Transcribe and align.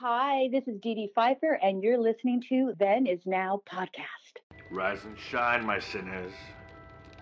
Hi, 0.00 0.48
this 0.52 0.62
is 0.68 0.78
Dee 0.80 0.94
Dee 0.94 1.10
Pfeiffer, 1.12 1.54
and 1.54 1.82
you're 1.82 1.98
listening 1.98 2.40
to 2.50 2.72
Then 2.78 3.08
Is 3.08 3.18
Now 3.26 3.60
podcast. 3.68 4.38
Rise 4.70 5.04
and 5.04 5.18
shine, 5.18 5.66
my 5.66 5.80
sinners. 5.80 6.30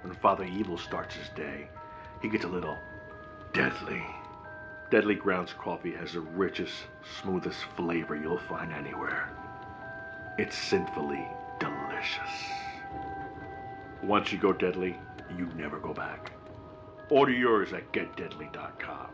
When 0.03 0.13
Father 0.13 0.45
Evil 0.45 0.77
starts 0.77 1.15
his 1.15 1.31
day, 1.31 1.69
he 2.21 2.29
gets 2.29 2.45
a 2.45 2.49
little 2.49 2.77
deadly. 3.55 4.05
Deadly 4.91 5.15
Grounds 5.15 5.55
coffee 5.55 5.93
has 5.93 6.13
the 6.13 6.21
richest, 6.21 6.75
smoothest 7.23 7.65
flavor 7.79 8.15
you'll 8.15 8.37
find 8.37 8.71
anywhere. 8.71 9.31
It's 10.37 10.59
sinfully 10.59 11.27
delicious. 11.59 12.51
Once 14.03 14.33
you 14.33 14.39
go 14.39 14.53
deadly, 14.53 14.99
you 15.35 15.49
never 15.57 15.79
go 15.79 15.95
back. 15.95 16.31
Order 17.09 17.33
yours 17.33 17.73
at 17.73 17.91
getdeadly.com. 17.95 19.09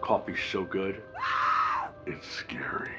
Coffee's 0.00 0.40
so 0.50 0.64
good, 0.64 1.02
it's 2.08 2.26
scary. 2.26 2.90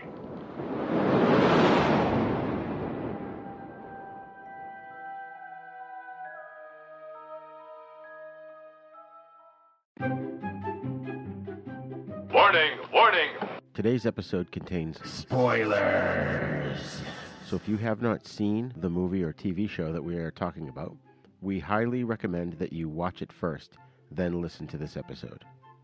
Warning, 12.31 12.77
warning. 12.93 13.29
Today's 13.73 14.05
episode 14.05 14.51
contains 14.51 14.99
Spoilers. 15.03 17.01
So 17.45 17.55
if 17.55 17.67
you 17.67 17.77
have 17.77 18.01
not 18.01 18.27
seen 18.27 18.73
the 18.77 18.89
movie 18.89 19.23
or 19.23 19.33
TV 19.33 19.67
show 19.67 19.91
that 19.91 20.03
we 20.03 20.17
are 20.17 20.31
talking 20.31 20.69
about, 20.69 20.95
we 21.41 21.59
highly 21.59 22.03
recommend 22.03 22.53
that 22.53 22.73
you 22.73 22.87
watch 22.87 23.21
it 23.21 23.31
first, 23.33 23.77
then 24.11 24.41
listen 24.41 24.67
to 24.67 24.77
this 24.77 24.97
episode. 24.97 25.43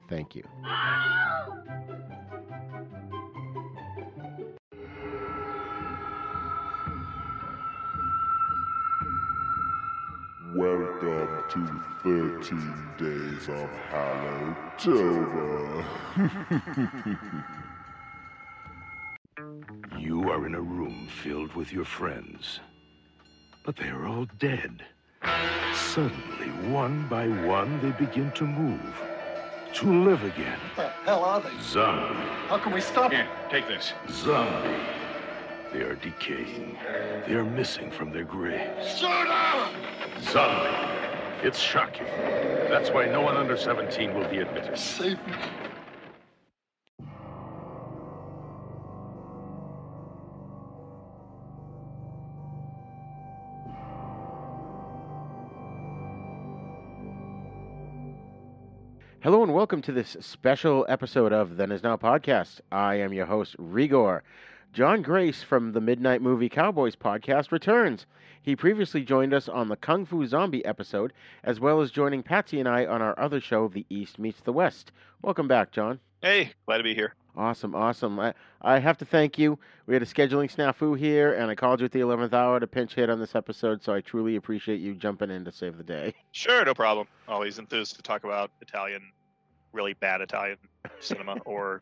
Thank 0.09 0.35
you. 0.35 0.43
Welcome 10.55 11.43
to 11.49 11.67
13 12.03 12.89
Days 12.97 13.49
of 13.49 13.69
Hallowtober. 13.91 15.83
You 19.99 20.29
are 20.29 20.45
in 20.45 20.55
a 20.55 20.61
room 20.61 21.07
filled 21.23 21.53
with 21.55 21.73
your 21.73 21.83
friends, 21.83 22.59
but 23.65 23.75
they 23.75 23.89
are 23.89 24.05
all 24.07 24.27
dead. 24.39 24.83
Suddenly, 25.73 26.47
one 26.71 27.07
by 27.09 27.27
one, 27.27 27.81
they 27.81 27.91
begin 27.91 28.31
to 28.33 28.45
move, 28.45 28.95
to 29.73 30.03
live 30.05 30.23
again. 30.23 30.59
What 30.75 30.93
the 31.03 31.09
hell 31.11 31.23
are 31.25 31.41
they? 31.41 31.49
Zombie, 31.61 32.15
How 32.47 32.59
can 32.59 32.71
we 32.73 32.79
stop 32.81 33.11
them? 33.11 33.25
Here, 33.25 33.29
take 33.49 33.67
this. 33.67 33.91
zombie. 34.09 34.94
They 35.75 35.81
are 35.81 35.95
decaying. 35.95 36.77
They 37.27 37.33
are 37.33 37.43
missing 37.43 37.91
from 37.91 38.09
their 38.09 38.23
graves. 38.23 38.97
Shoot 38.97 39.09
'em! 39.09 40.21
Zombie. 40.21 40.69
It's 41.43 41.59
shocking. 41.59 42.07
That's 42.69 42.91
why 42.91 43.07
no 43.07 43.19
one 43.19 43.35
under 43.35 43.57
17 43.57 44.13
will 44.13 44.25
be 44.29 44.37
admitted. 44.37 44.77
Save 44.77 45.17
me. 45.27 45.33
Hello 59.19 59.43
and 59.43 59.53
welcome 59.53 59.81
to 59.81 59.91
this 59.91 60.15
special 60.21 60.85
episode 60.87 61.33
of 61.33 61.57
Then 61.57 61.73
Is 61.73 61.83
Now 61.83 61.97
podcast. 61.97 62.61
I 62.71 62.95
am 62.95 63.11
your 63.11 63.25
host, 63.25 63.57
Rigor. 63.59 64.23
John 64.75 65.01
Grace 65.01 65.41
from 65.41 65.71
the 65.71 65.79
Midnight 65.79 66.21
Movie 66.21 66.49
Cowboys 66.49 66.97
podcast 66.97 67.49
returns. 67.49 68.05
He 68.41 68.57
previously 68.57 69.05
joined 69.05 69.33
us 69.33 69.47
on 69.47 69.69
the 69.69 69.77
Kung 69.77 70.05
Fu 70.05 70.27
Zombie 70.27 70.65
episode, 70.65 71.13
as 71.45 71.61
well 71.61 71.79
as 71.79 71.91
joining 71.91 72.21
Patsy 72.21 72.59
and 72.59 72.67
I 72.67 72.85
on 72.85 73.01
our 73.01 73.17
other 73.17 73.39
show, 73.39 73.69
The 73.69 73.85
East 73.89 74.19
Meets 74.19 74.41
the 74.41 74.51
West. 74.51 74.91
Welcome 75.21 75.47
back, 75.47 75.71
John. 75.71 76.01
Hey, 76.21 76.51
glad 76.65 76.79
to 76.79 76.83
be 76.83 76.93
here. 76.93 77.15
Awesome, 77.37 77.73
awesome. 77.73 78.19
I, 78.19 78.33
I 78.61 78.79
have 78.79 78.97
to 78.97 79.05
thank 79.05 79.39
you. 79.39 79.57
We 79.85 79.93
had 79.93 80.03
a 80.03 80.05
scheduling 80.05 80.53
snafu 80.53 80.99
here, 80.99 81.35
and 81.35 81.49
I 81.49 81.55
called 81.55 81.79
you 81.79 81.85
at 81.85 81.93
the 81.93 82.01
11th 82.01 82.33
hour 82.33 82.59
to 82.59 82.67
pinch 82.67 82.95
hit 82.95 83.09
on 83.09 83.17
this 83.17 83.33
episode, 83.33 83.81
so 83.81 83.93
I 83.93 84.01
truly 84.01 84.35
appreciate 84.35 84.81
you 84.81 84.93
jumping 84.93 85.31
in 85.31 85.45
to 85.45 85.53
save 85.53 85.77
the 85.77 85.85
day. 85.85 86.13
Sure, 86.33 86.65
no 86.65 86.73
problem. 86.73 87.07
Always 87.29 87.59
enthused 87.59 87.95
to 87.95 88.01
talk 88.01 88.25
about 88.25 88.51
Italian, 88.59 89.03
really 89.71 89.93
bad 89.93 90.19
Italian 90.19 90.57
cinema 90.99 91.37
or 91.45 91.81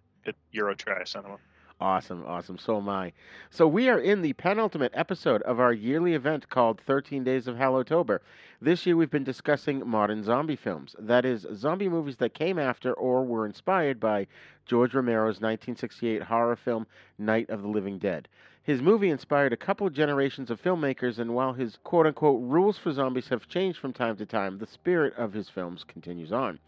Euro 0.52 0.76
trash 0.76 1.14
cinema. 1.14 1.40
Awesome, 1.81 2.23
awesome. 2.25 2.57
So 2.57 2.78
am 2.78 2.88
I. 2.88 3.11
So 3.50 3.67
we 3.67 3.89
are 3.89 4.00
in 4.00 4.22
the 4.22 4.34
penultimate 4.34 4.91
episode 4.95 5.41
of 5.41 5.59
our 5.59 5.73
yearly 5.73 6.13
event 6.13 6.50
called 6.50 6.79
13 6.79 7.23
Days 7.23 7.47
of 7.47 7.57
Hallowtober. 7.57 8.19
This 8.61 8.85
year 8.85 8.95
we've 8.95 9.09
been 9.09 9.23
discussing 9.23 9.85
modern 9.85 10.23
zombie 10.23 10.56
films. 10.56 10.95
That 10.97 11.25
is, 11.25 11.45
zombie 11.53 11.89
movies 11.89 12.17
that 12.17 12.34
came 12.34 12.57
after 12.57 12.94
or 12.94 13.25
were 13.25 13.45
inspired 13.45 14.00
by 14.00 14.28
George 14.66 14.94
Romero's 14.94 15.41
1968 15.41 16.22
horror 16.22 16.56
film 16.56 16.88
Night 17.17 17.50
of 17.50 17.61
the 17.61 17.67
Living 17.67 17.97
Dead. 17.97 18.29
His 18.66 18.81
movie 18.81 19.09
inspired 19.09 19.51
a 19.51 19.57
couple 19.57 19.90
generations 19.90 20.50
of 20.50 20.61
filmmakers, 20.61 21.19
and 21.19 21.35
while 21.35 21.51
his 21.51 21.78
quote 21.84 22.07
unquote 22.07 22.41
rules 22.41 22.78
for 22.78 22.94
zombies 22.94 23.28
have 23.28 23.50
changed 23.50 23.78
from 23.78 23.91
time 23.91 24.16
to 24.16 24.25
time, 24.25 24.57
the 24.57 24.66
spirit 24.66 25.13
of 25.17 25.34
his 25.34 25.50
films 25.50 25.84
continues 25.84 26.31
on. 26.31 26.59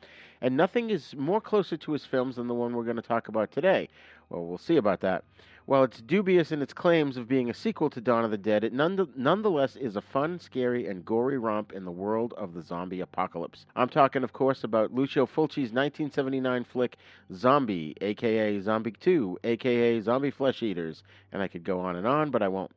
And 0.41 0.57
nothing 0.57 0.89
is 0.89 1.16
more 1.16 1.39
closer 1.39 1.77
to 1.77 1.93
his 1.93 2.05
films 2.05 2.35
than 2.35 2.47
the 2.47 2.53
one 2.53 2.75
we're 2.75 2.83
going 2.83 2.97
to 2.97 3.01
talk 3.01 3.29
about 3.29 3.51
today. 3.51 3.87
Well, 4.30 4.46
we'll 4.46 4.58
see 4.58 4.78
about 4.78 5.02
that. 5.02 5.24
While 5.66 5.84
it's 5.84 6.00
dubious 6.00 6.52
in 6.52 6.62
its 6.62 6.74
claims 6.74 7.18
of 7.18 7.28
being 7.28 7.50
a 7.50 7.53
sequel 7.53 7.90
to 7.90 8.00
Dawn 8.00 8.24
of 8.24 8.30
the 8.30 8.38
Dead, 8.38 8.63
it 8.63 8.72
none- 8.72 9.12
nonetheless 9.16 9.75
is 9.75 9.96
a 9.96 10.02
fun, 10.02 10.38
scary, 10.38 10.88
and 10.88 11.03
gory 11.03 11.40
romp 11.40 11.74
in 11.74 11.86
the 11.86 11.91
world 11.91 12.34
of 12.38 12.53
the 12.53 12.62
zombie 12.62 13.02
apocalypse. 13.02 13.66
I'm 13.75 13.90
talking, 13.90 14.24
of 14.24 14.31
course, 14.31 14.64
about 14.64 14.94
Lucio 14.94 15.25
Fulci's 15.25 15.74
1979 15.74 16.66
flick 16.66 16.97
Zombie, 17.34 17.96
aka 18.00 18.59
Zombie 18.59 18.91
2, 18.91 19.40
aka 19.44 20.00
Zombie 20.02 20.30
Flesh 20.30 20.62
Eaters, 20.62 21.02
and 21.31 21.41
I 21.41 21.47
could 21.47 21.64
go 21.64 21.80
on 21.80 21.96
and 21.96 22.06
on, 22.06 22.30
but 22.30 22.44
I 22.44 22.47
won't. 22.47 22.72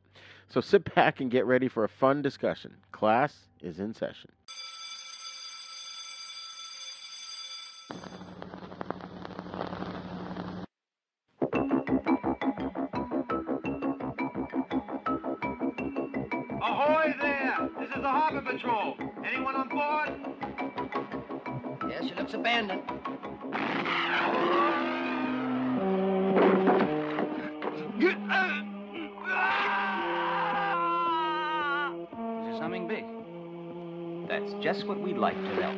So 0.47 0.59
sit 0.59 0.95
back 0.95 1.21
and 1.21 1.29
get 1.29 1.45
ready 1.45 1.67
for 1.67 1.83
a 1.83 1.89
fun 1.89 2.23
discussion. 2.23 2.75
Class 2.91 3.49
is 3.61 3.79
in 3.79 3.93
session. 3.93 4.31
Is 18.59 18.63
the 18.63 18.69
Harbor 18.69 18.95
Patrol. 18.97 19.25
Anyone 19.25 19.55
on 19.55 19.69
board? 19.69 20.09
Yes, 21.89 22.03
she 22.07 22.15
looks 22.15 22.33
abandoned. 22.33 22.81
Is 32.21 32.45
there 32.45 32.57
something 32.59 32.87
big? 32.87 33.05
That's 34.27 34.53
just 34.63 34.85
what 34.87 34.99
we'd 34.99 35.17
like 35.17 35.35
to 35.35 35.55
know. 35.55 35.73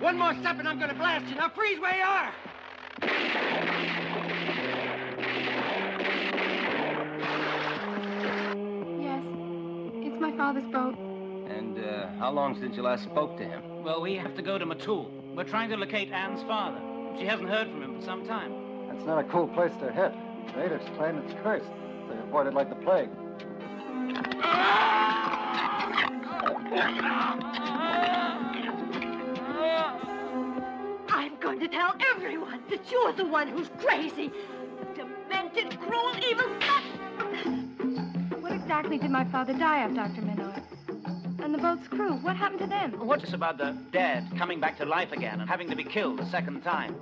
One 0.00 0.16
more 0.18 0.34
step 0.40 0.58
and 0.58 0.68
I'm 0.68 0.78
gonna 0.78 0.94
blast 0.94 1.28
you. 1.28 1.34
Now 1.36 1.50
freeze 1.50 1.80
where 1.80 1.96
you 1.96 2.04
are! 2.04 2.32
Yes, 9.00 9.22
it's 10.04 10.20
my 10.20 10.36
father's 10.36 10.64
boat. 10.72 11.07
And 12.18 12.24
how 12.24 12.32
long 12.32 12.58
since 12.58 12.76
you 12.76 12.82
last 12.82 13.04
spoke 13.04 13.36
to 13.36 13.44
him? 13.44 13.84
Well, 13.84 14.00
we 14.00 14.16
have 14.16 14.34
to 14.34 14.42
go 14.42 14.58
to 14.58 14.66
Matul. 14.66 15.08
We're 15.36 15.44
trying 15.44 15.70
to 15.70 15.76
locate 15.76 16.10
Anne's 16.10 16.42
father. 16.48 16.80
She 17.16 17.24
hasn't 17.24 17.48
heard 17.48 17.70
from 17.70 17.80
him 17.80 17.94
for 18.00 18.04
some 18.04 18.26
time. 18.26 18.52
That's 18.88 19.04
not 19.06 19.20
a 19.20 19.28
cool 19.28 19.46
place 19.46 19.70
to 19.78 19.92
hit. 19.92 20.12
Natives 20.56 20.84
claim 20.96 21.18
it's 21.18 21.32
cursed. 21.44 21.70
They 22.10 22.18
avoid 22.18 22.48
it 22.48 22.54
like 22.54 22.70
the 22.70 22.74
plague. 22.74 23.08
I'm 31.08 31.36
going 31.38 31.60
to 31.60 31.68
tell 31.68 31.94
everyone 32.16 32.64
that 32.68 32.90
you're 32.90 33.12
the 33.12 33.26
one 33.26 33.46
who's 33.46 33.70
crazy. 33.78 34.32
The 34.96 35.04
demented, 35.04 35.78
cruel, 35.78 36.16
evil 36.28 36.50
son. 36.66 36.82
What 38.40 38.50
exactly 38.50 38.98
did 38.98 39.12
my 39.12 39.24
father 39.26 39.52
die 39.52 39.84
of, 39.84 39.94
Dr. 39.94 40.22
Menard? 40.22 40.47
And 41.48 41.54
the 41.54 41.62
boat's 41.62 41.88
crew, 41.88 42.12
what 42.16 42.36
happened 42.36 42.60
to 42.60 42.66
them? 42.66 43.06
What's 43.06 43.22
this 43.22 43.32
about 43.32 43.56
the 43.56 43.74
dead 43.90 44.28
coming 44.36 44.60
back 44.60 44.76
to 44.76 44.84
life 44.84 45.12
again 45.12 45.40
and 45.40 45.48
having 45.48 45.70
to 45.70 45.76
be 45.76 45.82
killed 45.82 46.20
a 46.20 46.26
second 46.28 46.60
time? 46.60 46.94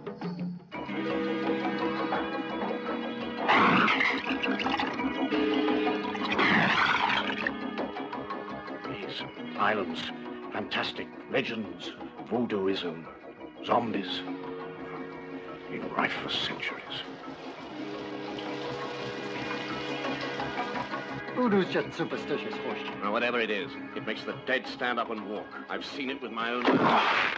These 8.89 9.21
islands, 9.59 10.13
fantastic 10.53 11.09
legends, 11.33 11.91
voodooism, 12.31 13.05
zombies, 13.65 14.21
been 15.69 15.91
rife 15.97 16.13
for 16.23 16.31
centuries. 16.31 17.03
Voodoo's 21.37 21.71
just 21.71 21.95
superstitious 21.95 22.55
horseshit. 22.55 23.03
Now, 23.03 23.13
whatever 23.13 23.39
it 23.39 23.51
is, 23.51 23.71
it 23.95 24.07
makes 24.07 24.25
the 24.25 24.35
dead 24.47 24.67
stand 24.67 24.99
up 24.99 25.11
and 25.11 25.29
walk. 25.29 25.45
I've 25.69 25.85
seen 25.85 26.09
it 26.09 26.23
with 26.23 26.33
my 26.33 26.51
own 26.51 26.65
eyes. 26.67 27.37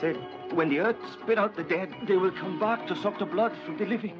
Said, 0.00 0.16
when 0.52 0.68
the 0.68 0.80
earth 0.80 0.96
spit 1.12 1.38
out 1.38 1.56
the 1.56 1.62
dead, 1.62 1.94
they 2.06 2.16
will 2.16 2.32
come 2.32 2.58
back 2.58 2.86
to 2.88 2.96
suck 2.96 3.18
the 3.18 3.24
blood 3.26 3.52
from 3.64 3.76
the 3.76 3.86
living. 3.86 4.14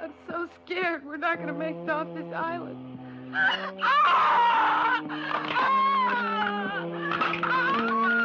I'm 0.00 0.12
so 0.28 0.48
scared 0.64 1.04
we're 1.04 1.16
not 1.16 1.36
going 1.36 1.48
to 1.48 1.54
make 1.54 1.76
it 1.76 1.88
off 1.88 2.08
this 2.14 2.32
island. 2.34 2.98
They're 7.76 8.23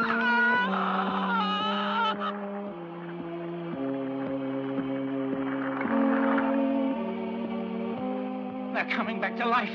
coming 8.90 9.20
back 9.20 9.36
to 9.36 9.46
life. 9.46 9.70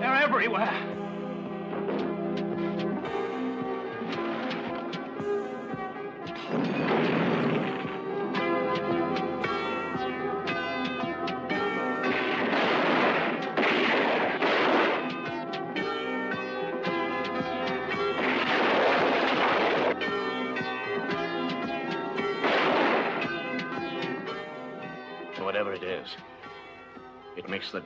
They're 0.00 0.14
everywhere. 0.14 0.97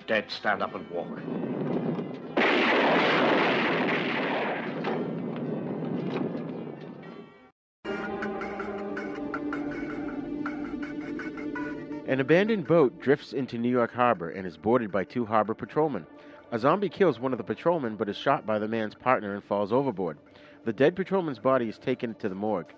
Dead 0.06 0.30
stand 0.30 0.62
up 0.62 0.74
and 0.74 0.88
walk. 0.90 1.18
An 12.12 12.20
abandoned 12.20 12.66
boat 12.66 13.00
drifts 13.00 13.32
into 13.32 13.56
New 13.56 13.70
York 13.70 13.94
Harbor 13.94 14.28
and 14.28 14.46
is 14.46 14.58
boarded 14.58 14.92
by 14.92 15.04
two 15.04 15.24
harbor 15.24 15.54
patrolmen. 15.54 16.06
A 16.50 16.58
zombie 16.58 16.90
kills 16.90 17.18
one 17.18 17.32
of 17.32 17.38
the 17.38 17.44
patrolmen 17.44 17.96
but 17.96 18.08
is 18.08 18.16
shot 18.18 18.44
by 18.44 18.58
the 18.58 18.68
man's 18.68 18.94
partner 18.94 19.32
and 19.32 19.42
falls 19.42 19.72
overboard. 19.72 20.18
The 20.64 20.74
dead 20.74 20.94
patrolman's 20.94 21.38
body 21.38 21.70
is 21.70 21.78
taken 21.78 22.14
to 22.16 22.28
the 22.28 22.34
morgue. 22.34 22.74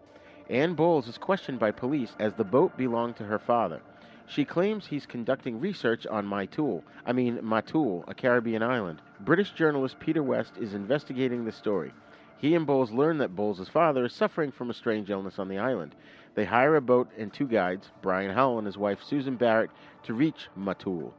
Anne 0.49 0.75
Bowles 0.75 1.09
is 1.09 1.19
questioned 1.19 1.59
by 1.59 1.73
police 1.73 2.15
as 2.21 2.35
the 2.35 2.45
boat 2.45 2.77
belonged 2.77 3.17
to 3.17 3.25
her 3.25 3.41
father. 3.41 3.81
She 4.27 4.45
claims 4.45 4.87
he's 4.87 5.07
conducting 5.07 5.61
research 5.61 6.07
on 6.07 6.27
Matul, 6.27 6.83
I 7.05 7.13
mean 7.13 7.39
Matul, 7.39 8.05
a 8.09 8.15
Caribbean 8.15 8.63
island. 8.63 9.03
British 9.21 9.53
journalist 9.53 10.01
Peter 10.01 10.23
West 10.23 10.57
is 10.59 10.73
investigating 10.73 11.45
the 11.45 11.53
story. 11.53 11.93
He 12.39 12.55
and 12.55 12.67
Bowles 12.67 12.91
learn 12.91 13.19
that 13.19 13.37
Bowles' 13.37 13.69
father 13.69 14.05
is 14.07 14.13
suffering 14.15 14.51
from 14.51 14.71
a 14.71 14.75
strange 14.75 15.11
illness 15.11 15.39
on 15.39 15.49
the 15.49 15.59
island. 15.59 15.95
They 16.35 16.45
hire 16.45 16.77
a 16.77 16.81
boat 16.81 17.11
and 17.17 17.33
two 17.33 17.47
guides, 17.47 17.91
Brian 18.03 18.35
Hull 18.35 18.59
and 18.59 18.67
his 18.67 18.79
wife 18.79 19.03
Susan 19.03 19.37
Barrett, 19.37 19.71
to 20.05 20.15
reach 20.15 20.49
Matul. 20.59 21.13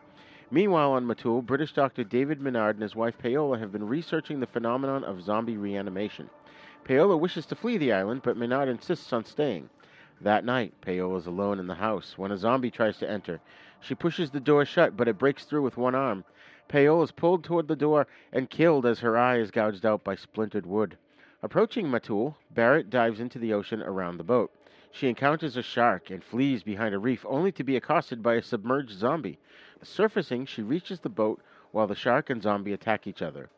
Meanwhile, 0.51 0.91
on 0.91 1.05
Matul, 1.05 1.45
British 1.45 1.73
doctor 1.73 2.03
David 2.03 2.41
Menard 2.41 2.75
and 2.75 2.83
his 2.83 2.95
wife 2.95 3.17
Paola 3.17 3.57
have 3.59 3.71
been 3.71 3.87
researching 3.87 4.39
the 4.39 4.47
phenomenon 4.47 5.03
of 5.03 5.23
zombie 5.23 5.57
reanimation. 5.57 6.29
Paola 6.83 7.17
wishes 7.17 7.45
to 7.47 7.55
flee 7.55 7.77
the 7.77 7.93
island, 7.93 8.21
but 8.23 8.37
Menard 8.37 8.69
insists 8.69 9.11
on 9.13 9.25
staying. 9.25 9.69
That 10.21 10.45
night, 10.45 10.73
Paola 10.81 11.17
is 11.17 11.27
alone 11.27 11.59
in 11.59 11.67
the 11.67 11.75
house 11.75 12.17
when 12.17 12.31
a 12.31 12.37
zombie 12.37 12.71
tries 12.71 12.97
to 12.99 13.09
enter. 13.09 13.41
She 13.81 13.95
pushes 13.95 14.31
the 14.31 14.39
door 14.39 14.63
shut, 14.65 14.95
but 14.95 15.07
it 15.07 15.17
breaks 15.17 15.43
through 15.45 15.61
with 15.63 15.77
one 15.77 15.93
arm. 15.93 16.23
Paola 16.67 17.03
is 17.03 17.11
pulled 17.11 17.43
toward 17.43 17.67
the 17.67 17.75
door 17.75 18.07
and 18.31 18.49
killed 18.49 18.85
as 18.85 18.99
her 18.99 19.17
eye 19.17 19.37
is 19.37 19.51
gouged 19.51 19.85
out 19.85 20.03
by 20.03 20.15
splintered 20.15 20.65
wood. 20.65 20.97
Approaching 21.43 21.87
Matul, 21.87 22.35
Barrett 22.49 22.89
dives 22.89 23.19
into 23.19 23.37
the 23.37 23.53
ocean 23.53 23.81
around 23.81 24.17
the 24.17 24.23
boat. 24.23 24.51
She 24.89 25.09
encounters 25.09 25.57
a 25.57 25.61
shark 25.61 26.09
and 26.09 26.23
flees 26.23 26.63
behind 26.63 26.95
a 26.95 26.99
reef, 26.99 27.25
only 27.27 27.51
to 27.51 27.63
be 27.63 27.75
accosted 27.75 28.23
by 28.23 28.35
a 28.35 28.41
submerged 28.41 28.97
zombie. 28.97 29.37
Surfacing, 29.83 30.45
she 30.45 30.63
reaches 30.63 31.01
the 31.01 31.09
boat 31.09 31.41
while 31.71 31.85
the 31.87 31.95
shark 31.95 32.29
and 32.29 32.41
zombie 32.41 32.73
attack 32.73 33.05
each 33.05 33.21
other. 33.21 33.49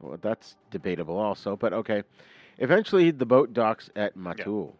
Well, 0.00 0.18
that's 0.22 0.54
debatable, 0.70 1.18
also, 1.18 1.56
but 1.56 1.72
okay. 1.72 2.04
Eventually, 2.58 3.10
the 3.10 3.26
boat 3.26 3.52
docks 3.52 3.90
at 3.96 4.16
Matul. 4.16 4.74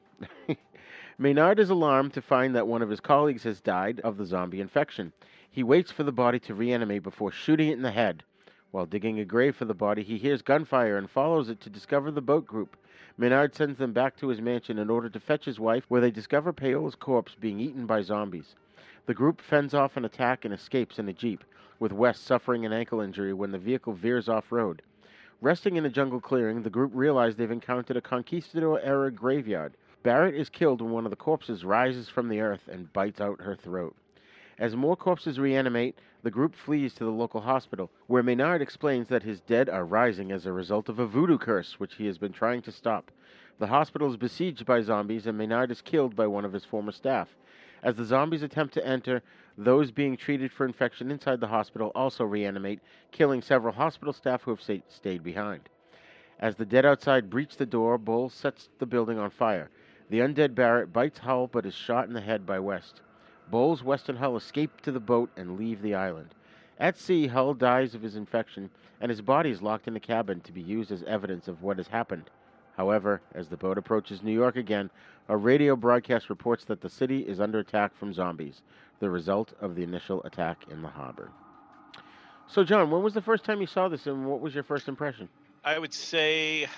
Menard 1.16 1.60
is 1.60 1.70
alarmed 1.70 2.12
to 2.12 2.20
find 2.20 2.56
that 2.56 2.66
one 2.66 2.82
of 2.82 2.90
his 2.90 2.98
colleagues 2.98 3.44
has 3.44 3.60
died 3.60 4.00
of 4.00 4.16
the 4.16 4.26
zombie 4.26 4.60
infection. 4.60 5.12
He 5.48 5.62
waits 5.62 5.92
for 5.92 6.02
the 6.02 6.10
body 6.10 6.40
to 6.40 6.54
reanimate 6.54 7.04
before 7.04 7.30
shooting 7.30 7.68
it 7.68 7.74
in 7.74 7.82
the 7.82 7.92
head. 7.92 8.24
While 8.72 8.86
digging 8.86 9.20
a 9.20 9.24
grave 9.24 9.54
for 9.54 9.64
the 9.64 9.74
body, 9.74 10.02
he 10.02 10.18
hears 10.18 10.42
gunfire 10.42 10.96
and 10.96 11.08
follows 11.08 11.48
it 11.48 11.60
to 11.60 11.70
discover 11.70 12.10
the 12.10 12.20
boat 12.20 12.46
group. 12.46 12.76
Menard 13.16 13.54
sends 13.54 13.78
them 13.78 13.92
back 13.92 14.16
to 14.16 14.26
his 14.26 14.40
mansion 14.40 14.76
in 14.76 14.90
order 14.90 15.08
to 15.08 15.20
fetch 15.20 15.44
his 15.44 15.60
wife, 15.60 15.84
where 15.86 16.00
they 16.00 16.10
discover 16.10 16.52
Paola's 16.52 16.96
corpse 16.96 17.36
being 17.38 17.60
eaten 17.60 17.86
by 17.86 18.02
zombies. 18.02 18.56
The 19.06 19.14
group 19.14 19.40
fends 19.40 19.72
off 19.72 19.96
an 19.96 20.04
attack 20.04 20.44
and 20.44 20.52
escapes 20.52 20.98
in 20.98 21.08
a 21.08 21.12
jeep, 21.12 21.44
with 21.78 21.92
West 21.92 22.24
suffering 22.24 22.66
an 22.66 22.72
ankle 22.72 23.00
injury 23.00 23.32
when 23.32 23.52
the 23.52 23.58
vehicle 23.58 23.92
veers 23.92 24.28
off 24.28 24.50
road. 24.50 24.82
Resting 25.40 25.76
in 25.76 25.86
a 25.86 25.90
jungle 25.90 26.20
clearing, 26.20 26.62
the 26.62 26.70
group 26.70 26.90
realize 26.92 27.36
they've 27.36 27.50
encountered 27.52 27.96
a 27.96 28.00
conquistador 28.00 28.80
era 28.80 29.12
graveyard. 29.12 29.76
Barrett 30.04 30.34
is 30.34 30.50
killed 30.50 30.82
when 30.82 30.90
one 30.90 31.06
of 31.06 31.10
the 31.10 31.16
corpses 31.16 31.64
rises 31.64 32.10
from 32.10 32.28
the 32.28 32.38
earth 32.38 32.68
and 32.70 32.92
bites 32.92 33.22
out 33.22 33.40
her 33.40 33.56
throat. 33.56 33.96
As 34.58 34.76
more 34.76 34.96
corpses 34.96 35.40
reanimate, 35.40 35.98
the 36.22 36.30
group 36.30 36.54
flees 36.54 36.92
to 36.94 37.04
the 37.04 37.10
local 37.10 37.40
hospital, 37.40 37.90
where 38.06 38.22
Menard 38.22 38.60
explains 38.60 39.08
that 39.08 39.22
his 39.22 39.40
dead 39.40 39.70
are 39.70 39.86
rising 39.86 40.30
as 40.30 40.44
a 40.44 40.52
result 40.52 40.90
of 40.90 40.98
a 40.98 41.06
voodoo 41.06 41.38
curse 41.38 41.80
which 41.80 41.94
he 41.94 42.04
has 42.04 42.18
been 42.18 42.32
trying 42.32 42.60
to 42.60 42.70
stop. 42.70 43.10
The 43.58 43.68
hospital 43.68 44.10
is 44.10 44.18
besieged 44.18 44.66
by 44.66 44.82
zombies, 44.82 45.26
and 45.26 45.38
Menard 45.38 45.70
is 45.70 45.80
killed 45.80 46.14
by 46.14 46.26
one 46.26 46.44
of 46.44 46.52
his 46.52 46.66
former 46.66 46.92
staff. 46.92 47.34
As 47.82 47.96
the 47.96 48.04
zombies 48.04 48.42
attempt 48.42 48.74
to 48.74 48.86
enter, 48.86 49.22
those 49.56 49.90
being 49.90 50.18
treated 50.18 50.52
for 50.52 50.66
infection 50.66 51.10
inside 51.10 51.40
the 51.40 51.46
hospital 51.46 51.90
also 51.94 52.24
reanimate, 52.24 52.80
killing 53.10 53.40
several 53.40 53.72
hospital 53.72 54.12
staff 54.12 54.42
who 54.42 54.50
have 54.50 54.82
stayed 54.90 55.24
behind. 55.24 55.70
As 56.38 56.56
the 56.56 56.66
dead 56.66 56.84
outside 56.84 57.30
breach 57.30 57.56
the 57.56 57.64
door, 57.64 57.96
Bull 57.96 58.28
sets 58.28 58.68
the 58.78 58.84
building 58.84 59.18
on 59.18 59.30
fire. 59.30 59.70
The 60.14 60.20
undead 60.20 60.54
Barrett 60.54 60.92
bites 60.92 61.18
Hull 61.18 61.48
but 61.48 61.66
is 61.66 61.74
shot 61.74 62.06
in 62.06 62.12
the 62.12 62.20
head 62.20 62.46
by 62.46 62.60
West. 62.60 63.00
Bowles, 63.50 63.82
West, 63.82 64.08
and 64.08 64.16
Hull 64.16 64.36
escape 64.36 64.80
to 64.82 64.92
the 64.92 65.00
boat 65.00 65.28
and 65.36 65.58
leave 65.58 65.82
the 65.82 65.96
island. 65.96 66.36
At 66.78 66.96
sea, 66.96 67.26
Hull 67.26 67.52
dies 67.52 67.96
of 67.96 68.02
his 68.02 68.14
infection, 68.14 68.70
and 69.00 69.10
his 69.10 69.20
body 69.20 69.50
is 69.50 69.60
locked 69.60 69.88
in 69.88 69.96
a 69.96 69.98
cabin 69.98 70.40
to 70.42 70.52
be 70.52 70.60
used 70.60 70.92
as 70.92 71.02
evidence 71.02 71.48
of 71.48 71.64
what 71.64 71.78
has 71.78 71.88
happened. 71.88 72.30
However, 72.76 73.22
as 73.34 73.48
the 73.48 73.56
boat 73.56 73.76
approaches 73.76 74.22
New 74.22 74.32
York 74.32 74.54
again, 74.54 74.88
a 75.28 75.36
radio 75.36 75.74
broadcast 75.74 76.30
reports 76.30 76.64
that 76.66 76.80
the 76.80 76.88
city 76.88 77.22
is 77.22 77.40
under 77.40 77.58
attack 77.58 77.96
from 77.96 78.14
zombies, 78.14 78.62
the 79.00 79.10
result 79.10 79.52
of 79.60 79.74
the 79.74 79.82
initial 79.82 80.22
attack 80.22 80.64
in 80.70 80.80
the 80.80 80.90
harbor. 80.90 81.32
So, 82.46 82.62
John, 82.62 82.88
when 82.88 83.02
was 83.02 83.14
the 83.14 83.20
first 83.20 83.42
time 83.42 83.60
you 83.60 83.66
saw 83.66 83.88
this, 83.88 84.06
and 84.06 84.26
what 84.26 84.40
was 84.40 84.54
your 84.54 84.62
first 84.62 84.86
impression? 84.86 85.28
I 85.64 85.76
would 85.76 85.92
say 85.92 86.68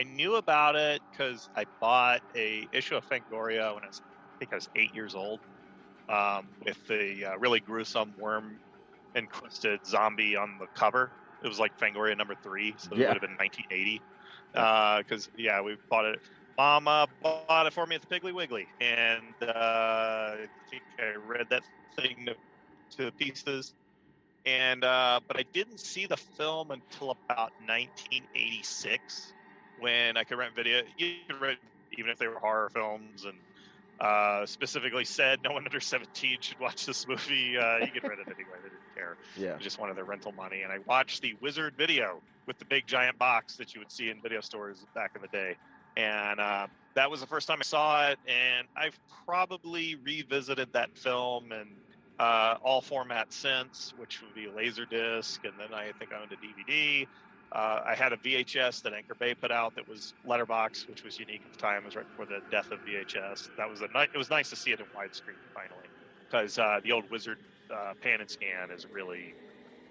I 0.00 0.04
knew 0.04 0.36
about 0.36 0.76
it 0.76 1.02
because 1.10 1.50
I 1.54 1.66
bought 1.80 2.22
a 2.34 2.68
issue 2.72 2.96
of 2.96 3.06
Fangoria 3.06 3.74
when 3.74 3.84
I 3.84 3.88
was, 3.88 4.00
I 4.02 4.38
think 4.38 4.52
I 4.52 4.56
was 4.56 4.68
eight 4.74 4.94
years 4.94 5.14
old, 5.14 5.40
um, 6.08 6.48
with 6.64 6.78
the 6.88 7.26
uh, 7.26 7.38
really 7.38 7.60
gruesome 7.60 8.14
worm 8.18 8.58
encrusted 9.14 9.80
zombie 9.86 10.36
on 10.36 10.56
the 10.58 10.68
cover. 10.74 11.12
It 11.44 11.48
was 11.48 11.58
like 11.58 11.76
Fangoria 11.78 12.16
number 12.16 12.34
three, 12.42 12.76
so 12.78 12.94
it 12.94 12.98
would 12.98 13.08
have 13.08 13.20
been 13.20 13.36
1980. 13.38 14.02
Because 14.54 15.28
yeah, 15.36 15.60
we 15.60 15.76
bought 15.90 16.06
it 16.06 16.20
Mama 16.56 17.06
bought 17.22 17.66
it 17.66 17.72
for 17.72 17.86
me 17.86 17.96
at 17.96 18.02
the 18.02 18.06
Piggly 18.06 18.34
Wiggly, 18.34 18.68
and 18.80 19.34
uh, 19.42 19.48
I 19.48 20.46
think 20.70 20.82
I 20.98 21.14
read 21.16 21.46
that 21.50 21.62
thing 21.96 22.26
to, 22.26 22.36
to 22.98 23.12
pieces. 23.12 23.74
And 24.46 24.84
uh, 24.84 25.20
but 25.28 25.38
I 25.38 25.44
didn't 25.54 25.80
see 25.80 26.06
the 26.06 26.16
film 26.16 26.70
until 26.70 27.16
about 27.28 27.52
1986, 27.58 29.34
when 29.80 30.16
I 30.16 30.24
could 30.24 30.38
rent 30.38 30.54
video. 30.54 30.82
You 30.96 31.14
could 31.28 31.40
rent 31.40 31.58
even 31.92 32.10
if 32.10 32.18
they 32.18 32.28
were 32.28 32.38
horror 32.38 32.70
films, 32.70 33.24
and 33.24 33.34
uh, 34.00 34.46
specifically 34.46 35.04
said 35.04 35.40
no 35.42 35.52
one 35.52 35.64
under 35.66 35.80
17 35.80 36.38
should 36.40 36.60
watch 36.60 36.86
this 36.86 37.06
movie. 37.08 37.56
Uh, 37.58 37.78
you 37.78 37.88
could 37.88 38.04
rent 38.04 38.20
it 38.20 38.28
anyway; 38.28 38.58
they 38.62 38.68
didn't 38.68 38.94
care. 38.94 39.16
Yeah. 39.36 39.56
They 39.56 39.64
just 39.64 39.78
wanted 39.78 39.96
their 39.96 40.04
rental 40.04 40.32
money. 40.32 40.62
And 40.62 40.72
I 40.72 40.78
watched 40.86 41.22
the 41.22 41.34
Wizard 41.40 41.74
video 41.76 42.22
with 42.46 42.58
the 42.58 42.64
big 42.64 42.86
giant 42.86 43.18
box 43.18 43.56
that 43.56 43.74
you 43.74 43.80
would 43.80 43.92
see 43.92 44.10
in 44.10 44.20
video 44.22 44.40
stores 44.40 44.84
back 44.94 45.12
in 45.14 45.22
the 45.22 45.28
day 45.28 45.56
and 45.96 46.40
uh, 46.40 46.66
that 46.94 47.10
was 47.10 47.20
the 47.20 47.26
first 47.26 47.48
time 47.48 47.58
I 47.60 47.64
saw 47.64 48.08
it. 48.10 48.18
And 48.26 48.66
I've 48.76 48.98
probably 49.26 49.96
revisited 49.96 50.72
that 50.72 50.96
film 50.96 51.52
and 51.52 51.68
uh, 52.18 52.56
all 52.62 52.82
formats 52.82 53.32
since, 53.32 53.92
which 53.96 54.22
would 54.22 54.34
be 54.34 54.46
a 54.46 54.50
Laserdisc, 54.50 55.38
and 55.44 55.54
then 55.58 55.72
I 55.72 55.92
think 55.98 56.12
I 56.12 56.20
owned 56.20 56.32
a 56.32 56.36
DVD. 56.36 57.06
Uh, 57.54 57.80
I 57.84 57.94
had 57.96 58.12
a 58.12 58.16
VHS 58.16 58.80
that 58.82 58.92
Anchor 58.94 59.14
Bay 59.16 59.34
put 59.34 59.50
out 59.50 59.74
that 59.74 59.88
was 59.88 60.14
letterbox, 60.24 60.84
which 60.86 61.02
was 61.04 61.18
unique 61.18 61.42
at 61.44 61.50
the 61.52 61.58
time. 61.58 61.82
It 61.82 61.86
was 61.86 61.96
right 61.96 62.06
before 62.06 62.26
the 62.26 62.40
death 62.50 62.70
of 62.70 62.80
VHS. 62.84 63.50
That 63.56 63.68
was 63.68 63.80
a 63.80 63.88
ni- 63.94 64.08
it 64.14 64.18
was 64.18 64.30
nice 64.30 64.50
to 64.50 64.56
see 64.56 64.70
it 64.70 64.80
in 64.80 64.86
widescreen 64.86 65.40
finally, 65.54 65.90
because 66.30 66.58
uh, 66.58 66.80
the 66.84 66.92
old 66.92 67.04
Wizard 67.10 67.38
uh, 67.74 67.94
pan 68.00 68.20
and 68.20 68.30
scan 68.30 68.70
is 68.70 68.86
really, 68.90 69.34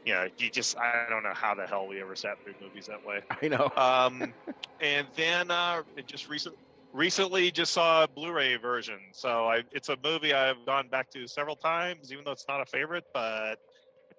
you 0.05 0.13
know, 0.13 0.27
you 0.37 0.49
just 0.49 0.77
I 0.77 1.07
don't 1.09 1.23
know 1.23 1.33
how 1.33 1.55
the 1.55 1.67
hell 1.67 1.87
we 1.87 2.01
ever 2.01 2.15
sat 2.15 2.37
through 2.43 2.55
movies 2.61 2.87
that 2.87 3.03
way. 3.03 3.21
I 3.41 3.47
know. 3.49 3.69
Um, 3.75 4.33
and 4.81 5.07
then 5.15 5.51
uh, 5.51 5.83
it 5.95 6.07
just 6.07 6.29
recent, 6.29 6.55
recently 6.93 7.51
just 7.51 7.73
saw 7.73 8.03
a 8.05 8.07
Blu-ray 8.07 8.55
version. 8.57 8.99
So 9.13 9.47
I, 9.47 9.63
it's 9.71 9.89
a 9.89 9.97
movie 10.03 10.33
I've 10.33 10.65
gone 10.65 10.89
back 10.89 11.09
to 11.11 11.27
several 11.27 11.55
times, 11.57 12.11
even 12.11 12.23
though 12.23 12.31
it's 12.31 12.47
not 12.47 12.61
a 12.61 12.65
favorite. 12.65 13.05
But 13.13 13.57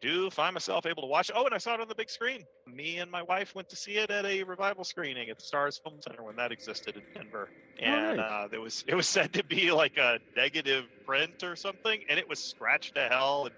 do 0.00 0.30
find 0.30 0.54
myself 0.54 0.86
able 0.86 1.02
to 1.02 1.08
watch. 1.08 1.30
Oh, 1.34 1.44
and 1.44 1.54
I 1.54 1.58
saw 1.58 1.74
it 1.74 1.80
on 1.80 1.88
the 1.88 1.94
big 1.94 2.10
screen. 2.10 2.44
Me 2.66 2.98
and 2.98 3.10
my 3.10 3.22
wife 3.22 3.54
went 3.54 3.68
to 3.70 3.76
see 3.76 3.96
it 3.96 4.10
at 4.10 4.24
a 4.24 4.42
revival 4.42 4.84
screening 4.84 5.28
at 5.30 5.38
the 5.38 5.44
Starz 5.44 5.82
Film 5.82 5.96
Center 6.00 6.22
when 6.22 6.36
that 6.36 6.52
existed 6.52 6.96
in 6.96 7.02
Denver. 7.14 7.50
And 7.80 8.16
nice. 8.16 8.30
uh, 8.30 8.48
there 8.50 8.60
was 8.60 8.84
it 8.86 8.94
was 8.94 9.06
said 9.06 9.32
to 9.34 9.44
be 9.44 9.70
like 9.72 9.96
a 9.98 10.18
negative 10.36 10.84
print 11.06 11.42
or 11.42 11.56
something, 11.56 12.00
and 12.08 12.18
it 12.18 12.28
was 12.28 12.38
scratched 12.38 12.94
to 12.94 13.08
hell 13.08 13.48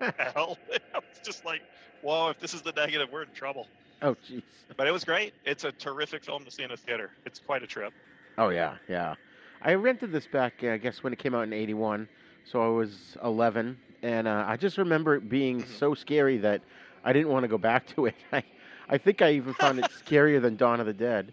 and 0.00 0.14
hell. 0.18 0.58
I 0.94 0.98
was 0.98 1.18
just 1.24 1.44
like, 1.44 1.62
whoa! 2.02 2.30
If 2.30 2.38
this 2.38 2.54
is 2.54 2.62
the 2.62 2.72
negative, 2.72 3.08
we're 3.12 3.22
in 3.22 3.32
trouble. 3.32 3.66
Oh, 4.02 4.14
jeez. 4.30 4.42
But 4.76 4.86
it 4.86 4.92
was 4.92 5.04
great. 5.04 5.34
It's 5.44 5.64
a 5.64 5.72
terrific 5.72 6.24
film 6.24 6.44
to 6.44 6.50
see 6.50 6.62
in 6.62 6.70
a 6.70 6.76
theater. 6.76 7.10
It's 7.24 7.40
quite 7.40 7.62
a 7.62 7.66
trip. 7.66 7.92
Oh 8.36 8.50
yeah, 8.50 8.76
yeah. 8.88 9.14
I 9.60 9.74
rented 9.74 10.12
this 10.12 10.26
back, 10.26 10.54
uh, 10.62 10.68
I 10.68 10.76
guess, 10.76 11.02
when 11.02 11.12
it 11.12 11.18
came 11.18 11.34
out 11.34 11.42
in 11.42 11.52
'81. 11.52 12.08
So 12.44 12.64
I 12.64 12.68
was 12.68 13.18
11, 13.22 13.78
and 14.02 14.26
uh, 14.28 14.44
I 14.46 14.56
just 14.56 14.78
remember 14.78 15.14
it 15.16 15.28
being 15.28 15.64
Mm-hmm. 15.64 15.78
so 15.78 15.94
scary 15.94 16.38
that 16.38 16.62
I 17.04 17.12
didn't 17.12 17.28
want 17.28 17.44
to 17.44 17.48
go 17.48 17.58
back 17.58 17.86
to 17.88 18.06
it. 18.06 18.14
I, 18.32 18.44
I 18.88 18.98
think 18.98 19.22
I 19.22 19.32
even 19.32 19.54
found 19.54 19.78
it 19.80 19.88
scarier 19.88 20.40
than 20.40 20.56
Dawn 20.56 20.80
of 20.80 20.86
the 20.86 20.94
Dead. 20.94 21.32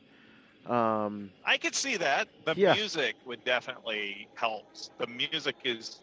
Um, 0.65 1.31
I 1.45 1.57
could 1.57 1.75
see 1.75 1.98
that. 1.98 2.27
The 2.45 2.55
Yeah. 2.55 2.77
music 2.77 3.15
would 3.25 3.43
definitely 3.43 4.29
help. 4.36 4.65
The 4.98 5.07
music 5.07 5.57
is 5.63 6.01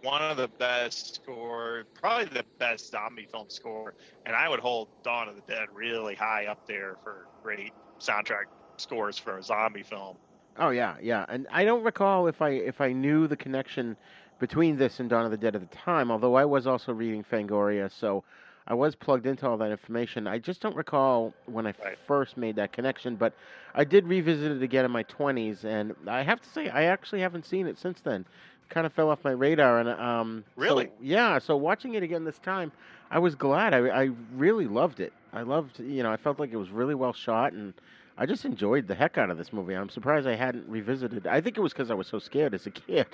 one 0.00 0.22
of 0.22 0.36
the 0.36 0.48
best 0.48 1.14
score, 1.16 1.84
probably 1.94 2.26
the 2.26 2.44
best 2.58 2.90
zombie 2.90 3.26
film 3.26 3.48
score, 3.50 3.94
and 4.24 4.34
I 4.36 4.48
would 4.48 4.60
hold 4.60 4.90
Dawn 5.02 5.28
of 5.28 5.36
the 5.36 5.42
Dead 5.42 5.68
really 5.72 6.14
high 6.14 6.46
up 6.46 6.58
there 6.66 6.96
for 7.02 7.28
great 7.42 7.74
soundtrack 8.00 8.46
scores 8.78 9.18
for 9.18 9.38
a 9.38 9.42
zombie 9.42 9.82
film. 9.84 10.18
oh 10.56 10.70
yeah, 10.70 10.96
yeah. 11.00 11.24
And 11.28 11.46
I 11.50 11.64
don't 11.64 11.82
recall 11.84 12.26
if 12.26 12.40
I 12.42 12.50
if 12.50 12.80
I 12.80 12.92
knew 12.92 13.26
the 13.26 13.36
connection 13.36 13.96
between 14.38 14.76
this 14.76 15.00
and 15.00 15.08
Dawn 15.08 15.24
of 15.24 15.30
the 15.30 15.36
Dead 15.36 15.54
at 15.54 15.60
the 15.68 15.76
time. 15.76 16.10
Although 16.10 16.34
I 16.34 16.44
was 16.44 16.66
also 16.66 16.92
reading 16.92 17.24
Fangoria, 17.24 17.90
so 17.90 18.22
I 18.66 18.74
was 18.74 18.94
plugged 18.94 19.26
into 19.26 19.46
all 19.48 19.56
that 19.58 19.70
information. 19.70 20.26
I 20.26 20.38
just 20.38 20.60
don't 20.60 20.76
recall 20.76 21.32
when 21.46 21.66
I 21.66 21.74
first 22.06 22.36
made 22.36 22.56
that 22.56 22.72
connection, 22.72 23.16
but 23.16 23.32
I 23.74 23.84
did 23.84 24.06
revisit 24.06 24.50
it 24.52 24.62
again 24.62 24.84
in 24.84 24.90
my 24.90 25.04
20s, 25.04 25.64
and 25.64 25.94
I 26.06 26.22
have 26.22 26.40
to 26.42 26.48
say 26.48 26.68
I 26.68 26.84
actually 26.84 27.20
haven't 27.20 27.46
seen 27.46 27.66
it 27.66 27.78
since 27.78 28.00
then. 28.00 28.24
Kind 28.68 28.84
of 28.84 28.92
fell 28.92 29.10
off 29.10 29.22
my 29.22 29.30
radar, 29.30 29.78
and 29.78 29.88
um, 29.88 30.44
so- 30.56 30.60
Really? 30.62 30.90
yeah. 31.00 31.38
So 31.38 31.56
watching 31.56 31.94
it 31.94 32.02
again 32.02 32.24
this 32.24 32.38
time, 32.40 32.72
I 33.10 33.20
was 33.20 33.36
glad. 33.36 33.72
I 33.72 33.78
I 34.04 34.10
really 34.34 34.66
loved 34.66 34.98
it. 34.98 35.12
I 35.32 35.42
loved, 35.42 35.78
you 35.78 36.02
know, 36.02 36.10
I 36.10 36.16
felt 36.16 36.40
like 36.40 36.50
it 36.52 36.56
was 36.56 36.70
really 36.70 36.94
well 36.96 37.12
shot, 37.12 37.52
and 37.52 37.72
I 38.18 38.26
just 38.26 38.44
enjoyed 38.44 38.88
the 38.88 38.94
heck 38.96 39.16
out 39.18 39.30
of 39.30 39.38
this 39.38 39.52
movie. 39.52 39.74
I'm 39.74 39.88
surprised 39.90 40.26
I 40.26 40.34
hadn't 40.34 40.66
revisited. 40.68 41.26
I 41.28 41.40
think 41.40 41.56
it 41.56 41.60
was 41.60 41.72
because 41.72 41.90
I 41.92 41.94
was 41.94 42.08
so 42.08 42.18
scared 42.18 42.54
as 42.54 42.66
a 42.66 42.70
kid. 42.72 43.06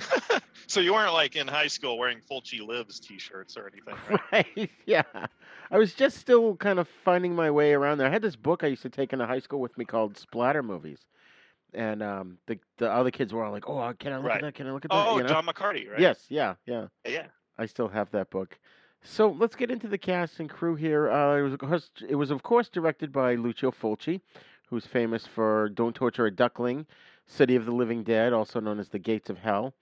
So 0.66 0.78
you 0.78 0.92
weren't 0.92 1.12
like 1.14 1.34
in 1.34 1.48
high 1.48 1.66
school 1.66 1.98
wearing 1.98 2.18
Fulci 2.20 2.64
Lives 2.64 3.00
T-shirts 3.00 3.56
or 3.56 3.68
anything, 3.68 3.94
right? 4.08 4.46
Right? 4.56 4.70
Yeah. 4.86 5.02
I 5.68 5.78
was 5.78 5.94
just 5.94 6.18
still 6.18 6.54
kind 6.54 6.78
of 6.78 6.86
finding 7.04 7.34
my 7.34 7.50
way 7.50 7.72
around 7.72 7.98
there. 7.98 8.06
I 8.06 8.10
had 8.10 8.22
this 8.22 8.36
book 8.36 8.62
I 8.62 8.68
used 8.68 8.82
to 8.82 8.88
take 8.88 9.12
into 9.12 9.26
high 9.26 9.40
school 9.40 9.60
with 9.60 9.76
me 9.76 9.84
called 9.84 10.16
Splatter 10.16 10.62
Movies. 10.62 11.00
And 11.74 12.04
um, 12.04 12.38
the 12.46 12.60
the 12.78 12.88
other 12.88 13.10
kids 13.10 13.32
were 13.32 13.42
all 13.44 13.50
like, 13.50 13.68
"Oh, 13.68 13.92
can 13.98 14.12
I 14.12 14.16
look 14.18 14.26
Right. 14.26 14.36
at 14.36 14.42
that? 14.42 14.54
Can 14.54 14.68
I 14.68 14.72
look 14.72 14.84
at 14.84 14.90
that?" 14.92 15.06
Oh, 15.08 15.16
you 15.16 15.22
know? 15.24 15.28
John 15.28 15.44
McCarty, 15.46 15.90
right? 15.90 15.98
Yes, 15.98 16.26
yeah, 16.28 16.54
yeah. 16.66 16.86
Yeah. 17.04 17.26
I 17.58 17.66
still 17.66 17.88
have 17.88 18.08
that 18.12 18.30
book. 18.30 18.56
So 19.02 19.28
let's 19.28 19.56
get 19.56 19.70
into 19.72 19.88
the 19.88 19.98
cast 19.98 20.38
and 20.40 20.48
crew 20.48 20.76
here. 20.76 21.10
Uh, 21.10 21.36
it 21.38 21.42
was, 21.42 21.52
of 21.54 21.58
course, 21.58 21.90
it 22.08 22.14
was 22.14 22.30
of 22.30 22.42
course 22.44 22.68
directed 22.68 23.12
by 23.12 23.34
Lucio 23.34 23.72
Fulci, 23.72 24.20
who's 24.68 24.86
famous 24.86 25.26
for 25.26 25.68
"Don't 25.68 25.94
Torture 25.96 26.26
a 26.26 26.30
Duckling," 26.30 26.86
"City 27.26 27.56
of 27.56 27.64
the 27.66 27.72
Living 27.72 28.04
Dead," 28.04 28.32
also 28.32 28.60
known 28.60 28.78
as 28.78 28.88
"The 28.88 28.98
Gates 29.00 29.30
of 29.30 29.38
Hell," 29.38 29.74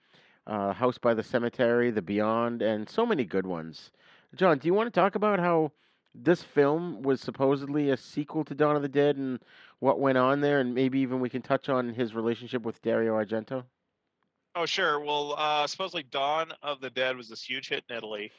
uh, 0.49 0.73
"House 0.73 0.97
by 0.97 1.13
the 1.13 1.23
Cemetery," 1.23 1.91
"The 1.91 2.01
Beyond," 2.01 2.61
and 2.61 2.89
so 2.89 3.05
many 3.05 3.23
good 3.23 3.47
ones. 3.47 3.91
John, 4.35 4.57
do 4.57 4.67
you 4.67 4.73
want 4.73 4.93
to 4.93 4.99
talk 4.99 5.15
about 5.15 5.39
how 5.39 5.71
this 6.13 6.43
film 6.43 7.01
was 7.01 7.21
supposedly 7.21 7.89
a 7.89 7.97
sequel 7.97 8.43
to 8.45 8.55
Dawn 8.55 8.75
of 8.75 8.81
the 8.81 8.89
Dead 8.89 9.15
and 9.15 9.39
what 9.79 9.99
went 9.99 10.17
on 10.17 10.41
there, 10.41 10.59
and 10.59 10.73
maybe 10.73 10.99
even 10.99 11.19
we 11.19 11.29
can 11.29 11.41
touch 11.41 11.69
on 11.69 11.93
his 11.93 12.13
relationship 12.13 12.63
with 12.63 12.81
Dario 12.81 13.13
Argento? 13.13 13.63
Oh, 14.55 14.65
sure. 14.65 14.99
Well, 14.99 15.35
uh, 15.37 15.67
supposedly 15.67 16.03
Dawn 16.03 16.51
of 16.63 16.81
the 16.81 16.89
Dead 16.89 17.15
was 17.15 17.29
this 17.29 17.43
huge 17.43 17.69
hit 17.69 17.83
in 17.89 17.95
Italy. 17.95 18.31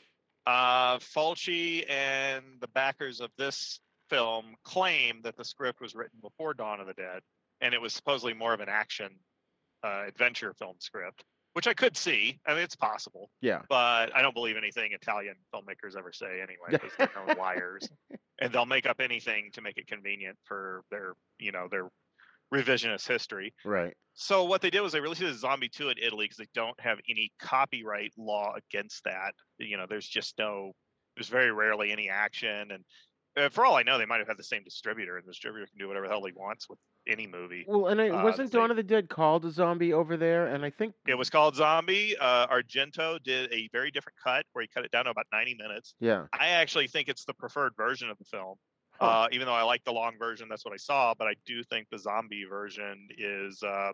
Uh, 0.46 0.98
Fulci 0.98 1.88
and 1.88 2.44
the 2.60 2.68
backers 2.68 3.20
of 3.20 3.30
this 3.38 3.80
film 4.08 4.56
claim 4.64 5.20
that 5.22 5.36
the 5.36 5.44
script 5.44 5.80
was 5.80 5.94
written 5.94 6.18
before 6.20 6.52
Dawn 6.52 6.80
of 6.80 6.86
the 6.88 6.94
Dead, 6.94 7.22
and 7.60 7.72
it 7.72 7.80
was 7.80 7.92
supposedly 7.92 8.34
more 8.34 8.52
of 8.52 8.60
an 8.60 8.68
action 8.68 9.12
uh, 9.84 10.04
adventure 10.06 10.52
film 10.54 10.74
script, 10.80 11.24
which 11.52 11.66
I 11.66 11.74
could 11.74 11.96
see. 11.96 12.38
I 12.46 12.54
mean, 12.54 12.62
it's 12.62 12.76
possible, 12.76 13.30
Yeah. 13.40 13.62
but 13.68 14.14
I 14.14 14.22
don't 14.22 14.34
believe 14.34 14.56
anything 14.56 14.92
Italian 14.92 15.34
filmmakers 15.54 15.96
ever 15.96 16.12
say 16.12 16.40
anyway, 16.40 16.70
because 16.70 16.92
they're 16.96 17.10
known 17.14 17.36
liars, 17.36 17.88
and 18.40 18.52
they'll 18.52 18.66
make 18.66 18.86
up 18.86 19.00
anything 19.00 19.50
to 19.52 19.60
make 19.60 19.76
it 19.78 19.86
convenient 19.86 20.38
for 20.44 20.82
their, 20.90 21.14
you 21.38 21.52
know, 21.52 21.68
their 21.68 21.88
revisionist 22.54 23.06
history. 23.06 23.54
Right. 23.64 23.94
So 24.14 24.44
what 24.44 24.60
they 24.60 24.70
did 24.70 24.80
was 24.80 24.92
they 24.92 25.00
released 25.00 25.22
a 25.22 25.34
Zombie 25.34 25.68
2 25.68 25.90
in 25.90 25.98
Italy 25.98 26.24
because 26.24 26.36
they 26.38 26.48
don't 26.54 26.78
have 26.80 26.98
any 27.08 27.32
copyright 27.40 28.12
law 28.18 28.54
against 28.56 29.04
that. 29.04 29.34
You 29.58 29.76
know, 29.76 29.86
there's 29.88 30.06
just 30.08 30.38
no, 30.38 30.72
there's 31.16 31.28
very 31.28 31.52
rarely 31.52 31.90
any 31.92 32.10
action. 32.10 32.70
And 32.72 32.84
uh, 33.36 33.48
for 33.50 33.64
all 33.64 33.76
I 33.76 33.82
know, 33.84 33.98
they 33.98 34.06
might 34.06 34.18
have 34.18 34.26
had 34.28 34.36
the 34.36 34.44
same 34.44 34.64
distributor, 34.64 35.16
and 35.16 35.24
the 35.26 35.30
distributor 35.30 35.66
can 35.66 35.78
do 35.78 35.86
whatever 35.88 36.06
the 36.06 36.12
hell 36.12 36.24
he 36.24 36.32
wants 36.32 36.68
with 36.68 36.78
any 37.06 37.26
movie. 37.26 37.64
Well, 37.66 37.88
and 37.88 38.00
I, 38.00 38.08
Uh, 38.08 38.22
wasn't 38.22 38.52
Dawn 38.52 38.70
of 38.70 38.76
the 38.76 38.82
Dead 38.82 39.08
called 39.08 39.44
a 39.44 39.50
zombie 39.50 39.92
over 39.92 40.16
there? 40.16 40.46
And 40.46 40.64
I 40.64 40.70
think 40.70 40.94
It 41.06 41.14
was 41.14 41.30
called 41.30 41.56
Zombie. 41.56 42.16
Uh, 42.16 42.46
Argento 42.46 43.22
did 43.22 43.52
a 43.52 43.68
very 43.72 43.90
different 43.90 44.16
cut 44.22 44.44
where 44.52 44.62
he 44.62 44.68
cut 44.68 44.84
it 44.84 44.90
down 44.90 45.04
to 45.06 45.10
about 45.10 45.26
90 45.32 45.54
minutes. 45.54 45.94
Yeah. 46.00 46.26
I 46.32 46.48
actually 46.48 46.88
think 46.88 47.08
it's 47.08 47.24
the 47.24 47.34
preferred 47.34 47.72
version 47.76 48.10
of 48.10 48.18
the 48.18 48.24
film. 48.24 48.56
Huh. 49.00 49.06
Uh, 49.06 49.28
even 49.32 49.46
though 49.46 49.54
I 49.54 49.62
like 49.62 49.82
the 49.84 49.92
long 49.92 50.18
version, 50.18 50.48
that's 50.48 50.64
what 50.64 50.74
I 50.74 50.76
saw. 50.76 51.14
But 51.18 51.28
I 51.28 51.34
do 51.46 51.62
think 51.62 51.88
the 51.90 51.98
zombie 51.98 52.44
version 52.48 53.08
is 53.16 53.62
uh, 53.62 53.92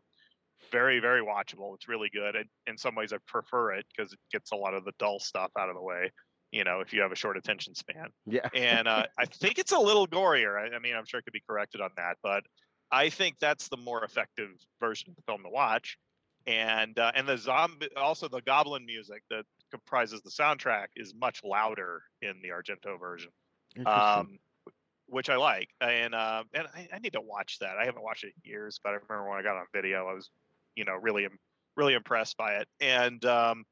very, 0.73 0.99
very 0.99 1.23
watchable. 1.23 1.75
It's 1.75 1.89
really 1.89 2.11
good. 2.13 2.35
And 2.35 2.47
in 2.67 2.77
some 2.77 2.95
ways, 2.95 3.13
I 3.13 3.19
prefer 3.27 3.73
it 3.73 3.87
because 3.97 4.13
it 4.13 4.19
gets 4.33 4.53
a 4.53 4.57
lot 4.57 4.75
of 4.75 4.85
the 4.85 4.93
dull 4.99 5.21
stuff 5.21 5.53
out 5.59 5.69
of 5.69 5.77
the 5.77 5.83
way. 5.83 6.11
You 6.53 6.65
know, 6.65 6.81
if 6.81 6.93
you 6.93 7.03
have 7.03 7.13
a 7.13 7.17
short 7.17 7.37
attention 7.37 7.75
span. 7.75 8.09
Yeah. 8.25 8.49
And 8.55 8.89
uh, 8.89 9.07
I 9.19 9.27
think 9.27 9.59
it's 9.59 9.73
a 9.73 9.79
little 9.79 10.07
gorier. 10.07 10.59
I, 10.59 10.75
I 10.75 10.79
mean, 10.79 10.95
I'm 10.97 11.05
sure 11.05 11.21
it 11.21 11.25
could 11.25 11.33
be 11.33 11.43
corrected 11.49 11.81
on 11.81 11.91
that, 11.97 12.17
but 12.23 12.45
I 12.91 13.11
think 13.11 13.39
that's 13.41 13.69
the 13.69 13.77
more 13.77 14.05
effective 14.05 14.51
version 14.81 15.11
of 15.11 15.17
the 15.17 15.23
film 15.23 15.43
to 15.43 15.51
watch. 15.51 15.99
And 16.47 16.99
uh, 16.99 17.11
and 17.15 17.27
the 17.29 17.37
zombie, 17.37 17.89
also 17.97 18.29
the 18.29 18.41
goblin 18.43 18.87
music 18.87 19.23
that 19.31 19.45
comprises 19.71 20.23
the 20.23 20.31
soundtrack 20.31 20.87
is 20.95 21.13
much 21.15 21.43
louder 21.43 22.03
in 22.23 22.35
the 22.43 22.51
Argento 22.51 23.01
version 23.01 23.33
um, 23.85 24.39
which 25.09 25.29
I 25.29 25.37
like, 25.37 25.69
and 25.81 26.15
uh, 26.15 26.45
and 26.55 26.67
I, 26.75 26.89
I 26.95 26.99
need 26.99 27.13
to 27.13 27.21
watch 27.21 27.59
that. 27.61 27.77
I 27.81 27.85
haven't 27.85 28.03
watched 28.03 28.25
it 28.25 28.33
in 28.43 28.51
years, 28.51 28.81
but 28.83 28.91
I 28.91 28.93
remember 28.95 29.31
when 29.31 29.39
I 29.39 29.43
got 29.43 29.57
on 29.57 29.67
video, 29.75 30.07
I 30.07 30.15
was, 30.15 30.31
you 30.75 30.85
know, 30.85 30.95
really 30.95 31.27
really 31.77 31.95
impressed 31.95 32.37
by 32.37 32.55
it. 32.55 32.69
And 32.81 33.23
um, 33.25 33.65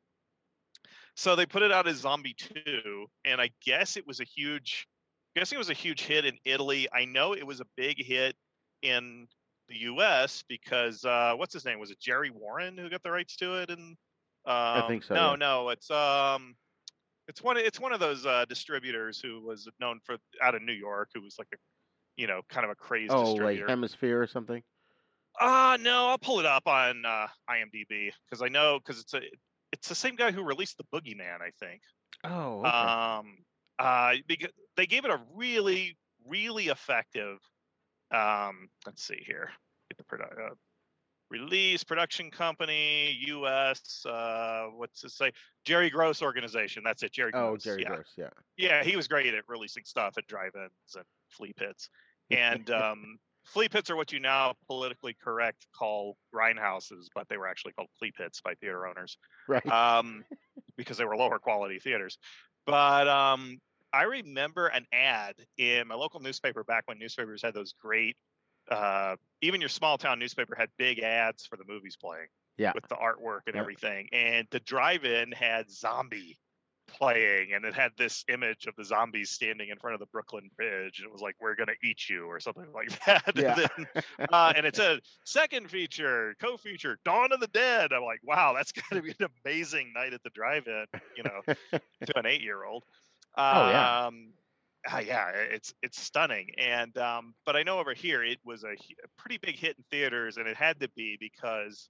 so 1.17 1.37
they 1.37 1.47
put 1.47 1.63
it 1.63 1.73
out 1.73 1.89
as 1.89 1.97
Zombie 1.99 2.35
Two, 2.35 3.07
and 3.25 3.41
I 3.41 3.51
guess 3.65 3.97
it 3.97 4.07
was 4.07 4.21
a 4.21 4.25
huge, 4.25 4.87
I 5.35 5.41
guess 5.41 5.53
it 5.53 5.59
was 5.59 5.71
a 5.71 5.75
huge 5.75 6.03
hit 6.03 6.25
in 6.25 6.37
Italy. 6.45 6.89
I 6.93 7.05
know 7.05 7.35
it 7.35 7.47
was 7.47 7.61
a 7.61 7.67
big 7.77 8.05
hit 8.05 8.37
in 8.85 9.27
the 9.69 9.77
U.S. 9.81 10.45
because 10.49 11.05
uh, 11.05 11.35
what's 11.37 11.53
his 11.53 11.65
name? 11.65 11.79
Was 11.79 11.91
it 11.91 11.99
Jerry 11.99 12.31
Warren 12.31 12.77
who 12.77 12.89
got 12.91 13.03
the 13.03 13.11
rights 13.11 13.37
to 13.37 13.55
it? 13.55 13.71
And 13.71 13.97
um, 14.47 14.89
think 14.89 15.03
so, 15.03 15.15
No, 15.15 15.31
yeah. 15.31 15.37
no, 15.37 15.69
it's 15.71 15.91
um, 15.91 16.55
it's 17.27 17.43
one. 17.43 17.57
It's 17.57 17.81
one 17.81 17.93
of 17.93 18.01
those 18.01 18.27
uh, 18.27 18.45
distributors 18.49 19.19
who 19.19 19.41
was 19.43 19.69
known 19.81 20.01
for 20.05 20.17
out 20.43 20.55
of 20.55 20.63
New 20.63 20.73
York, 20.73 21.11
who 21.15 21.23
was 21.23 21.37
like 21.39 21.49
a, 21.55 21.57
you 22.17 22.27
know, 22.27 22.43
kind 22.49 22.65
of 22.65 22.71
a 22.71 22.75
crazy. 22.75 23.09
Oh, 23.11 23.25
distributor. 23.25 23.63
like 23.63 23.71
Hemisphere 23.71 24.21
or 24.23 24.27
something. 24.27 24.63
Uh 25.41 25.77
no, 25.81 26.07
I'll 26.07 26.19
pull 26.19 26.39
it 26.39 26.47
up 26.47 26.69
on 26.69 27.05
uh, 27.05 27.27
IMDb 27.51 28.13
because 28.25 28.41
I 28.41 28.47
know 28.47 28.79
because 28.79 29.01
it's 29.01 29.15
a 29.15 29.21
it's 29.73 29.89
the 29.89 29.95
same 29.97 30.15
guy 30.15 30.31
who 30.31 30.45
released 30.45 30.79
the 30.79 30.85
Boogeyman, 30.95 31.41
I 31.41 31.51
think. 31.59 31.81
Oh, 32.23 32.61
okay. 32.61 32.69
Um, 32.69 33.39
uh, 33.81 34.15
because 34.29 34.51
they 34.77 34.87
gave 34.87 35.05
it 35.05 35.11
a 35.11 35.21
really, 35.35 35.97
really 36.25 36.69
effective. 36.69 37.39
Um, 38.11 38.69
let's 38.87 39.03
see 39.03 39.23
here. 39.27 39.51
Get 39.91 39.99
the 39.99 40.05
produ- 40.05 40.51
uh, 40.51 40.55
release 41.31 41.83
production 41.85 42.31
company, 42.31 43.19
U.S. 43.29 44.05
Uh, 44.07 44.67
what's 44.77 45.03
it 45.05 45.11
say? 45.11 45.33
Jerry 45.65 45.91
Gross 45.91 46.23
organization. 46.23 46.83
That's 46.85 47.03
it. 47.03 47.13
Jerry. 47.13 47.33
oh, 47.35 47.51
Gross. 47.51 47.65
Jerry 47.65 47.83
yeah. 47.83 47.89
Gross. 47.89 48.13
Yeah. 48.17 48.29
Yeah, 48.57 48.85
he 48.85 48.97
was 48.97 49.09
great 49.09 49.35
at 49.35 49.45
releasing 49.49 49.85
stuff 49.85 50.15
at 50.19 50.27
drive-ins 50.27 50.71
and 50.97 51.05
flea 51.31 51.53
pits. 51.57 51.89
And 52.31 52.71
um, 52.71 53.19
flea 53.45 53.69
pits 53.69 53.91
are 53.91 53.97
what 53.97 54.13
you 54.13 54.21
now 54.21 54.55
politically 54.67 55.17
correct 55.23 55.67
call 55.77 56.17
grindhouses, 56.35 57.07
but 57.15 57.29
they 57.29 57.37
were 57.37 57.49
actually 57.49 57.73
called 57.73 57.89
flea 57.99 58.13
pits 58.17 58.41
by 58.41 58.55
theater 58.55 58.87
owners 58.87 59.17
Right. 59.49 59.67
um, 59.67 60.25
because 60.77 60.99
they 60.99 61.05
were 61.05 61.17
lower 61.17 61.39
quality 61.39 61.79
theaters. 61.79 62.19
But 62.67 63.09
um, 63.09 63.59
I 63.95 64.03
remember 64.03 64.67
an 64.67 64.87
ad 64.93 65.37
in 65.57 65.87
my 65.87 65.95
local 65.95 66.21
newspaper 66.21 66.65
back 66.65 66.85
when 66.87 66.99
newspapers 66.99 67.43
had 67.43 67.55
those 67.55 67.73
great. 67.73 68.17
Uh, 68.69 69.17
even 69.41 69.61
your 69.61 69.69
small 69.69 69.99
town 69.99 70.19
newspaper 70.19 70.55
had 70.57 70.71
big 70.79 70.99
ads 70.99 71.47
for 71.47 71.57
the 71.57 71.65
movies 71.67 71.97
playing 71.97 72.27
yeah. 72.57 72.73
with 72.75 72.89
the 72.89 72.97
artwork 72.97 73.43
and 73.47 73.55
Yeah. 73.55 73.61
everything. 73.61 74.09
And 74.13 74.49
the 74.51 74.61
drive-in 74.61 75.33
had 75.33 75.71
zombie 75.71 76.39
playing, 76.87 77.53
and 77.55 77.65
it 77.65 77.75
had 77.75 77.93
this 77.97 78.25
image 78.29 78.67
of 78.67 78.75
the 78.77 78.85
zombies 78.85 79.31
standing 79.31 79.69
in 79.71 79.79
front 79.79 79.95
of 79.95 80.01
the 80.01 80.07
Brooklyn 80.07 80.51
Bridge. 80.57 80.99
And 80.99 81.07
it 81.07 81.13
was 81.13 81.23
like, 81.23 81.37
"We're 81.41 81.55
gonna 81.55 81.75
eat 81.83 82.09
you" 82.09 82.27
or 82.27 82.41
something 82.41 82.71
like 82.75 82.91
that. 83.07 83.37
And, 83.37 83.37
Yeah. 83.37 83.55
then, 83.55 84.03
uh, 84.31 84.53
and 84.57 84.67
it 84.67 84.77
said 84.77 85.01
second 85.25 85.71
feature, 85.71 86.35
co-feature, 86.41 86.99
Dawn 87.05 87.33
of 87.33 87.41
the 87.41 87.49
Dead. 87.49 87.93
I'm 87.93 88.03
like, 88.03 88.21
wow, 88.23 88.53
that's 88.55 88.73
gonna 88.91 89.03
be 89.03 89.15
an 89.19 89.29
amazing 89.45 89.93
night 89.95 90.13
at 90.13 90.23
the 90.23 90.31
drive-in. 90.31 90.87
You 91.17 91.23
know, 91.25 91.43
to 92.07 92.19
an 92.19 92.27
eight-year-old. 92.27 92.85
Oh, 93.37 93.71
yeah. 93.71 94.07
Um, 94.07 94.33
ah, 94.89 95.01
yeah, 95.01 95.31
it's 95.31 95.75
it's 95.83 96.01
stunning. 96.01 96.51
And 96.59 96.97
um, 96.99 97.35
but 97.45 97.57
I 97.57 97.63
know 97.63 97.79
over 97.79 97.95
here 97.95 98.23
it 98.23 98.39
was 98.45 98.65
a, 98.65 98.73
a 98.73 99.09
pretty 99.19 99.39
big 99.39 99.57
hit 99.57 99.77
in 99.77 99.85
theaters, 99.91 100.37
and 100.37 100.47
it 100.47 100.57
had 100.57 100.81
to 100.81 100.89
be 100.97 101.17
because 101.19 101.89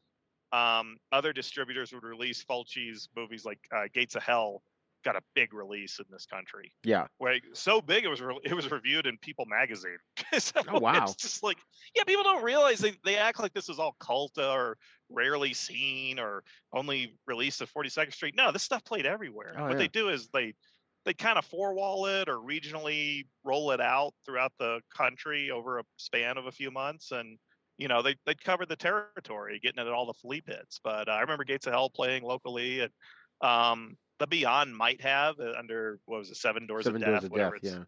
um, 0.53 0.97
other 1.13 1.33
distributors 1.33 1.93
would 1.93 2.05
release 2.05 2.45
Fulci's 2.45 3.09
movies 3.17 3.45
like 3.45 3.59
uh, 3.75 3.85
Gates 3.93 4.15
of 4.15 4.23
Hell 4.23 4.63
got 5.05 5.17
a 5.17 5.21
big 5.35 5.53
release 5.53 5.99
in 5.99 6.07
this 6.11 6.27
country. 6.27 6.73
Yeah. 6.83 7.07
So 7.53 7.81
big 7.81 8.05
it 8.05 8.09
was 8.09 8.21
re- 8.21 8.41
it 8.43 8.55
was 8.55 8.71
reviewed 8.71 9.07
in 9.07 9.19
People 9.19 9.45
magazine. 9.47 9.99
So 10.39 10.63
Oh, 10.69 10.81
wow. 10.81 11.05
It's 11.05 11.15
just 11.15 11.43
like 11.45 11.59
yeah, 11.95 12.03
people 12.05 12.25
don't 12.25 12.43
realize 12.43 12.81
they, 12.81 12.95
they 13.05 13.17
act 13.17 13.39
like 13.41 13.53
this 13.53 13.69
is 13.69 13.79
all 13.79 13.95
cult 14.01 14.37
or 14.37 14.77
rarely 15.11 15.53
seen 15.53 16.19
or 16.19 16.43
only 16.73 17.15
released 17.27 17.61
at 17.61 17.69
42nd 17.69 18.13
Street. 18.13 18.35
No, 18.37 18.51
this 18.51 18.63
stuff 18.65 18.85
played 18.85 19.07
everywhere. 19.07 19.55
Oh, 19.57 19.63
what 19.65 19.73
yeah. 19.73 19.79
they 19.79 19.89
do 19.89 20.09
is 20.09 20.29
they 20.33 20.55
they 21.05 21.15
kind 21.15 21.39
of 21.39 21.45
four 21.45 21.75
wall 21.75 22.07
it 22.07 22.29
or 22.29 22.37
regionally 22.37 23.25
roll 23.45 23.71
it 23.71 23.81
out 23.81 24.13
throughout 24.25 24.53
the 24.59 24.81
country 24.95 25.51
over 25.51 25.79
a 25.79 25.85
span 25.97 26.37
of 26.37 26.47
a 26.47 26.53
few 26.53 26.71
months 26.71 27.13
and 27.13 27.39
you 27.79 27.89
know 27.89 28.03
they 28.03 28.15
they 28.27 28.35
covered 28.35 28.69
the 28.69 28.77
territory 28.77 29.59
getting 29.63 29.83
it 29.83 29.87
at 29.87 29.93
all 29.93 30.07
the 30.07 30.15
flea 30.15 30.41
pits 30.41 30.81
but 30.83 31.09
uh, 31.09 31.13
i 31.13 31.21
remember 31.21 31.45
gates 31.45 31.67
of 31.67 31.73
hell 31.73 31.91
playing 31.91 32.23
locally 32.23 32.81
and 32.81 32.93
um 33.41 33.97
the 34.19 34.27
beyond 34.27 34.77
might 34.77 35.01
have 35.01 35.39
uh, 35.41 35.53
under 35.59 35.99
what 36.07 36.19
was 36.19 36.31
it 36.31 36.37
seven 36.37 36.67
doors 36.67 36.85
Seven 36.85 37.03
of 37.03 37.21
death 37.21 37.23
Doors 37.23 37.25
of 37.25 37.33
Death. 37.33 37.63
Yeah. 37.63 37.85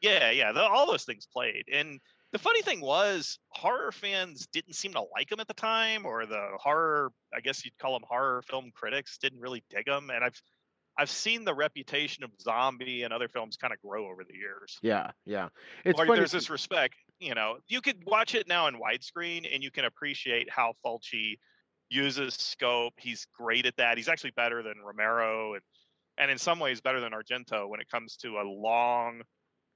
yeah, 0.00 0.30
yeah, 0.30 0.52
the, 0.52 0.62
all 0.62 0.86
those 0.86 1.04
things 1.04 1.26
played. 1.26 1.64
And 1.72 2.00
the 2.32 2.38
funny 2.38 2.62
thing 2.62 2.80
was, 2.80 3.38
horror 3.50 3.92
fans 3.92 4.46
didn't 4.52 4.74
seem 4.74 4.92
to 4.92 5.02
like 5.14 5.28
them 5.28 5.40
at 5.40 5.48
the 5.48 5.54
time, 5.54 6.06
or 6.06 6.26
the 6.26 6.50
horror, 6.56 7.10
I 7.34 7.40
guess 7.40 7.64
you'd 7.64 7.78
call 7.78 7.94
them 7.94 8.04
horror 8.08 8.42
film 8.42 8.70
critics, 8.74 9.18
didn't 9.18 9.40
really 9.40 9.64
dig 9.70 9.86
them. 9.86 10.10
And 10.10 10.24
I've, 10.24 10.40
I've 10.98 11.10
seen 11.10 11.44
the 11.44 11.54
reputation 11.54 12.24
of 12.24 12.30
Zombie 12.40 13.04
and 13.04 13.12
other 13.12 13.28
films 13.28 13.56
kind 13.56 13.72
of 13.72 13.80
grow 13.80 14.10
over 14.10 14.24
the 14.24 14.34
years. 14.34 14.78
Yeah. 14.82 15.12
Yeah. 15.24 15.48
It's 15.84 15.96
Like 15.96 16.08
funny. 16.08 16.18
there's 16.20 16.32
this 16.32 16.50
respect, 16.50 16.96
you 17.20 17.34
know, 17.34 17.58
you 17.68 17.80
could 17.80 18.04
watch 18.04 18.34
it 18.34 18.48
now 18.48 18.66
in 18.66 18.74
widescreen 18.74 19.48
and 19.52 19.62
you 19.62 19.70
can 19.70 19.84
appreciate 19.84 20.50
how 20.50 20.74
Fulci 20.84 21.38
uses 21.88 22.34
scope. 22.34 22.94
He's 22.98 23.26
great 23.38 23.64
at 23.64 23.76
that. 23.76 23.96
He's 23.96 24.08
actually 24.08 24.32
better 24.32 24.62
than 24.62 24.74
Romero 24.84 25.54
and 25.54 25.62
and 26.18 26.32
in 26.32 26.38
some 26.38 26.58
ways 26.58 26.80
better 26.80 26.98
than 27.00 27.12
Argento 27.12 27.68
when 27.68 27.78
it 27.80 27.88
comes 27.88 28.16
to 28.16 28.38
a 28.38 28.42
long 28.42 29.22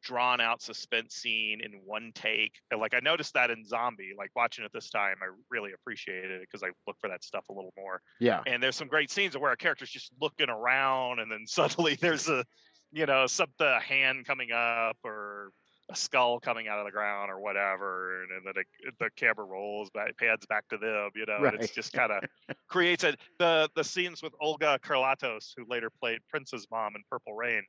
drawn 0.03 0.41
out 0.41 0.63
suspense 0.63 1.15
scene 1.15 1.61
in 1.63 1.81
one 1.85 2.13
take. 2.15 2.55
And, 2.71 2.81
Like 2.81 2.95
I 2.95 3.01
noticed 3.01 3.35
that 3.35 3.51
in 3.51 3.65
Zombie, 3.65 4.13
like 4.17 4.31
watching 4.35 4.65
it 4.65 4.73
this 4.73 4.91
time, 4.91 5.17
I 5.23 5.27
really 5.51 5.73
appreciated 5.73 6.31
it 6.31 6.41
because 6.43 6.63
I 6.63 6.71
look 6.87 6.97
for 7.01 7.09
that 7.09 7.25
stuff 7.25 7.45
a 7.49 7.53
little 7.53 7.73
more. 7.77 8.01
Yeah. 8.21 8.43
And 8.47 8.63
there's 8.63 8.77
some 8.77 8.89
great 8.89 9.11
scenes 9.11 9.37
where 9.37 9.53
a 9.53 9.57
character's 9.57 9.91
just 9.91 10.13
looking 10.21 10.49
around 10.49 11.21
and 11.21 11.31
then 11.31 11.45
suddenly 11.47 11.97
there's 12.01 12.29
a 12.29 12.45
you 12.93 13.07
know, 13.07 13.27
some 13.27 13.49
the 13.59 13.81
hand 13.81 14.27
coming 14.27 14.53
up 14.53 14.97
or 15.03 15.51
a 15.91 15.97
skull 15.97 16.39
coming 16.39 16.69
out 16.69 16.79
of 16.79 16.85
the 16.85 16.91
ground 16.93 17.31
or 17.31 17.41
whatever, 17.41 18.23
and, 18.23 18.47
then 18.47 18.55
it, 18.57 18.95
the 19.01 19.11
camera 19.17 19.45
rolls 19.45 19.91
back, 19.91 20.17
pans 20.19 20.45
back 20.49 20.69
to 20.69 20.79
them, 20.79 21.11
you 21.15 21.25
know, 21.27 21.45
and 21.45 21.61
it's 21.61 21.75
just 21.75 21.93
kind 21.95 22.13
of 22.13 22.23
creates 22.69 23.03
a 23.03 23.17
the 23.39 23.69
the 23.75 23.83
scenes 23.83 24.23
with 24.23 24.33
Olga 24.41 24.79
Karlatos, 24.83 25.53
who 25.57 25.65
later 25.69 25.91
played 26.01 26.21
Prince's 26.29 26.67
mom 26.71 26.95
in 26.95 27.03
Purple 27.11 27.35
Rain. 27.35 27.63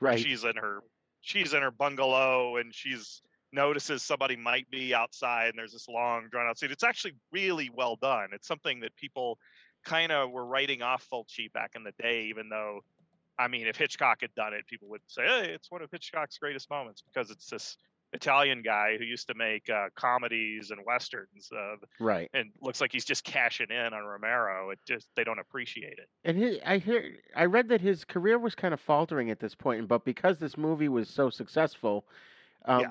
Right. 0.00 0.18
She's 0.18 0.44
in 0.44 0.56
her 0.56 0.80
she's 1.20 1.54
in 1.54 1.62
her 1.62 1.70
bungalow 1.70 2.56
and 2.56 2.74
she's 2.74 3.22
notices 3.52 4.02
somebody 4.02 4.36
might 4.36 4.70
be 4.70 4.94
outside 4.94 5.48
and 5.48 5.58
there's 5.58 5.72
this 5.72 5.88
long 5.88 6.28
drawn 6.30 6.46
out 6.48 6.58
scene. 6.58 6.70
It's 6.70 6.84
actually 6.84 7.14
really 7.32 7.70
well 7.74 7.96
done. 7.96 8.28
It's 8.32 8.46
something 8.46 8.80
that 8.80 8.94
people 8.96 9.38
kind 9.84 10.12
of 10.12 10.30
were 10.30 10.44
writing 10.44 10.82
off 10.82 11.06
Fulci 11.12 11.52
back 11.52 11.72
in 11.74 11.82
the 11.82 11.92
day, 12.00 12.24
even 12.24 12.48
though 12.48 12.80
I 13.38 13.48
mean, 13.48 13.66
if 13.66 13.76
Hitchcock 13.76 14.18
had 14.20 14.34
done 14.34 14.52
it, 14.52 14.66
people 14.66 14.88
would 14.90 15.00
say, 15.06 15.22
"Hey, 15.22 15.50
it's 15.54 15.70
one 15.70 15.80
of 15.80 15.90
Hitchcock's 15.90 16.36
greatest 16.36 16.68
moments," 16.68 17.00
because 17.02 17.30
it's 17.30 17.48
this 17.48 17.78
Italian 18.12 18.62
guy 18.62 18.96
who 18.98 19.04
used 19.04 19.28
to 19.28 19.34
make 19.34 19.70
uh, 19.70 19.88
comedies 19.94 20.70
and 20.70 20.80
westerns, 20.84 21.50
uh, 21.56 21.76
Right. 21.98 22.28
and 22.34 22.50
looks 22.60 22.80
like 22.80 22.92
he's 22.92 23.04
just 23.04 23.24
cashing 23.24 23.70
in 23.70 23.92
on 23.94 24.04
Romero. 24.04 24.70
It 24.70 24.80
just 24.86 25.08
they 25.16 25.24
don't 25.24 25.38
appreciate 25.38 25.98
it. 25.98 26.08
And 26.24 26.36
he, 26.36 26.60
I 26.62 26.78
hear, 26.78 27.16
I 27.36 27.44
read 27.44 27.68
that 27.68 27.80
his 27.80 28.04
career 28.04 28.38
was 28.38 28.54
kind 28.54 28.74
of 28.74 28.80
faltering 28.80 29.30
at 29.30 29.38
this 29.40 29.54
point, 29.54 29.86
but 29.88 30.04
because 30.04 30.38
this 30.38 30.56
movie 30.56 30.88
was 30.88 31.08
so 31.08 31.30
successful, 31.30 32.04
um, 32.66 32.80
Yeah. 32.80 32.90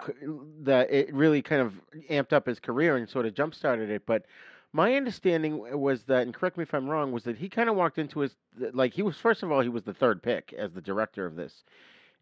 that 0.62 0.92
it 0.92 1.14
really 1.14 1.42
kind 1.42 1.62
of 1.62 1.74
amped 2.10 2.34
up 2.34 2.46
his 2.48 2.60
career 2.60 2.96
and 2.98 3.08
sort 3.08 3.26
of 3.26 3.34
jump 3.34 3.54
started 3.54 3.90
it. 3.90 4.06
But 4.06 4.26
my 4.72 4.96
understanding 4.96 5.58
was 5.80 6.04
that, 6.04 6.24
and 6.24 6.34
correct 6.34 6.58
me 6.58 6.64
if 6.64 6.74
I'm 6.74 6.88
wrong, 6.88 7.12
was 7.12 7.24
that 7.24 7.38
he 7.38 7.50
kind 7.50 7.70
of 7.70 7.76
walked 7.76 7.98
into 7.98 8.20
his 8.22 8.36
like 8.58 8.94
he 8.94 9.02
was 9.02 9.18
first 9.18 9.44
of 9.44 9.52
all 9.52 9.62
he 9.62 9.70
was 9.70 9.84
the 9.84 9.94
third 9.94 10.22
pick 10.24 10.54
as 10.54 10.74
the 10.74 10.82
director 10.82 11.26
of 11.26 11.36
this, 11.36 11.64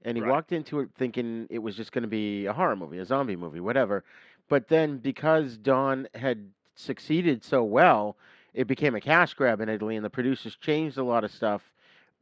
and 0.03 0.17
he 0.17 0.21
Right. 0.21 0.21
walked 0.21 0.51
into 0.51 0.79
it 0.79 0.89
thinking 0.95 1.47
it 1.49 1.59
was 1.59 1.75
just 1.75 1.91
going 1.91 2.03
to 2.03 2.07
be 2.07 2.45
a 2.45 2.53
horror 2.53 2.75
movie, 2.75 2.99
a 2.99 3.05
zombie 3.05 3.35
movie, 3.35 3.59
whatever. 3.59 4.03
But 4.47 4.67
then 4.67 4.97
because 4.99 5.57
Dawn 5.57 6.07
had 6.15 6.51
succeeded 6.75 7.43
so 7.43 7.63
well, 7.63 8.17
it 8.53 8.67
became 8.67 8.95
a 8.95 9.01
cash 9.01 9.33
grab 9.33 9.61
in 9.61 9.69
Italy, 9.69 9.95
and 9.95 10.05
the 10.05 10.09
producers 10.09 10.55
changed 10.55 10.97
a 10.97 11.03
lot 11.03 11.23
of 11.23 11.31
stuff 11.31 11.73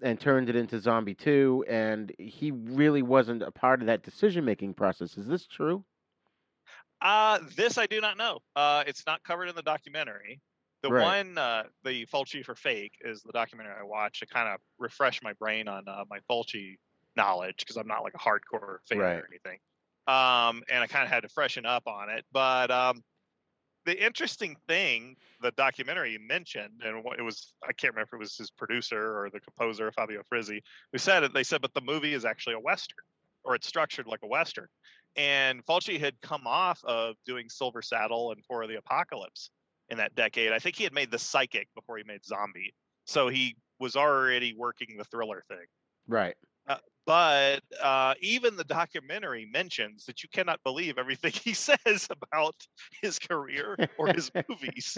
and 0.02 0.20
turned 0.20 0.50
it 0.50 0.56
into 0.56 0.80
Zombie 0.80 1.16
2, 1.16 1.66
and 1.68 2.12
he 2.20 2.52
really 2.52 3.02
wasn't 3.02 3.42
a 3.42 3.52
part 3.52 3.82
of 3.82 3.88
that 3.88 4.04
decision 4.04 4.44
making 4.44 4.74
process. 4.74 5.18
Is 5.18 5.28
this 5.28 5.48
true? 5.48 5.86
Uh, 7.02 7.40
this 7.56 7.78
I 7.78 7.86
do 7.88 8.02
not 8.02 8.18
know. 8.18 8.40
Uh, 8.56 8.84
it's 8.88 9.06
not 9.06 9.24
covered 9.24 9.48
in 9.50 9.56
the 9.56 9.62
documentary. 9.62 10.42
The 10.82 10.90
Right. 10.90 11.16
one, 11.16 11.38
uh, 11.38 11.64
the 11.84 12.06
Fulci 12.06 12.44
for 12.44 12.56
Fake, 12.56 12.94
is 13.02 13.22
the 13.24 13.32
documentary 13.32 13.74
I 13.80 13.84
watched 13.84 14.20
to 14.20 14.28
kind 14.28 14.50
of 14.50 14.60
refresh 14.78 15.22
my 15.24 15.34
brain 15.34 15.68
on 15.68 15.88
uh, 15.88 16.06
my 16.10 16.20
Fulci 16.30 16.78
knowledge 17.16 17.58
because 17.60 17.78
I'm 17.78 17.88
not 17.88 18.04
like 18.04 18.14
a 18.14 18.18
hardcore 18.18 18.78
fan 18.90 19.00
Right. 19.00 19.18
or 19.18 19.28
anything. 19.30 19.60
Um, 20.08 20.62
and 20.70 20.84
I 20.84 20.88
kind 20.88 21.04
of 21.04 21.10
had 21.10 21.22
to 21.24 21.30
freshen 21.30 21.66
up 21.66 21.88
on 21.88 22.10
it. 22.10 22.26
But 22.32 22.70
um, 22.72 23.02
the 23.86 24.04
interesting 24.04 24.56
thing, 24.68 25.16
the 25.42 25.52
documentary 25.52 26.18
mentioned, 26.18 26.82
and 26.84 27.04
it 27.18 27.22
was, 27.24 27.54
I 27.64 27.74
can't 27.74 27.94
remember 27.94 28.10
if 28.10 28.14
it 28.14 28.20
was 28.20 28.38
his 28.38 28.52
producer 28.52 29.00
or 29.20 29.30
the 29.32 29.40
composer, 29.40 29.92
Fabio 29.92 30.22
Frizzi, 30.30 30.62
who 30.92 30.98
said 30.98 31.24
it. 31.24 31.34
They 31.34 31.44
said, 31.44 31.62
but 31.62 31.74
the 31.74 31.82
movie 31.82 32.14
is 32.14 32.26
actually 32.26 32.56
a 32.56 32.60
Western, 32.60 33.04
or 33.44 33.56
it's 33.56 33.68
structured 33.68 34.08
like 34.08 34.22
a 34.24 34.28
Western. 34.28 34.68
And 35.16 35.66
Fulci 35.66 36.00
had 36.00 36.20
come 36.22 36.46
off 36.46 36.84
of 36.84 37.16
doing 37.26 37.48
Silver 37.50 37.82
Saddle 37.82 38.32
and 38.32 38.44
For 38.46 38.68
the 38.68 38.78
Apocalypse 38.78 39.50
in 39.90 39.98
that 39.98 40.14
decade. 40.16 40.52
I 40.52 40.60
think 40.60 40.76
he 40.76 40.84
had 40.84 40.94
made 40.94 41.10
The 41.10 41.20
Psychic 41.20 41.70
before 41.74 41.98
he 41.98 42.04
made 42.04 42.26
Zombie. 42.26 42.74
So 43.06 43.30
he 43.30 43.56
was 43.80 43.96
already 43.96 44.54
working 44.58 44.98
the 44.98 45.04
thriller 45.06 45.44
thing. 45.48 45.66
Right. 46.08 46.36
But 47.06 47.62
uh, 47.82 48.14
even 48.22 48.56
the 48.56 48.64
documentary 48.64 49.48
mentions 49.52 50.06
that 50.06 50.24
you 50.24 50.30
cannot 50.30 50.60
believe 50.64 50.98
everything 50.98 51.32
he 51.44 51.54
says 51.54 52.08
about 52.10 52.56
his 53.02 53.20
career 53.20 53.78
or 53.98 54.08
his 54.08 54.32
movies 54.50 54.98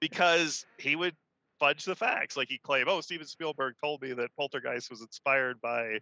because 0.00 0.64
he 0.78 0.96
would 0.96 1.14
fudge 1.58 1.84
the 1.84 1.96
facts. 1.96 2.36
Like 2.36 2.48
he 2.48 2.58
claimed, 2.58 2.88
"Oh, 2.88 3.00
Steven 3.00 3.26
Spielberg 3.26 3.74
told 3.82 4.02
me 4.02 4.12
that 4.12 4.30
Poltergeist 4.36 4.90
was 4.90 5.00
inspired 5.00 5.60
by." 5.60 5.98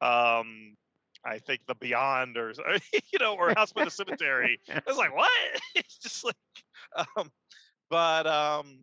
Um, 0.00 0.76
I 1.24 1.38
think 1.38 1.60
the 1.66 1.74
Beyond, 1.76 2.36
or 2.36 2.52
you 2.92 3.18
know, 3.18 3.34
or 3.34 3.54
House 3.54 3.72
by 3.72 3.84
the 3.84 3.90
Cemetery. 3.90 4.60
I 4.68 4.82
was 4.86 4.96
like, 4.96 5.14
what? 5.14 5.30
It's 5.74 5.98
just 5.98 6.24
like, 6.24 6.36
um, 7.16 7.30
but 7.88 8.26
um, 8.26 8.80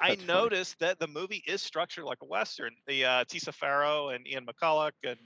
I 0.00 0.10
That's 0.10 0.22
funny. 0.22 0.40
noticed 0.42 0.78
that 0.80 0.98
the 0.98 1.06
movie 1.06 1.42
is 1.46 1.62
structured 1.62 2.04
like 2.04 2.18
a 2.22 2.26
western. 2.26 2.72
The 2.86 3.04
uh, 3.04 3.24
Tisa 3.24 3.52
Farrow 3.52 4.08
and 4.08 4.26
Ian 4.26 4.46
McCulloch 4.46 4.92
and 5.04 5.18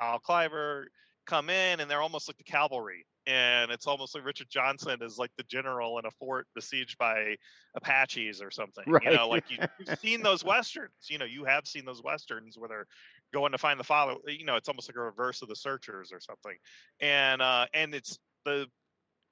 Al 0.00 0.20
Cliver 0.20 0.88
come 1.26 1.50
in, 1.50 1.80
and 1.80 1.90
they're 1.90 2.02
almost 2.02 2.28
like 2.28 2.36
the 2.36 2.44
cavalry, 2.44 3.06
and 3.26 3.70
it's 3.70 3.86
almost 3.86 4.14
like 4.14 4.24
Richard 4.24 4.48
Johnson 4.48 4.98
is 5.02 5.18
like 5.18 5.30
the 5.36 5.44
general 5.44 5.98
in 5.98 6.06
a 6.06 6.10
fort 6.12 6.46
besieged 6.54 6.96
by 6.98 7.36
Apaches 7.74 8.40
or 8.40 8.50
something. 8.52 8.84
You 9.02 9.10
know, 9.10 9.28
like 9.28 9.50
you, 9.50 9.58
you've 9.78 9.98
seen 9.98 10.22
those 10.22 10.44
westerns. 10.44 11.08
You 11.08 11.18
know, 11.18 11.24
you 11.24 11.44
have 11.44 11.66
seen 11.66 11.84
those 11.84 12.02
westerns 12.02 12.56
where 12.56 12.68
they're 12.68 12.86
going 13.34 13.52
to 13.52 13.58
find 13.58 13.80
the 13.80 13.84
father. 13.84 14.14
You 14.26 14.44
know, 14.44 14.56
it's 14.56 14.68
almost 14.68 14.88
like 14.88 14.96
a 14.96 15.00
reverse 15.00 15.42
of 15.42 15.48
the 15.48 15.56
Searchers 15.56 16.12
or 16.12 16.20
something, 16.20 16.56
and 17.00 17.42
uh, 17.42 17.66
and 17.74 17.94
it's 17.94 18.18
the 18.44 18.66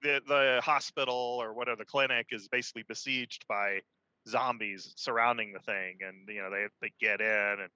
the 0.02 0.20
the 0.26 0.60
hospital 0.62 1.38
or 1.40 1.52
whatever 1.52 1.76
the 1.76 1.84
clinic 1.84 2.26
is 2.30 2.48
basically 2.48 2.84
besieged 2.88 3.44
by 3.48 3.80
zombies 4.28 4.92
surrounding 4.96 5.52
the 5.52 5.60
thing 5.60 5.98
and 6.06 6.28
you 6.28 6.42
know 6.42 6.50
they 6.50 6.66
they 6.80 6.92
get 7.00 7.20
in 7.20 7.56
and 7.60 7.70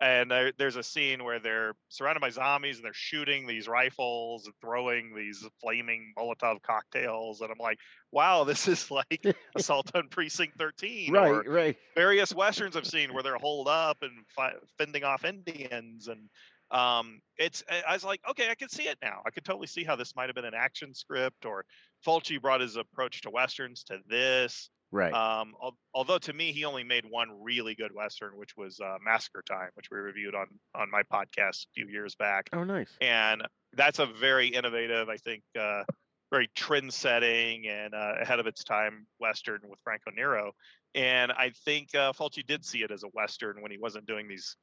and 0.00 0.28
there, 0.30 0.52
there's 0.58 0.74
a 0.76 0.82
scene 0.82 1.22
where 1.22 1.38
they're 1.38 1.74
surrounded 1.88 2.20
by 2.20 2.30
zombies 2.30 2.76
and 2.76 2.84
they're 2.84 2.92
shooting 2.92 3.46
these 3.46 3.68
rifles 3.68 4.44
and 4.46 4.54
throwing 4.60 5.14
these 5.14 5.44
flaming 5.60 6.12
molotov 6.18 6.60
cocktails 6.62 7.40
and 7.40 7.50
i'm 7.50 7.58
like 7.58 7.78
wow 8.10 8.44
this 8.44 8.66
is 8.68 8.90
like 8.90 9.24
assault 9.54 9.90
on 9.94 10.08
precinct 10.08 10.58
13 10.58 11.12
Right, 11.12 11.30
or 11.30 11.42
right. 11.46 11.76
various 11.94 12.34
westerns 12.34 12.76
i've 12.76 12.86
seen 12.86 13.14
where 13.14 13.22
they're 13.22 13.38
holed 13.38 13.68
up 13.68 13.98
and 14.02 14.12
fi- 14.34 14.54
fending 14.78 15.04
off 15.04 15.24
indians 15.24 16.08
and 16.08 16.28
um 16.70 17.20
it's 17.38 17.62
I- 17.70 17.84
i 17.90 17.92
was 17.92 18.04
like 18.04 18.20
okay 18.28 18.50
i 18.50 18.54
can 18.54 18.68
see 18.68 18.84
it 18.84 18.98
now 19.00 19.22
i 19.26 19.30
could 19.30 19.44
totally 19.44 19.68
see 19.68 19.84
how 19.84 19.96
this 19.96 20.16
might 20.16 20.26
have 20.28 20.34
been 20.34 20.44
an 20.44 20.54
action 20.54 20.92
script 20.94 21.44
or 21.44 21.64
fulci 22.04 22.40
brought 22.40 22.60
his 22.60 22.76
approach 22.76 23.22
to 23.22 23.30
westerns 23.30 23.84
to 23.84 23.98
this 24.08 24.70
Right. 24.92 25.12
um, 25.12 25.54
al- 25.62 25.76
although 25.92 26.18
to 26.18 26.32
me, 26.32 26.52
he 26.52 26.64
only 26.64 26.84
made 26.84 27.04
one 27.08 27.28
really 27.42 27.74
good 27.74 27.92
western, 27.92 28.36
which 28.36 28.56
was 28.56 28.78
uh, 28.80 28.96
Massacre 29.04 29.42
Time, 29.48 29.70
which 29.74 29.86
we 29.90 29.98
reviewed 29.98 30.34
on 30.34 30.46
on 30.74 30.90
my 30.90 31.02
podcast 31.02 31.64
a 31.64 31.72
few 31.74 31.88
years 31.88 32.14
back. 32.14 32.48
Oh, 32.52 32.62
nice. 32.64 32.90
And 33.00 33.42
that's 33.72 33.98
a 33.98 34.06
very 34.06 34.48
innovative, 34.48 35.08
I 35.08 35.16
think, 35.16 35.42
uh, 35.58 35.82
very 36.30 36.48
trend-setting 36.54 37.66
and 37.66 37.94
uh, 37.94 38.14
ahead 38.20 38.38
of 38.40 38.46
its 38.46 38.64
time 38.64 39.06
western 39.18 39.60
with 39.64 39.78
Franco 39.82 40.10
Nero. 40.14 40.52
And 40.94 41.32
I 41.32 41.50
think 41.64 41.94
uh, 41.94 42.12
Fulci 42.12 42.46
did 42.46 42.64
see 42.64 42.82
it 42.82 42.90
as 42.90 43.02
a 43.02 43.08
western 43.08 43.62
when 43.62 43.72
he 43.72 43.78
wasn't 43.78 44.06
doing 44.06 44.28
these, 44.28 44.56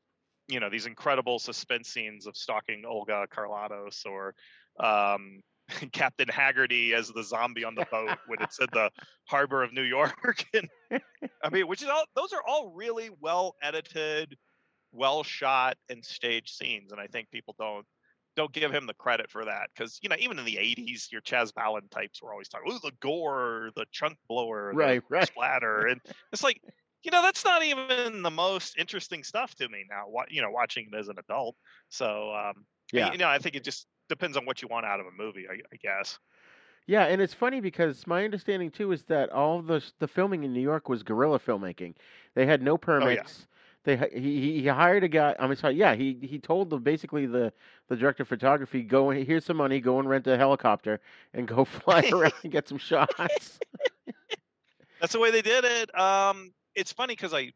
you 0.47 0.59
know, 0.59 0.69
these 0.69 0.85
incredible 0.85 1.39
suspense 1.39 1.89
scenes 1.89 2.25
of 2.25 2.37
stalking 2.37 2.83
Olga 2.85 3.27
Karlatos 3.33 4.05
or 4.05 4.33
um, 4.79 5.41
Captain 5.91 6.27
Haggerty 6.27 6.93
as 6.93 7.09
the 7.09 7.23
zombie 7.23 7.63
on 7.63 7.75
the 7.75 7.85
boat 7.91 8.17
when 8.27 8.41
it 8.41 8.53
said 8.53 8.69
the 8.71 8.91
harbor 9.27 9.63
of 9.63 9.73
New 9.73 9.83
York. 9.83 10.45
and 10.53 10.69
I 11.43 11.49
mean, 11.49 11.67
which 11.67 11.81
is 11.81 11.89
all 11.89 12.05
those 12.15 12.33
are 12.33 12.43
all 12.45 12.73
really 12.73 13.09
well 13.19 13.55
edited, 13.61 14.37
well 14.91 15.23
shot 15.23 15.77
and 15.89 16.03
staged 16.03 16.49
scenes, 16.55 16.91
and 16.91 17.01
I 17.01 17.07
think 17.07 17.29
people 17.31 17.55
don't 17.59 17.85
don't 18.35 18.53
give 18.53 18.71
him 18.71 18.85
the 18.87 18.93
credit 18.93 19.29
for 19.29 19.45
that 19.45 19.69
because 19.75 19.99
you 20.01 20.09
know 20.09 20.15
even 20.19 20.39
in 20.39 20.45
the 20.45 20.57
80s 20.57 21.11
your 21.11 21.21
Chas 21.21 21.51
Balun 21.51 21.89
types 21.91 22.21
were 22.21 22.31
always 22.31 22.47
talking 22.47 22.71
oh 22.71 22.79
the 22.81 22.93
gore 23.01 23.71
the 23.75 23.85
chunk 23.91 24.17
blower 24.29 24.75
the 24.77 24.77
Right, 24.77 25.03
right. 25.09 25.27
splatter 25.27 25.87
and 25.87 25.99
it's 26.31 26.43
like 26.43 26.61
you 27.03 27.11
know 27.11 27.21
that's 27.21 27.43
not 27.43 27.63
even 27.63 28.21
the 28.21 28.31
most 28.31 28.77
interesting 28.77 29.23
stuff 29.23 29.53
to 29.55 29.67
me 29.67 29.85
now 29.89 30.05
you 30.29 30.41
know 30.41 30.49
watching 30.49 30.89
it 30.91 30.97
as 30.97 31.09
an 31.09 31.17
adult 31.19 31.55
so 31.89 32.33
um 32.33 32.65
Yeah. 32.93 33.11
you 33.11 33.17
know 33.17 33.27
i 33.27 33.37
think 33.37 33.55
it 33.55 33.63
just 33.65 33.85
depends 34.11 34.37
on 34.37 34.45
what 34.45 34.61
you 34.61 34.69
want 34.69 34.85
out 34.85 35.01
of 35.01 35.07
a 35.07 35.11
movie 35.23 35.47
i, 35.49 35.55
I 35.73 35.77
guess 35.81 36.19
Yeah, 36.87 37.05
and 37.05 37.21
it's 37.21 37.33
funny 37.33 37.61
because 37.61 38.07
my 38.07 38.23
understanding 38.25 38.71
too 38.71 38.91
is 38.91 39.03
that 39.05 39.29
all 39.31 39.61
the 39.61 39.83
the 39.99 40.07
filming 40.07 40.43
in 40.43 40.53
New 40.53 40.61
York 40.61 40.89
was 40.89 41.03
guerrilla 41.03 41.39
filmmaking. 41.39 41.95
They 42.35 42.45
had 42.47 42.61
no 42.61 42.77
permits. 42.77 43.47
They 43.83 43.97
hi- 43.97 44.11
he 44.13 44.41
he 44.41 44.61
he 44.61 44.67
hired 44.67 45.03
a 45.03 45.09
guy. 45.09 45.35
I'm 45.39 45.55
sorry. 45.55 45.75
Yeah, 45.75 45.95
he 45.95 46.17
he 46.21 46.39
told 46.39 46.69
the 46.69 46.79
basically 46.79 47.25
the 47.27 47.53
the 47.87 47.97
director 47.97 48.23
of 48.23 48.29
photography 48.29 48.83
go 48.83 49.09
here's 49.11 49.45
some 49.45 49.57
money. 49.57 49.79
Go 49.81 49.99
and 49.99 50.09
rent 50.09 50.27
a 50.27 50.37
helicopter 50.37 51.01
and 51.33 51.47
go 51.47 51.65
fly 51.65 52.09
around 52.11 52.33
and 52.43 52.51
get 52.51 52.67
some 52.67 52.77
shots. 52.79 53.59
That's 54.99 55.13
the 55.13 55.19
way 55.19 55.31
they 55.31 55.41
did 55.41 55.65
it. 55.65 55.97
Um, 55.97 56.53
it's 56.75 56.91
funny 56.93 57.13
because 57.13 57.33
I, 57.33 57.53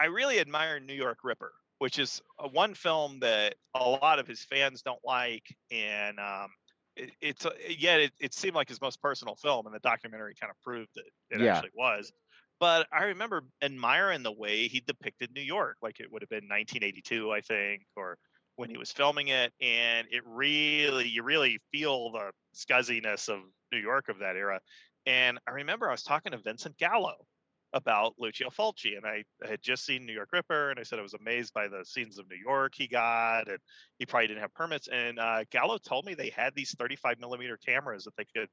I 0.00 0.06
really 0.06 0.40
admire 0.40 0.80
New 0.80 0.94
York 0.94 1.18
Ripper, 1.24 1.52
which 1.78 1.98
is 1.98 2.20
a 2.38 2.48
one 2.48 2.74
film 2.74 3.20
that 3.20 3.56
a 3.74 3.88
lot 3.88 4.18
of 4.18 4.26
his 4.26 4.44
fans 4.44 4.82
don't 4.82 5.04
like, 5.04 5.44
and 5.70 6.18
um, 6.18 6.50
it, 6.96 7.12
it's 7.20 7.46
yet 7.68 8.00
it, 8.00 8.12
it 8.18 8.34
seemed 8.34 8.54
like 8.54 8.68
his 8.68 8.80
most 8.80 9.00
personal 9.00 9.36
film, 9.36 9.66
and 9.66 9.74
the 9.74 9.80
documentary 9.80 10.34
kind 10.34 10.50
of 10.50 10.60
proved 10.62 10.90
that 10.94 11.04
it 11.30 11.40
Yeah. 11.40 11.42
actually 11.42 11.70
was. 11.74 12.12
But 12.60 12.88
I 12.92 13.04
remember 13.04 13.42
admiring 13.62 14.22
the 14.24 14.32
way 14.32 14.66
he 14.68 14.80
depicted 14.80 15.32
New 15.32 15.42
York, 15.42 15.76
like 15.80 16.00
it 16.00 16.10
would 16.10 16.22
have 16.22 16.28
been 16.28 16.48
1982, 16.48 17.30
I 17.30 17.40
think, 17.40 17.84
or 17.96 18.18
when 18.56 18.70
he 18.70 18.76
was 18.76 18.90
filming 18.92 19.28
it, 19.28 19.52
and 19.60 20.08
it 20.10 20.24
really, 20.26 21.08
you 21.08 21.22
really 21.22 21.58
feel 21.70 22.10
the 22.10 22.32
scuzziness 22.56 23.28
of 23.28 23.42
New 23.70 23.78
York 23.78 24.08
of 24.08 24.18
that 24.18 24.34
era. 24.36 24.60
And 25.06 25.38
I 25.46 25.52
remember 25.52 25.88
I 25.88 25.92
was 25.92 26.02
talking 26.02 26.32
to 26.32 26.38
Vincent 26.38 26.76
Gallo 26.76 27.26
about 27.72 28.14
Lucio 28.18 28.48
Fulci, 28.50 28.96
and 28.96 29.04
I 29.06 29.24
had 29.46 29.60
just 29.62 29.84
seen 29.84 30.06
New 30.06 30.12
York 30.14 30.30
Ripper, 30.32 30.70
and 30.70 30.80
I 30.80 30.82
said 30.84 30.98
I 30.98 31.02
was 31.02 31.14
amazed 31.14 31.52
by 31.52 31.68
the 31.68 31.84
scenes 31.84 32.18
of 32.18 32.28
New 32.28 32.36
York 32.36 32.72
he 32.74 32.88
got, 32.88 33.48
and 33.48 33.58
he 33.98 34.06
probably 34.06 34.28
didn't 34.28 34.40
have 34.42 34.54
permits. 34.54 34.88
And 34.88 35.18
uh, 35.18 35.44
Gallo 35.50 35.78
told 35.78 36.06
me 36.06 36.14
they 36.14 36.30
had 36.30 36.54
these 36.54 36.74
35 36.78 37.18
millimeter 37.20 37.58
cameras 37.58 38.04
that 38.04 38.16
they 38.16 38.24
could 38.34 38.48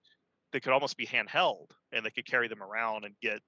they 0.51 0.59
could 0.59 0.73
almost 0.73 0.97
be 0.97 1.05
handheld, 1.07 1.67
and 1.91 2.05
they 2.05 2.11
could 2.11 2.25
carry 2.25 2.47
them 2.47 2.61
around 2.63 3.05
and 3.05 3.15
get 3.21 3.39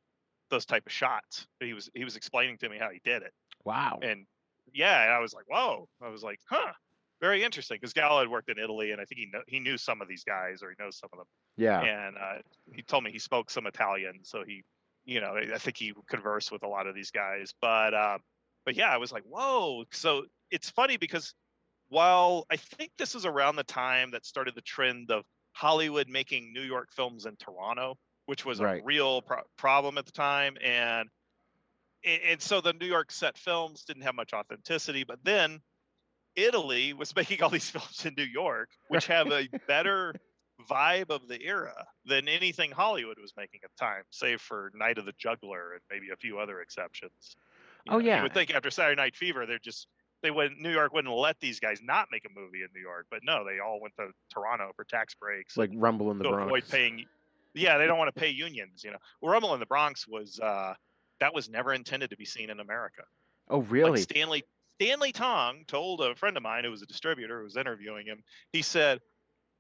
those 0.50 0.66
type 0.66 0.86
of 0.86 0.92
shots. 0.92 1.48
He 1.60 1.74
was 1.74 1.90
he 1.94 2.04
was 2.06 2.16
explaining 2.16 2.58
to 2.60 2.70
me 2.70 2.78
how 2.78 2.90
he 2.90 3.00
did 3.04 3.22
it, 3.24 3.34
wow. 3.66 4.00
and 4.02 4.26
yeah, 4.74 5.04
and 5.04 5.12
I 5.14 5.20
was 5.20 5.34
like, 5.34 5.46
whoa, 5.48 5.88
I 6.02 6.10
was 6.10 6.24
like, 6.24 6.40
huh. 6.50 6.74
Very 7.20 7.44
interesting 7.44 7.78
because 7.82 7.94
Gallo 7.94 8.20
had 8.20 8.30
worked 8.30 8.48
in 8.52 8.60
Italy, 8.60 8.92
and 8.92 9.02
I 9.02 9.06
think 9.06 9.20
he 9.20 9.32
he 9.48 9.60
knew 9.60 9.76
some 9.78 10.02
of 10.04 10.08
these 10.08 10.24
guys, 10.24 10.62
or 10.62 10.70
he 10.70 10.76
knows 10.80 10.98
some 11.00 11.10
of 11.14 11.18
them 11.18 11.28
Yeah. 11.58 11.82
and 11.82 12.16
uh, 12.16 12.42
he 12.72 12.84
told 12.84 13.04
me 13.04 13.12
he 13.12 13.18
spoke 13.20 13.50
some 13.50 13.66
Italian, 13.66 14.20
so 14.24 14.44
he, 14.46 14.64
you 15.08 15.22
know, 15.22 15.36
I 15.38 15.58
think 15.58 15.78
he 15.78 15.94
conversed 16.10 16.52
with 16.52 16.64
a 16.64 16.68
lot 16.68 16.86
of 16.86 16.94
these 16.94 17.10
guys. 17.12 17.54
But 17.62 17.96
um, 17.96 18.20
but 18.66 18.76
yeah, 18.76 18.90
I 18.90 18.98
was 18.98 19.12
like, 19.12 19.24
whoa. 19.24 19.86
So 19.92 20.26
it's 20.52 20.70
funny 20.70 20.98
because 20.98 21.34
while 21.88 22.46
I 22.52 22.58
think 22.58 22.92
this 22.98 23.16
is 23.16 23.26
around 23.26 23.56
the 23.56 23.64
time 23.64 24.12
that 24.12 24.26
started 24.26 24.54
the 24.54 24.62
trend 24.62 25.10
of 25.10 25.24
Hollywood 25.54 26.10
making 26.10 26.52
New 26.54 26.62
York 26.62 26.90
films 26.92 27.26
in 27.26 27.38
Toronto, 27.38 27.96
which 28.26 28.46
was 28.46 28.60
Right. 28.60 28.82
a 28.82 28.86
real 28.86 29.22
pro- 29.22 29.44
problem 29.58 29.98
at 29.98 30.06
the 30.06 30.12
time, 30.12 30.58
and 30.62 31.10
and 32.04 32.42
so 32.42 32.62
the 32.62 32.74
New 32.74 32.86
York 32.86 33.12
set 33.12 33.38
films 33.38 33.84
didn't 33.86 34.04
have 34.04 34.14
much 34.14 34.34
authenticity. 34.34 35.06
But 35.06 35.20
then 35.24 35.62
Italy 36.36 36.92
was 36.92 37.16
making 37.16 37.42
all 37.42 37.50
these 37.50 37.70
films 37.70 38.06
in 38.06 38.14
New 38.18 38.24
York, 38.24 38.70
which 38.90 39.08
have 39.08 39.32
a 39.32 39.48
better 39.68 40.14
vibe 40.70 41.10
of 41.10 41.28
the 41.28 41.42
era 41.42 41.86
than 42.06 42.28
anything 42.28 42.72
Hollywood 42.72 43.18
was 43.22 43.34
making 43.38 43.62
at 43.64 43.70
the 43.72 43.86
time, 43.86 44.04
save 44.10 44.42
for 44.42 44.72
Night 44.76 44.98
of 44.98 45.06
the 45.06 45.14
Juggler 45.18 45.74
and 45.74 45.82
maybe 45.90 46.10
a 46.12 46.16
few 46.16 46.40
other 46.40 46.62
exceptions. 46.62 47.36
You 47.86 47.94
Oh, 47.94 48.00
know, 48.00 48.06
yeah. 48.06 48.18
You 48.18 48.24
would 48.24 48.34
think 48.34 48.54
after 48.54 48.70
Saturday 48.70 49.02
Night 49.02 49.16
Fever, 49.16 49.46
they're 49.46 49.60
just 49.60 49.88
they 50.24 50.32
wouldn't 50.32 50.60
New 50.60 50.72
York 50.72 50.94
wouldn't 50.94 51.14
let 51.14 51.40
these 51.40 51.60
guys 51.60 51.80
not 51.82 52.08
make 52.12 52.26
a 52.26 52.40
movie 52.40 52.62
in 52.62 52.68
New 52.74 52.82
York, 52.82 53.06
but 53.12 53.20
no, 53.24 53.46
they 53.46 53.60
all 53.60 53.80
went 53.80 53.96
to 53.98 54.10
Toronto 54.34 54.72
for 54.76 54.84
tax 54.84 55.14
breaks 55.16 55.56
Like 55.58 55.72
Rumble 55.74 56.12
in 56.12 56.18
the 56.18 56.24
Bronx. 56.28 56.46
avoid 56.48 56.68
paying. 56.70 57.06
Yeah, 57.54 57.78
they 57.78 57.86
don't 57.88 57.98
want 57.98 58.14
to 58.14 58.20
pay 58.20 58.30
unions. 58.30 58.84
You 58.84 58.92
know, 58.92 58.98
Rumble 59.22 59.54
in 59.54 59.60
the 59.60 59.66
Bronx 59.66 60.08
was 60.08 60.40
uh, 60.40 60.74
that 61.20 61.34
was 61.34 61.50
never 61.50 61.74
intended 61.74 62.10
to 62.10 62.18
be 62.18 62.26
seen 62.26 62.50
in 62.50 62.60
America. 62.60 63.04
Oh, 63.50 63.60
Like 63.60 63.72
really? 63.72 64.02
Stanley 64.02 64.44
Stanley 64.82 65.12
Tong 65.12 65.64
told 65.68 66.02
a 66.02 66.16
friend 66.16 66.36
of 66.38 66.44
mine 66.44 66.64
who 66.64 66.72
was 66.72 66.82
a 66.82 66.86
distributor 66.86 67.38
who 67.40 67.44
was 67.46 67.58
interviewing 67.58 68.06
him. 68.06 68.24
He 68.52 68.62
said, 68.62 69.00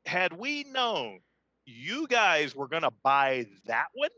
"Had 0.08 0.34
we 0.34 0.64
known 0.64 1.20
you 1.66 2.08
guys 2.08 2.56
were 2.56 2.68
going 2.68 2.84
to 2.84 2.92
buy 3.04 3.46
that 3.66 3.88
one, 3.94 4.10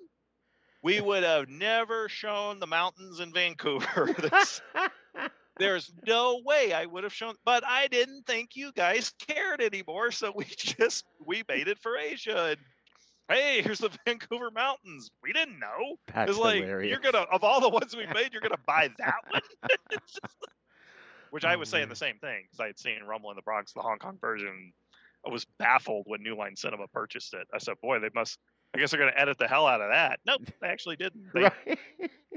we 0.84 1.02
would 1.02 1.24
have 1.24 1.50
never 1.50 2.08
shown 2.10 2.60
the 2.60 2.68
mountains 2.68 3.20
in 3.20 3.34
Vancouver. 3.34 4.14
There's, 4.32 4.62
there's 5.58 5.92
no 6.08 6.42
way 6.46 6.72
I 6.72 6.86
would 6.86 7.04
have 7.04 7.14
shown, 7.14 7.36
but 7.44 7.64
I 7.66 7.88
didn't 7.88 8.26
think 8.26 8.56
you 8.56 8.72
guys 8.72 9.12
cared 9.28 9.62
anymore, 9.62 10.12
so 10.12 10.32
we 10.34 10.46
just 10.58 11.04
we 11.26 11.44
made 11.50 11.68
it 11.68 11.80
for 11.80 11.98
Asia." 11.98 12.52
And, 12.52 12.58
Hey, 13.30 13.62
here's 13.62 13.78
the 13.80 13.92
Vancouver 14.06 14.50
Mountains. 14.50 15.12
We 15.22 15.34
didn't 15.34 15.60
know. 15.60 15.98
That's 16.08 16.32
it's 16.32 16.40
like 16.40 16.64
hilarious. 16.64 16.90
you're 16.90 17.00
gonna 17.00 17.26
of 17.32 17.44
all 17.44 17.62
the 17.62 17.70
ones 17.70 17.96
we 17.96 18.08
made, 18.08 18.34
you're 18.34 18.42
gonna 18.42 18.58
buy 18.66 18.90
that 18.98 19.16
one. 19.30 19.42
which 21.30 21.46
I 21.46 21.54
Oh, 21.54 21.58
was 21.60 21.70
saying 21.70 21.90
the 21.90 21.96
same 21.96 22.18
thing 22.20 22.44
because 22.46 22.60
I 22.60 22.68
had 22.68 22.80
seen 22.80 23.04
Rumble 23.04 23.30
in 23.30 23.36
the 23.36 23.44
Bronx, 23.44 23.74
the 23.74 23.82
Hong 23.82 24.00
Kong 24.00 24.18
version. 24.20 24.74
I 25.26 25.30
was 25.32 25.46
baffled 25.58 26.04
when 26.08 26.24
New 26.24 26.36
Line 26.36 26.56
Cinema 26.56 26.88
purchased 26.88 27.34
it. 27.34 27.48
I 27.54 27.58
said, 27.58 27.76
"Boy, 27.82 28.00
they 28.00 28.10
must. 28.14 28.38
I 28.74 28.80
guess 28.80 28.92
they're 28.92 29.00
going 29.00 29.12
to 29.12 29.20
edit 29.20 29.38
the 29.38 29.48
hell 29.48 29.68
out 29.68 29.82
of 29.82 29.90
that." 29.92 30.20
Nope, 30.26 30.42
they 30.62 30.68
actually 30.68 30.96
didn't. 30.96 31.24
They, 31.34 31.42
Right. 31.42 31.80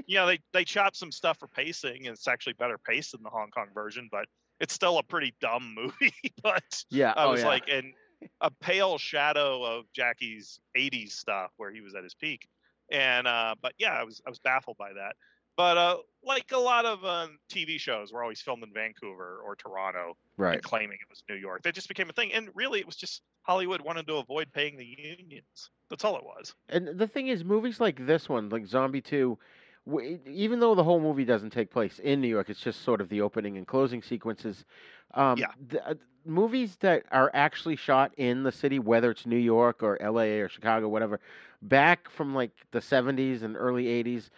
you 0.05 0.15
know, 0.17 0.27
they 0.27 0.39
they 0.51 0.63
chopped 0.65 0.97
some 0.97 1.11
stuff 1.11 1.37
for 1.39 1.47
pacing, 1.47 2.07
and 2.07 2.15
it's 2.15 2.27
actually 2.27 2.53
better 2.53 2.77
paced 2.77 3.11
than 3.13 3.23
the 3.23 3.29
Hong 3.29 3.49
Kong 3.51 3.67
version, 3.73 4.09
but 4.11 4.25
it's 4.59 4.73
still 4.73 4.97
a 4.97 5.03
pretty 5.03 5.33
dumb 5.39 5.73
movie. 5.77 6.13
but 6.41 6.83
Yeah, 6.89 7.13
I 7.15 7.25
oh, 7.25 7.31
was 7.31 7.41
yeah. 7.41 7.47
like, 7.47 7.67
in 7.69 7.93
a 8.41 8.51
pale 8.51 8.97
shadow 8.97 9.63
of 9.63 9.85
Jackie's 9.93 10.59
'80s 10.77 11.11
stuff 11.11 11.51
where 11.57 11.71
he 11.71 11.81
was 11.81 11.95
at 11.95 12.03
his 12.03 12.15
peak, 12.15 12.47
and 12.91 13.27
uh, 13.27 13.55
but 13.61 13.73
yeah, 13.77 13.93
I 13.93 14.03
was 14.03 14.21
I 14.25 14.29
was 14.29 14.39
baffled 14.39 14.77
by 14.77 14.93
that. 14.93 15.15
But 15.57 15.77
uh, 15.77 15.97
like 16.23 16.51
a 16.51 16.57
lot 16.57 16.85
of 16.85 17.03
um, 17.05 17.39
TV 17.49 17.77
shows, 17.77 18.11
were 18.11 18.23
always 18.23 18.41
filmed 18.41 18.63
in 18.63 18.73
Vancouver 18.73 19.41
or 19.43 19.55
Toronto, 19.55 20.17
Right. 20.37 20.63
claiming 20.63 20.97
it 21.01 21.09
was 21.09 21.23
New 21.29 21.35
York. 21.35 21.63
That 21.63 21.75
just 21.75 21.87
became 21.87 22.09
a 22.09 22.13
thing, 22.13 22.33
and 22.33 22.49
really, 22.55 22.79
it 22.79 22.85
was 22.85 22.95
just 22.95 23.23
Hollywood 23.43 23.81
wanted 23.81 24.07
to 24.07 24.15
avoid 24.15 24.51
paying 24.53 24.77
the 24.77 24.85
unions. 24.85 25.69
That's 25.89 26.03
all 26.03 26.17
it 26.17 26.23
was. 26.23 26.55
And 26.69 26.87
the 26.87 27.07
thing 27.07 27.27
is, 27.27 27.43
movies 27.43 27.79
like 27.79 28.05
this 28.05 28.29
one, 28.29 28.49
like 28.49 28.65
Zombie 28.65 29.01
Two, 29.01 29.37
w- 29.85 30.19
even 30.25 30.59
though 30.59 30.75
the 30.75 30.83
whole 30.83 30.99
movie 30.99 31.25
doesn't 31.25 31.49
take 31.51 31.69
place 31.71 31.99
in 31.99 32.21
New 32.21 32.27
York, 32.27 32.49
it's 32.49 32.59
just 32.61 32.81
sort 32.81 33.01
of 33.01 33.09
the 33.09 33.21
opening 33.21 33.57
and 33.57 33.67
closing 33.67 34.01
sequences. 34.01 34.65
Um, 35.13 35.45
Yeah. 35.45 35.53
the, 35.57 35.85
uh, 35.85 35.95
movies 36.25 36.77
that 36.77 37.05
are 37.11 37.29
actually 37.33 37.75
shot 37.75 38.13
in 38.17 38.43
the 38.43 38.51
city, 38.51 38.79
whether 38.79 39.11
it's 39.11 39.25
New 39.25 39.37
York 39.37 39.83
or 39.83 40.01
L.A. 40.01 40.39
or 40.39 40.47
Chicago, 40.49 40.87
whatever, 40.87 41.19
back 41.61 42.09
from 42.09 42.33
like 42.33 42.51
the 42.71 42.81
'70s 42.81 43.43
and 43.43 43.55
early 43.57 43.87
'80s, 43.87 44.29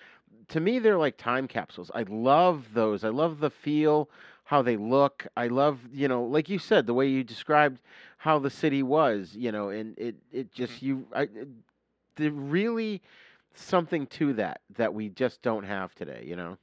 to 0.49 0.59
me 0.59 0.79
they're 0.79 0.97
like 0.97 1.17
time 1.17 1.47
capsules. 1.47 1.91
I 1.93 2.05
love 2.07 2.73
those. 2.73 3.03
I 3.03 3.09
love 3.09 3.39
the 3.39 3.49
feel, 3.49 4.09
how 4.45 4.61
they 4.61 4.77
look. 4.77 5.27
I 5.35 5.47
love, 5.47 5.79
you 5.91 6.07
know, 6.07 6.23
like 6.23 6.49
you 6.49 6.59
said, 6.59 6.85
the 6.85 6.93
way 6.93 7.07
you 7.07 7.23
described 7.23 7.81
how 8.17 8.39
the 8.39 8.49
city 8.49 8.83
was, 8.83 9.35
you 9.35 9.51
know, 9.51 9.69
and 9.69 9.97
it 9.97 10.15
it 10.31 10.51
mm-hmm. 10.51 10.63
just 10.63 10.81
you 10.81 11.07
I 11.13 11.23
it, 11.23 11.47
there 12.15 12.31
really 12.31 13.01
something 13.53 14.07
to 14.07 14.33
that 14.33 14.61
that 14.77 14.93
we 14.93 15.09
just 15.09 15.41
don't 15.41 15.63
have 15.63 15.93
today, 15.95 16.23
you 16.25 16.35
know. 16.35 16.57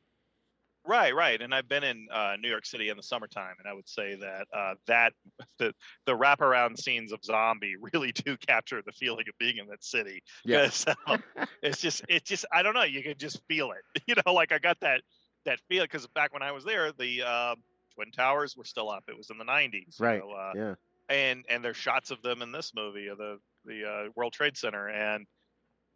Right, 0.85 1.14
right. 1.14 1.40
And 1.40 1.55
I've 1.55 1.68
been 1.68 1.85
in 1.85 2.09
uh, 2.12 2.35
New 2.40 2.49
York 2.49 2.66
City 2.66 2.88
in 2.88 2.97
the 2.97 3.03
summertime, 3.03 3.55
and 3.59 3.68
I 3.68 3.73
would 3.73 3.88
say 3.88 4.16
that 4.16 4.47
uh, 4.53 4.75
that 4.87 5.12
the 5.59 5.73
the 6.07 6.12
wraparound 6.12 6.79
scenes 6.79 7.12
of 7.12 7.25
Zombie 7.25 7.75
really 7.92 8.12
do 8.12 8.37
capture 8.37 8.83
the 8.85 8.92
feeling 8.92 9.25
of 9.29 9.38
being 9.38 9.59
in 9.59 9.68
that 9.68 9.85
city. 9.85 10.23
Yeah. 10.45 10.71
um, 11.07 11.23
it's 11.62 11.81
just, 11.81 12.03
it's 12.09 12.29
just, 12.29 12.45
I 12.53 12.62
don't 12.62 12.75
know. 12.75 12.83
You 12.83 13.03
can 13.03 13.14
just 13.16 13.40
feel 13.49 13.71
it. 13.73 14.03
You 14.07 14.16
know, 14.27 14.35
like 14.35 14.53
I 14.53 14.59
got 14.59 14.81
that 14.81 15.03
that 15.45 15.61
feel 15.68 15.85
because 15.85 16.07
back 16.09 16.33
when 16.33 16.42
I 16.42 16.53
was 16.53 16.64
there, 16.64 16.92
the 16.92 17.23
uh, 17.23 17.55
Twin 17.95 18.11
Towers 18.11 18.57
were 18.57 18.64
still 18.64 18.90
up. 18.90 19.05
It 19.09 19.16
was 19.16 19.31
in 19.31 19.38
the 19.38 19.45
'90s. 19.45 20.01
Right. 20.01 20.21
know, 20.21 20.33
uh, 20.33 20.53
yeah. 20.55 20.75
and 21.09 21.45
and 21.49 21.64
there's 21.64 21.77
shots 21.77 22.11
of 22.11 22.21
them 22.23 22.42
in 22.42 22.53
this 22.53 22.73
movie 22.75 23.07
of 23.07 23.18
the 23.18 23.38
the 23.64 23.88
uh, 23.88 24.11
World 24.16 24.33
Trade 24.33 24.57
Center, 24.57 24.88
and 24.88 25.27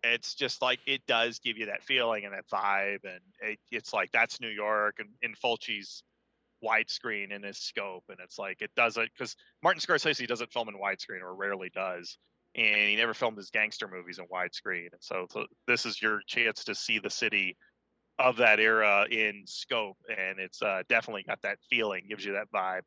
it's 0.03 0.35
just 0.35 0.63
like 0.63 0.81
it 0.87 1.07
does 1.07 1.39
give 1.39 1.57
you 1.57 1.67
that 1.67 1.83
feeling 1.83 2.25
and 2.25 2.35
that 2.35 2.49
vibe, 2.53 3.05
and 3.05 3.21
it, 3.41 3.59
it's 3.71 3.93
like 3.93 4.11
that's 4.13 4.41
New 4.41 4.49
York 4.49 4.97
and 4.99 5.11
in 5.23 5.35
Fulci's 5.35 6.03
widescreen 6.65 7.33
in 7.33 7.43
his 7.43 7.59
scope, 7.59 8.05
and 8.09 8.19
it's 8.23 8.39
like 8.39 8.63
it 8.63 8.71
doesn't 8.77 9.11
because 9.17 9.37
Martin 9.63 9.81
Scorsese 9.81 10.27
doesn't 10.27 10.53
film 10.53 10.69
in 10.69 10.75
widescreen 10.75 11.23
or 11.23 11.35
rarely 11.35 11.71
does, 11.75 12.19
and 12.55 12.89
he 12.89 12.97
never 12.97 13.15
filmed 13.15 13.37
his 13.37 13.51
gangster 13.51 13.89
movies 13.89 14.19
in 14.19 14.27
widescreen, 14.27 14.89
and 14.93 15.01
so, 15.01 15.27
so 15.31 15.47
this 15.67 15.87
is 15.87 16.01
your 16.01 16.21
chance 16.27 16.65
to 16.65 16.75
see 16.75 16.99
the 16.99 17.11
city 17.11 17.57
of 18.19 18.37
that 18.37 18.61
era 18.61 19.07
in 19.11 19.43
scope, 19.47 19.99
and 20.09 20.39
it's 20.39 20.63
uh, 20.63 20.83
definitely 20.89 21.23
got 21.23 21.41
that 21.43 21.59
feeling, 21.69 22.05
gives 22.09 22.25
you 22.25 22.33
that 22.33 22.51
vibe. 22.55 22.83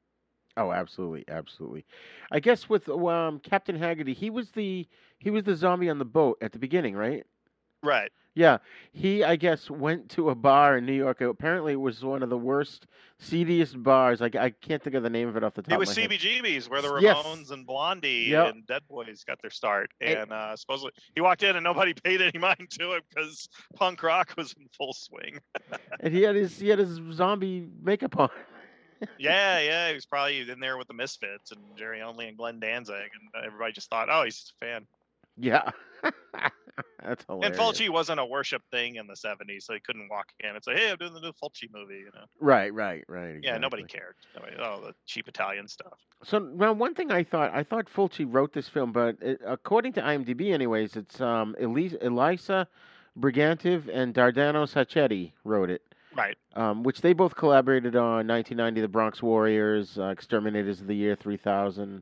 Oh, 0.57 0.71
absolutely, 0.71 1.23
absolutely. 1.29 1.85
I 2.31 2.39
guess 2.39 2.67
with 2.67 2.89
um, 2.89 3.39
Captain 3.39 3.75
Haggerty, 3.75 4.13
he 4.13 4.29
was 4.29 4.49
the 4.51 4.87
he 5.19 5.29
was 5.29 5.43
the 5.43 5.55
zombie 5.55 5.89
on 5.89 5.99
the 5.99 6.05
boat 6.05 6.37
at 6.41 6.51
the 6.51 6.59
beginning, 6.59 6.95
right? 6.95 7.25
Right. 7.83 8.11
Yeah, 8.35 8.59
he 8.93 9.23
I 9.23 9.35
guess 9.35 9.69
went 9.69 10.09
to 10.11 10.29
a 10.29 10.35
bar 10.35 10.77
in 10.77 10.85
New 10.85 10.93
York. 10.93 11.19
Apparently, 11.19 11.73
it 11.73 11.79
was 11.79 12.03
one 12.05 12.23
of 12.23 12.29
the 12.29 12.37
worst, 12.37 12.85
seediest 13.17 13.81
bars. 13.83 14.21
Like 14.21 14.35
I 14.35 14.51
can't 14.51 14.81
think 14.81 14.95
of 14.95 15.03
the 15.03 15.09
name 15.09 15.27
of 15.27 15.35
it 15.35 15.43
off 15.43 15.55
the 15.55 15.61
top. 15.61 15.71
It 15.71 15.73
of 15.73 15.79
was 15.79 15.95
my 15.97 16.03
head. 16.03 16.11
CBGBs 16.11 16.69
where 16.69 16.81
the 16.81 16.95
Yes. 17.01 17.17
Ramones 17.17 17.51
and 17.51 17.65
Blondie 17.65 18.27
Yep. 18.29 18.53
and 18.53 18.67
Dead 18.67 18.83
Boys 18.87 19.23
got 19.25 19.41
their 19.41 19.49
start. 19.49 19.91
And- 19.99 20.19
And 20.19 20.31
uh, 20.31 20.55
supposedly 20.55 20.91
he 21.15 21.21
walked 21.21 21.43
in 21.43 21.55
and 21.57 21.63
nobody 21.63 21.93
paid 22.03 22.21
any 22.21 22.37
mind 22.37 22.69
to 22.79 22.93
him 22.95 23.01
because 23.09 23.49
punk 23.75 24.03
rock 24.03 24.33
was 24.37 24.53
in 24.53 24.67
full 24.77 24.93
swing. 24.93 25.39
And 25.99 26.13
he 26.13 26.21
had 26.21 26.35
his 26.35 26.57
he 26.57 26.69
had 26.69 26.79
his 26.79 26.99
zombie 27.11 27.67
makeup 27.81 28.17
on. 28.17 28.29
yeah, 29.17 29.59
yeah, 29.59 29.87
he 29.89 29.95
was 29.95 30.05
probably 30.05 30.49
in 30.49 30.59
there 30.61 30.77
with 30.77 30.87
the 30.87 30.93
Misfits 30.93 31.51
and 31.51 31.59
Jerry 31.75 32.01
Only 32.01 32.27
and 32.27 32.37
Glenn 32.37 32.59
Danzig, 32.59 32.95
and 32.95 33.45
everybody 33.45 33.73
just 33.73 33.89
thought, 33.89 34.07
oh, 34.09 34.23
he's 34.23 34.37
just 34.37 34.53
a 34.61 34.65
fan. 34.65 34.87
Yeah, 35.39 35.69
that's 37.03 37.23
hilarious. 37.27 37.45
And 37.45 37.55
Fulci 37.55 37.89
wasn't 37.89 38.19
a 38.19 38.25
worship 38.25 38.61
thing 38.71 38.95
in 38.95 39.07
the 39.07 39.13
'70s, 39.13 39.63
so 39.63 39.73
he 39.73 39.79
couldn't 39.79 40.09
walk 40.09 40.27
in 40.39 40.49
and 40.49 40.63
say, 40.63 40.73
"Hey, 40.75 40.91
I'm 40.91 40.97
doing 40.97 41.13
the 41.13 41.21
new 41.21 41.31
Fulci 41.31 41.69
movie." 41.71 41.99
You 41.99 42.11
know? 42.13 42.25
Right, 42.39 42.73
right, 42.73 43.03
right. 43.07 43.39
Yeah, 43.41 43.57
nobody 43.57 43.83
cared. 43.83 44.15
Nobody, 44.35 44.55
oh, 44.59 44.81
the 44.85 44.93
cheap 45.05 45.27
Italian 45.27 45.67
stuff. 45.67 45.99
So 46.23 46.39
now, 46.39 46.73
one 46.73 46.93
thing 46.95 47.11
I 47.11 47.23
thought 47.23 47.53
I 47.53 47.63
thought 47.63 47.87
Fulci 47.87 48.25
wrote 48.27 48.53
this 48.53 48.67
film, 48.67 48.91
but 48.91 49.17
it, 49.21 49.41
according 49.45 49.93
to 49.93 50.01
IMDb, 50.01 50.53
anyways, 50.53 50.95
it's 50.95 51.21
um 51.21 51.55
Elisa, 51.59 51.97
Elisa 52.05 52.67
Briganti 53.19 53.87
and 53.91 54.13
Dardano 54.13 54.67
Sacchetti 54.67 55.31
wrote 55.43 55.69
it. 55.69 55.81
Right. 56.15 56.37
Um, 56.55 56.83
which 56.83 57.01
they 57.01 57.13
both 57.13 57.35
collaborated 57.35 57.95
on 57.95 58.27
1990, 58.27 58.81
The 58.81 58.87
Bronx 58.87 59.21
Warriors, 59.21 59.97
uh, 59.97 60.07
Exterminators 60.07 60.81
of 60.81 60.87
the 60.87 60.95
Year 60.95 61.15
3000. 61.15 62.01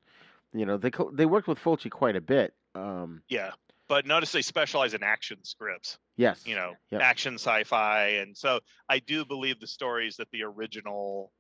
You 0.54 0.65
know, 0.65 0.78
they 0.78 0.91
co- 0.91 1.12
they 1.12 1.26
worked 1.26 1.47
with 1.47 1.60
Fulci 1.60 1.91
quite 1.91 2.15
a 2.15 2.21
bit. 2.21 2.54
Um, 2.77 3.23
Yeah, 3.29 3.51
but 3.87 4.05
notice 4.05 4.31
they 4.31 4.41
specialize 4.41 4.93
in 4.93 5.03
action 5.03 5.43
scripts. 5.43 5.97
yes. 6.17 6.45
you 6.45 6.55
know, 6.55 6.73
Yep. 6.91 7.01
action 7.01 7.33
sci-fi, 7.35 8.07
and 8.21 8.35
so 8.37 8.59
I 8.89 8.99
do 8.99 9.25
believe 9.25 9.59
the 9.59 9.67
stories 9.67 10.17
that 10.17 10.29
the 10.31 10.43
original 10.43 11.31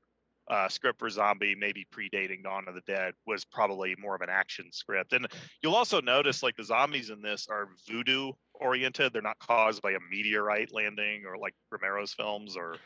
uh, 0.49 0.69
script 0.69 0.97
for 0.97 1.09
Zombie, 1.09 1.55
maybe 1.55 1.85
predating 1.91 2.43
Dawn 2.43 2.69
of 2.69 2.75
the 2.75 2.81
Dead, 2.87 3.13
was 3.25 3.43
probably 3.43 3.95
more 3.99 4.15
of 4.15 4.21
an 4.21 4.29
action 4.29 4.71
script. 4.71 5.11
And 5.11 5.27
you'll 5.61 5.75
also 5.75 5.99
notice 5.99 6.41
like 6.41 6.55
the 6.55 6.63
zombies 6.63 7.09
in 7.09 7.21
this 7.21 7.47
are 7.49 7.67
voodoo 7.85 8.31
oriented; 8.53 9.11
they're 9.11 9.21
not 9.21 9.39
caused 9.39 9.81
by 9.81 9.91
a 9.91 9.99
meteorite 10.09 10.73
landing 10.73 11.25
or 11.25 11.37
like 11.37 11.53
Romero's 11.69 12.13
films 12.13 12.55
or 12.55 12.77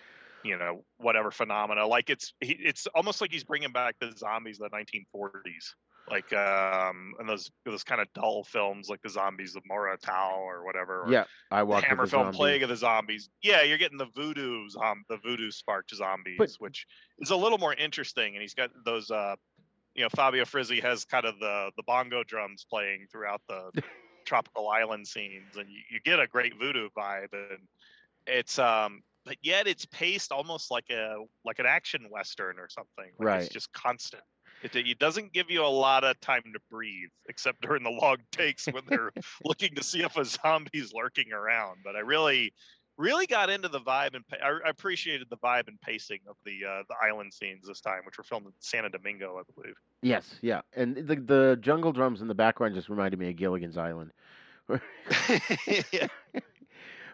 you 0.43 0.58
know 0.58 0.84
whatever 0.97 1.32
phenomena. 1.32 1.86
Like 1.88 2.10
it's 2.10 2.34
he, 2.41 2.54
it's 2.54 2.88
almost 2.95 3.21
like 3.21 3.32
he's 3.32 3.43
bringing 3.43 3.71
back 3.71 3.95
the 3.99 4.12
zombies 4.17 4.60
of 4.60 4.69
the 4.71 4.77
1940s. 4.77 5.73
Like 6.10 6.34
um, 6.34 7.13
and 7.19 7.30
those 7.30 7.51
those 7.63 7.84
kind 7.84 8.01
of 8.01 8.08
dull 8.13 8.43
films 8.43 8.89
like 8.89 9.01
the 9.04 9.10
zombies 9.10 9.56
of 9.56 9.62
Mora 9.67 9.97
Tau 9.97 10.34
or 10.36 10.65
whatever. 10.65 11.04
or 11.04 11.12
Yeah, 11.12 11.25
I 11.51 11.63
the 11.63 11.75
Hammer 11.82 12.06
the 12.06 12.10
film 12.12 12.23
zombie. 12.25 12.38
Plague 12.38 12.63
of 12.63 12.69
the 12.69 12.75
Zombies. 12.75 13.30
Yeah, 13.43 13.62
you're 13.62 13.77
getting 13.77 13.99
the 13.99 14.08
voodoo 14.15 14.67
zom- 14.69 15.06
the 15.10 15.17
voodoo 15.17 15.51
sparked 15.51 15.93
zombies, 15.95 16.38
But- 16.39 16.51
which 16.58 16.86
is 17.19 17.30
a 17.30 17.36
little 17.36 17.60
more 17.60 17.73
interesting. 17.75 18.34
And 18.34 18.41
he's 18.41 18.56
got 18.56 18.71
those 18.84 19.12
uh 19.12 19.36
you 19.93 20.04
know, 20.04 20.10
Fabio 20.15 20.45
Frizzi 20.45 20.80
has 20.82 21.06
kind 21.06 21.25
of 21.25 21.38
the 21.39 21.71
the 21.77 21.84
bongo 21.84 22.23
drums 22.23 22.65
playing 22.69 23.06
throughout 23.12 23.41
the 23.47 23.71
tropical 24.25 24.69
island 24.69 25.08
scenes 25.08 25.56
and 25.58 25.69
you, 25.69 25.80
you 25.91 25.99
get 25.99 26.19
a 26.19 26.27
great 26.27 26.54
voodoo 26.58 26.89
vibe 26.97 27.34
and 27.34 27.60
it's 28.27 28.58
um 28.60 29.01
but 29.25 29.38
yet 29.41 29.67
it's 29.67 29.86
paced 29.86 30.31
almost 30.31 30.71
like 30.71 30.89
a 30.89 31.17
like 31.45 31.60
an 31.60 31.65
action 31.65 32.07
western 32.10 32.60
or 32.60 32.67
something. 32.69 33.12
Like 33.19 33.27
Right. 33.27 33.41
It's 33.43 33.53
just 33.53 33.71
constant. 33.73 34.23
It, 34.63 34.75
it 34.75 34.99
doesn't 34.99 35.34
give 35.34 35.49
you 35.49 35.63
a 35.63 35.67
lot 35.67 36.03
of 36.03 36.19
time 36.21 36.43
to 36.53 36.60
breathe, 36.69 37.10
except 37.27 37.62
during 37.62 37.84
the 37.84 37.89
long 37.89 38.17
takes 38.31 38.67
when 38.67 38.84
they're 38.88 39.12
looking 39.43 39.75
to 39.75 39.84
see 39.84 40.01
if 40.01 40.15
a 40.17 40.25
zombie's 40.25 40.93
lurking 40.93 41.31
around. 41.34 41.77
But 41.84 41.95
I 41.95 41.99
really, 41.99 42.53
really 42.97 43.25
got 43.25 43.49
into 43.49 43.67
the 43.69 43.79
vibe 43.79 44.13
and 44.13 44.23
I, 44.43 44.60
I 44.65 44.69
appreciated 44.69 45.27
the 45.29 45.38
vibe 45.38 45.67
and 45.67 45.79
pacing 45.81 46.19
of 46.27 46.36
the 46.45 46.65
uh, 46.65 46.84
the 46.89 46.95
island 47.01 47.34
scenes 47.34 47.65
this 47.67 47.81
time, 47.81 48.01
which 48.05 48.17
were 48.17 48.23
filmed 48.23 48.47
in 48.47 48.53
Santa 48.60 48.89
Domingo, 48.89 49.39
I 49.39 49.43
believe. 49.55 49.75
Yes, 50.01 50.36
yeah, 50.41 50.62
and 50.75 50.95
the 50.95 51.15
the 51.15 51.57
jungle 51.62 51.91
drums 51.91 52.21
in 52.21 52.27
the 52.27 52.36
background 52.36 52.75
just 52.75 52.89
reminded 52.89 53.19
me 53.19 53.29
of 53.29 53.36
Gilligan's 53.36 53.77
Island. 53.77 54.12
yeah. 55.91 56.07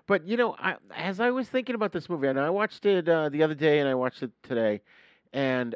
But 0.07 0.25
you 0.27 0.37
know, 0.37 0.55
I, 0.57 0.75
as 0.95 1.19
I 1.19 1.31
was 1.31 1.49
thinking 1.49 1.75
about 1.75 1.91
this 1.91 2.09
movie, 2.09 2.27
and 2.27 2.39
I 2.39 2.49
watched 2.49 2.85
it 2.85 3.07
uh, 3.07 3.29
the 3.29 3.43
other 3.43 3.55
day, 3.55 3.79
and 3.79 3.87
I 3.87 3.93
watched 3.93 4.23
it 4.23 4.31
today, 4.41 4.81
and 5.33 5.75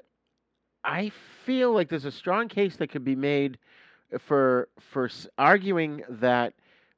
I 0.84 1.12
feel 1.46 1.74
like 1.74 1.89
there's 1.89 2.06
a 2.06 2.12
strong 2.12 2.48
case 2.48 2.78
that 2.78 2.88
could 2.88 3.04
be 3.04 3.15
made 3.15 3.58
for 4.20 4.70
for 4.80 5.10
arguing 5.38 6.04
that 6.10 6.54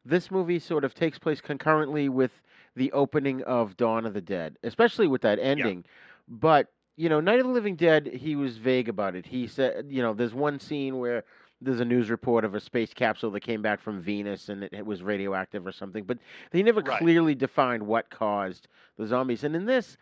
this 0.05 0.31
movie 0.31 0.59
sort 0.59 0.83
of 0.83 0.93
takes 0.93 1.17
place 1.17 1.41
concurrently 1.41 2.07
with 2.07 2.31
the 2.75 2.91
opening 2.91 3.41
of 3.43 3.77
Dawn 3.77 4.05
of 4.05 4.13
the 4.13 4.21
Dead, 4.21 4.57
especially 4.63 5.07
with 5.07 5.21
that 5.21 5.39
ending. 5.39 5.85
But 6.27 6.67
you 6.95 7.09
know, 7.09 7.19
Night 7.19 7.39
of 7.39 7.47
the 7.47 7.51
Living 7.51 7.75
Dead, 7.75 8.07
he 8.07 8.35
was 8.35 8.57
vague 8.57 8.89
about 8.89 9.15
it. 9.15 9.25
He 9.25 9.47
said, 9.47 9.87
you 9.89 10.03
know, 10.03 10.13
there's 10.13 10.33
one 10.33 10.59
scene 10.59 10.99
where 10.99 11.23
there's 11.63 11.79
a 11.79 11.85
news 11.85 12.09
report 12.09 12.45
of 12.45 12.55
a 12.55 12.59
space 12.59 12.93
capsule 12.93 13.31
that 13.31 13.41
came 13.41 13.61
back 13.61 13.81
from 13.81 14.01
Venus 14.01 14.49
and 14.49 14.63
it, 14.63 14.73
it 14.73 14.85
was 14.85 15.03
radioactive 15.03 15.65
or 15.65 15.71
something, 15.71 16.03
but 16.03 16.17
they 16.51 16.63
never 16.63 16.81
Right. 16.81 16.99
clearly 16.99 17.35
defined 17.35 17.83
what 17.85 18.09
caused 18.09 18.67
the 18.97 19.07
zombies. 19.07 19.43
And 19.43 19.55
in 19.55 19.65
this, 19.65 19.97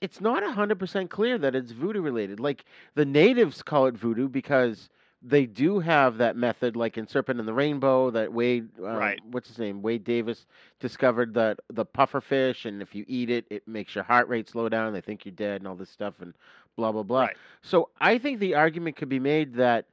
it's 0.00 0.20
not 0.20 0.42
hundred 0.44 0.78
percent 0.78 1.10
clear 1.10 1.38
that 1.38 1.54
it's 1.54 1.72
voodoo 1.72 2.00
related. 2.02 2.40
Like 2.40 2.64
the 2.94 3.04
natives 3.04 3.62
call 3.62 3.86
it 3.86 3.94
voodoo 3.96 4.28
because 4.28 4.88
they 5.22 5.46
do 5.46 5.78
have 5.80 6.18
that 6.18 6.36
method, 6.36 6.76
like 6.76 6.98
in 6.98 7.06
Serpent 7.06 7.38
and 7.38 7.48
the 7.48 7.54
Rainbow, 7.54 8.10
that 8.10 8.32
Wade, 8.32 8.68
uh, 8.84 9.08
Right. 9.08 9.20
what's 9.30 9.48
his 9.48 9.58
name, 9.58 9.80
Wade 9.82 10.04
Davis 10.04 10.46
discovered 10.80 11.32
that 11.34 11.60
the 11.70 11.84
puffer 11.84 12.20
fish, 12.20 12.66
and 12.66 12.82
if 12.82 12.94
you 12.94 13.04
eat 13.08 13.30
it, 13.30 13.46
it 13.50 13.66
makes 13.66 13.94
your 13.94 14.04
heart 14.04 14.28
rate 14.28 14.48
slow 14.48 14.68
down. 14.68 14.92
They 14.92 15.00
think 15.00 15.24
you're 15.24 15.32
dead, 15.34 15.60
and 15.62 15.68
all 15.68 15.76
this 15.76 15.90
stuff, 15.90 16.14
and 16.20 16.34
blah 16.76 16.92
blah 16.92 17.02
blah. 17.02 17.28
Right. 17.28 17.36
So 17.62 17.88
I 18.00 18.18
think 18.18 18.38
the 18.38 18.54
argument 18.54 18.96
could 18.96 19.08
be 19.08 19.18
made 19.20 19.54
that 19.54 19.86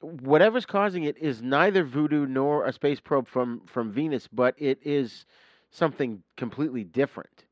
whatever's 0.00 0.66
causing 0.66 1.04
it 1.04 1.18
is 1.18 1.42
neither 1.42 1.84
voodoo 1.84 2.26
nor 2.26 2.66
a 2.66 2.72
space 2.72 3.00
probe 3.00 3.28
from 3.28 3.62
from 3.66 3.90
Venus, 3.92 4.28
but 4.28 4.54
it 4.58 4.78
is 4.82 5.26
something 5.70 6.22
completely 6.36 6.84
different. 6.84 7.44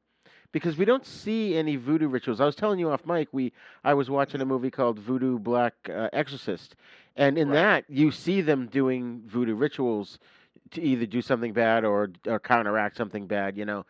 Because 0.52 0.78
we 0.78 0.84
don't 0.84 1.04
see 1.04 1.56
any 1.56 1.76
voodoo 1.76 2.08
rituals. 2.08 2.40
I 2.40 2.46
was 2.46 2.56
telling 2.56 2.78
you 2.78 2.90
off 2.90 3.04
mic, 3.04 3.28
we 3.32 3.52
I 3.84 3.94
was 3.94 4.08
watching 4.08 4.40
a 4.40 4.46
movie 4.46 4.70
called 4.70 4.98
Voodoo 4.98 5.38
Black 5.38 5.74
uh, 5.90 6.08
Exorcist, 6.12 6.76
and 7.16 7.36
in 7.36 7.50
that 7.50 7.84
you 7.88 8.10
see 8.10 8.40
them 8.40 8.66
doing 8.66 9.22
voodoo 9.26 9.54
rituals 9.54 10.18
to 10.70 10.82
either 10.82 11.06
do 11.06 11.20
something 11.20 11.52
bad 11.52 11.84
or 11.84 12.10
or 12.26 12.40
counteract 12.40 12.96
something 12.96 13.26
bad, 13.26 13.56
you 13.56 13.64
know. 13.64 13.84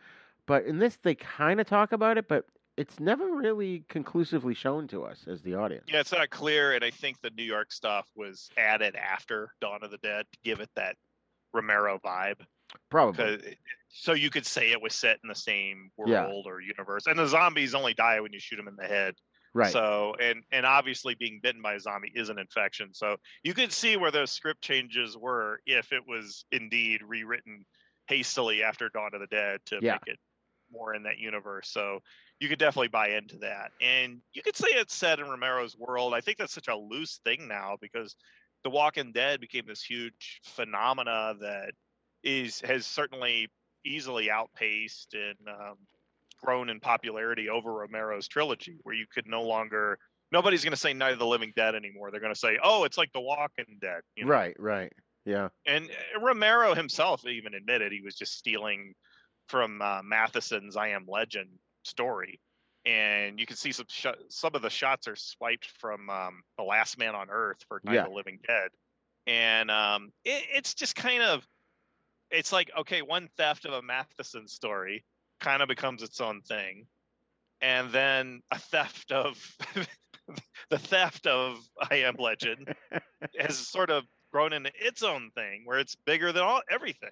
But 0.45 0.65
in 0.65 0.79
this, 0.79 0.97
they 1.03 1.15
kind 1.15 1.61
of 1.61 1.67
talk 1.67 1.91
about 1.91 2.17
it, 2.17 2.27
but 2.27 2.45
it's 2.77 2.99
never 2.99 3.25
really 3.35 3.83
conclusively 3.89 4.53
shown 4.53 4.87
to 4.89 5.03
us 5.03 5.25
as 5.27 5.41
the 5.41 5.55
audience. 5.55 5.85
Yeah, 5.91 5.99
it's 5.99 6.11
not 6.11 6.29
clear, 6.29 6.73
and 6.73 6.83
I 6.83 6.91
think 6.91 7.19
the 7.21 7.31
New 7.31 7.43
York 7.43 7.71
stuff 7.71 8.07
was 8.15 8.49
added 8.57 8.95
after 8.95 9.49
Dawn 9.59 9.83
of 9.83 9.89
the 9.91 9.97
Dead 9.97 10.25
to 10.31 10.39
give 10.43 10.59
it 10.59 10.69
that 10.75 10.95
Romero 11.53 11.99
vibe. 11.99 12.39
Probably. 12.89 13.57
so 13.89 14.13
you 14.13 14.29
could 14.29 14.45
say 14.45 14.71
it 14.71 14.81
was 14.81 14.93
set 14.93 15.19
in 15.23 15.29
the 15.29 15.35
same 15.35 15.89
Yeah. 16.05 16.25
world 16.27 16.45
or 16.45 16.61
universe, 16.61 17.07
and 17.07 17.17
the 17.17 17.25
zombies 17.27 17.73
only 17.73 17.93
die 17.93 18.19
when 18.19 18.31
you 18.33 18.39
shoot 18.39 18.57
them 18.57 18.67
in 18.67 18.75
the 18.75 18.87
head. 18.87 19.15
Right. 19.53 19.71
So, 19.71 20.13
and 20.19 20.43
and 20.51 20.65
obviously 20.67 21.15
being 21.15 21.39
bitten 21.41 21.61
by 21.63 21.73
a 21.75 21.79
zombie 21.79 22.11
is 22.13 22.29
an 22.29 22.37
infection. 22.37 22.93
So 22.93 23.17
you 23.43 23.55
could 23.55 23.71
see 23.71 23.97
where 23.97 24.11
those 24.11 24.31
script 24.31 24.61
changes 24.61 25.17
were 25.17 25.61
if 25.65 25.91
it 25.93 26.05
was 26.05 26.45
indeed 26.51 27.01
rewritten 27.01 27.65
hastily 28.07 28.61
after 28.61 28.89
Dawn 28.89 29.11
of 29.15 29.21
the 29.21 29.27
Dead 29.27 29.61
to 29.67 29.79
Yeah. 29.81 29.93
make 29.93 30.07
it 30.13 30.19
more 30.69 30.93
in 30.93 31.03
that 31.03 31.17
universe. 31.17 31.69
So 31.69 32.03
you 32.39 32.49
could 32.49 32.59
definitely 32.59 32.89
buy 32.89 33.09
into 33.09 33.37
that. 33.39 33.71
And 33.81 34.21
you 34.33 34.41
could 34.41 34.55
say 34.55 34.67
it's 34.69 34.93
set 34.93 35.19
in 35.19 35.27
Romero's 35.27 35.75
world. 35.77 36.13
I 36.13 36.21
think 36.21 36.37
that's 36.37 36.53
such 36.53 36.67
a 36.67 36.75
loose 36.75 37.19
thing 37.23 37.47
now 37.47 37.77
because 37.81 38.15
The 38.63 38.69
Walking 38.69 39.11
Dead 39.11 39.41
became 39.41 39.65
this 39.67 39.83
huge 39.83 40.41
phenomena 40.43 41.33
that 41.41 41.71
is 42.23 42.61
has 42.61 42.85
certainly 42.85 43.49
easily 43.85 44.29
outpaced 44.29 45.13
and 45.13 45.47
um, 45.47 45.77
grown 46.43 46.69
in 46.69 46.79
popularity 46.79 47.49
over 47.49 47.73
Romero's 47.73 48.27
trilogy, 48.27 48.77
where 48.83 48.95
you 48.95 49.05
could 49.11 49.27
no 49.27 49.43
longer 49.43 49.97
nobody's 50.31 50.63
going 50.63 50.71
to 50.71 50.77
say 50.77 50.93
Night 50.93 51.13
of 51.13 51.19
the 51.19 51.25
Living 51.25 51.53
Dead 51.55 51.73
anymore. 51.73 52.11
They're 52.11 52.19
going 52.19 52.33
to 52.33 52.39
say, 52.39 52.59
"Oh, 52.61 52.83
it's 52.83 52.97
like 52.97 53.11
The 53.13 53.21
Walking 53.21 53.77
Dead." 53.81 54.01
You 54.15 54.25
know? 54.25 54.31
Right, 54.31 54.55
right. 54.59 54.93
Yeah. 55.25 55.49
And 55.65 55.85
uh, 55.85 56.19
Romero 56.21 56.73
himself 56.75 57.25
even 57.25 57.53
admitted 57.53 57.91
he 57.91 58.01
was 58.01 58.15
just 58.15 58.37
stealing 58.37 58.93
from 59.47 59.81
uh, 59.81 60.01
Matheson's 60.03 60.77
I 60.77 60.89
Am 60.89 61.05
Legend 61.07 61.49
story. 61.87 62.39
And 62.85 63.39
you 63.39 63.45
can 63.45 63.57
see 63.57 63.71
some 63.73 63.87
sh- 63.89 64.05
some 64.29 64.55
of 64.55 64.61
the 64.61 64.69
shots 64.69 65.07
are 65.07 65.15
swiped 65.15 65.69
from 65.79 66.09
um, 66.09 66.41
The 66.57 66.63
Last 66.63 66.97
Man 66.97 67.15
on 67.15 67.29
Earth 67.29 67.57
for 67.67 67.81
Night 67.83 67.95
Yeah. 67.95 68.01
of 68.03 68.09
the 68.09 68.15
Living 68.15 68.39
Dead. 68.47 68.69
And 69.25 69.69
um, 69.69 70.11
it, 70.23 70.43
it's 70.53 70.73
just 70.73 70.95
kind 70.95 71.21
of, 71.21 71.45
it's 72.31 72.53
like, 72.53 72.71
okay, 72.79 73.01
one 73.01 73.27
theft 73.37 73.65
of 73.65 73.73
a 73.73 73.81
Matheson 73.81 74.47
story 74.47 75.03
kind 75.41 75.61
of 75.61 75.67
becomes 75.67 76.01
its 76.01 76.21
own 76.21 76.41
thing. 76.41 76.87
And 77.59 77.91
then 77.91 78.41
a 78.51 78.59
theft 78.59 79.11
of, 79.11 79.37
the 80.69 80.77
theft 80.77 81.27
of 81.27 81.59
I 81.91 81.95
Am 82.03 82.15
Legend 82.17 82.73
has 83.39 83.57
sort 83.57 83.89
of 83.89 84.05
grown 84.31 84.53
into 84.53 84.71
its 84.79 85.03
own 85.03 85.31
thing 85.35 85.63
where 85.65 85.79
it's 85.79 85.95
bigger 86.05 86.31
than 86.31 86.43
all 86.43 86.61
everything. 86.69 87.09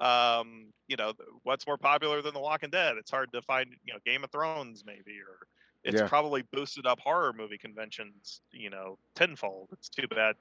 Um, 0.00 0.72
you 0.88 0.96
know, 0.96 1.14
what's 1.42 1.66
more 1.66 1.78
popular 1.78 2.22
than 2.22 2.34
The 2.34 2.40
Walking 2.40 2.70
Dead? 2.70 2.96
It's 2.98 3.10
hard 3.10 3.32
to 3.32 3.42
find, 3.42 3.74
you 3.84 3.92
know, 3.94 4.00
Game 4.04 4.24
of 4.24 4.30
Thrones 4.30 4.84
maybe, 4.84 5.18
or 5.20 5.48
it's 5.84 6.00
Yeah. 6.00 6.02
probably 6.02 6.42
boosted 6.42 6.86
up 6.86 7.00
horror 7.00 7.32
movie 7.32 7.58
conventions, 7.58 8.42
you 8.52 8.70
know, 8.70 8.98
tenfold. 9.14 9.70
It's 9.72 9.88
too 9.88 10.06
bad 10.08 10.36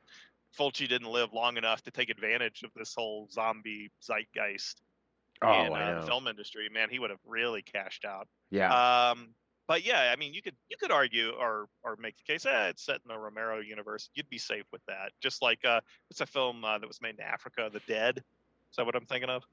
Fulci 0.58 0.88
didn't 0.88 1.10
live 1.12 1.34
long 1.34 1.58
enough 1.58 1.84
to 1.84 1.91
take 1.91 2.10
advantage 2.10 2.63
of 2.63 2.72
this 2.76 2.94
whole 2.96 3.28
zombie 3.30 3.91
zeitgeist 4.02 4.82
Oh, 5.41 5.74
in 5.74 5.76
uh, 5.76 5.94
the 5.94 6.02
film 6.02 6.28
industry. 6.28 6.70
Man, 6.70 6.89
he 6.89 7.00
would 7.00 7.10
have 7.10 7.20
really 7.26 7.62
cashed 7.62 8.06
out. 8.06 8.28
Yeah. 8.50 8.78
Um, 9.12 9.36
but 9.68 9.84
yeah, 9.84 10.12
I 10.12 10.15
mean, 10.15 10.34
you 10.34 10.41
could 10.41 10.58
you 10.70 10.78
could 10.78 10.91
argue 10.91 11.32
or 11.32 11.70
or 11.84 11.96
make 11.98 12.18
the 12.18 12.24
case, 12.24 12.46
eh, 12.46 12.70
it's 12.70 12.84
set 12.86 13.02
in 13.04 13.10
the 13.10 13.18
Romero 13.18 13.60
universe. 13.62 14.10
You'd 14.13 14.30
be 14.30 14.38
safe 14.38 14.65
with 14.72 14.82
that. 14.88 15.12
Just 15.22 15.41
like 15.41 15.65
uh, 15.65 15.82
it's 16.12 16.22
a 16.22 16.26
film 16.28 16.63
uh, 16.63 16.78
that 16.80 16.88
was 16.88 17.02
made 17.02 17.15
in 17.15 17.22
Africa, 17.22 17.70
The 17.74 17.82
Dead. 17.82 18.24
Is 18.76 18.78
that 18.78 18.86
what 18.86 18.96
I'm 18.98 19.06
thinking 19.06 19.30
of? 19.30 19.44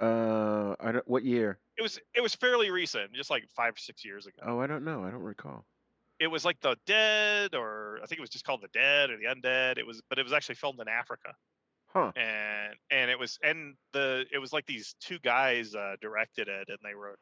Uh, 0.00 0.74
I 0.80 0.90
don't. 0.90 1.06
What 1.06 1.24
year? 1.24 1.60
It 1.78 1.82
was 1.82 2.00
it 2.12 2.20
was 2.20 2.34
fairly 2.34 2.72
recent, 2.72 3.12
just 3.14 3.30
like 3.30 3.44
five 3.54 3.74
six 3.76 4.04
years 4.04 4.26
ago. 4.26 4.42
Oh, 4.44 4.58
I 4.58 4.66
don't 4.66 4.84
know. 4.84 5.04
I 5.04 5.12
don't 5.12 5.22
recall. 5.22 5.64
It 6.18 6.26
was 6.26 6.44
like 6.44 6.60
The 6.60 6.76
Dead, 6.84 7.54
or 7.54 8.00
I 8.02 8.06
think 8.06 8.18
it 8.18 8.20
was 8.20 8.30
just 8.30 8.44
called 8.44 8.62
The 8.62 8.68
Dead 8.76 9.10
or 9.10 9.16
The 9.16 9.26
Undead. 9.26 9.78
It 9.78 9.86
was, 9.86 10.02
but 10.08 10.18
it 10.18 10.24
was 10.24 10.32
actually 10.32 10.56
filmed 10.56 10.80
in 10.80 10.88
Africa. 10.88 11.36
Huh. 11.86 12.10
and 12.16 12.74
and 12.90 13.08
it 13.12 13.16
was 13.16 13.38
and 13.44 13.76
the 13.92 14.24
it 14.32 14.38
was 14.38 14.52
like 14.52 14.66
these 14.66 14.96
two 14.98 15.20
guys 15.20 15.76
uh 15.76 15.94
directed 16.02 16.48
it 16.48 16.68
and 16.68 16.78
they 16.84 16.96
were 16.96 17.16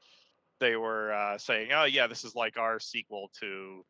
they 0.60 0.76
were 0.76 1.12
uh 1.12 1.36
saying 1.36 1.72
oh 1.74 1.84
yeah 1.84 2.06
this 2.06 2.24
is 2.24 2.34
like 2.34 2.56
our 2.56 2.80
sequel 2.80 3.30
to 3.40 3.84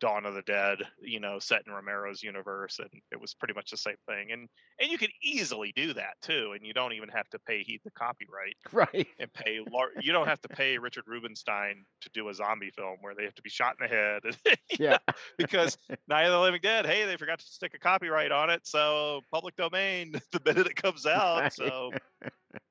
Dawn 0.00 0.26
of 0.26 0.34
the 0.34 0.42
Dead, 0.42 0.78
you 1.00 1.20
know, 1.20 1.38
set 1.38 1.62
in 1.66 1.72
Romero's 1.72 2.22
universe, 2.22 2.78
and 2.78 2.88
it 3.10 3.20
was 3.20 3.34
pretty 3.34 3.54
much 3.54 3.70
the 3.70 3.76
same 3.76 3.96
thing. 4.08 4.32
And 4.32 4.48
and 4.80 4.90
you 4.90 4.98
could 4.98 5.10
easily 5.22 5.72
do 5.74 5.92
that 5.94 6.14
too, 6.22 6.52
and 6.54 6.64
you 6.64 6.72
don't 6.72 6.92
even 6.92 7.08
have 7.08 7.28
to 7.30 7.38
pay 7.40 7.62
heed 7.62 7.80
the 7.84 7.90
copyright 7.90 8.56
Right. 8.72 9.08
and 9.18 9.32
pay. 9.32 9.60
Lar- 9.70 9.92
you 10.00 10.12
don't 10.12 10.28
have 10.28 10.40
to 10.42 10.48
pay 10.48 10.78
Richard 10.78 11.04
Rubenstein 11.06 11.84
to 12.02 12.10
do 12.10 12.28
a 12.28 12.34
zombie 12.34 12.70
film 12.70 12.98
where 13.00 13.14
they 13.14 13.24
have 13.24 13.34
to 13.34 13.42
be 13.42 13.50
shot 13.50 13.76
in 13.80 13.86
the 13.88 13.94
head. 13.94 14.22
Yeah. 14.78 14.98
know, 15.08 15.14
because 15.38 15.78
Night 16.08 16.24
of 16.24 16.32
the 16.32 16.38
Living 16.40 16.60
Dead, 16.62 16.86
hey, 16.86 17.04
they 17.06 17.16
forgot 17.16 17.38
to 17.38 17.46
stick 17.46 17.72
a 17.74 17.78
copyright 17.78 18.30
on 18.30 18.50
it, 18.50 18.66
so 18.66 19.22
public 19.32 19.56
domain 19.56 20.12
the 20.32 20.40
minute 20.44 20.66
it 20.66 20.76
comes 20.76 21.06
out. 21.06 21.40
Right. 21.40 21.52
So 21.52 21.90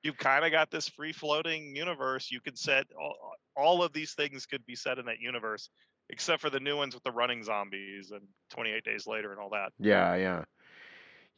you've 0.03 0.17
kind 0.17 0.45
of 0.45 0.51
got 0.51 0.71
this 0.71 0.87
free 0.87 1.11
floating 1.11 1.75
universe. 1.75 2.29
You 2.31 2.39
could 2.39 2.57
set 2.57 2.85
all, 2.99 3.15
all 3.55 3.83
of 3.83 3.93
these 3.93 4.13
things 4.13 4.45
could 4.45 4.65
be 4.65 4.75
set 4.75 4.99
in 4.99 5.05
that 5.05 5.19
universe, 5.19 5.69
except 6.09 6.41
for 6.41 6.49
the 6.49 6.59
new 6.59 6.77
ones 6.77 6.93
with 6.93 7.03
the 7.03 7.11
running 7.11 7.43
zombies 7.43 8.11
and 8.11 8.21
28 8.49 8.83
Days 8.83 9.07
Later 9.07 9.31
and 9.31 9.39
all 9.39 9.49
that. 9.49 9.71
Yeah, 9.79 10.15
yeah. 10.15 10.43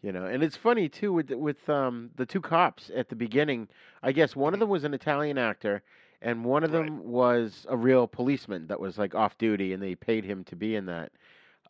You 0.01 0.13
know, 0.13 0.25
and 0.25 0.41
it's 0.43 0.55
funny 0.55 0.87
too 0.87 1.11
with 1.11 1.27
the- 1.27 1.37
with 1.37 1.67
um 1.69 2.11
the 2.15 2.25
two 2.25 2.39
cops 2.41 2.89
at 2.95 3.09
the 3.09 3.15
beginning. 3.15 3.67
I 4.01 4.11
guess 4.13 4.35
one 4.35 4.53
of 4.53 4.59
them 4.59 4.69
was 4.69 4.83
an 4.85 4.93
Italian 4.93 5.37
actor, 5.37 5.81
and 6.21 6.45
one 6.45 6.63
of 6.63 6.71
them 6.71 7.03
was 7.03 7.65
a 7.69 7.75
real 7.75 8.07
policeman 8.07 8.67
that 8.67 8.79
was 8.79 8.97
like 8.97 9.13
off 9.13 9.37
duty, 9.37 9.73
and 9.73 9.83
they 9.83 9.95
paid 9.95 10.23
him 10.23 10.43
to 10.45 10.55
be 10.55 10.75
in 10.75 10.85
that. 10.85 11.11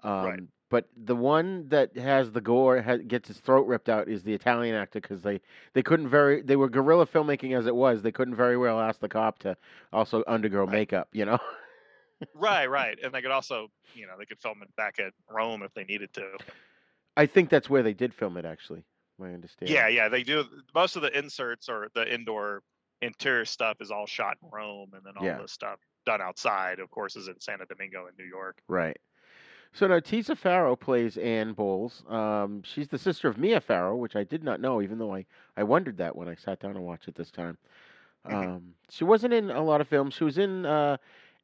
Um, 0.04 0.26
Right. 0.26 0.40
But 0.70 0.88
the 0.96 1.16
one 1.16 1.68
that 1.70 1.98
has 1.98 2.32
the 2.32 2.42
gore 2.42 2.80
ha 2.84 2.98
gets 2.98 3.28
his 3.28 3.40
throat 3.40 3.66
ripped 3.66 3.90
out 3.90 4.08
is 4.08 4.22
the 4.22 4.36
Italian 4.36 4.76
actor 4.76 5.02
because 5.02 5.24
they 5.24 5.42
they 5.74 5.82
couldn't 5.82 6.10
very 6.10 6.44
they 6.44 6.56
were 6.56 6.70
guerrilla 6.70 7.08
filmmaking 7.08 7.58
as 7.58 7.66
it 7.66 7.76
was. 7.76 8.04
They 8.04 8.12
couldn't 8.12 8.36
very 8.36 8.56
well 8.56 8.80
ask 8.80 9.00
the 9.00 9.10
cop 9.10 9.40
to 9.40 9.58
also 9.92 10.24
undergo 10.28 10.68
makeup. 10.68 11.10
You 11.12 11.26
know. 11.26 11.40
right, 12.34 12.70
right, 12.70 12.98
and 13.04 13.14
they 13.14 13.22
could 13.22 13.32
also, 13.32 13.68
you 13.96 14.06
know, 14.08 14.14
they 14.18 14.26
could 14.26 14.40
film 14.40 14.62
it 14.62 14.76
back 14.76 15.00
at 15.00 15.14
Rome 15.30 15.64
if 15.64 15.74
they 15.74 15.84
needed 15.84 16.14
to. 16.14 16.38
I 17.18 17.26
think 17.26 17.50
that's 17.50 17.70
where 17.70 17.84
they 17.84 17.94
did 17.94 18.14
film 18.14 18.38
it. 18.38 18.46
Actually, 18.46 18.84
my 19.18 19.34
understanding. 19.34 19.76
Yeah, 19.76 19.88
yeah, 19.88 20.10
they 20.10 20.24
do. 20.24 20.46
Most 20.74 20.96
of 20.96 21.02
the 21.02 21.18
inserts 21.18 21.70
or 21.70 21.90
the 21.94 22.12
indoor 22.14 22.62
interior 23.02 23.46
stuff 23.46 23.78
is 23.82 23.92
all 23.92 24.06
shot 24.06 24.38
in 24.44 24.50
Rome, 24.52 24.92
and 24.94 25.04
then 25.06 25.14
all 25.18 25.26
Yeah. 25.26 25.42
the 25.42 25.48
stuff 25.48 25.80
done 26.06 26.22
outside, 26.22 26.80
of 26.80 26.90
course, 26.92 27.16
is 27.16 27.28
in 27.28 27.40
Santa 27.40 27.66
Domingo 27.66 28.08
in 28.08 28.14
New 28.18 28.30
York. 28.30 28.62
Right. 28.68 28.98
So 29.72 29.86
now 29.86 30.00
Tisa 30.00 30.36
Farrow 30.36 30.76
plays 30.76 31.16
Anne 31.18 31.54
Bowles. 31.54 32.04
Um, 32.10 32.64
she's 32.64 32.88
the 32.88 32.98
sister 32.98 33.28
of 33.28 33.38
Mia 33.38 33.62
Farrow, 33.62 33.96
which 33.96 34.16
I 34.16 34.24
did 34.24 34.44
not 34.44 34.60
know, 34.60 34.82
even 34.82 34.98
though 34.98 35.14
I, 35.14 35.26
I 35.56 35.64
wondered 35.64 35.98
that 35.98 36.16
when 36.16 36.28
I 36.28 36.34
sat 36.36 36.60
down 36.60 36.72
and 36.76 36.84
watched 36.84 37.08
it 37.08 37.16
this 37.16 37.30
time. 37.30 37.58
Um, 38.26 38.74
she 38.90 39.04
wasn't 39.04 39.34
in 39.34 39.50
a 39.52 39.64
lot 39.64 39.80
of 39.80 39.88
films. 39.88 40.14
She 40.16 40.24
was 40.24 40.38
in 40.40 40.66
uh, 40.66 40.98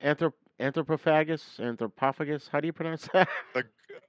Anthrop- 0.04 0.34
Anthropophagus, 0.60 1.60
Anthropophagus. 1.60 2.48
How 2.50 2.60
do 2.60 2.68
you 2.68 2.74
pronounce 2.74 3.08
that? 3.14 3.28
The, 3.54 3.64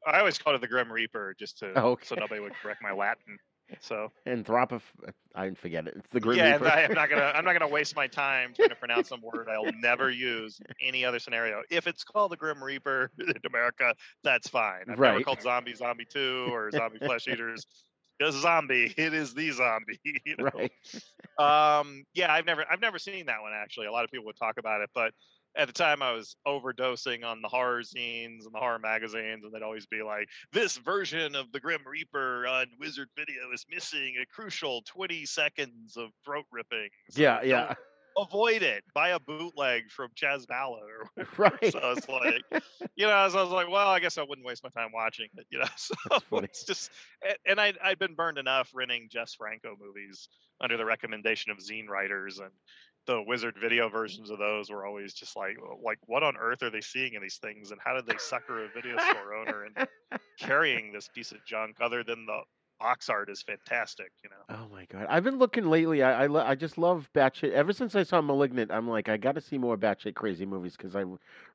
I 0.07 0.19
always 0.21 0.39
called 0.39 0.57
it 0.57 0.61
the 0.61 0.69
Grim 0.69 0.91
Reaper, 0.91 1.35
just 1.39 1.59
to 1.59 1.73
Oh, 1.79 1.99
so 2.03 2.15
nobody 2.15 2.41
would 2.41 2.55
correct 2.63 2.83
my 2.83 2.93
Latin. 2.93 3.39
So 3.81 4.13
Anthropoph. 4.29 4.83
I 5.35 5.51
forget 5.51 5.89
it. 5.89 5.95
It's 5.97 6.09
the 6.13 6.21
Grim 6.21 6.39
yeah, 6.39 6.53
Reaper. 6.53 6.67
and 6.67 6.73
I, 6.73 6.81
am 6.83 6.95
not 6.95 7.11
gonna 7.11 7.33
I'm 7.35 7.45
not 7.45 7.53
gonna 7.59 7.67
waste 7.69 7.97
my 7.97 8.07
time 8.07 8.53
trying 8.55 8.69
to 8.69 8.77
pronounce 8.77 9.09
some 9.09 9.21
word 9.21 9.49
I'll 9.51 9.73
never 9.81 10.09
use 10.09 10.61
in 10.61 10.89
any 10.89 11.05
other 11.05 11.19
scenario. 11.19 11.63
If 11.69 11.89
it's 11.89 12.05
called 12.05 12.31
the 12.31 12.37
Grim 12.37 12.63
Reaper 12.63 13.11
in 13.19 13.35
America, 13.45 13.93
that's 14.23 14.49
fine. 14.49 14.83
I've 14.83 14.99
never 15.01 15.03
Right. 15.03 15.25
called 15.25 15.43
zombie 15.43 15.75
zombie 15.75 16.07
two 16.09 16.47
or 16.53 16.71
zombie 16.71 16.99
flesh 16.99 17.27
eaters. 17.27 17.67
Just 18.21 18.39
zombie. 18.41 18.95
It 18.97 19.13
is 19.13 19.35
the 19.35 19.51
zombie. 19.51 19.99
you 20.05 20.37
know? 20.39 20.51
right. 20.55 20.71
Um, 21.81 22.05
yeah, 22.15 22.33
I've 22.33 22.47
never 22.47 22.65
I've 22.71 22.81
never 22.81 22.99
seen 23.01 23.27
that 23.27 23.43
one 23.43 23.53
actually. 23.53 23.87
A 23.89 23.93
lot 23.93 24.05
of 24.05 24.11
people 24.13 24.27
would 24.27 24.37
talk 24.39 24.59
about 24.59 24.81
it, 24.81 24.91
but 24.95 25.13
at 25.57 25.67
the 25.67 25.73
time 25.73 26.03
I 26.03 26.13
was 26.13 26.37
overdosing 26.47 27.25
on 27.25 27.41
the 27.41 27.49
horror 27.49 27.83
zines 27.83 28.45
and 28.45 28.55
the 28.55 28.59
horror 28.59 28.79
magazines, 28.79 29.45
and 29.45 29.53
they'd 29.53 29.63
always 29.63 29.87
be 29.87 30.03
like, 30.03 30.29
"This 30.53 30.77
version 30.77 31.35
of 31.35 31.51
the 31.53 31.61
Grim 31.61 31.83
Reaper 31.87 32.47
on 32.47 32.67
Wizard 32.79 33.09
Video 33.17 33.53
is 33.53 33.65
missing 33.69 34.17
a 34.21 34.27
crucial 34.27 34.83
20 34.83 35.25
seconds 35.25 35.97
of 35.97 36.11
throat 36.25 36.45
ripping." 36.51 36.89
So 37.11 37.23
yeah, 37.23 37.43
yeah. 37.43 37.75
Avoid 38.19 38.63
it. 38.63 38.83
Buy 38.95 39.11
a 39.11 39.21
bootleg 39.21 39.91
from 39.91 40.09
Chas 40.15 40.47
whatever. 40.49 41.31
Right. 41.37 41.73
So 41.73 41.95
it's 41.97 42.09
like, 42.09 42.43
you 42.97 43.07
know, 43.07 43.29
so 43.29 43.39
I 43.39 43.43
was 43.43 43.53
like, 43.53 43.69
well, 43.69 43.89
I 43.89 44.01
guess 44.01 44.17
I 44.17 44.23
wouldn't 44.23 44.47
waste 44.47 44.65
my 44.65 44.71
time 44.71 44.91
watching 44.93 45.29
it, 45.37 45.47
you 45.51 45.59
know. 45.59 45.67
So 46.31 46.39
it's 46.39 46.65
just, 46.65 46.91
and 47.45 47.61
I 47.61 47.75
I'd 47.83 47.99
been 47.99 48.15
burned 48.15 48.39
enough 48.39 48.71
renting 48.75 49.09
Jess 49.11 49.35
Franco 49.35 49.77
movies 49.79 50.29
under 50.61 50.79
the 50.79 50.85
recommendation 50.85 51.53
of 51.53 51.59
zine 51.59 51.89
writers 51.89 52.39
and 52.39 52.51
the 53.07 53.23
wizard 53.23 53.57
video 53.61 53.89
versions 53.89 54.31
of 54.31 54.39
those 54.39 54.71
were 54.71 54.85
always 54.87 55.15
just 55.15 55.37
like 55.37 55.57
like 55.85 55.99
what 56.07 56.23
on 56.23 56.37
earth 56.37 56.63
are 56.63 56.71
they 56.71 56.81
seeing 56.81 57.15
in 57.15 57.23
these 57.23 57.39
things 57.39 57.71
and 57.71 57.81
how 57.85 57.95
did 57.95 58.07
they 58.07 58.19
sucker 58.19 58.65
a 58.65 58.69
video 58.75 58.97
store 58.99 59.35
owner 59.35 59.65
and 59.65 59.87
carrying 60.39 60.93
this 60.93 61.09
piece 61.09 61.33
of 61.33 61.39
junk 61.47 61.77
other 61.81 62.03
than 62.03 62.27
the 62.27 62.41
box 62.81 63.09
art 63.09 63.31
is 63.31 63.43
fantastic 63.43 64.11
you 64.23 64.31
know 64.31 64.37
Oh 64.49 64.69
my 64.73 64.85
god, 64.87 65.07
I've 65.09 65.25
been 65.25 65.39
looking 65.39 65.65
lately. 65.69 66.03
I 66.03 66.25
I, 66.25 66.27
lo- 66.27 66.45
I 66.45 66.55
just 66.55 66.79
love 66.79 67.09
batshit. 67.15 67.53
Ever 67.53 67.73
since 67.73 67.97
I 67.97 68.03
saw 68.05 68.21
*Malignant*, 68.21 68.71
I'm 68.71 68.89
like, 68.89 69.09
I 69.09 69.17
got 69.17 69.35
to 69.35 69.41
see 69.41 69.59
more 69.59 69.77
batshit 69.77 70.15
crazy 70.15 70.47
movies 70.47 70.77
because 70.77 70.95
i 70.95 71.05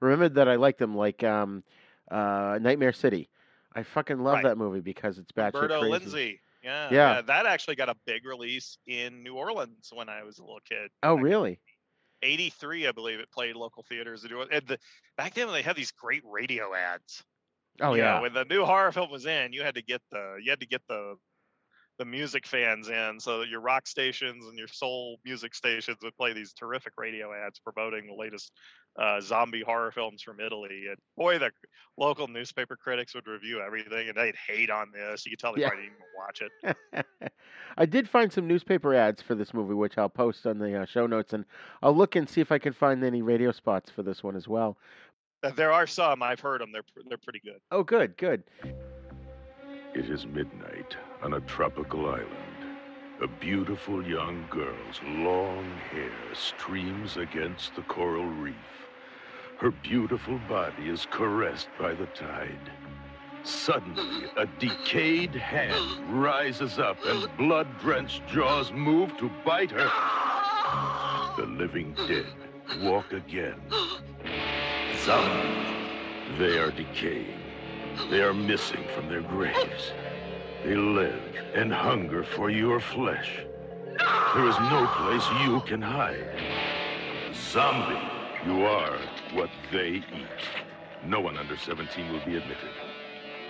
remembered 0.02 0.36
that 0.36 0.50
I 0.50 0.56
liked 0.56 0.80
them, 0.80 0.96
like 0.96 1.24
um, 1.24 1.64
uh, 2.10 2.60
*Nightmare 2.62 2.92
City*. 2.92 3.30
I 3.74 3.84
fucking 3.84 4.20
love 4.22 4.36
Right. 4.36 4.44
that 4.44 4.58
movie 4.58 4.82
because 4.82 5.18
it's 5.20 5.32
batshit 5.32 5.54
Roberto 5.62 5.80
crazy. 5.80 6.06
Lenzi 6.10 6.40
yeah, 6.64 6.90
Yeah. 6.92 7.22
that 7.22 7.46
actually 7.46 7.76
got 7.76 7.90
a 7.90 7.96
big 8.06 8.26
release 8.26 8.78
in 8.88 9.24
New 9.24 9.36
Orleans 9.36 9.90
when 9.94 10.10
I 10.10 10.24
was 10.24 10.40
a 10.40 10.44
little 10.44 10.60
kid 10.68 10.90
Oh 11.04 11.16
really? 11.16 11.60
83 12.24 12.88
I 12.88 12.92
believe 12.92 13.20
it 13.20 13.32
played 13.32 13.56
local 13.56 13.84
theaters 13.84 14.24
in 14.24 14.30
New 14.32 14.38
Orleans. 14.38 14.54
and 14.54 14.68
the, 14.68 14.78
back 15.18 15.34
then 15.34 15.52
they 15.52 15.62
had 15.62 15.76
these 15.76 15.92
great 15.92 16.24
radio 16.26 16.74
ads 16.74 17.24
Oh 17.80 17.92
know, 17.92 17.96
yeah. 17.96 18.20
when 18.22 18.34
the 18.34 18.46
new 18.46 18.66
horror 18.66 18.92
film 18.92 19.10
was 19.10 19.26
in, 19.26 19.54
you 19.54 19.64
had 19.64 19.76
to 19.76 19.82
get 19.82 20.02
the 20.12 20.38
you 20.44 20.50
had 20.52 20.60
to 20.60 20.68
get 20.68 20.82
the 20.88 21.16
the 22.02 22.06
music 22.06 22.48
fans 22.48 22.90
in, 22.90 23.20
so 23.20 23.44
your 23.44 23.62
rock 23.62 23.86
stations 23.86 24.48
and 24.48 24.58
your 24.58 24.68
soul 24.68 25.20
music 25.24 25.54
stations 25.54 26.00
would 26.02 26.18
play 26.18 26.34
these 26.34 26.52
terrific 26.52 26.94
radio 26.98 27.32
ads 27.32 27.60
promoting 27.60 28.08
the 28.08 28.14
latest 28.16 28.52
uh, 29.00 29.22
zombie 29.22 29.62
horror 29.62 29.92
films 29.92 30.24
from 30.24 30.40
Italy. 30.40 30.86
And 30.90 30.98
boy, 31.16 31.38
the 31.38 31.52
local 32.00 32.28
newspaper 32.28 32.76
critics 32.76 33.14
would 33.14 33.28
review 33.28 33.62
everything, 33.62 34.10
and 34.10 34.18
they'd 34.18 34.34
hate 34.36 34.72
on 34.72 34.92
this. 34.92 35.28
You 35.28 35.34
could 35.34 35.40
tell 35.40 35.54
they 35.54 35.62
Yeah. 35.62 35.70
probably 35.70 35.84
didn't 35.84 35.98
even 36.00 36.74
watch 36.74 36.76
it. 36.96 37.06
I 37.78 37.86
did 37.86 38.10
find 38.10 38.34
some 38.34 38.48
newspaper 38.48 38.96
ads 38.96 39.22
for 39.22 39.36
this 39.36 39.54
movie, 39.54 39.76
which 39.76 40.00
I'll 40.00 40.10
post 40.10 40.48
on 40.48 40.58
the 40.58 40.82
uh, 40.82 40.86
show 40.86 41.06
notes, 41.06 41.34
and 41.34 41.46
I'll 41.84 41.96
look 41.96 42.16
and 42.16 42.28
see 42.28 42.42
if 42.42 42.52
I 42.52 42.58
can 42.58 42.74
find 42.74 43.04
any 43.04 43.22
radio 43.22 43.52
spots 43.52 43.92
for 43.92 44.02
this 44.02 44.24
one 44.24 44.36
as 44.36 44.48
well. 44.48 44.76
There 45.56 45.72
are 45.72 45.86
some 45.86 46.24
I've 46.24 46.40
heard 46.40 46.62
them. 46.62 46.72
They're 46.72 46.82
they're 47.08 47.20
pretty 47.20 47.42
good. 47.46 47.60
Oh, 47.70 47.84
good, 47.84 48.18
good. 48.18 48.44
It 49.94 50.10
is 50.10 50.26
midnight 50.26 50.96
on 51.22 51.34
a 51.34 51.42
tropical 51.42 52.10
island. 52.10 52.30
A 53.22 53.28
beautiful 53.28 54.08
young 54.08 54.48
girl's 54.50 55.02
long 55.04 55.70
hair 55.92 56.34
streams 56.34 57.18
against 57.18 57.76
the 57.76 57.82
coral 57.82 58.26
reef. 58.26 58.56
Her 59.58 59.70
beautiful 59.70 60.40
body 60.48 60.88
is 60.88 61.06
caressed 61.06 61.68
by 61.78 61.94
the 61.94 62.06
tide. 62.06 62.72
Suddenly, 63.44 64.28
a 64.38 64.46
decayed 64.46 65.36
hand 65.36 66.10
rises 66.22 66.80
up 66.80 66.98
and 67.06 67.28
blood 67.38 67.68
drenched 67.82 68.26
jaws 68.28 68.72
move 68.72 69.18
to 69.18 69.30
bite 69.44 69.72
her. 69.72 69.92
The 71.36 71.48
living 71.48 71.94
dead 72.08 72.28
walk 72.82 73.12
again. 73.12 73.60
Zombies. 75.04 75.68
They 76.40 76.60
are 76.60 76.72
decaying. 76.72 77.41
They 78.10 78.22
are 78.22 78.34
missing 78.34 78.84
from 78.96 79.08
their 79.08 79.22
graves. 79.22 79.92
They 80.64 80.76
live 80.76 81.22
and 81.54 81.72
hunger 81.72 82.24
for 82.24 82.50
your 82.50 82.80
flesh. 82.80 83.40
There 84.36 84.48
is 84.48 84.60
no 84.60 84.88
place 84.98 85.26
you 85.46 85.62
can 85.62 85.82
hide. 85.82 86.26
Zombie, 87.34 88.00
you 88.46 88.66
are 88.66 88.98
what 89.34 89.50
they 89.72 90.04
eat. 90.14 90.42
No 91.06 91.20
one 91.20 91.38
under 91.38 91.58
17 91.58 92.12
will 92.12 92.26
be 92.26 92.38
admitted. 92.38 92.70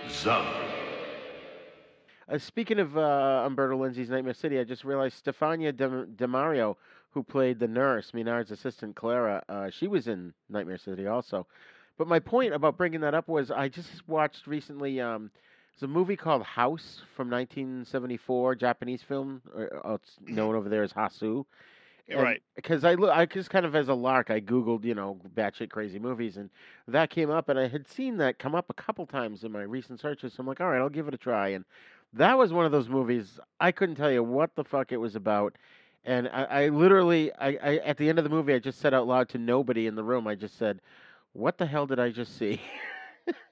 Zombie. 0.08 0.48
Uh, 2.28 2.38
speaking 2.38 2.78
of 2.78 2.96
uh, 2.96 3.44
Umberto 3.46 3.76
Lenzi's 3.76 4.10
Nightmare 4.10 4.34
City, 4.34 4.58
I 4.58 4.64
just 4.64 4.84
realized 4.84 5.22
Stefania 5.24 5.76
De, 5.76 6.06
D'Amario, 6.06 6.76
who 7.10 7.22
played 7.22 7.58
the 7.58 7.68
nurse, 7.68 8.12
Menard's 8.14 8.50
assistant 8.50 8.96
Clara, 8.96 9.42
uh, 9.48 9.70
she 9.70 9.86
was 9.86 10.08
in 10.08 10.32
Nightmare 10.48 10.78
City 10.78 11.06
also. 11.06 11.46
But 11.98 12.08
my 12.08 12.18
point 12.18 12.54
about 12.54 12.76
bringing 12.76 13.00
that 13.00 13.14
up 13.14 13.28
was 13.28 13.50
I 13.50 13.68
just 13.68 14.06
watched 14.08 14.46
recently. 14.46 15.00
Um, 15.00 15.30
it's 15.74 15.82
a 15.82 15.86
movie 15.86 16.16
called 16.16 16.42
House 16.42 17.02
from 17.16 17.30
1974, 17.30 18.54
Japanese 18.56 19.02
film. 19.02 19.42
Or, 19.54 19.86
uh, 19.86 19.94
it's 19.94 20.16
known 20.26 20.54
over 20.54 20.68
there 20.68 20.82
as 20.82 20.92
Hausu. 20.92 21.44
You're 22.08 22.22
right. 22.22 22.42
Because 22.56 22.84
I 22.84 22.94
look, 22.94 23.10
I 23.10 23.26
just 23.26 23.50
kind 23.50 23.64
of 23.64 23.74
as 23.74 23.88
a 23.88 23.94
lark, 23.94 24.30
I 24.30 24.40
googled, 24.40 24.84
you 24.84 24.94
know, 24.94 25.18
batshit 25.34 25.70
crazy 25.70 25.98
movies, 25.98 26.36
and 26.36 26.50
that 26.88 27.10
came 27.10 27.30
up, 27.30 27.48
and 27.48 27.58
I 27.58 27.68
had 27.68 27.86
seen 27.88 28.16
that 28.18 28.38
come 28.38 28.54
up 28.54 28.68
a 28.70 28.74
couple 28.74 29.06
times 29.06 29.44
in 29.44 29.52
my 29.52 29.62
recent 29.62 30.00
searches. 30.00 30.34
So 30.34 30.40
I'm 30.40 30.46
like, 30.46 30.60
all 30.60 30.68
right, 30.68 30.78
I'll 30.80 30.88
give 30.88 31.08
it 31.08 31.14
a 31.14 31.18
try. 31.18 31.48
And 31.48 31.64
that 32.12 32.36
was 32.36 32.52
one 32.52 32.66
of 32.66 32.72
those 32.72 32.88
movies 32.88 33.38
I 33.60 33.72
couldn't 33.72 33.96
tell 33.96 34.10
you 34.10 34.22
what 34.22 34.54
the 34.56 34.64
fuck 34.64 34.92
it 34.92 34.98
was 34.98 35.16
about. 35.16 35.56
And 36.04 36.28
I, 36.28 36.44
I 36.44 36.68
literally, 36.68 37.32
I, 37.34 37.48
I 37.62 37.76
at 37.84 37.96
the 37.96 38.08
end 38.08 38.18
of 38.18 38.24
the 38.24 38.30
movie, 38.30 38.52
I 38.52 38.58
just 38.58 38.80
said 38.80 38.92
out 38.92 39.06
loud 39.06 39.28
to 39.30 39.38
nobody 39.38 39.86
in 39.86 39.94
the 39.94 40.04
room, 40.04 40.26
I 40.26 40.34
just 40.34 40.58
said, 40.58 40.80
"What 41.32 41.58
the 41.58 41.66
hell 41.66 41.86
did 41.86 41.98
I 41.98 42.10
just 42.10 42.36
see?" 42.38 42.60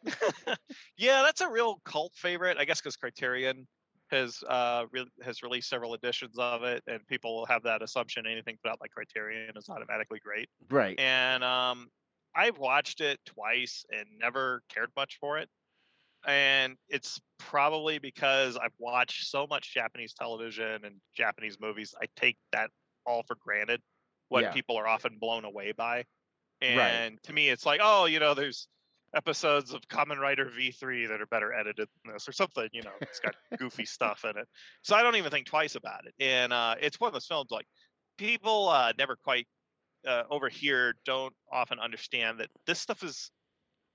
yeah, 0.96 1.22
that's 1.22 1.40
a 1.40 1.48
real 1.48 1.80
cult 1.84 2.14
favorite, 2.14 2.58
I 2.58 2.64
guess, 2.64 2.80
because 2.80 2.96
Criterion 2.96 3.66
has 4.10 4.42
uh 4.48 4.86
re- 4.90 5.08
has 5.22 5.42
released 5.42 5.68
several 5.68 5.94
editions 5.94 6.36
of 6.38 6.62
it, 6.64 6.82
and 6.86 7.06
people 7.06 7.36
will 7.36 7.46
have 7.46 7.62
that 7.64 7.82
assumption 7.82 8.26
anything 8.26 8.58
put 8.62 8.70
out 8.72 8.78
by 8.78 8.88
Criterion 8.88 9.56
is 9.56 9.68
automatically 9.68 10.18
great. 10.20 10.48
right. 10.70 10.98
And 10.98 11.44
um, 11.44 11.88
I've 12.34 12.58
watched 12.58 13.00
it 13.00 13.20
twice 13.24 13.84
and 13.90 14.06
never 14.18 14.62
cared 14.68 14.90
much 14.96 15.18
for 15.20 15.38
it. 15.38 15.48
And 16.26 16.76
it's 16.88 17.20
probably 17.38 17.98
because 17.98 18.56
I've 18.56 18.74
watched 18.78 19.24
so 19.28 19.46
much 19.46 19.74
Japanese 19.74 20.14
television 20.14 20.84
and 20.84 21.00
Japanese 21.14 21.58
movies, 21.60 21.94
I 22.00 22.06
take 22.16 22.38
that 22.52 22.70
all 23.06 23.22
for 23.24 23.36
granted. 23.36 23.82
What 24.28 24.46
Yeah. 24.46 24.50
people 24.50 24.76
are 24.76 24.86
often 24.88 25.18
blown 25.18 25.44
away 25.44 25.72
by. 25.72 26.04
Right. 26.62 26.78
And 26.78 27.22
to 27.24 27.32
me, 27.32 27.48
it's 27.48 27.64
like, 27.66 27.80
oh, 27.82 28.04
you 28.06 28.20
know, 28.20 28.34
there's 28.34 28.68
episodes 29.14 29.72
of 29.72 29.80
Kamen 29.88 30.18
Rider 30.18 30.46
V3 30.46 31.08
that 31.08 31.20
are 31.20 31.26
better 31.26 31.52
edited 31.52 31.88
than 32.04 32.12
this 32.12 32.28
or 32.28 32.32
something, 32.32 32.68
you 32.72 32.82
know, 32.82 32.92
it's 33.00 33.18
got 33.18 33.34
goofy 33.58 33.84
stuff 33.84 34.24
in 34.24 34.36
it. 34.36 34.46
So 34.82 34.94
I 34.94 35.02
don't 35.02 35.16
even 35.16 35.30
think 35.30 35.46
twice 35.46 35.74
about 35.74 36.06
it. 36.06 36.14
And 36.20 36.52
uh, 36.52 36.76
it's 36.80 37.00
one 37.00 37.08
of 37.08 37.14
those 37.14 37.26
films 37.26 37.50
like 37.50 37.66
people 38.18 38.68
uh, 38.68 38.92
never 38.98 39.16
quite 39.16 39.46
uh, 40.06 40.22
over 40.30 40.48
here 40.48 40.94
don't 41.04 41.34
often 41.50 41.78
understand 41.78 42.38
that 42.40 42.48
this 42.66 42.78
stuff 42.78 43.02
is 43.02 43.30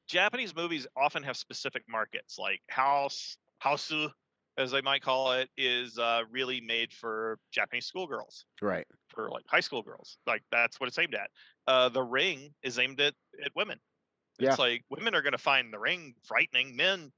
Japanese 0.07 0.55
movies 0.55 0.85
often 0.95 1.23
have 1.23 1.37
specific 1.37 1.83
markets 1.87 2.37
like 2.37 2.59
house 2.69 3.37
Hausu 3.63 4.11
as 4.57 4.71
they 4.71 4.81
might 4.81 5.01
call 5.01 5.31
it 5.31 5.49
is 5.57 5.97
uh, 5.97 6.21
really 6.29 6.61
made 6.61 6.93
for 6.93 7.39
Japanese 7.51 7.85
schoolgirls 7.87 8.45
Right. 8.61 8.85
for 9.07 9.29
like 9.31 9.45
high 9.47 9.61
school 9.61 9.81
girls 9.81 10.17
like 10.27 10.43
that's 10.51 10.79
what 10.79 10.87
it's 10.87 10.99
aimed 10.99 11.15
at 11.15 11.31
uh, 11.67 11.89
the 11.89 12.03
ring 12.03 12.53
is 12.63 12.79
aimed 12.79 12.99
at, 13.01 13.13
at 13.43 13.51
women. 13.55 13.79
Yeah. 14.39 14.49
it's 14.49 14.59
like 14.59 14.83
women 14.89 15.15
are 15.15 15.21
going 15.21 15.31
to 15.31 15.37
find 15.37 15.71
the 15.71 15.79
ring 15.79 16.13
frightening. 16.23 16.75
Men 16.75 17.11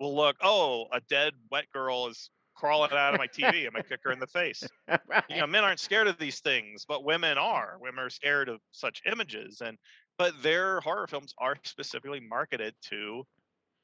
will 0.00 0.14
look 0.14 0.36
oh 0.42 0.86
a 0.92 1.00
dead 1.08 1.32
wet 1.50 1.66
girl 1.72 2.08
is 2.08 2.30
crawling 2.56 2.92
out 2.92 3.14
of 3.14 3.18
my 3.18 3.26
tv 3.26 3.66
and 3.66 3.68
i'm 3.68 3.72
going 3.72 3.82
to 3.82 3.88
kick 3.88 4.00
her 4.04 4.12
in 4.12 4.18
the 4.18 4.26
face. 4.26 4.62
You 5.30 5.40
know 5.40 5.46
men 5.46 5.64
aren't 5.64 5.80
scared 5.80 6.08
of 6.08 6.18
these 6.18 6.40
things 6.40 6.84
but 6.86 7.04
women 7.04 7.38
are. 7.38 7.76
Women 7.80 8.04
are 8.04 8.10
scared 8.10 8.48
of 8.48 8.60
such 8.72 9.02
images 9.10 9.60
and 9.64 9.76
but 10.18 10.40
their 10.42 10.80
horror 10.80 11.06
films 11.06 11.34
are 11.38 11.56
specifically 11.64 12.20
marketed 12.20 12.74
to 12.90 13.24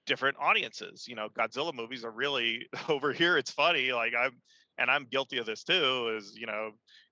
different 0.07 0.37
audiences. 0.41 1.07
You 1.09 1.16
know 1.16 1.29
godzilla 1.29 1.75
movies 1.75 2.05
are 2.05 2.11
really 2.11 2.66
over 2.89 3.12
here 3.12 3.39
it's 3.39 3.51
funny 3.51 3.93
like 3.93 4.12
i'm 4.18 4.33
and 4.79 4.91
i'm 4.91 5.07
guilty 5.11 5.39
of 5.39 5.47
this 5.47 5.64
too 5.64 6.16
is 6.16 6.37
you 6.37 6.47
know 6.47 6.71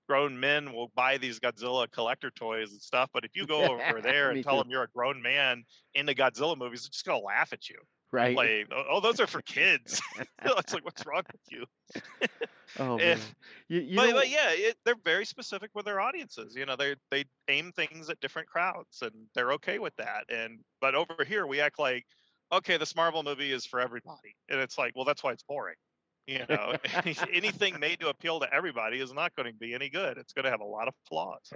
grown 0.09 0.39
men 0.39 0.73
will 0.73 0.89
buy 0.95 1.17
these 1.19 1.39
godzilla 1.39 1.91
collector 1.91 2.31
toys 2.31 2.71
and 2.73 2.81
stuff 2.81 3.09
but 3.13 3.25
if 3.25 3.31
you 3.35 3.47
go 3.47 3.71
over 3.81 4.01
there 4.01 4.31
and 4.31 4.41
tell 4.43 4.57
too. 4.57 4.63
them 4.63 4.69
you're 4.71 4.83
a 4.83 4.89
grown 4.89 5.21
man 5.21 5.63
into 5.95 6.13
godzilla 6.15 6.57
movies 6.57 6.83
they're 6.83 6.89
just 6.91 7.05
going 7.05 7.19
to 7.21 7.25
laugh 7.25 7.53
at 7.53 7.69
you 7.69 7.77
Right. 8.11 8.35
like 8.35 8.67
oh 8.71 8.83
oh, 8.91 9.01
those 9.01 9.19
are 9.19 9.27
for 9.27 9.41
kids 9.41 10.01
it's 10.43 10.73
like 10.73 10.85
what's 10.85 11.05
wrong 11.05 11.23
with 11.31 11.41
you 11.49 11.65
oh 12.77 12.99
Eh, 12.99 13.15
man. 13.15 13.35
You, 13.67 13.79
you 13.81 13.95
but, 13.97 14.11
but 14.13 14.29
yeah, 14.29 14.51
it, 14.51 14.77
they're 14.85 14.95
very 15.03 15.25
specific 15.25 15.71
with 15.73 15.85
their 15.85 15.99
audiences. 15.99 16.55
You 16.55 16.65
know, 16.65 16.75
they 16.75 16.95
they 17.11 17.25
aim 17.47 17.71
things 17.71 18.09
at 18.09 18.19
different 18.19 18.47
crowds, 18.47 19.01
and 19.01 19.27
they're 19.33 19.53
okay 19.53 19.79
with 19.79 19.95
that. 19.97 20.25
And 20.29 20.63
but 20.81 20.95
over 20.95 21.23
here, 21.25 21.47
we 21.47 21.61
act 21.61 21.79
like, 21.79 22.05
okay, 22.51 22.77
this 22.77 22.95
Marvel 22.95 23.23
movie 23.23 23.51
is 23.51 23.65
for 23.65 23.79
everybody, 23.79 24.35
and 24.49 24.59
it's 24.59 24.77
like, 24.77 24.93
well, 24.95 25.05
that's 25.05 25.23
why 25.23 25.31
it's 25.33 25.43
boring. 25.43 25.75
You 26.29 26.45
know, 26.47 26.75
anything 27.33 27.79
made 27.79 27.99
to 28.01 28.09
appeal 28.09 28.39
to 28.41 28.53
everybody 28.53 28.99
is 28.99 29.11
not 29.11 29.35
going 29.35 29.51
to 29.51 29.57
be 29.57 29.73
any 29.73 29.89
good. 29.89 30.17
It's 30.17 30.33
going 30.33 30.45
to 30.45 30.51
have 30.51 30.61
a 30.61 30.65
lot 30.65 30.87
of 30.87 30.93
flaws. 31.07 31.51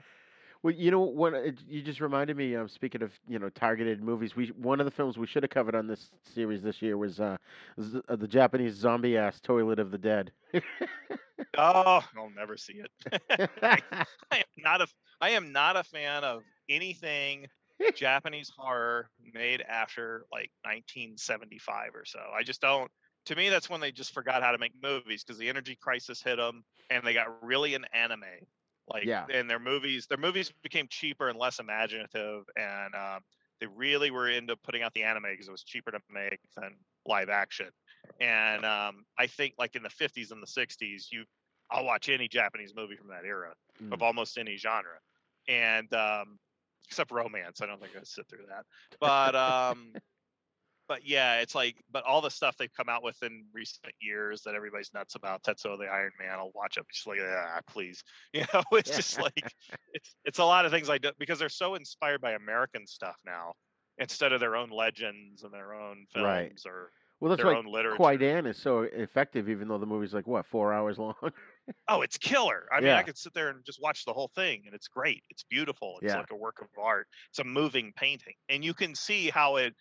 Well, 0.64 0.74
you 0.74 0.90
know, 0.90 1.26
it, 1.28 1.60
you 1.68 1.82
just 1.84 2.00
reminded 2.00 2.38
me. 2.38 2.56
Um, 2.56 2.68
speaking 2.68 3.04
of 3.04 3.12
you 3.28 3.38
know 3.38 3.50
targeted 3.50 4.02
movies, 4.02 4.36
we 4.36 4.48
one 4.48 4.80
of 4.80 4.86
the 4.86 4.92
films 4.92 5.18
we 5.18 5.28
should 5.28 5.44
have 5.44 5.52
covered 5.52 5.76
on 5.76 5.88
this 5.88 6.10
series 6.34 6.64
this 6.64 6.82
year 6.82 6.98
was 6.98 7.20
uh, 7.20 7.38
z- 7.80 8.02
uh 8.08 8.16
the 8.16 8.28
Japanese 8.28 8.74
zombie 8.74 9.18
ass 9.18 9.40
Toilet 9.42 9.80
of 9.80 9.92
the 9.92 9.98
Dead. 9.98 10.32
Oh, 11.58 12.04
I'll 12.18 12.32
never 12.36 12.58
see 12.58 12.82
it. 12.82 12.92
I, 13.62 13.80
I 14.32 14.38
am 14.38 14.44
not 14.58 14.82
a 14.82 14.88
I 15.22 15.30
am 15.32 15.52
not 15.52 15.78
a 15.78 15.84
fan 15.84 16.24
of 16.24 16.44
anything 16.68 17.48
Japanese 17.94 18.50
horror 18.56 19.10
made 19.34 19.62
after 19.62 20.26
like 20.32 20.50
1975 20.66 21.96
or 21.96 22.06
so. 22.06 22.20
I 22.36 22.44
just 22.44 22.62
don't. 22.62 22.90
To 23.26 23.36
me, 23.36 23.50
that's 23.50 23.70
when 23.70 23.80
they 23.80 23.92
just 23.92 24.14
forgot 24.14 24.44
how 24.44 24.52
to 24.52 24.58
make 24.58 24.74
movies 24.82 25.24
because 25.24 25.38
the 25.38 25.48
energy 25.50 25.76
crisis 25.76 26.22
hit 26.22 26.38
them, 26.38 26.64
and 26.90 27.06
they 27.06 27.14
got 27.14 27.44
really 27.44 27.74
in 27.74 27.86
anime. 27.86 28.24
Like, 28.88 29.10
Yeah. 29.10 29.28
and 29.30 29.50
their 29.50 29.60
movies, 29.60 30.08
their 30.08 30.18
movies 30.18 30.52
became 30.62 30.88
cheaper 30.90 31.30
and 31.30 31.40
less 31.40 31.60
imaginative, 31.60 32.44
and 32.58 32.94
um, 32.96 33.22
they 33.60 33.68
really 33.68 34.12
were 34.12 34.30
into 34.30 34.58
putting 34.58 34.82
out 34.84 34.94
the 34.94 35.04
anime 35.04 35.24
because 35.24 35.48
it 35.48 35.52
was 35.52 35.64
cheaper 35.64 35.92
to 35.92 36.02
make 36.10 36.40
than 36.58 36.78
live 37.06 37.30
action. 37.30 37.70
And 38.20 38.66
um, 38.66 39.06
I 39.18 39.28
think, 39.28 39.56
like 39.58 39.76
in 39.76 39.84
the 39.84 39.90
50s 39.90 40.32
and 40.32 40.44
the 40.44 40.48
60s, 40.48 41.10
you, 41.12 41.26
I'll 41.72 41.86
watch 41.86 42.10
any 42.10 42.28
Japanese 42.28 42.74
movie 42.76 42.98
from 42.98 43.08
that 43.08 43.24
era 43.26 43.56
Mm. 43.82 43.94
of 43.94 44.02
almost 44.02 44.38
any 44.38 44.58
genre, 44.58 45.00
and 45.48 45.92
um, 45.94 46.40
except 46.90 47.12
romance. 47.12 47.62
I 47.62 47.68
don't 47.68 47.82
think 47.82 47.96
I'd 47.96 48.06
sit 48.08 48.28
through 48.28 48.48
that. 48.50 48.66
But 49.00 49.36
um, 49.36 49.98
but 50.94 51.08
yeah, 51.08 51.40
it's 51.40 51.56
like, 51.56 51.84
but 51.90 52.04
all 52.04 52.22
the 52.22 52.30
stuff 52.30 52.56
they've 52.56 52.72
come 52.72 52.88
out 52.88 53.02
with 53.02 53.24
in 53.24 53.48
recent 53.52 53.92
years 54.00 54.44
that 54.44 54.54
everybody's 54.54 54.94
nuts 54.94 55.16
about, 55.16 55.42
Tetsuo 55.42 55.76
the 55.76 55.86
Iron 55.86 56.12
Man, 56.20 56.38
I'll 56.38 56.52
watch 56.54 56.78
it. 56.78 56.86
Just 56.94 57.08
like, 57.08 57.18
ah, 57.20 57.62
please, 57.68 58.04
you 58.34 58.46
know, 58.54 58.62
it's 58.74 58.96
just 58.96 59.20
like, 59.20 59.56
it's 59.92 60.16
it's 60.24 60.38
a 60.38 60.46
lot 60.46 60.66
of 60.66 60.72
things 60.72 60.92
I 60.92 61.00
do 61.00 61.10
because 61.18 61.40
they're 61.40 61.50
so 61.50 61.74
inspired 61.74 62.22
by 62.22 62.34
American 62.34 62.86
stuff 62.86 63.16
now 63.26 63.54
instead 63.98 64.34
of 64.34 64.40
their 64.40 64.56
own 64.56 64.70
legends 64.70 65.42
and 65.42 65.52
their 65.52 65.74
own 65.74 66.06
films 66.14 66.26
Right. 66.26 66.62
or 66.68 66.92
Well, 67.20 67.30
that's 67.30 67.42
their 67.42 67.56
own 67.56 67.66
literature. 67.66 67.98
Kwaidan 68.04 68.46
is 68.48 68.58
so 68.58 68.82
effective, 68.84 69.50
even 69.50 69.68
though 69.68 69.80
the 69.80 69.88
movie's 69.88 70.14
like 70.14 70.28
what 70.28 70.46
four 70.46 70.74
hours 70.74 71.00
long. 71.00 71.16
Oh, 71.88 72.02
it's 72.02 72.18
killer. 72.18 72.68
I 72.72 72.82
mean, 72.82 72.88
Yeah. 72.88 72.98
I 72.98 73.04
could 73.04 73.18
sit 73.18 73.34
there 73.34 73.50
and 73.50 73.64
just 73.66 73.82
watch 73.82 74.06
the 74.06 74.14
whole 74.14 74.30
thing, 74.36 74.64
and 74.66 74.76
it's 74.76 74.88
great. 74.88 75.24
It's 75.30 75.44
beautiful. 75.44 76.00
It's 76.02 76.14
Yeah. 76.14 76.20
like 76.20 76.32
a 76.32 76.36
work 76.36 76.62
of 76.62 76.68
art. 76.78 77.08
It's 77.30 77.40
a 77.40 77.44
moving 77.44 77.94
painting, 77.94 78.36
and 78.50 78.64
you 78.64 78.74
can 78.74 78.96
see 78.96 79.30
how 79.30 79.58
it. 79.58 79.74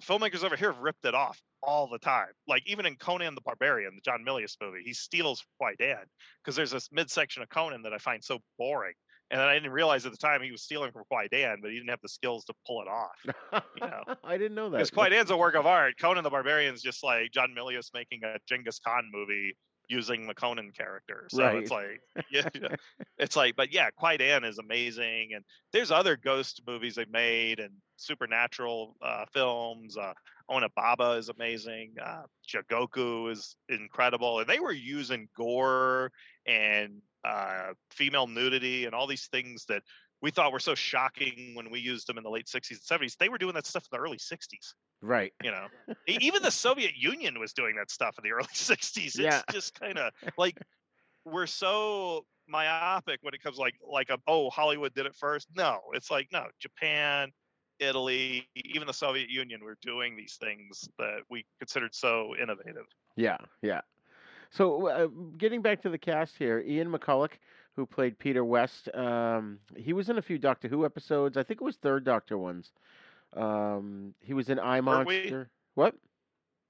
Filmmakers 0.00 0.42
over 0.42 0.56
here 0.56 0.72
have 0.72 0.80
ripped 0.80 1.04
it 1.04 1.14
off 1.14 1.40
all 1.62 1.88
the 1.88 1.98
time. 1.98 2.28
Like 2.48 2.62
even 2.66 2.86
in 2.86 2.96
Conan 2.96 3.34
the 3.34 3.40
Barbarian, 3.40 3.94
the 3.94 4.00
John 4.00 4.24
Milius 4.26 4.56
movie, 4.60 4.82
he 4.84 4.94
steals 4.94 5.44
Kwaidan 5.60 6.04
because 6.42 6.56
there's 6.56 6.70
this 6.70 6.88
midsection 6.92 7.42
of 7.42 7.48
Conan 7.50 7.82
that 7.82 7.92
I 7.92 7.98
find 7.98 8.22
so 8.22 8.38
boring, 8.58 8.94
and 9.30 9.40
then 9.40 9.48
I 9.48 9.54
didn't 9.54 9.72
realize 9.72 10.04
at 10.04 10.12
the 10.12 10.18
time 10.18 10.42
he 10.42 10.50
was 10.50 10.62
stealing 10.62 10.92
from 10.92 11.04
Kwaidan, 11.10 11.56
but 11.62 11.70
he 11.70 11.76
didn't 11.76 11.90
have 11.90 12.00
the 12.02 12.08
skills 12.08 12.44
to 12.46 12.54
pull 12.66 12.82
it 12.82 12.88
off. 12.88 13.62
You 13.76 13.80
know. 13.86 14.14
I 14.24 14.36
didn't 14.36 14.54
know 14.54 14.70
that. 14.70 14.78
Because 14.78 14.90
Kwaidan's 14.90 15.30
a 15.30 15.36
work 15.36 15.54
of 15.54 15.66
art. 15.66 15.94
Conan 16.00 16.24
the 16.24 16.30
Barbarian's 16.30 16.82
just 16.82 17.02
like 17.02 17.30
John 17.32 17.54
Milius 17.56 17.90
making 17.94 18.24
a 18.24 18.38
Genghis 18.48 18.78
Khan 18.78 19.08
movie 19.12 19.56
using 19.92 20.26
the 20.26 20.34
Conan 20.34 20.72
character. 20.72 21.26
So 21.28 21.44
it's 21.48 21.70
like, 21.70 22.00
yeah, 22.32 22.48
yeah. 22.54 22.68
it's 23.18 23.36
like, 23.36 23.54
but 23.56 23.72
yeah, 23.72 23.90
Kwaidan 24.00 24.48
is 24.48 24.58
amazing, 24.58 25.34
and 25.34 25.44
there's 25.72 25.90
other 25.90 26.16
ghost 26.16 26.62
movies 26.66 26.94
they 26.94 27.04
made 27.04 27.60
and 27.60 27.74
supernatural 27.96 28.96
uh, 29.02 29.26
films. 29.32 29.96
Uh, 29.96 30.14
Onibaba 30.50 31.18
is 31.18 31.28
amazing. 31.28 31.94
Uh, 32.02 32.22
Jigoku 32.48 33.30
is 33.30 33.54
incredible, 33.68 34.40
and 34.40 34.48
they 34.48 34.60
were 34.60 34.72
using 34.72 35.28
gore 35.36 36.10
and 36.46 37.02
uh, 37.24 37.74
female 37.90 38.26
nudity 38.26 38.86
and 38.86 38.94
all 38.94 39.06
these 39.06 39.26
things 39.26 39.66
that 39.66 39.82
we 40.22 40.30
thought 40.30 40.52
were 40.52 40.60
so 40.60 40.74
shocking 40.74 41.54
when 41.54 41.70
we 41.70 41.80
used 41.80 42.06
them 42.06 42.16
in 42.16 42.24
the 42.24 42.30
late 42.30 42.48
60s 42.48 42.78
and 42.78 42.82
70s. 42.82 43.16
They 43.16 43.28
were 43.28 43.38
doing 43.38 43.54
that 43.54 43.66
stuff 43.66 43.84
in 43.92 43.96
the 43.96 44.02
early 44.02 44.18
60s 44.18 44.74
right. 45.02 45.32
you 45.42 45.50
know 45.50 45.68
even 46.06 46.42
the 46.42 46.50
soviet 46.50 46.96
union 46.96 47.38
was 47.38 47.52
doing 47.52 47.76
that 47.76 47.90
stuff 47.90 48.16
in 48.18 48.24
the 48.24 48.32
early 48.36 48.48
60s 48.52 49.18
it's 49.18 49.18
Yeah. 49.18 49.42
just 49.50 49.78
kind 49.78 49.98
of 49.98 50.12
like 50.38 50.56
we're 51.24 51.46
so 51.46 52.26
myopic 52.48 53.20
when 53.22 53.34
it 53.34 53.42
comes 53.42 53.58
like 53.58 53.74
like 53.86 54.10
a, 54.10 54.18
oh 54.26 54.50
hollywood 54.50 54.94
did 54.94 55.06
it 55.06 55.14
first 55.14 55.48
no 55.54 55.80
it's 55.92 56.10
like 56.10 56.28
no 56.32 56.46
japan 56.60 57.30
italy 57.78 58.48
even 58.56 58.86
the 58.86 58.92
soviet 58.92 59.28
union 59.30 59.62
were 59.62 59.76
doing 59.82 60.16
these 60.16 60.36
things 60.40 60.88
that 60.98 61.20
we 61.30 61.44
considered 61.60 61.94
so 61.94 62.34
innovative 62.40 62.86
Yeah, 63.16 63.38
yeah. 63.62 63.82
So, 64.50 64.88
uh, 64.88 65.06
getting 65.38 65.62
back 65.62 65.82
to 65.82 65.90
the 65.90 65.98
cast 65.98 66.36
here, 66.36 66.60
Ian 66.60 66.92
McCulloch, 66.92 67.32
who 67.76 67.86
played 67.86 68.18
Peter 68.18 68.44
West, 68.44 68.94
um, 68.94 69.58
he 69.76 69.92
was 69.92 70.08
in 70.08 70.18
a 70.18 70.22
few 70.22 70.38
Doctor 70.38 70.68
Who 70.68 70.84
episodes. 70.84 71.36
I 71.36 71.42
think 71.42 71.60
it 71.60 71.64
was 71.64 71.76
third 71.76 72.04
Doctor 72.04 72.36
ones. 72.36 72.72
Um, 73.34 74.14
he 74.20 74.34
was 74.34 74.48
in 74.50 74.58
I 74.58 74.80
Pertwee? 74.80 75.20
Monster. 75.20 75.50
What? 75.74 75.94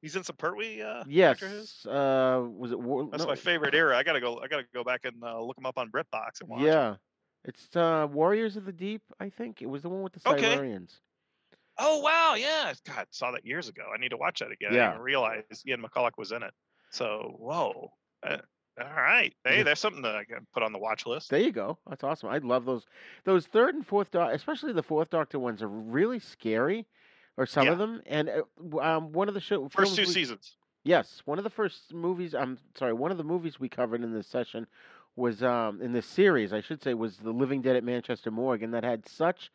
he's 0.00 0.16
in 0.16 0.24
some 0.24 0.34
pertwee 0.34 0.82
uh 0.82 1.04
Yes. 1.06 1.86
Uh, 1.86 2.44
was 2.56 2.72
it? 2.72 2.80
War- 2.80 3.08
that's 3.10 3.22
no, 3.22 3.28
my 3.28 3.36
favorite 3.36 3.72
era 3.72 3.96
i 3.96 4.02
gotta 4.02 4.20
go 4.20 4.40
i 4.40 4.48
gotta 4.48 4.64
go 4.74 4.82
back 4.82 5.04
and 5.04 5.22
uh, 5.22 5.40
look 5.40 5.56
him 5.56 5.64
up 5.64 5.78
on 5.78 5.90
britbox 5.92 6.40
and 6.40 6.48
watch. 6.48 6.62
Yeah, 6.62 6.96
it's 7.44 7.74
uh, 7.76 8.08
Warriors 8.10 8.56
of 8.56 8.64
the 8.64 8.72
Deep. 8.72 9.02
I 9.20 9.28
think 9.28 9.62
it 9.62 9.66
was 9.66 9.82
the 9.82 9.88
one 9.88 10.02
with 10.02 10.12
the 10.12 10.28
Okay. 10.28 10.56
Silurians. 10.56 10.98
Oh 11.78 12.00
wow, 12.00 12.34
yeah. 12.36 12.72
God, 12.86 13.06
saw 13.10 13.30
that 13.30 13.46
years 13.46 13.68
ago. 13.68 13.82
I 13.94 13.98
need 14.00 14.10
to 14.10 14.16
watch 14.16 14.40
that 14.40 14.50
again. 14.52 14.72
I 14.72 14.76
Yeah. 14.76 14.90
didn't 14.90 15.02
realize 15.02 15.42
Ian 15.66 15.82
McCulloch 15.82 16.18
was 16.18 16.32
in 16.32 16.42
it. 16.42 16.52
So 16.90 17.36
whoa. 17.38 17.92
All 18.80 18.86
right. 18.94 19.34
Hey, 19.44 19.58
Yeah. 19.58 19.62
there's 19.64 19.80
something 19.80 20.02
that 20.02 20.16
I 20.16 20.24
can 20.24 20.46
put 20.54 20.62
on 20.62 20.72
the 20.72 20.78
watch 20.78 21.04
list. 21.06 21.30
There 21.30 21.40
you 21.40 21.52
go. 21.52 21.78
That's 21.88 22.02
awesome. 22.04 22.30
I 22.30 22.38
love 22.38 22.64
those. 22.64 22.86
Those 23.24 23.46
third 23.46 23.74
and 23.74 23.86
fourth, 23.86 24.10
doc- 24.10 24.32
especially 24.32 24.72
the 24.72 24.82
fourth 24.82 25.10
Doctor 25.10 25.38
ones, 25.38 25.62
are 25.62 25.68
really 25.68 26.18
scary, 26.18 26.86
or 27.36 27.44
some 27.46 27.68
of 27.68 27.78
them. 27.78 28.00
And 28.06 28.30
uh, 28.30 28.78
um, 28.80 29.12
one 29.12 29.28
of 29.28 29.34
the 29.34 29.40
show 29.40 29.68
First 29.68 29.96
two 29.96 30.02
we- 30.02 30.06
seasons. 30.08 30.56
Yes, 30.84 31.22
one 31.26 31.38
of 31.38 31.44
the 31.44 31.50
first 31.50 31.92
movies. 31.94 32.34
I'm 32.34 32.58
sorry, 32.76 32.92
one 32.92 33.12
of 33.12 33.18
the 33.18 33.22
movies 33.24 33.60
we 33.60 33.68
covered 33.68 34.02
in 34.02 34.12
this 34.12 34.26
session 34.26 34.66
was 35.14 35.42
um 35.42 35.80
in 35.82 35.92
this 35.92 36.06
series, 36.06 36.52
I 36.52 36.60
should 36.60 36.82
say, 36.82 36.94
was 36.94 37.18
The 37.18 37.30
Living 37.30 37.60
Dead 37.62 37.76
at 37.76 37.84
Manchester 37.84 38.30
Morgue, 38.32 38.62
and 38.64 38.72
that 38.74 38.82
had 38.82 39.06
such 39.06 39.52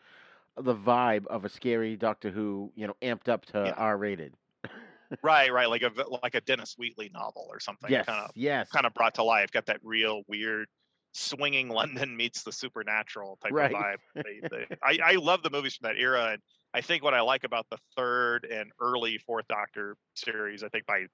the 0.55 0.73
vibe 0.75 1.25
of 1.27 1.43
a 1.43 1.49
scary 1.49 1.95
Doctor 1.97 2.29
Who, 2.29 2.71
you 2.75 2.87
know, 2.87 2.95
amped 3.01 3.27
up 3.27 3.45
to 3.47 3.63
Yeah. 3.65 3.73
R 3.75 3.97
rated. 3.97 4.35
Right, 5.23 5.51
right. 5.51 5.69
Like 5.69 5.81
a 5.83 5.91
like 6.23 6.35
a 6.35 6.41
Dennis 6.41 6.75
Wheatley 6.77 7.09
novel 7.13 7.47
or 7.49 7.59
something. 7.59 7.89
Yes, 7.89 8.05
Kind 8.05 8.19
of 8.25 8.31
yes, 8.35 8.69
kind 8.69 8.85
of 8.85 8.93
brought 8.93 9.15
to 9.15 9.23
life. 9.23 9.51
Got 9.51 9.65
that 9.67 9.79
real 9.83 10.23
weird 10.27 10.67
swinging 11.13 11.69
London 11.81 12.15
meets 12.15 12.43
the 12.43 12.51
supernatural 12.51 13.37
type 13.41 13.51
Right. 13.53 13.73
of 13.73 13.81
vibe. 13.81 13.97
They, 14.23 14.41
they, 14.49 14.67
I, 14.83 14.99
I 15.03 15.15
love 15.15 15.43
the 15.43 15.49
movies 15.49 15.75
from 15.75 15.87
that 15.89 15.99
era, 15.99 16.31
and 16.33 16.41
I 16.73 16.81
think 16.81 17.03
what 17.03 17.13
I 17.13 17.21
like 17.21 17.43
about 17.43 17.65
the 17.69 17.77
third 17.95 18.45
and 18.45 18.71
early 18.81 19.17
fourth 19.17 19.47
Doctor 19.47 19.95
series, 20.15 20.63
I 20.63 20.69
think 20.69 20.85
by 20.85 21.05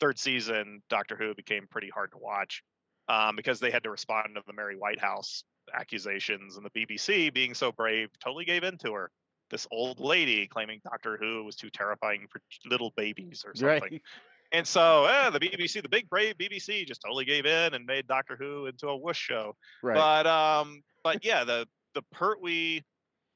third 0.00 0.18
season, 0.18 0.82
Doctor 0.88 1.16
Who 1.16 1.34
became 1.34 1.66
pretty 1.70 1.90
hard 1.90 2.10
to 2.12 2.18
watch 2.18 2.62
um, 3.08 3.36
because 3.36 3.60
they 3.60 3.70
had 3.70 3.84
to 3.84 3.90
respond 3.90 4.34
to 4.34 4.42
the 4.46 4.52
Mary 4.52 4.76
Whitehouse 4.76 5.44
accusations, 5.72 6.56
and 6.56 6.66
the 6.66 6.70
BBC, 6.70 7.32
being 7.32 7.54
so 7.54 7.70
brave, 7.70 8.08
totally 8.18 8.44
gave 8.44 8.64
in 8.64 8.78
to 8.78 8.94
her. 8.94 9.10
This 9.52 9.68
old 9.70 10.00
lady 10.00 10.48
claiming 10.48 10.80
Doctor 10.82 11.16
Who 11.20 11.44
was 11.44 11.54
too 11.54 11.70
terrifying 11.70 12.26
for 12.28 12.40
little 12.68 12.92
babies 12.96 13.44
or 13.46 13.54
something. 13.54 13.80
right. 13.80 14.02
And 14.54 14.66
so 14.66 15.06
eh, 15.06 15.30
the 15.30 15.40
BBC, 15.40 15.80
the 15.80 15.88
big 15.88 16.10
brave 16.10 16.36
BBC, 16.36 16.86
just 16.86 17.00
totally 17.00 17.24
gave 17.24 17.46
in 17.46 17.72
and 17.72 17.86
made 17.86 18.06
Doctor 18.06 18.36
Who 18.38 18.66
into 18.66 18.86
a 18.88 18.94
whoosh 18.96 19.16
show. 19.18 19.56
Right. 19.82 19.94
But 19.94 20.26
um, 20.26 20.82
but 21.02 21.24
yeah, 21.24 21.44
the 21.44 21.66
the 21.94 22.02
Pertwee 22.12 22.82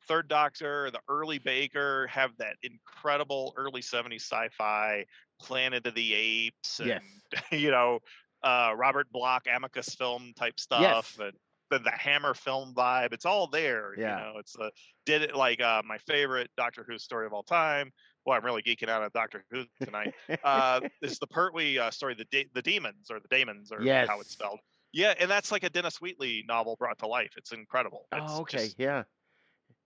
Third 0.06 0.28
Doctor, 0.28 0.90
the 0.90 1.00
early 1.08 1.38
Baker 1.38 2.06
have 2.08 2.32
that 2.38 2.56
incredible 2.62 3.54
early 3.56 3.80
'70s 3.80 4.16
sci-fi 4.16 5.06
Planet 5.40 5.86
of 5.86 5.94
the 5.94 6.12
Apes, 6.12 6.80
and 6.80 6.88
Yes. 6.88 7.02
you 7.50 7.70
know 7.70 8.00
uh, 8.42 8.72
Robert 8.76 9.10
Bloch 9.10 9.46
Amicus 9.50 9.94
film 9.94 10.34
type 10.36 10.60
stuff, 10.60 11.16
and 11.18 11.32
the, 11.70 11.78
the 11.78 11.90
Hammer 11.90 12.34
film 12.34 12.74
vibe. 12.74 13.12
It's 13.12 13.26
all 13.26 13.46
there. 13.46 13.92
Yeah. 13.98 14.18
You 14.18 14.24
know, 14.34 14.38
it's 14.38 14.56
a 14.56 14.70
did 15.04 15.22
it 15.22 15.34
like 15.36 15.60
uh, 15.60 15.82
my 15.84 15.98
favorite 15.98 16.50
Doctor 16.56 16.84
Who 16.88 16.98
story 16.98 17.26
of 17.26 17.32
all 17.32 17.42
time. 17.42 17.92
Well, 18.24 18.36
I'm 18.36 18.44
really 18.44 18.62
geeking 18.62 18.88
out 18.88 19.02
on 19.02 19.10
Doctor 19.14 19.44
Who 19.50 19.64
tonight. 19.84 20.14
uh, 20.42 20.80
is 21.02 21.18
the 21.18 21.26
Pertwee 21.28 21.78
uh, 21.78 21.90
story, 21.90 22.14
the 22.14 22.26
de- 22.30 22.50
the 22.54 22.62
demons 22.62 23.10
or 23.10 23.20
the 23.20 23.28
daemons 23.28 23.70
or 23.70 23.78
how 24.06 24.20
it's 24.20 24.32
spelled. 24.32 24.58
Yeah, 24.92 25.14
and 25.20 25.30
that's 25.30 25.52
like 25.52 25.62
a 25.62 25.70
Dennis 25.70 26.00
Wheatley 26.00 26.44
novel 26.48 26.76
brought 26.78 26.98
to 27.00 27.06
life. 27.06 27.32
It's 27.36 27.52
incredible. 27.52 28.06
It's 28.12 28.32
oh, 28.32 28.40
okay, 28.40 28.58
just- 28.58 28.80
yeah. 28.80 29.02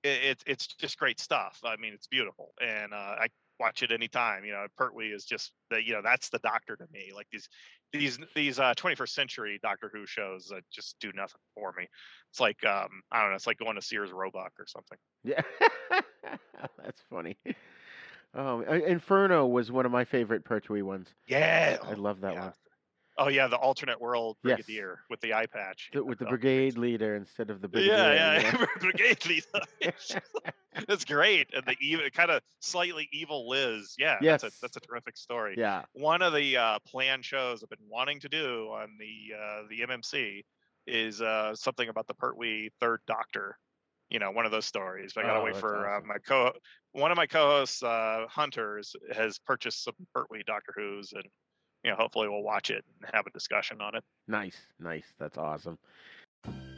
it, 0.02 0.20
it's 0.22 0.44
it's 0.46 0.66
just 0.66 0.98
great 0.98 1.20
stuff. 1.20 1.58
I 1.64 1.76
mean, 1.76 1.92
it's 1.92 2.06
beautiful, 2.06 2.52
and 2.60 2.92
uh, 2.94 3.16
I 3.18 3.26
watch 3.58 3.82
it 3.82 3.92
anytime. 3.92 4.44
You 4.44 4.52
know, 4.52 4.66
Pertwee 4.76 5.10
is 5.10 5.24
just 5.24 5.52
the 5.70 5.84
you 5.84 5.92
know 5.92 6.00
that's 6.02 6.30
the 6.30 6.38
Doctor 6.38 6.76
to 6.76 6.86
me. 6.92 7.12
Like 7.14 7.26
these 7.30 7.48
these 7.92 8.18
these 8.34 8.58
uh, 8.58 8.74
21st 8.74 9.08
century 9.08 9.60
Doctor 9.62 9.90
Who 9.92 10.06
shows 10.06 10.46
that 10.48 10.62
just 10.70 10.96
do 11.00 11.12
nothing 11.14 11.40
for 11.54 11.74
me. 11.76 11.88
It's 12.30 12.40
like 12.40 12.64
um, 12.64 12.88
I 13.10 13.20
don't 13.20 13.30
know. 13.30 13.36
It's 13.36 13.46
like 13.46 13.58
going 13.58 13.76
to 13.76 13.82
Sears 13.82 14.10
Roebuck 14.12 14.52
or 14.58 14.66
something. 14.66 14.98
Yeah, 15.24 15.42
that's 16.82 17.02
funny. 17.10 17.36
Um, 18.34 18.64
Inferno 18.64 19.46
was 19.46 19.72
one 19.72 19.86
of 19.86 19.92
my 19.92 20.04
favorite 20.04 20.44
Pertwee 20.44 20.82
ones. 20.82 21.08
Yeah, 21.26 21.78
I 21.82 21.94
love 21.94 22.20
that 22.20 22.34
yeah. 22.34 22.40
one. 22.40 22.52
Oh 23.22 23.28
yeah, 23.28 23.48
the 23.48 23.56
alternate 23.56 24.00
world 24.00 24.38
Yes. 24.42 24.56
brigadier 24.56 25.00
with 25.10 25.20
the 25.20 25.34
eye 25.34 25.44
patch. 25.46 25.90
The- 25.92 26.02
with 26.02 26.18
the 26.18 26.26
Oh, 26.26 26.30
brigade 26.30 26.78
leader 26.78 27.14
instead 27.16 27.50
of 27.50 27.60
the 27.60 27.68
brigadier. 27.68 27.94
Yeah, 27.94 28.40
yeah, 28.40 28.66
brigade 28.80 29.24
leader. 29.26 29.92
That's 30.88 31.04
great, 31.04 31.48
and 31.52 31.64
the 31.66 31.76
evil, 31.80 32.08
kind 32.14 32.30
of 32.30 32.42
slightly 32.60 33.08
evil 33.12 33.48
Liz. 33.48 33.94
Yeah, 33.98 34.16
Yes. 34.22 34.40
that's 34.42 34.56
a 34.56 34.60
that's 34.62 34.76
a 34.76 34.80
terrific 34.80 35.16
story. 35.16 35.54
Yeah. 35.58 35.82
One 35.92 36.22
of 36.22 36.32
the 36.32 36.56
uh, 36.56 36.78
planned 36.86 37.24
shows 37.24 37.62
I've 37.62 37.68
been 37.68 37.78
wanting 37.88 38.20
to 38.20 38.28
do 38.28 38.68
on 38.72 38.96
the 38.98 39.34
uh, 39.36 39.62
the 39.68 39.80
MMC 39.80 40.44
is 40.86 41.20
uh, 41.20 41.54
something 41.54 41.88
about 41.88 42.06
the 42.06 42.14
Pertwee 42.14 42.70
Third 42.80 43.00
Doctor. 43.06 43.58
You 44.08 44.18
know, 44.18 44.30
one 44.30 44.46
of 44.46 44.50
those 44.52 44.64
stories. 44.66 45.12
But 45.14 45.24
I 45.24 45.28
gotta 45.28 45.40
Oh, 45.40 45.44
wait 45.44 45.56
for 45.56 45.86
awesome. 45.88 46.04
uh, 46.04 46.14
my 46.14 46.18
co 46.18 46.52
one 46.92 47.10
of 47.10 47.16
my 47.16 47.26
co-hosts, 47.26 47.82
uh, 47.82 48.24
Hunters, 48.28 48.96
has 49.12 49.38
purchased 49.38 49.84
some 49.84 49.94
Pertwee 50.14 50.42
Doctor 50.46 50.72
Who's, 50.74 51.12
and 51.12 51.24
you 51.84 51.90
know, 51.90 51.96
hopefully 51.96 52.28
we'll 52.28 52.42
watch 52.42 52.70
it 52.70 52.84
and 53.02 53.10
have 53.14 53.26
a 53.26 53.30
discussion 53.30 53.80
on 53.80 53.94
it. 53.94 54.04
Nice, 54.28 54.56
nice. 54.78 55.06
That's 55.18 55.38
awesome. 55.38 55.78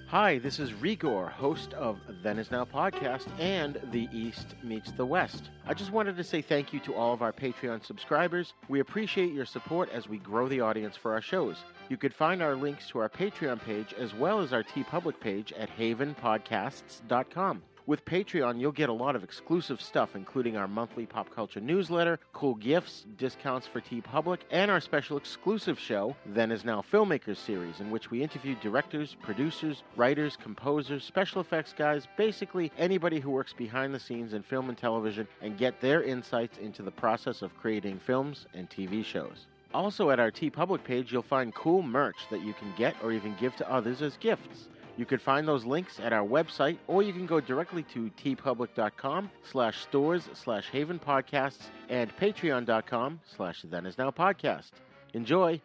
Hi, 0.08 0.38
this 0.38 0.58
is 0.58 0.74
Rigor, 0.74 1.28
host 1.28 1.72
of 1.72 1.98
Then 2.22 2.38
Is 2.38 2.50
Now 2.50 2.66
podcast 2.66 3.28
and 3.38 3.80
The 3.92 4.10
East 4.12 4.56
Meets 4.62 4.92
the 4.92 5.06
West. 5.06 5.48
I 5.66 5.72
just 5.72 5.90
wanted 5.90 6.18
to 6.18 6.24
say 6.24 6.42
thank 6.42 6.74
you 6.74 6.80
to 6.80 6.94
all 6.94 7.14
of 7.14 7.22
our 7.22 7.32
Patreon 7.32 7.82
subscribers. 7.82 8.52
We 8.68 8.80
appreciate 8.80 9.32
your 9.32 9.46
support 9.46 9.88
as 9.90 10.10
we 10.10 10.18
grow 10.18 10.48
the 10.48 10.60
audience 10.60 10.96
for 10.96 11.14
our 11.14 11.22
shows. 11.22 11.56
You 11.88 11.96
could 11.96 12.12
find 12.12 12.42
our 12.42 12.54
links 12.54 12.88
to 12.88 12.98
our 12.98 13.08
Patreon 13.08 13.62
page 13.62 13.94
as 13.94 14.12
well 14.12 14.40
as 14.40 14.52
our 14.52 14.62
TeePublic 14.62 15.18
page 15.18 15.50
at 15.54 15.74
havenpodcasts.com. 15.78 17.62
With 17.84 18.04
Patreon, 18.04 18.60
you'll 18.60 18.70
get 18.70 18.90
a 18.90 18.92
lot 18.92 19.16
of 19.16 19.24
exclusive 19.24 19.80
stuff, 19.80 20.14
including 20.14 20.56
our 20.56 20.68
monthly 20.68 21.04
pop 21.04 21.34
culture 21.34 21.58
newsletter, 21.58 22.20
cool 22.32 22.54
gifts, 22.54 23.04
discounts 23.18 23.66
for 23.66 23.80
TeePublic, 23.80 24.38
and 24.52 24.70
our 24.70 24.80
special 24.80 25.16
exclusive 25.16 25.80
show, 25.80 26.14
Then 26.24 26.52
Is 26.52 26.64
Now 26.64 26.84
Filmmakers 26.92 27.38
series, 27.38 27.80
in 27.80 27.90
which 27.90 28.08
we 28.08 28.22
interview 28.22 28.54
directors, 28.62 29.16
producers, 29.20 29.82
writers, 29.96 30.36
composers, 30.40 31.02
special 31.02 31.40
effects 31.40 31.74
guys, 31.76 32.06
basically 32.16 32.70
anybody 32.78 33.18
who 33.18 33.30
works 33.30 33.52
behind 33.52 33.92
the 33.92 33.98
scenes 33.98 34.32
in 34.32 34.44
film 34.44 34.68
and 34.68 34.78
television, 34.78 35.26
and 35.40 35.58
get 35.58 35.80
their 35.80 36.04
insights 36.04 36.58
into 36.58 36.82
the 36.84 36.92
process 36.92 37.42
of 37.42 37.56
creating 37.58 37.98
films 37.98 38.46
and 38.54 38.70
TV 38.70 39.04
shows. 39.04 39.48
Also, 39.74 40.10
at 40.10 40.20
our 40.20 40.30
TeePublic 40.30 40.84
page, 40.84 41.10
you'll 41.10 41.22
find 41.22 41.52
cool 41.52 41.82
merch 41.82 42.28
that 42.30 42.44
you 42.44 42.52
can 42.52 42.72
get 42.78 42.94
or 43.02 43.10
even 43.10 43.34
give 43.40 43.56
to 43.56 43.68
others 43.68 44.02
as 44.02 44.16
gifts. 44.18 44.68
You 44.96 45.06
can 45.06 45.18
find 45.18 45.48
those 45.48 45.64
links 45.64 45.98
at 46.00 46.12
our 46.12 46.26
website, 46.26 46.76
or 46.86 47.02
you 47.02 47.12
can 47.12 47.26
go 47.26 47.40
directly 47.40 47.82
to 47.94 48.10
teepublic.com 48.22 49.30
slash 49.50 49.80
stores 49.80 50.28
slash 50.34 50.68
haven 50.70 50.98
podcasts 50.98 51.68
and 51.88 52.14
patreon.com 52.16 53.20
slash 53.36 53.62
then 53.68 53.86
is 53.86 53.96
now 53.96 54.10
podcast. 54.10 54.70
Enjoy! 55.14 55.60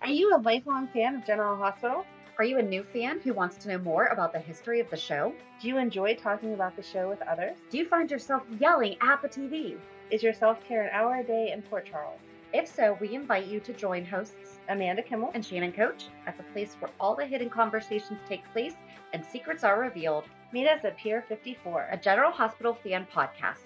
Are 0.00 0.08
you 0.08 0.34
a 0.34 0.38
lifelong 0.38 0.88
fan 0.88 1.16
of 1.16 1.26
General 1.26 1.56
Hospital? 1.56 2.04
Are 2.38 2.44
you 2.44 2.58
a 2.58 2.62
new 2.62 2.82
fan 2.82 3.20
who 3.20 3.34
wants 3.34 3.56
to 3.58 3.68
know 3.68 3.78
more 3.78 4.06
about 4.06 4.32
the 4.32 4.38
history 4.38 4.80
of 4.80 4.90
the 4.90 4.96
show? 4.96 5.32
Do 5.60 5.68
you 5.68 5.78
enjoy 5.78 6.14
talking 6.16 6.54
about 6.54 6.74
the 6.76 6.82
show 6.82 7.08
with 7.08 7.22
others? 7.22 7.56
Do 7.70 7.78
you 7.78 7.86
find 7.86 8.10
yourself 8.10 8.42
yelling 8.58 8.96
at 9.00 9.22
the 9.22 9.28
TV? 9.28 9.76
Is 10.10 10.22
your 10.22 10.32
self 10.32 10.58
care 10.66 10.82
an 10.82 10.90
hour 10.92 11.16
a 11.16 11.24
day 11.24 11.52
in 11.52 11.62
Port 11.62 11.86
Charles? 11.86 12.18
If 12.52 12.68
so, 12.68 12.98
we 13.00 13.14
invite 13.14 13.46
you 13.46 13.60
to 13.60 13.72
join 13.72 14.04
hosts 14.04 14.60
Amanda 14.68 15.02
Kimmel 15.02 15.30
and 15.34 15.44
Shannon 15.44 15.72
Coach 15.72 16.04
at 16.26 16.36
the 16.36 16.42
place 16.52 16.76
where 16.78 16.90
all 17.00 17.16
the 17.16 17.24
hidden 17.24 17.48
conversations 17.48 18.18
take 18.28 18.44
place 18.52 18.74
and 19.14 19.24
secrets 19.24 19.64
are 19.64 19.80
revealed. 19.80 20.24
Meet 20.52 20.68
us 20.68 20.84
at 20.84 20.98
Pier 20.98 21.24
54, 21.28 21.88
a 21.90 21.96
General 21.96 22.30
Hospital 22.30 22.74
fan 22.74 23.06
podcast. 23.14 23.56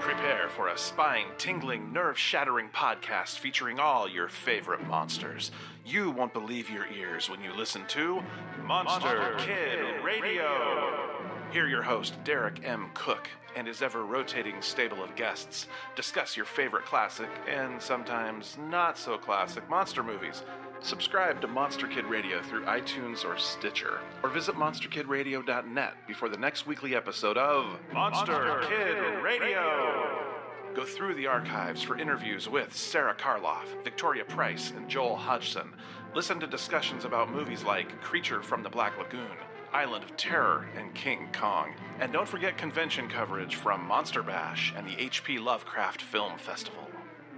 Prepare 0.00 0.48
for 0.48 0.68
a 0.68 0.78
spine 0.78 1.26
tingling, 1.38 1.92
nerve 1.92 2.18
shattering 2.18 2.68
podcast 2.74 3.38
featuring 3.38 3.78
all 3.78 4.08
your 4.08 4.28
favorite 4.28 4.84
monsters. 4.84 5.52
You 5.86 6.10
won't 6.10 6.32
believe 6.32 6.68
your 6.68 6.86
ears 6.88 7.30
when 7.30 7.42
you 7.44 7.52
listen 7.52 7.82
to 7.88 8.22
Monster, 8.64 9.36
Kid 9.38 10.02
Radio. 10.04 11.11
Hear 11.52 11.68
your 11.68 11.82
host, 11.82 12.14
Derek 12.24 12.64
M. 12.64 12.88
Koch, 12.94 13.28
and 13.54 13.66
his 13.66 13.82
ever 13.82 14.06
rotating 14.06 14.62
stable 14.62 15.04
of 15.04 15.14
guests 15.16 15.66
discuss 15.94 16.34
your 16.34 16.46
favorite 16.46 16.86
classic 16.86 17.28
and 17.46 17.80
sometimes 17.80 18.56
not 18.70 18.96
so 18.96 19.18
classic 19.18 19.68
monster 19.68 20.02
movies. 20.02 20.44
Subscribe 20.80 21.42
to 21.42 21.46
Monster 21.46 21.86
Kid 21.88 22.06
Radio 22.06 22.40
through 22.40 22.64
iTunes 22.64 23.22
or 23.22 23.36
Stitcher, 23.36 24.00
or 24.22 24.30
visit 24.30 24.54
monsterkidradio.net 24.54 25.92
before 26.08 26.30
the 26.30 26.38
next 26.38 26.66
weekly 26.66 26.96
episode 26.96 27.36
of 27.36 27.78
Monster, 27.92 28.62
Kid, 28.66 29.22
Radio. 29.22 30.32
Go 30.74 30.86
through 30.86 31.16
the 31.16 31.26
archives 31.26 31.82
for 31.82 31.98
interviews 31.98 32.48
with 32.48 32.74
Sarah 32.74 33.14
Karloff, 33.14 33.66
Victoria 33.84 34.24
Price, 34.24 34.72
and 34.74 34.88
Joel 34.88 35.16
Hodgson. 35.16 35.74
Listen 36.14 36.40
to 36.40 36.46
discussions 36.46 37.04
about 37.04 37.30
movies 37.30 37.62
like 37.62 38.00
Creature 38.00 38.42
from 38.42 38.62
the 38.62 38.70
Black 38.70 38.96
Lagoon, 38.96 39.36
Island 39.72 40.04
of 40.04 40.16
Terror, 40.16 40.68
and 40.76 40.94
King 40.94 41.28
Kong. 41.32 41.74
And 42.00 42.12
don't 42.12 42.28
forget 42.28 42.58
convention 42.58 43.08
coverage 43.08 43.56
from 43.56 43.84
Monster 43.86 44.22
Bash 44.22 44.72
and 44.76 44.86
the 44.86 45.00
H.P. 45.00 45.38
Lovecraft 45.38 46.02
Film 46.02 46.38
Festival. 46.38 46.88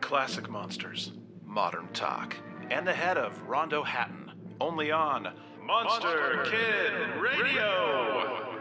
Classic 0.00 0.50
monsters, 0.50 1.12
modern 1.44 1.88
talk, 1.92 2.36
and 2.70 2.86
the 2.86 2.92
head 2.92 3.16
of 3.16 3.40
Rondo 3.42 3.82
Hatton. 3.82 4.32
Only 4.60 4.90
on 4.90 5.34
Monster, 5.62 6.44
Kid 6.44 6.92
Radio. 7.20 8.60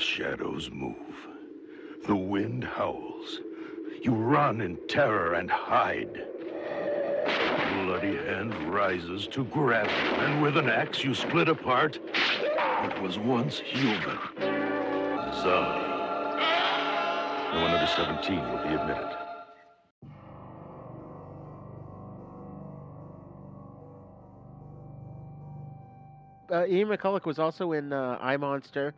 Shadows 0.00 0.70
move. 0.70 0.96
The 2.06 2.16
wind 2.16 2.64
howls. 2.64 3.40
You 4.02 4.12
run 4.12 4.60
in 4.62 4.78
terror 4.88 5.34
and 5.34 5.50
hide. 5.50 6.26
Bloody 7.84 8.16
hand 8.16 8.54
rises 8.72 9.26
to 9.28 9.44
grab 9.44 9.86
you, 9.86 10.14
and 10.24 10.42
with 10.42 10.56
an 10.56 10.68
axe 10.68 11.04
you 11.04 11.14
split 11.14 11.48
apart 11.48 11.98
what 12.82 13.02
was 13.02 13.18
once 13.18 13.58
human. 13.58 14.18
Zombie. 15.42 15.90
No 17.52 17.62
one 17.62 17.70
under 17.72 17.86
17 17.86 18.38
will 18.38 18.62
be 18.62 18.74
admitted. 18.74 19.16
Uh, 26.50 26.66
Ian 26.66 26.88
McCulloch 26.88 27.26
was 27.26 27.38
also 27.38 27.72
in 27.72 27.92
uh, 27.92 28.18
I 28.20 28.36
Monster. 28.36 28.94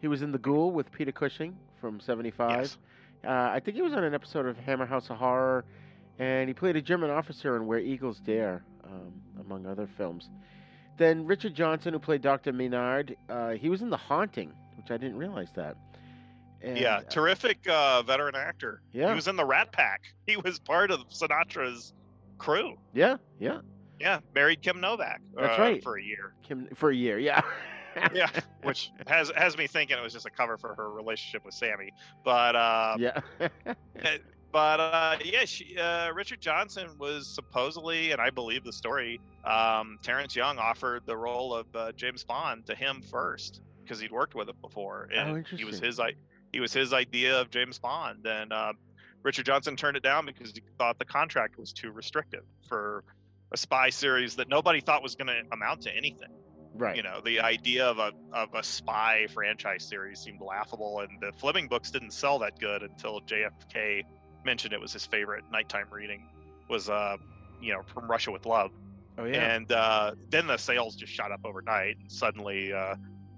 He 0.00 0.08
was 0.08 0.22
in 0.22 0.32
The 0.32 0.38
Ghoul 0.38 0.70
with 0.70 0.90
Peter 0.90 1.12
Cushing 1.12 1.56
from 1.80 2.00
75. 2.00 2.76
Uh, 3.22 3.28
I 3.28 3.60
think 3.60 3.76
he 3.76 3.82
was 3.82 3.92
on 3.92 4.02
an 4.02 4.14
episode 4.14 4.46
of 4.46 4.56
Hammer 4.56 4.86
House 4.86 5.10
of 5.10 5.16
Horror, 5.16 5.64
and 6.18 6.48
he 6.48 6.54
played 6.54 6.76
a 6.76 6.82
German 6.82 7.10
officer 7.10 7.56
in 7.56 7.66
Where 7.66 7.78
Eagles 7.78 8.18
Dare, 8.20 8.64
um, 8.84 9.12
among 9.38 9.66
other 9.66 9.88
films. 9.98 10.30
Then 10.96 11.26
Richard 11.26 11.54
Johnson, 11.54 11.92
who 11.92 11.98
played 11.98 12.22
Dr. 12.22 12.52
Menard, 12.52 13.16
uh, 13.28 13.50
he 13.50 13.68
was 13.68 13.82
in 13.82 13.90
The 13.90 13.96
Haunting, 13.96 14.52
which 14.76 14.90
I 14.90 14.96
didn't 14.96 15.16
realize 15.16 15.48
that. 15.54 15.76
And, 16.62 16.78
yeah, 16.78 16.96
uh, 16.96 17.00
terrific 17.02 17.66
uh, 17.68 18.02
veteran 18.02 18.34
actor. 18.36 18.82
Yeah. 18.92 19.08
He 19.08 19.14
was 19.14 19.28
in 19.28 19.36
the 19.36 19.44
Rat 19.44 19.72
Pack. 19.72 20.02
He 20.26 20.36
was 20.36 20.60
part 20.60 20.92
of 20.92 21.08
Sinatra's 21.08 21.92
crew. 22.38 22.76
yeah, 22.94 23.16
yeah, 23.40 23.60
Yeah, 23.98 24.20
married 24.32 24.62
Kim 24.62 24.80
Novak. 24.80 25.20
That's 25.34 25.58
uh, 25.58 25.62
right. 25.62 25.82
For 25.82 25.98
a 25.98 26.02
year. 26.02 26.34
Kim, 26.46 26.68
for 26.74 26.90
a 26.90 26.94
year, 26.94 27.18
yeah. 27.18 27.42
yeah, 28.14 28.30
which 28.62 28.90
has 29.06 29.30
has 29.36 29.56
me 29.56 29.66
thinking 29.66 29.96
it 29.98 30.02
was 30.02 30.12
just 30.12 30.26
a 30.26 30.30
cover 30.30 30.56
for 30.56 30.74
her 30.74 30.90
relationship 30.90 31.44
with 31.44 31.54
Sammy. 31.54 31.90
But 32.24 32.56
uh, 32.56 32.96
yeah. 32.98 33.20
but 34.52 34.80
uh, 34.80 35.16
yeah, 35.24 35.44
she, 35.44 35.76
uh, 35.78 36.12
Richard 36.12 36.40
Johnson 36.40 36.88
was 36.98 37.26
supposedly, 37.26 38.12
and 38.12 38.20
I 38.20 38.30
believe 38.30 38.64
the 38.64 38.72
story, 38.72 39.20
um, 39.44 39.98
Terence 40.02 40.34
Young 40.34 40.58
offered 40.58 41.02
the 41.06 41.16
role 41.16 41.54
of 41.54 41.66
uh, 41.74 41.92
James 41.92 42.24
Bond 42.24 42.66
to 42.66 42.74
him 42.74 43.02
first 43.02 43.60
because 43.82 44.00
he'd 44.00 44.12
worked 44.12 44.34
with 44.34 44.48
him 44.48 44.56
before, 44.60 45.08
and 45.14 45.46
Oh, 45.52 45.56
he 45.56 45.64
was 45.64 45.78
his 45.78 46.00
i 46.00 46.12
he 46.52 46.60
was 46.60 46.72
his 46.72 46.92
idea 46.92 47.40
of 47.40 47.50
James 47.50 47.78
Bond, 47.78 48.26
and 48.26 48.52
uh, 48.52 48.72
Richard 49.22 49.46
Johnson 49.46 49.76
turned 49.76 49.96
it 49.96 50.02
down 50.02 50.26
because 50.26 50.50
he 50.52 50.62
thought 50.78 50.98
the 50.98 51.04
contract 51.04 51.58
was 51.58 51.72
too 51.72 51.92
restrictive 51.92 52.44
for 52.68 53.04
a 53.52 53.56
spy 53.56 53.90
series 53.90 54.36
that 54.36 54.48
nobody 54.48 54.80
thought 54.80 55.02
was 55.02 55.14
going 55.14 55.28
to 55.28 55.42
amount 55.52 55.82
to 55.82 55.96
anything. 55.96 56.28
Right. 56.80 56.96
You 56.96 57.02
know, 57.02 57.20
the 57.22 57.40
idea 57.40 57.86
of 57.86 57.98
a 57.98 58.10
of 58.32 58.48
a 58.54 58.62
spy 58.62 59.26
franchise 59.34 59.86
series 59.86 60.20
seemed 60.20 60.40
laughable, 60.40 61.00
and 61.00 61.10
the 61.20 61.30
Fleming 61.38 61.68
books 61.68 61.90
didn't 61.90 62.12
sell 62.12 62.38
that 62.38 62.58
good 62.58 62.82
until 62.82 63.20
JFK 63.20 64.02
mentioned 64.46 64.72
it 64.72 64.80
was 64.80 64.94
his 64.94 65.04
favorite 65.04 65.44
nighttime 65.52 65.84
reading 65.92 66.26
was 66.70 66.88
uh 66.88 67.18
you 67.60 67.74
know 67.74 67.82
from 67.92 68.10
Russia 68.10 68.32
with 68.32 68.46
Love. 68.46 68.70
Oh 69.18 69.26
yeah. 69.26 69.54
And 69.54 69.70
uh, 69.70 70.12
then 70.30 70.46
the 70.46 70.56
sales 70.56 70.96
just 70.96 71.12
shot 71.12 71.30
up 71.30 71.40
overnight, 71.44 71.96
and 72.00 72.10
suddenly 72.10 72.72
uh, 72.72 72.94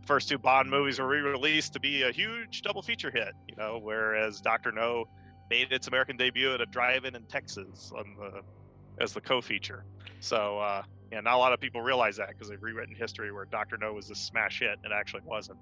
first 0.06 0.28
two 0.28 0.38
Bond 0.38 0.70
movies 0.70 1.00
were 1.00 1.08
re-released 1.08 1.72
to 1.72 1.80
be 1.80 2.02
a 2.02 2.12
huge 2.12 2.62
double 2.62 2.82
feature 2.82 3.10
hit. 3.10 3.34
You 3.48 3.56
know, 3.56 3.80
whereas 3.82 4.40
Doctor 4.40 4.70
No 4.70 5.06
made 5.50 5.72
its 5.72 5.88
American 5.88 6.16
debut 6.16 6.54
at 6.54 6.60
a 6.60 6.66
drive-in 6.66 7.16
in 7.16 7.24
Texas 7.24 7.90
on 7.92 8.04
the 8.20 9.02
as 9.02 9.12
the 9.12 9.20
co-feature. 9.20 9.82
So 10.20 10.60
uh, 10.60 10.82
yeah, 11.12 11.20
not 11.20 11.34
a 11.34 11.36
lot 11.36 11.52
of 11.52 11.60
people 11.60 11.82
realize 11.82 12.16
that 12.16 12.28
because 12.28 12.48
they've 12.48 12.62
rewritten 12.62 12.96
history 12.96 13.30
where 13.32 13.44
Doctor 13.44 13.76
No 13.76 13.92
was 13.92 14.10
a 14.10 14.14
smash 14.14 14.60
hit 14.60 14.78
and 14.82 14.92
it 14.92 14.96
actually 14.96 15.20
wasn't. 15.26 15.58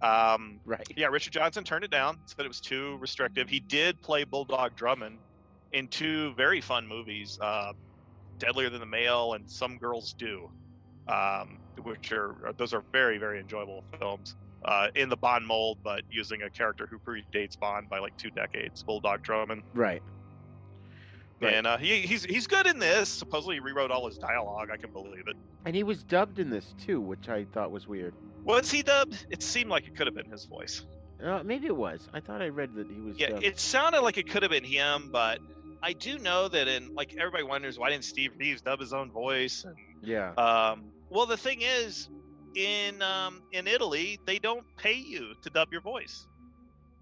Um, 0.00 0.60
right. 0.64 0.86
Yeah, 0.96 1.06
Richard 1.06 1.32
Johnson 1.32 1.64
turned 1.64 1.84
it 1.84 1.90
down, 1.90 2.18
said 2.26 2.44
it 2.44 2.48
was 2.48 2.60
too 2.60 2.96
restrictive. 3.00 3.48
He 3.48 3.58
did 3.58 4.00
play 4.02 4.22
Bulldog 4.22 4.76
Drummond 4.76 5.18
in 5.72 5.88
two 5.88 6.32
very 6.34 6.60
fun 6.60 6.86
movies, 6.86 7.36
uh, 7.42 7.72
Deadlier 8.38 8.70
Than 8.70 8.78
the 8.78 8.86
Male 8.86 9.32
and 9.32 9.50
Some 9.50 9.78
Girls 9.78 10.14
Do, 10.16 10.48
um, 11.08 11.58
which 11.82 12.12
are 12.12 12.52
those 12.56 12.72
are 12.72 12.84
very 12.92 13.18
very 13.18 13.40
enjoyable 13.40 13.84
films. 13.98 14.36
Uh, 14.64 14.86
in 14.94 15.10
the 15.10 15.16
Bond 15.16 15.46
mold, 15.46 15.76
but 15.84 16.00
using 16.08 16.40
a 16.40 16.48
character 16.48 16.88
who 16.90 16.98
predates 16.98 17.58
Bond 17.58 17.86
by 17.90 17.98
like 17.98 18.16
two 18.16 18.30
decades, 18.30 18.82
Bulldog 18.82 19.22
Drummond. 19.22 19.62
Right. 19.74 20.02
Right. 21.44 21.54
And 21.54 21.66
uh, 21.66 21.76
he, 21.76 22.00
he's 22.00 22.24
he's 22.24 22.46
good 22.46 22.66
in 22.66 22.78
this. 22.78 23.08
Supposedly 23.08 23.56
he 23.56 23.60
rewrote 23.60 23.90
all 23.90 24.06
his 24.06 24.18
dialogue. 24.18 24.68
I 24.72 24.76
can 24.76 24.92
believe 24.92 25.24
it. 25.26 25.36
And 25.64 25.74
he 25.74 25.82
was 25.82 26.02
dubbed 26.02 26.38
in 26.38 26.50
this 26.50 26.74
too, 26.84 27.00
which 27.00 27.28
I 27.28 27.44
thought 27.52 27.70
was 27.70 27.86
weird. 27.86 28.14
Was 28.44 28.70
he 28.70 28.82
dubbed? 28.82 29.26
It 29.30 29.42
seemed 29.42 29.70
like 29.70 29.86
it 29.86 29.96
could 29.96 30.06
have 30.06 30.14
been 30.14 30.30
his 30.30 30.44
voice. 30.46 30.82
Uh, 31.24 31.42
maybe 31.44 31.66
it 31.66 31.76
was. 31.76 32.08
I 32.12 32.20
thought 32.20 32.42
I 32.42 32.48
read 32.48 32.74
that 32.74 32.90
he 32.90 33.00
was. 33.00 33.18
Yeah, 33.18 33.30
dubbed. 33.30 33.44
it 33.44 33.58
sounded 33.60 34.00
like 34.02 34.18
it 34.18 34.28
could 34.28 34.42
have 34.42 34.50
been 34.50 34.64
him, 34.64 35.10
but 35.12 35.38
I 35.82 35.92
do 35.92 36.18
know 36.18 36.48
that 36.48 36.68
in 36.68 36.94
like 36.94 37.14
everybody 37.18 37.44
wonders 37.44 37.78
why 37.78 37.90
didn't 37.90 38.04
Steve 38.04 38.32
Reeves 38.38 38.62
dub 38.62 38.80
his 38.80 38.92
own 38.92 39.10
voice? 39.10 39.64
And, 39.64 39.76
Yeah. 40.02 40.32
um, 40.36 40.90
well, 41.10 41.26
the 41.26 41.36
thing 41.36 41.60
is, 41.62 42.08
in 42.56 43.00
um, 43.02 43.42
in 43.52 43.66
Italy, 43.66 44.18
they 44.26 44.38
don't 44.38 44.64
pay 44.76 44.94
you 44.94 45.34
to 45.42 45.50
dub 45.50 45.68
your 45.72 45.80
voice. 45.80 46.26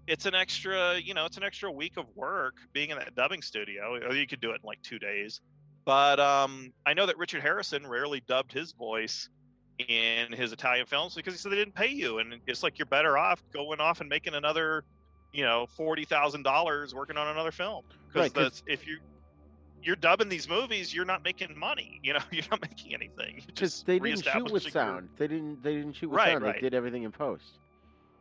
It's 0.07 0.25
an 0.25 0.35
extra, 0.35 0.97
you 0.99 1.13
know, 1.13 1.25
it's 1.25 1.37
an 1.37 1.43
extra 1.43 1.71
week 1.71 1.97
of 1.97 2.05
work 2.15 2.55
being 2.73 2.89
in 2.89 2.97
that 2.97 3.15
dubbing 3.15 3.41
studio. 3.41 3.95
Or 4.05 4.13
you 4.13 4.27
could 4.27 4.41
do 4.41 4.51
it 4.51 4.55
in 4.55 4.67
like 4.67 4.81
two 4.81 4.99
days. 4.99 5.39
But 5.85 6.19
um, 6.19 6.73
I 6.85 6.93
know 6.93 7.05
that 7.05 7.17
Richard 7.17 7.41
Harrison 7.41 7.85
rarely 7.87 8.21
dubbed 8.27 8.51
his 8.53 8.71
voice 8.73 9.29
in 9.79 10.31
his 10.31 10.51
Italian 10.53 10.85
films 10.85 11.15
because 11.15 11.33
he 11.33 11.37
said 11.37 11.51
they 11.51 11.55
didn't 11.57 11.75
pay 11.75 11.87
you, 11.89 12.19
and 12.19 12.35
it's 12.47 12.63
like 12.63 12.77
you're 12.77 12.85
better 12.85 13.17
off 13.17 13.43
going 13.53 13.79
off 13.81 13.99
and 14.01 14.09
making 14.09 14.33
another, 14.33 14.83
you 15.33 15.43
know, 15.43 15.65
forty 15.75 16.05
thousand 16.05 16.43
dollars 16.43 16.93
working 16.95 17.17
on 17.17 17.27
another 17.27 17.51
film. 17.51 17.83
Because 18.13 18.33
Right, 18.35 18.61
if 18.67 18.87
you 18.87 18.99
you're 19.81 19.95
dubbing 19.97 20.29
these 20.29 20.47
movies, 20.47 20.93
you're 20.93 21.03
not 21.05 21.23
making 21.25 21.57
money. 21.57 21.99
You 22.03 22.13
know, 22.13 22.19
you're 22.31 22.45
not 22.49 22.61
making 22.61 22.93
anything. 22.93 23.41
Because 23.45 23.59
just 23.73 23.85
they 23.85 23.99
didn't 23.99 24.23
shoot 24.23 24.51
with 24.51 24.63
your- 24.63 24.71
sound. 24.71 25.09
They 25.17 25.27
didn't. 25.27 25.63
They 25.63 25.73
didn't 25.75 25.93
shoot 25.93 26.09
with 26.09 26.17
Right, 26.17 26.31
sound. 26.33 26.43
right. 26.45 26.55
They 26.55 26.61
did 26.61 26.73
everything 26.73 27.03
in 27.03 27.11
post. 27.11 27.59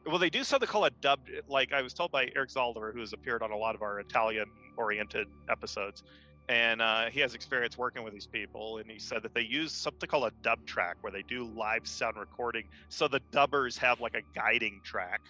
Well, 0.06 0.18
they 0.18 0.30
do 0.30 0.44
something 0.44 0.68
called 0.68 0.86
a 0.86 0.90
dub. 1.00 1.20
Like 1.48 1.72
I 1.72 1.82
was 1.82 1.94
told 1.94 2.10
by 2.10 2.28
Eric 2.34 2.50
Zaldivar, 2.50 2.92
who 2.92 3.00
has 3.00 3.12
appeared 3.12 3.42
on 3.42 3.52
a 3.52 3.56
lot 3.56 3.74
of 3.74 3.82
our 3.82 4.00
Italian-oriented 4.00 5.28
episodes, 5.48 6.02
and 6.48 6.82
uh, 6.82 7.06
he 7.06 7.20
has 7.20 7.34
experience 7.34 7.78
working 7.78 8.02
with 8.02 8.12
these 8.12 8.26
people. 8.26 8.78
And 8.78 8.90
he 8.90 8.98
said 8.98 9.22
that 9.22 9.34
they 9.34 9.42
use 9.42 9.72
something 9.72 10.08
called 10.08 10.24
a 10.24 10.32
dub 10.42 10.64
track, 10.66 10.96
where 11.02 11.12
they 11.12 11.22
do 11.22 11.44
live 11.44 11.86
sound 11.86 12.16
recording, 12.16 12.64
so 12.88 13.08
the 13.08 13.20
dubbers 13.32 13.78
have 13.78 14.00
like 14.00 14.14
a 14.14 14.22
guiding 14.34 14.80
track 14.84 15.20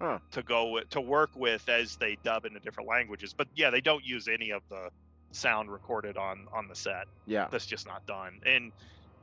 Huh. 0.00 0.18
to 0.32 0.42
go 0.42 0.70
with, 0.70 0.88
to 0.90 1.00
work 1.00 1.30
with 1.36 1.68
as 1.68 1.96
they 1.96 2.18
dub 2.24 2.44
into 2.44 2.58
different 2.58 2.88
languages. 2.88 3.34
But 3.38 3.46
yeah, 3.54 3.70
they 3.70 3.80
don't 3.80 4.04
use 4.04 4.26
any 4.26 4.50
of 4.50 4.62
the 4.68 4.88
sound 5.30 5.70
recorded 5.70 6.16
on 6.16 6.46
on 6.52 6.66
the 6.68 6.74
set. 6.74 7.06
Yeah. 7.24 7.46
That's 7.50 7.66
just 7.66 7.86
not 7.86 8.04
done. 8.04 8.40
And 8.44 8.72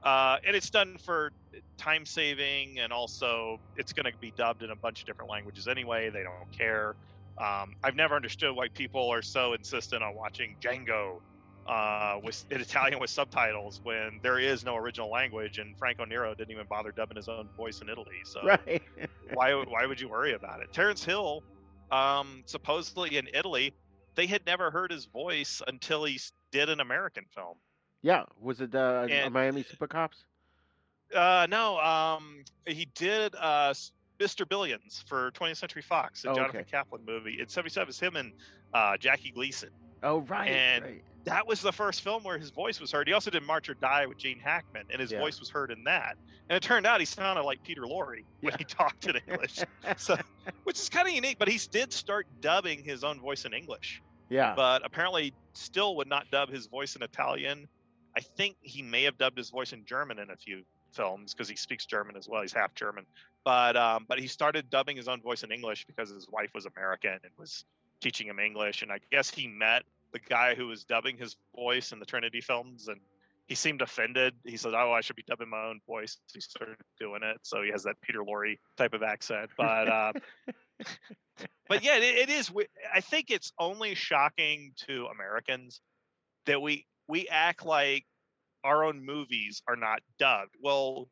uh, 0.03 0.37
and 0.45 0.55
it's 0.55 0.69
done 0.69 0.97
for 0.97 1.31
time 1.77 2.05
saving, 2.05 2.79
and 2.79 2.93
also 2.93 3.57
it's 3.75 3.93
going 3.93 4.05
to 4.11 4.17
be 4.19 4.31
dubbed 4.37 4.63
in 4.63 4.71
a 4.71 4.75
bunch 4.75 5.01
of 5.01 5.05
different 5.05 5.31
languages 5.31 5.67
anyway. 5.67 6.09
They 6.09 6.23
don't 6.23 6.51
care. 6.57 6.95
Um, 7.41 7.73
I've 7.83 7.95
never 7.95 8.15
understood 8.15 8.55
why 8.55 8.67
people 8.75 9.09
are 9.09 9.21
so 9.21 9.53
insistent 9.53 10.03
on 10.03 10.15
watching 10.15 10.57
Django 10.63 11.19
uh, 11.67 12.17
with 12.23 12.43
in 12.51 12.61
Italian 12.61 12.99
with 12.99 13.09
subtitles 13.09 13.79
when 13.83 14.19
there 14.23 14.39
is 14.39 14.63
no 14.65 14.75
original 14.75 15.09
language, 15.11 15.57
and 15.57 15.77
Franco 15.77 16.05
Nero 16.05 16.33
didn't 16.35 16.51
even 16.51 16.65
bother 16.69 16.91
dubbing 16.91 17.17
his 17.17 17.27
own 17.27 17.49
voice 17.57 17.81
in 17.81 17.89
Italy. 17.89 18.21
So 18.25 18.41
Right. 18.41 18.81
why 19.21 19.53
why 19.53 19.85
would 19.85 19.99
you 19.99 20.09
worry 20.09 20.33
about 20.33 20.61
it? 20.61 20.71
Terence 20.73 21.03
Hill, 21.03 21.43
um, 21.91 22.43
supposedly 22.47 23.17
in 23.17 23.27
Italy, 23.33 23.75
they 24.15 24.27
had 24.27 24.45
never 24.45 24.71
heard 24.71 24.91
his 24.91 25.05
voice 25.05 25.61
until 25.67 26.03
he 26.05 26.19
did 26.51 26.69
an 26.69 26.79
American 26.79 27.25
film. 27.33 27.59
Yeah. 28.01 28.23
Was 28.41 28.61
it 28.61 28.73
uh, 28.75 29.07
And- 29.09 29.33
Miami 29.33 29.63
Super 29.63 29.87
Cops? 29.87 30.23
Uh, 31.13 31.47
no, 31.49 31.79
um, 31.79 32.43
he 32.67 32.87
did 32.93 33.33
uh, 33.35 33.73
Mr. 34.19 34.47
Billions 34.47 35.03
for 35.07 35.31
20th 35.31 35.57
Century 35.57 35.81
Fox, 35.81 36.23
a 36.23 36.29
Oh, 36.29 36.35
Jonathan 36.35 36.61
okay. 36.61 36.69
Kaplan 36.69 37.01
movie. 37.03 37.39
In 37.41 37.47
'77, 37.47 37.89
it's 37.89 37.99
him 37.99 38.15
and 38.15 38.31
uh, 38.75 38.95
Jackie 38.97 39.31
Gleason. 39.31 39.69
Oh 40.03 40.19
right. 40.21 40.47
and 40.49 40.83
right. 40.85 41.03
that 41.25 41.47
was 41.47 41.61
the 41.61 41.71
first 41.73 42.01
film 42.01 42.23
where 42.23 42.37
his 42.37 42.51
voice 42.51 42.79
was 42.79 42.91
heard. 42.91 43.07
He 43.07 43.13
also 43.13 43.31
did 43.31 43.41
March 43.43 43.69
or 43.69 43.73
Die 43.73 44.05
with 44.05 44.17
Gene 44.19 44.37
Hackman, 44.39 44.85
and 44.91 45.01
his 45.01 45.11
Yeah. 45.11 45.19
voice 45.19 45.39
was 45.39 45.49
heard 45.49 45.71
in 45.71 45.83
that. 45.85 46.15
And 46.47 46.55
it 46.55 46.61
turned 46.63 46.85
out 46.85 46.99
he 46.99 47.05
sounded 47.07 47.41
like 47.43 47.63
Peter 47.63 47.81
Lorre 47.81 48.23
when 48.41 48.53
he 48.59 48.63
talked 48.65 49.07
in 49.07 49.15
English, 49.27 49.59
so 49.97 50.15
which 50.63 50.77
is 50.77 50.89
kind 50.89 51.07
of 51.07 51.13
unique. 51.15 51.37
But 51.39 51.47
he 51.47 51.59
did 51.71 51.91
start 51.91 52.27
dubbing 52.39 52.83
his 52.83 53.03
own 53.03 53.19
voice 53.19 53.45
in 53.45 53.53
English. 53.53 54.01
Yeah. 54.29 54.53
But 54.55 54.85
apparently, 54.85 55.33
still 55.53 55.95
would 55.95 56.07
not 56.07 56.29
dub 56.29 56.49
his 56.49 56.67
voice 56.67 56.95
in 56.95 57.01
Italian. 57.01 57.67
I 58.19 58.21
think 58.21 58.57
he 58.59 58.81
may 58.81 59.03
have 59.03 59.17
dubbed 59.17 59.37
his 59.37 59.49
voice 59.49 59.71
in 59.71 59.85
German 59.85 60.19
in 60.19 60.29
a 60.29 60.35
few 60.35 60.63
films 60.91 61.33
because 61.33 61.47
he 61.47 61.55
speaks 61.55 61.85
German 61.85 62.17
as 62.17 62.27
well. 62.27 62.41
He's 62.41 62.51
half 62.51 62.75
German. 62.75 63.05
But 63.45 63.77
um, 63.77 64.05
but 64.09 64.19
he 64.19 64.27
started 64.27 64.69
dubbing 64.69 64.97
his 64.97 65.07
own 65.07 65.21
voice 65.21 65.43
in 65.43 65.53
English 65.53 65.85
because 65.85 66.09
his 66.09 66.27
wife 66.29 66.49
was 66.53 66.65
American 66.65 67.13
and 67.13 67.31
was 67.37 67.63
teaching 68.01 68.27
him 68.27 68.37
English. 68.37 68.81
And 68.81 68.91
I 68.91 68.99
guess 69.09 69.29
he 69.29 69.47
met 69.47 69.83
the 70.11 70.19
guy 70.19 70.53
who 70.53 70.67
was 70.67 70.83
dubbing 70.83 71.17
his 71.17 71.37
voice 71.55 71.93
in 71.93 71.99
the 71.99 72.05
Trinity 72.05 72.41
films, 72.41 72.89
and 72.89 72.99
he 73.47 73.55
seemed 73.55 73.81
offended. 73.81 74.33
He 74.43 74.57
said, 74.57 74.73
"Oh, 74.73 74.91
I 74.91 74.99
should 74.99 75.15
be 75.15 75.23
dubbing 75.25 75.49
my 75.49 75.63
own 75.63 75.79
voice." 75.87 76.17
He 76.33 76.41
started 76.41 76.75
doing 76.99 77.21
it, 77.23 77.37
so 77.43 77.61
he 77.61 77.71
has 77.71 77.83
that 77.83 78.01
Peter 78.01 78.19
Lorre 78.19 78.57
type 78.75 78.93
of 78.93 79.01
accent. 79.01 79.49
But 79.55 79.87
uh, 79.87 80.11
but 81.69 81.85
yeah, 81.85 81.95
it, 81.95 82.03
it 82.03 82.29
is. 82.29 82.51
I 82.93 82.99
think 82.99 83.31
it's 83.31 83.53
only 83.57 83.95
shocking 83.95 84.73
to 84.87 85.05
Americans 85.05 85.79
that 86.45 86.61
we 86.61 86.85
we 87.09 87.27
act 87.27 87.65
like 87.65 88.05
our 88.63 88.85
own 88.85 89.03
movies 89.03 89.61
are 89.67 89.75
not 89.75 89.99
dubbed. 90.19 90.55
Well, 90.61 91.09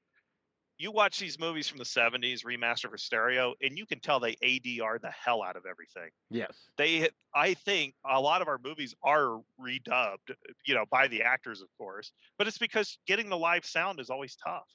you 0.78 0.92
watch 0.92 1.18
these 1.18 1.40
movies 1.40 1.68
from 1.68 1.80
the 1.80 1.86
'70s, 1.86 2.46
remastered 2.46 2.92
for 2.92 2.98
stereo, 2.98 3.56
and 3.62 3.78
you 3.78 3.88
can 3.88 4.00
tell 4.00 4.20
they 4.20 4.36
ADR 4.44 5.02
the 5.02 5.10
hell 5.10 5.42
out 5.42 5.56
of 5.56 5.64
everything. 5.66 6.12
Yes. 6.30 6.56
They, 6.78 7.10
I 7.34 7.56
think, 7.56 7.96
a 8.06 8.22
lot 8.22 8.44
of 8.44 8.48
our 8.48 8.60
movies 8.64 8.94
are 9.04 9.42
redubbed, 9.60 10.36
you 10.68 10.76
know, 10.76 10.86
by 10.92 11.08
the 11.08 11.24
actors, 11.24 11.62
of 11.62 11.68
course, 11.80 12.12
but 12.38 12.48
it's 12.48 12.60
because 12.60 13.00
getting 13.08 13.30
the 13.30 13.38
live 13.38 13.66
sound 13.66 14.00
is 14.00 14.12
always 14.12 14.36
tough. 14.36 14.68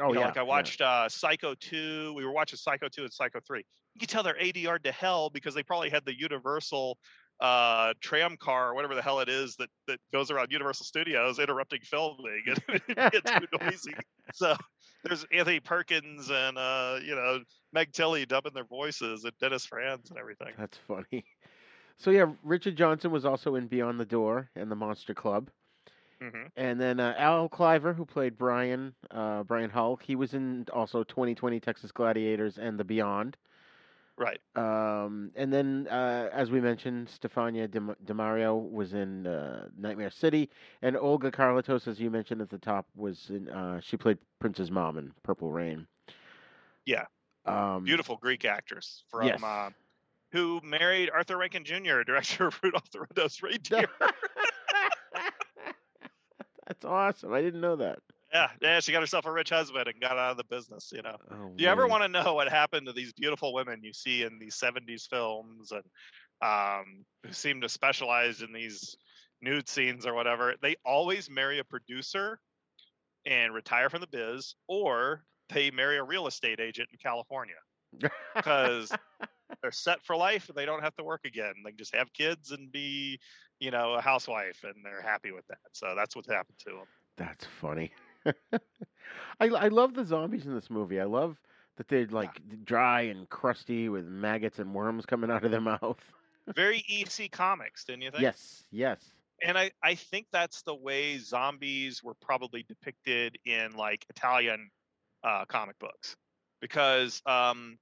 Oh 0.00 0.08
You 0.08 0.14
know, 0.14 0.20
yeah. 0.20 0.26
Like 0.26 0.36
I 0.36 0.40
yeah. 0.40 0.46
watched 0.48 0.80
uh, 0.80 1.08
Psycho 1.08 1.54
2. 1.54 2.14
We 2.14 2.24
were 2.24 2.32
watching 2.32 2.58
Psycho 2.58 2.88
2 2.88 3.02
and 3.02 3.12
Psycho 3.12 3.38
3. 3.46 3.64
You 3.94 4.00
can 4.00 4.08
tell 4.08 4.24
they're 4.24 4.34
ADR 4.34 4.82
to 4.82 4.92
hell 4.92 5.30
because 5.30 5.54
they 5.54 5.62
probably 5.62 5.88
had 5.88 6.04
the 6.04 6.18
Universal 6.18 6.98
uh, 7.40 7.94
tram 8.00 8.36
car 8.36 8.70
or 8.70 8.74
whatever 8.74 8.94
the 8.94 9.02
hell 9.02 9.20
it 9.20 9.28
is 9.28 9.56
that, 9.56 9.68
that 9.86 10.00
goes 10.12 10.30
around 10.30 10.50
Universal 10.52 10.86
Studios 10.86 11.38
interrupting 11.38 11.80
filming 11.82 12.44
and 12.46 12.80
it 12.88 13.12
gets 13.12 13.30
too 13.30 13.46
noisy. 13.60 13.94
So 14.32 14.56
there's 15.04 15.24
Anthony 15.32 15.60
Perkins 15.60 16.30
and, 16.30 16.58
uh, 16.58 16.98
you 17.04 17.14
know, 17.14 17.40
Meg 17.72 17.92
Tilly 17.92 18.26
dubbing 18.26 18.54
their 18.54 18.64
voices 18.64 19.24
and 19.24 19.32
Dennis 19.40 19.66
Franz 19.66 20.10
and 20.10 20.18
everything. 20.18 20.54
That's 20.56 20.78
funny. 20.78 21.24
So 21.98 22.10
yeah, 22.10 22.32
Richard 22.42 22.76
Johnson 22.76 23.10
was 23.10 23.24
also 23.24 23.54
in 23.54 23.68
Beyond 23.68 23.98
the 24.00 24.04
Door 24.04 24.50
and 24.54 24.70
the 24.70 24.76
Monster 24.76 25.14
Club. 25.14 25.50
hmm 26.20 26.46
And 26.56 26.80
then 26.80 27.00
uh, 27.00 27.14
Al 27.18 27.48
Cliver, 27.48 27.92
who 27.94 28.04
played 28.04 28.36
Brian, 28.38 28.94
uh, 29.10 29.42
Brian 29.44 29.70
Hull, 29.70 29.96
he 29.96 30.16
was 30.16 30.34
in 30.34 30.66
also 30.72 31.04
2020 31.04 31.60
Texas 31.60 31.92
Gladiators 31.92 32.58
and 32.58 32.78
The 32.78 32.84
Beyond. 32.84 33.36
Right. 34.18 34.40
Um, 34.56 35.30
and 35.36 35.52
then, 35.52 35.88
uh, 35.90 36.30
as 36.32 36.50
we 36.50 36.60
mentioned, 36.60 37.08
Stefania 37.08 37.70
Di, 37.70 37.80
D'Amario 38.06 38.56
was 38.56 38.94
in 38.94 39.26
uh, 39.26 39.68
Nightmare 39.76 40.10
City, 40.10 40.48
and 40.80 40.96
Olga 40.96 41.30
Karlatos, 41.30 41.86
as 41.86 42.00
you 42.00 42.10
mentioned 42.10 42.40
at 42.40 42.48
the 42.48 42.58
top, 42.58 42.86
was 42.96 43.26
in. 43.28 43.48
Uh, 43.50 43.80
she 43.80 43.98
played 43.98 44.16
Prince's 44.40 44.70
mom 44.70 44.96
in 44.96 45.12
Purple 45.22 45.50
Rain. 45.50 45.86
Yeah. 46.86 47.04
Um, 47.44 47.84
Beautiful 47.84 48.16
Greek 48.16 48.44
actress 48.46 49.04
from 49.10 49.26
Yes. 49.26 49.42
uh, 49.42 49.70
who 50.32 50.60
married 50.64 51.10
Arthur 51.10 51.36
Rankin 51.36 51.64
Jr., 51.64 52.02
director 52.06 52.46
of 52.46 52.58
Rudolph 52.62 52.90
the 52.90 53.00
Red-Nosed 53.00 53.42
Reindeer. 53.42 53.86
That's 56.66 56.84
awesome. 56.84 57.32
I 57.32 57.42
didn't 57.42 57.60
know 57.60 57.76
that. 57.76 57.98
Yeah, 58.36 58.48
yeah, 58.60 58.80
she 58.80 58.92
got 58.92 59.00
herself 59.00 59.24
a 59.24 59.32
rich 59.32 59.50
husband 59.50 59.88
and 59.88 60.00
got 60.00 60.18
out 60.18 60.32
of 60.32 60.36
the 60.36 60.44
business. 60.44 60.92
You 60.94 61.02
know. 61.02 61.16
Oh, 61.30 61.52
Do 61.56 61.64
you 61.64 61.70
ever 61.70 61.86
want 61.86 62.02
to 62.02 62.08
know 62.08 62.34
what 62.34 62.48
happened 62.48 62.86
to 62.86 62.92
these 62.92 63.12
beautiful 63.12 63.54
women 63.54 63.80
you 63.82 63.92
see 63.92 64.22
in 64.22 64.38
these 64.38 64.56
70s 64.56 65.08
films 65.08 65.72
and 65.72 65.82
um, 66.42 67.04
who 67.24 67.32
seem 67.32 67.60
to 67.62 67.68
specialize 67.68 68.42
in 68.42 68.52
these 68.52 68.96
nude 69.40 69.68
scenes 69.68 70.06
or 70.06 70.14
whatever? 70.14 70.54
They 70.60 70.76
always 70.84 71.30
marry 71.30 71.58
a 71.60 71.64
producer 71.64 72.38
and 73.24 73.54
retire 73.54 73.88
from 73.88 74.02
the 74.02 74.06
biz, 74.06 74.54
or 74.68 75.24
they 75.48 75.70
marry 75.70 75.96
a 75.96 76.04
real 76.04 76.26
estate 76.26 76.60
agent 76.60 76.88
in 76.92 76.98
California 76.98 77.54
because 78.34 78.92
they're 79.62 79.72
set 79.72 80.02
for 80.04 80.14
life 80.14 80.48
and 80.48 80.56
they 80.56 80.66
don't 80.66 80.82
have 80.82 80.94
to 80.96 81.04
work 81.04 81.22
again. 81.24 81.54
They 81.64 81.70
can 81.70 81.78
just 81.78 81.94
have 81.94 82.12
kids 82.12 82.50
and 82.50 82.70
be, 82.70 83.18
you 83.60 83.70
know, 83.70 83.94
a 83.94 84.00
housewife, 84.00 84.62
and 84.64 84.74
they're 84.84 85.02
happy 85.02 85.32
with 85.32 85.46
that. 85.48 85.58
So 85.72 85.94
that's 85.96 86.14
what 86.14 86.26
happened 86.26 86.58
to 86.66 86.70
them. 86.72 86.86
That's 87.16 87.46
funny. 87.60 87.92
I 89.40 89.46
I 89.46 89.68
love 89.68 89.94
the 89.94 90.04
zombies 90.04 90.46
in 90.46 90.54
this 90.54 90.70
movie. 90.70 91.00
I 91.00 91.04
love 91.04 91.38
that 91.76 91.88
they're 91.88 92.06
like 92.06 92.40
dry 92.64 93.02
and 93.02 93.28
crusty 93.28 93.88
with 93.88 94.06
maggots 94.06 94.58
and 94.58 94.74
worms 94.74 95.06
coming 95.06 95.30
out 95.30 95.44
of 95.44 95.50
their 95.50 95.60
mouth. 95.60 95.98
Very 96.54 96.84
EC 96.88 97.30
comics, 97.30 97.84
didn't 97.84 98.02
you 98.02 98.10
think? 98.10 98.22
yes, 98.22 98.64
yes. 98.70 99.00
and 99.42 99.58
I, 99.58 99.72
I 99.82 99.96
think 99.96 100.26
that's 100.32 100.62
the 100.62 100.74
way 100.74 101.18
zombies 101.18 102.04
were 102.04 102.14
probably 102.14 102.62
depicted 102.62 103.36
in 103.44 103.76
like 103.76 104.06
Italian 104.08 104.70
uh, 105.24 105.44
comic 105.46 105.76
books, 105.80 106.16
because 106.60 107.20
um, 107.26 107.78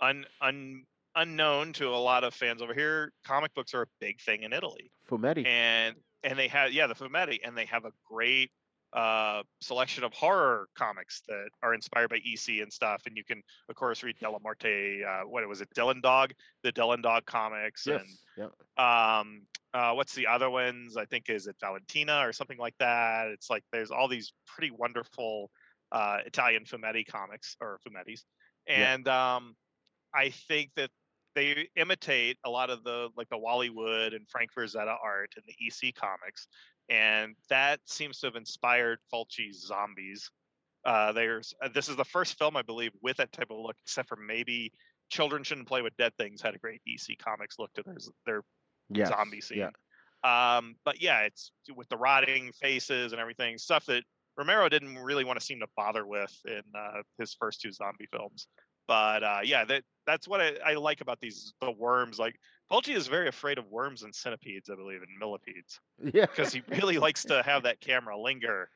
un, 0.00 0.26
un, 0.42 0.84
unknown 1.16 1.72
to 1.72 1.88
a 1.88 1.96
lot 1.96 2.22
of 2.22 2.34
fans 2.34 2.60
over 2.60 2.74
here, 2.74 3.12
comic 3.24 3.54
books 3.54 3.72
are 3.72 3.82
a 3.82 3.88
big 3.98 4.20
thing 4.20 4.42
in 4.42 4.52
Italy, 4.52 4.92
Fumetti. 5.10 5.46
and 5.46 5.96
and 6.22 6.38
they 6.38 6.48
have 6.48 6.72
yeah 6.72 6.86
the 6.86 6.94
fumetti, 6.94 7.38
and 7.42 7.56
they 7.56 7.64
have 7.64 7.86
a 7.86 7.92
great 8.06 8.50
uh, 8.92 9.42
selection 9.60 10.04
of 10.04 10.12
horror 10.12 10.68
comics 10.76 11.22
that 11.28 11.48
are 11.62 11.74
inspired 11.74 12.10
by 12.10 12.16
EC 12.16 12.60
and 12.60 12.72
stuff, 12.72 13.02
and 13.06 13.16
you 13.16 13.24
can 13.24 13.42
of 13.68 13.74
course 13.76 14.02
read 14.02 14.16
Dellamorte, 14.20 15.04
uh, 15.06 15.26
what 15.28 15.46
was 15.48 15.60
it, 15.60 15.68
Dylan 15.76 16.02
Dog, 16.02 16.32
the 16.62 16.72
Dylan 16.72 17.02
Dog 17.02 17.24
comics, 17.26 17.86
yes. 17.86 18.00
and 18.00 18.50
Yeah. 18.76 19.18
um 19.20 19.42
uh 19.74 19.92
what's 19.92 20.14
the 20.14 20.26
other 20.26 20.50
ones 20.50 20.96
i 20.96 21.04
think 21.04 21.28
is 21.28 21.46
it 21.46 21.54
valentina 21.60 22.26
or 22.26 22.32
something 22.32 22.58
like 22.58 22.74
that 22.78 23.28
it's 23.28 23.48
like 23.50 23.62
there's 23.72 23.90
all 23.92 24.08
these 24.08 24.32
pretty 24.46 24.72
wonderful 24.72 25.50
uh 25.92 26.18
italian 26.26 26.64
fumetti 26.64 27.06
comics 27.06 27.56
or 27.60 27.78
fumettis 27.86 28.22
Yeah. 28.66 28.94
and 28.94 29.06
um 29.06 29.54
i 30.12 30.30
think 30.30 30.70
that 30.76 30.90
they 31.36 31.68
imitate 31.76 32.36
a 32.44 32.50
lot 32.50 32.70
of 32.70 32.82
the 32.82 33.10
like 33.16 33.28
the 33.28 33.36
Wallywood 33.38 34.16
and 34.16 34.28
Frank 34.28 34.50
Frazetta 34.52 34.96
art 35.02 35.32
and 35.36 35.44
the 35.46 35.54
EC 35.64 35.94
comics, 35.94 36.48
and 36.90 37.36
that 37.48 37.80
seems 37.86 38.18
to 38.18 38.26
have 38.26 38.36
inspired 38.36 38.98
Fulci's 39.12 39.64
zombies. 39.66 40.30
Uh, 40.84 41.12
there's 41.12 41.54
uh, 41.62 41.68
this 41.72 41.88
is 41.88 41.96
the 41.96 42.04
first 42.04 42.36
film 42.38 42.56
I 42.56 42.62
believe 42.62 42.92
with 43.00 43.16
that 43.18 43.32
type 43.32 43.50
of 43.50 43.58
look, 43.58 43.76
except 43.82 44.08
for 44.08 44.16
maybe 44.16 44.72
Children 45.10 45.44
Shouldn't 45.44 45.68
Play 45.68 45.82
with 45.82 45.96
Dead 45.96 46.12
Things 46.18 46.42
had 46.42 46.54
a 46.54 46.58
great 46.58 46.82
EC 46.86 47.16
comics 47.18 47.58
look 47.58 47.72
to 47.74 47.82
their 47.84 47.96
their 48.26 48.42
Yes, 48.92 49.08
zombie 49.08 49.40
scene. 49.40 49.58
yeah. 49.58 49.70
Um, 50.56 50.74
but 50.84 51.00
yeah, 51.00 51.20
it's 51.20 51.52
with 51.74 51.88
the 51.88 51.96
rotting 51.96 52.52
faces 52.60 53.12
and 53.12 53.20
everything, 53.20 53.56
stuff 53.56 53.86
that 53.86 54.02
Romero 54.36 54.68
didn't 54.68 54.98
really 54.98 55.24
want 55.24 55.38
to 55.38 55.44
seem 55.44 55.60
to 55.60 55.66
bother 55.76 56.06
with 56.06 56.34
in 56.44 56.62
uh, 56.76 57.02
his 57.18 57.34
first 57.38 57.60
two 57.60 57.72
zombie 57.72 58.08
films. 58.10 58.48
But 58.88 59.22
uh, 59.22 59.40
yeah, 59.44 59.64
that 59.66 59.84
that's 60.06 60.26
what 60.26 60.40
I, 60.40 60.54
I 60.66 60.74
like 60.74 61.00
about 61.00 61.20
these 61.20 61.54
the 61.60 61.70
worms. 61.70 62.18
Like 62.18 62.34
Fulci 62.70 62.94
is 62.94 63.08
very 63.08 63.28
afraid 63.28 63.58
of 63.58 63.66
worms 63.70 64.02
and 64.02 64.14
centipedes, 64.14 64.70
I 64.70 64.76
believe, 64.76 65.02
and 65.02 65.18
millipedes. 65.18 65.80
Yeah. 66.02 66.26
because 66.26 66.52
he 66.52 66.62
really 66.68 66.98
likes 67.06 67.24
to 67.24 67.42
have 67.42 67.64
that 67.64 67.80
camera 67.80 68.18
linger 68.18 68.68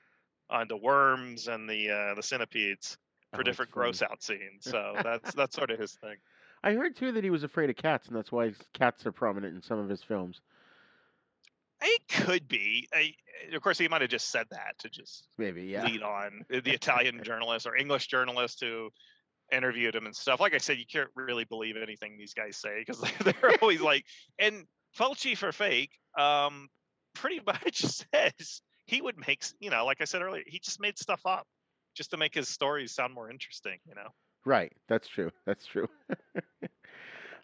on 0.50 0.68
the 0.68 0.76
worms 0.76 1.48
and 1.48 1.68
the 1.68 1.90
uh, 1.90 2.14
the 2.14 2.22
centipedes 2.22 2.98
for 3.32 3.40
Oh, 3.40 3.42
different 3.42 3.70
gross 3.70 4.02
out 4.02 4.22
scenes. 4.22 4.40
So 4.62 4.94
that's 5.02 5.32
that's 5.34 5.56
sort 5.56 5.70
of 5.70 5.78
his 5.78 5.92
thing. 5.92 6.16
I 6.62 6.72
heard 6.72 6.96
too 6.96 7.12
that 7.12 7.24
he 7.24 7.30
was 7.30 7.44
afraid 7.44 7.68
of 7.70 7.76
cats, 7.76 8.08
and 8.08 8.16
that's 8.16 8.32
why 8.32 8.52
cats 8.72 9.04
are 9.06 9.12
prominent 9.12 9.54
in 9.54 9.62
some 9.62 9.78
of 9.78 9.88
his 9.88 10.02
films. 10.02 10.40
It 11.82 12.08
could 12.08 12.48
be. 12.48 12.88
I, 12.94 13.14
of 13.54 13.60
course, 13.62 13.76
he 13.76 13.88
might 13.88 14.00
have 14.00 14.10
just 14.10 14.30
said 14.30 14.46
that 14.50 14.78
to 14.78 14.88
just 14.88 15.26
Maybe, 15.36 15.64
yeah. 15.64 15.84
lead 15.84 16.02
on 16.02 16.44
the 16.48 16.70
Italian 16.72 17.22
journalist 17.22 17.66
or 17.66 17.76
English 17.76 18.06
journalist 18.06 18.60
who 18.60 18.90
interviewed 19.54 19.94
him 19.94 20.06
and 20.06 20.14
stuff. 20.14 20.40
Like 20.40 20.54
I 20.54 20.58
said, 20.58 20.78
you 20.78 20.86
can't 20.90 21.10
really 21.14 21.44
believe 21.44 21.76
anything 21.76 22.16
these 22.18 22.34
guys 22.34 22.56
say 22.56 22.84
because 22.84 23.00
they're 23.24 23.56
always 23.60 23.80
like, 23.80 24.04
and 24.38 24.64
Fulci 24.98 25.36
for 25.36 25.52
fake, 25.52 25.92
um, 26.18 26.68
pretty 27.14 27.40
much 27.46 27.80
says 27.80 28.62
he 28.86 29.00
would 29.00 29.16
make, 29.26 29.44
you 29.60 29.70
know, 29.70 29.84
like 29.84 30.00
I 30.00 30.04
said 30.04 30.22
earlier, 30.22 30.42
he 30.46 30.58
just 30.58 30.80
made 30.80 30.98
stuff 30.98 31.20
up 31.26 31.46
just 31.94 32.10
to 32.10 32.16
make 32.16 32.34
his 32.34 32.48
stories 32.48 32.92
sound 32.92 33.14
more 33.14 33.30
interesting, 33.30 33.78
you 33.86 33.94
know. 33.94 34.08
Right. 34.44 34.72
That's 34.88 35.08
true. 35.08 35.30
That's 35.46 35.64
true. 35.64 35.88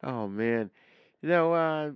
oh 0.03 0.29
man, 0.29 0.71
you 1.23 1.29
know, 1.29 1.55
uh, 1.55 1.91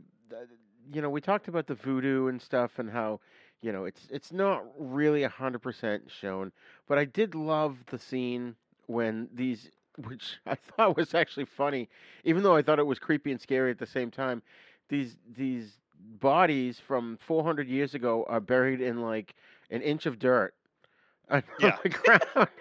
you 0.93 1.03
know, 1.03 1.11
we 1.11 1.21
talked 1.21 1.49
about 1.49 1.67
the 1.67 1.75
voodoo 1.75 2.29
and 2.29 2.41
stuff, 2.41 2.79
and 2.79 2.91
how 2.91 3.21
you 3.63 3.73
know 3.73 3.85
it's 3.85 4.07
it's 4.11 4.33
not 4.33 4.65
really 4.79 5.23
a 5.23 5.29
hundred 5.29 5.61
percent 5.63 6.11
shown, 6.11 6.53
but 6.87 6.99
I 6.99 7.05
did 7.05 7.35
love 7.35 7.77
the 7.87 7.99
scene 7.99 8.57
when 8.87 9.29
these, 9.33 9.71
which 9.97 10.39
I 10.47 10.55
thought 10.55 10.97
was 10.97 11.15
actually 11.15 11.47
funny, 11.47 11.89
even 12.25 12.43
though 12.43 12.55
I 12.57 12.63
thought 12.63 12.79
it 12.79 12.87
was 12.87 12.99
creepy 12.99 13.31
and 13.33 13.41
scary 13.41 13.71
at 13.71 13.79
the 13.79 13.87
same 13.87 14.11
time. 14.11 14.43
These 14.89 15.17
these 15.27 15.79
bodies 15.99 16.79
from 16.81 17.17
400 17.19 17.69
years 17.69 17.95
ago 17.95 18.25
are 18.25 18.41
buried 18.41 18.81
in 18.81 19.01
like 19.01 19.35
an 19.71 19.83
inch 19.83 20.07
of 20.07 20.19
dirt 20.19 20.55
on 21.31 21.43
Yeah. 21.59 21.79
the 21.83 21.89
ground. 21.89 22.49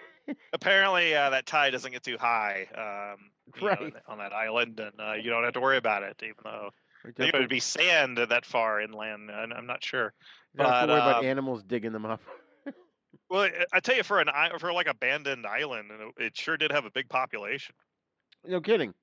Apparently, 0.52 1.14
uh, 1.14 1.30
that 1.30 1.46
tide 1.46 1.70
doesn't 1.70 1.92
get 1.92 2.02
too 2.04 2.16
high 2.18 2.64
um, 3.14 3.30
you 3.56 3.64
know, 3.64 3.90
on 4.06 4.18
that 4.18 4.32
island, 4.32 4.78
and 4.80 5.00
uh, 5.00 5.12
you 5.14 5.30
don't 5.30 5.44
have 5.44 5.54
to 5.54 5.60
worry 5.60 5.76
about 5.76 6.02
it, 6.04 6.22
even 6.22 6.36
though 6.44 6.70
We 7.04 7.12
I 7.18 7.24
think 7.24 7.32
don't 7.32 7.34
it 7.34 7.38
would 7.40 7.48
be 7.48 7.60
sand 7.60 8.18
that 8.18 8.46
far 8.46 8.80
inland. 8.80 9.30
I'm 9.30 9.66
not 9.66 9.82
sure. 9.82 10.14
don't 10.56 10.66
have 10.68 10.78
to 10.78 10.84
But, 10.84 10.88
worry 10.88 10.98
about 10.98 11.18
um, 11.20 11.22
animals 11.22 11.62
digging 11.62 11.92
them 11.92 12.06
up. 12.06 12.20
Well, 13.34 13.50
I- 13.72 13.80
tell 13.80 13.96
you, 13.96 14.04
for 14.04 14.20
an 14.20 14.28
for 14.60 14.72
like 14.72 14.86
abandoned 14.86 15.44
island, 15.44 15.90
it- 15.90 16.22
it 16.22 16.36
sure 16.36 16.56
did 16.56 16.70
have 16.70 16.84
a 16.84 16.90
big 16.90 17.08
population. 17.08 17.74
No 18.46 18.60
kidding. 18.60 18.94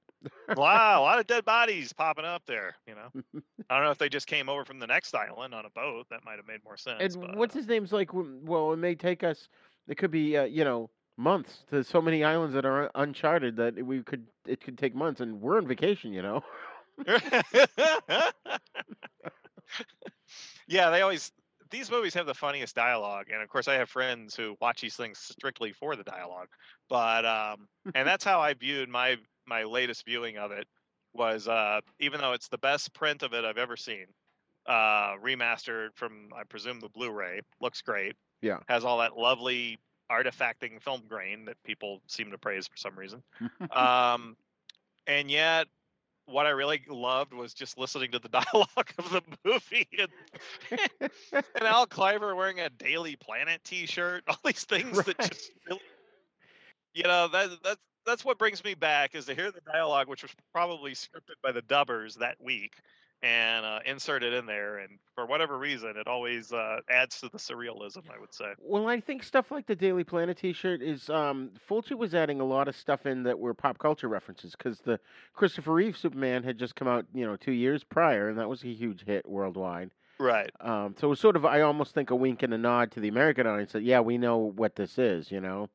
wow, 0.56 1.02
a 1.02 1.04
lot 1.04 1.20
of 1.20 1.28
dead 1.28 1.44
bodies 1.44 1.92
popping 1.92 2.24
up 2.24 2.46
there. 2.46 2.78
You 2.88 2.96
know, 2.96 3.10
I 3.70 3.76
don't 3.76 3.84
know 3.84 3.92
if 3.92 3.98
they 3.98 4.08
just 4.08 4.28
came 4.28 4.48
over 4.48 4.64
from 4.64 4.80
the 4.80 4.88
next 4.88 5.14
island 5.14 5.54
on 5.54 5.66
a 5.66 5.70
boat. 5.72 6.06
That 6.12 6.24
might 6.24 6.38
have 6.38 6.48
made 6.48 6.64
more 6.64 6.78
sense. 6.78 7.14
And 7.16 7.22
but, 7.22 7.36
what's 7.36 7.54
his 7.54 7.68
name's 7.68 7.92
like? 7.92 8.12
Well, 8.14 8.72
it 8.72 8.78
may 8.78 8.96
take 8.96 9.22
us. 9.26 9.50
It 9.90 9.98
could 9.98 10.12
be, 10.12 10.38
uh, 10.38 10.46
you 10.46 10.64
know, 10.64 10.90
months. 11.18 11.66
to 11.70 11.84
so 11.84 12.02
many 12.02 12.24
islands 12.24 12.54
that 12.54 12.66
are 12.66 12.90
uncharted 12.96 13.58
that 13.58 13.86
we 13.86 14.02
could. 14.02 14.26
It 14.46 14.62
could 14.62 14.78
take 14.78 14.96
months, 14.96 15.20
and 15.20 15.42
we're 15.42 15.58
on 15.58 15.68
vacation. 15.68 16.14
You 16.14 16.22
know. 16.22 16.42
yeah, 20.68 20.90
they 20.90 21.02
always 21.02 21.34
these 21.72 21.90
movies 21.92 22.14
have 22.14 22.26
the 22.26 22.34
funniest 22.34 22.76
dialogue, 22.76 23.28
and 23.32 23.42
of 23.42 23.50
course, 23.50 23.68
I 23.68 23.76
have 23.76 23.90
friends 23.90 24.36
who 24.36 24.56
watch 24.62 24.82
these 24.82 24.96
things 24.96 25.20
strictly 25.20 25.74
for 25.74 25.96
the 25.96 26.04
dialogue. 26.04 26.50
But 26.90 27.26
um, 27.26 27.68
and 27.94 28.08
that's 28.08 28.24
how 28.24 28.42
I 28.42 28.54
viewed 28.54 28.90
my 28.90 29.18
my 29.48 29.64
latest 29.64 30.06
viewing 30.06 30.38
of 30.38 30.52
it 30.52 30.68
was 31.14 31.48
uh, 31.48 31.82
even 32.00 32.22
though 32.22 32.34
it's 32.34 32.48
the 32.50 32.58
best 32.58 32.94
print 32.94 33.24
of 33.24 33.34
it 33.34 33.46
I've 33.46 33.58
ever 33.58 33.78
seen, 33.78 34.06
uh, 34.66 35.16
remastered 35.18 35.90
from 35.96 36.30
I 36.36 36.44
presume 36.44 36.80
the 36.80 36.90
Blu-ray, 36.90 37.42
looks 37.60 37.82
great, 37.82 38.16
Yeah. 38.42 38.60
has 38.68 38.84
all 38.86 39.00
that 39.00 39.18
lovely 39.18 39.80
artifacting 40.12 40.82
film 40.82 41.08
grain 41.08 41.46
that 41.46 41.58
people 41.64 42.02
seem 42.08 42.32
to 42.32 42.38
praise 42.38 42.68
for 42.68 42.78
some 42.78 42.98
reason. 42.98 43.24
um, 43.72 44.36
and 45.08 45.32
yet 45.32 45.68
what 46.32 46.46
I 46.46 46.50
really 46.52 46.82
loved 46.88 47.34
was 47.34 47.54
just 47.54 47.78
listening 47.78 48.12
to 48.12 48.20
the 48.20 48.30
dialogue 48.30 48.94
of 48.98 49.10
the 49.12 49.22
movie 49.44 49.88
and, 50.00 51.12
and 51.32 51.64
Al 51.64 51.86
Cliver 51.86 52.36
wearing 52.36 52.60
a 52.60 52.70
Daily 52.70 53.16
Planet 53.16 53.62
T-shirt. 53.64 54.24
All 54.28 54.38
these 54.44 54.64
things 54.66 55.04
that 55.04 55.18
just, 55.20 55.52
really, 55.68 55.82
you 56.94 57.04
know, 57.04 57.28
that 57.28 57.50
that's 57.64 57.82
that's 58.06 58.26
what 58.26 58.40
brings 58.40 58.64
me 58.64 58.74
back 58.74 59.14
is 59.14 59.26
to 59.26 59.36
hear 59.36 59.52
the 59.52 59.62
dialogue, 59.62 60.08
which 60.08 60.24
was 60.24 60.32
probably 60.52 60.92
scripted 60.92 61.36
by 61.44 61.52
the 61.52 61.62
dubbers 61.62 62.16
that 62.16 62.36
week 62.42 62.74
and 63.24 63.66
uh, 63.66 63.80
it 63.86 64.34
in 64.34 64.46
there. 64.46 64.80
And 64.80 65.00
for 65.16 65.26
whatever 65.26 65.58
reason, 65.58 65.94
it 65.96 66.08
always 66.08 66.52
uh, 66.52 66.78
adds 66.90 67.20
to 67.22 67.30
the 67.30 67.38
surrealism. 67.38 68.04
I 68.14 68.20
would 68.20 68.34
say. 68.34 68.54
Well, 68.60 68.88
I 68.88 69.00
think 69.00 69.24
stuff 69.24 69.52
like 69.52 69.68
the 69.68 69.76
Daily 69.76 70.04
Planet 70.04 70.38
T-shirt 70.38 70.82
is. 70.82 71.10
Um, 71.10 71.52
Fulci 71.70 71.96
was 71.96 72.16
adding 72.16 72.42
a 72.42 72.46
lot 72.46 72.68
of 72.68 72.76
stuff 72.76 73.06
in 73.06 73.24
that 73.24 73.38
were 73.38 73.54
pop 73.54 73.78
culture 73.78 74.08
references 74.08 74.56
because 74.58 74.80
the 74.80 75.00
Christopher 75.34 75.74
Reeve 75.74 75.98
Superman 75.98 76.44
had 76.44 76.58
just 76.58 76.76
come 76.76 76.88
out, 76.88 77.06
you 77.14 77.26
know, 77.26 77.36
two 77.36 77.52
years 77.52 77.84
prior, 77.84 78.30
and 78.30 78.38
that 78.40 78.50
was 78.50 78.64
a 78.64 78.68
huge 78.68 79.06
hit 79.06 79.28
worldwide. 79.28 79.92
Right. 80.20 80.52
Um, 80.60 80.96
so 81.00 81.08
it 81.08 81.10
was 81.10 81.20
sort 81.20 81.36
of, 81.36 81.46
I 81.46 81.62
almost 81.62 81.96
think, 81.96 82.12
a 82.12 82.16
wink 82.16 82.44
and 82.44 82.54
a 82.54 82.58
nod 82.58 82.92
to 82.92 83.00
the 83.00 83.08
American 83.08 83.48
audience 83.48 83.72
that, 83.72 83.82
yeah, 83.82 84.02
we 84.02 84.20
know 84.20 84.38
what 84.38 84.76
this 84.76 85.00
is, 85.00 85.32
you 85.32 85.42
know. 85.42 85.68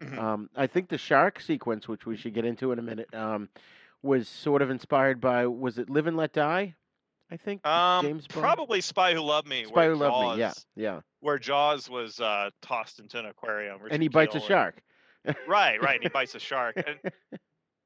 Mm-hmm. 0.00 0.18
Um, 0.18 0.50
I 0.56 0.66
think 0.66 0.88
the 0.88 0.96
shark 0.96 1.40
sequence, 1.40 1.86
which 1.86 2.06
we 2.06 2.16
should 2.16 2.32
get 2.32 2.46
into 2.46 2.72
in 2.72 2.78
a 2.78 2.82
minute, 2.82 3.12
um, 3.14 3.50
was 4.02 4.28
sort 4.28 4.62
of 4.62 4.70
inspired 4.70 5.20
by 5.20 5.46
was 5.46 5.78
it 5.78 5.90
Live 5.90 6.06
and 6.06 6.16
Let 6.16 6.32
Die? 6.32 6.74
I 7.32 7.36
think 7.38 7.66
Um, 7.66 8.04
James 8.04 8.26
Bond. 8.26 8.42
probably 8.42 8.80
Spy 8.82 9.14
Who 9.14 9.20
Loved 9.20 9.48
Me. 9.48 9.64
Spy 9.64 9.86
Who 9.86 9.94
Loved 9.94 10.36
Me. 10.36 10.40
Yeah, 10.42 10.52
yeah. 10.76 11.00
Where 11.20 11.38
Jaws 11.38 11.88
was 11.88 12.20
uh, 12.20 12.50
tossed 12.60 12.98
into 13.00 13.18
an 13.18 13.24
aquarium. 13.26 13.80
And 13.90 14.02
he 14.02 14.08
bites 14.08 14.34
a 14.34 14.38
and- 14.38 14.46
shark. 14.46 14.82
right, 15.48 15.80
right. 15.80 15.94
And 15.94 16.02
he 16.02 16.08
bites 16.10 16.34
a 16.34 16.38
shark. 16.40 16.76
And 16.76 16.98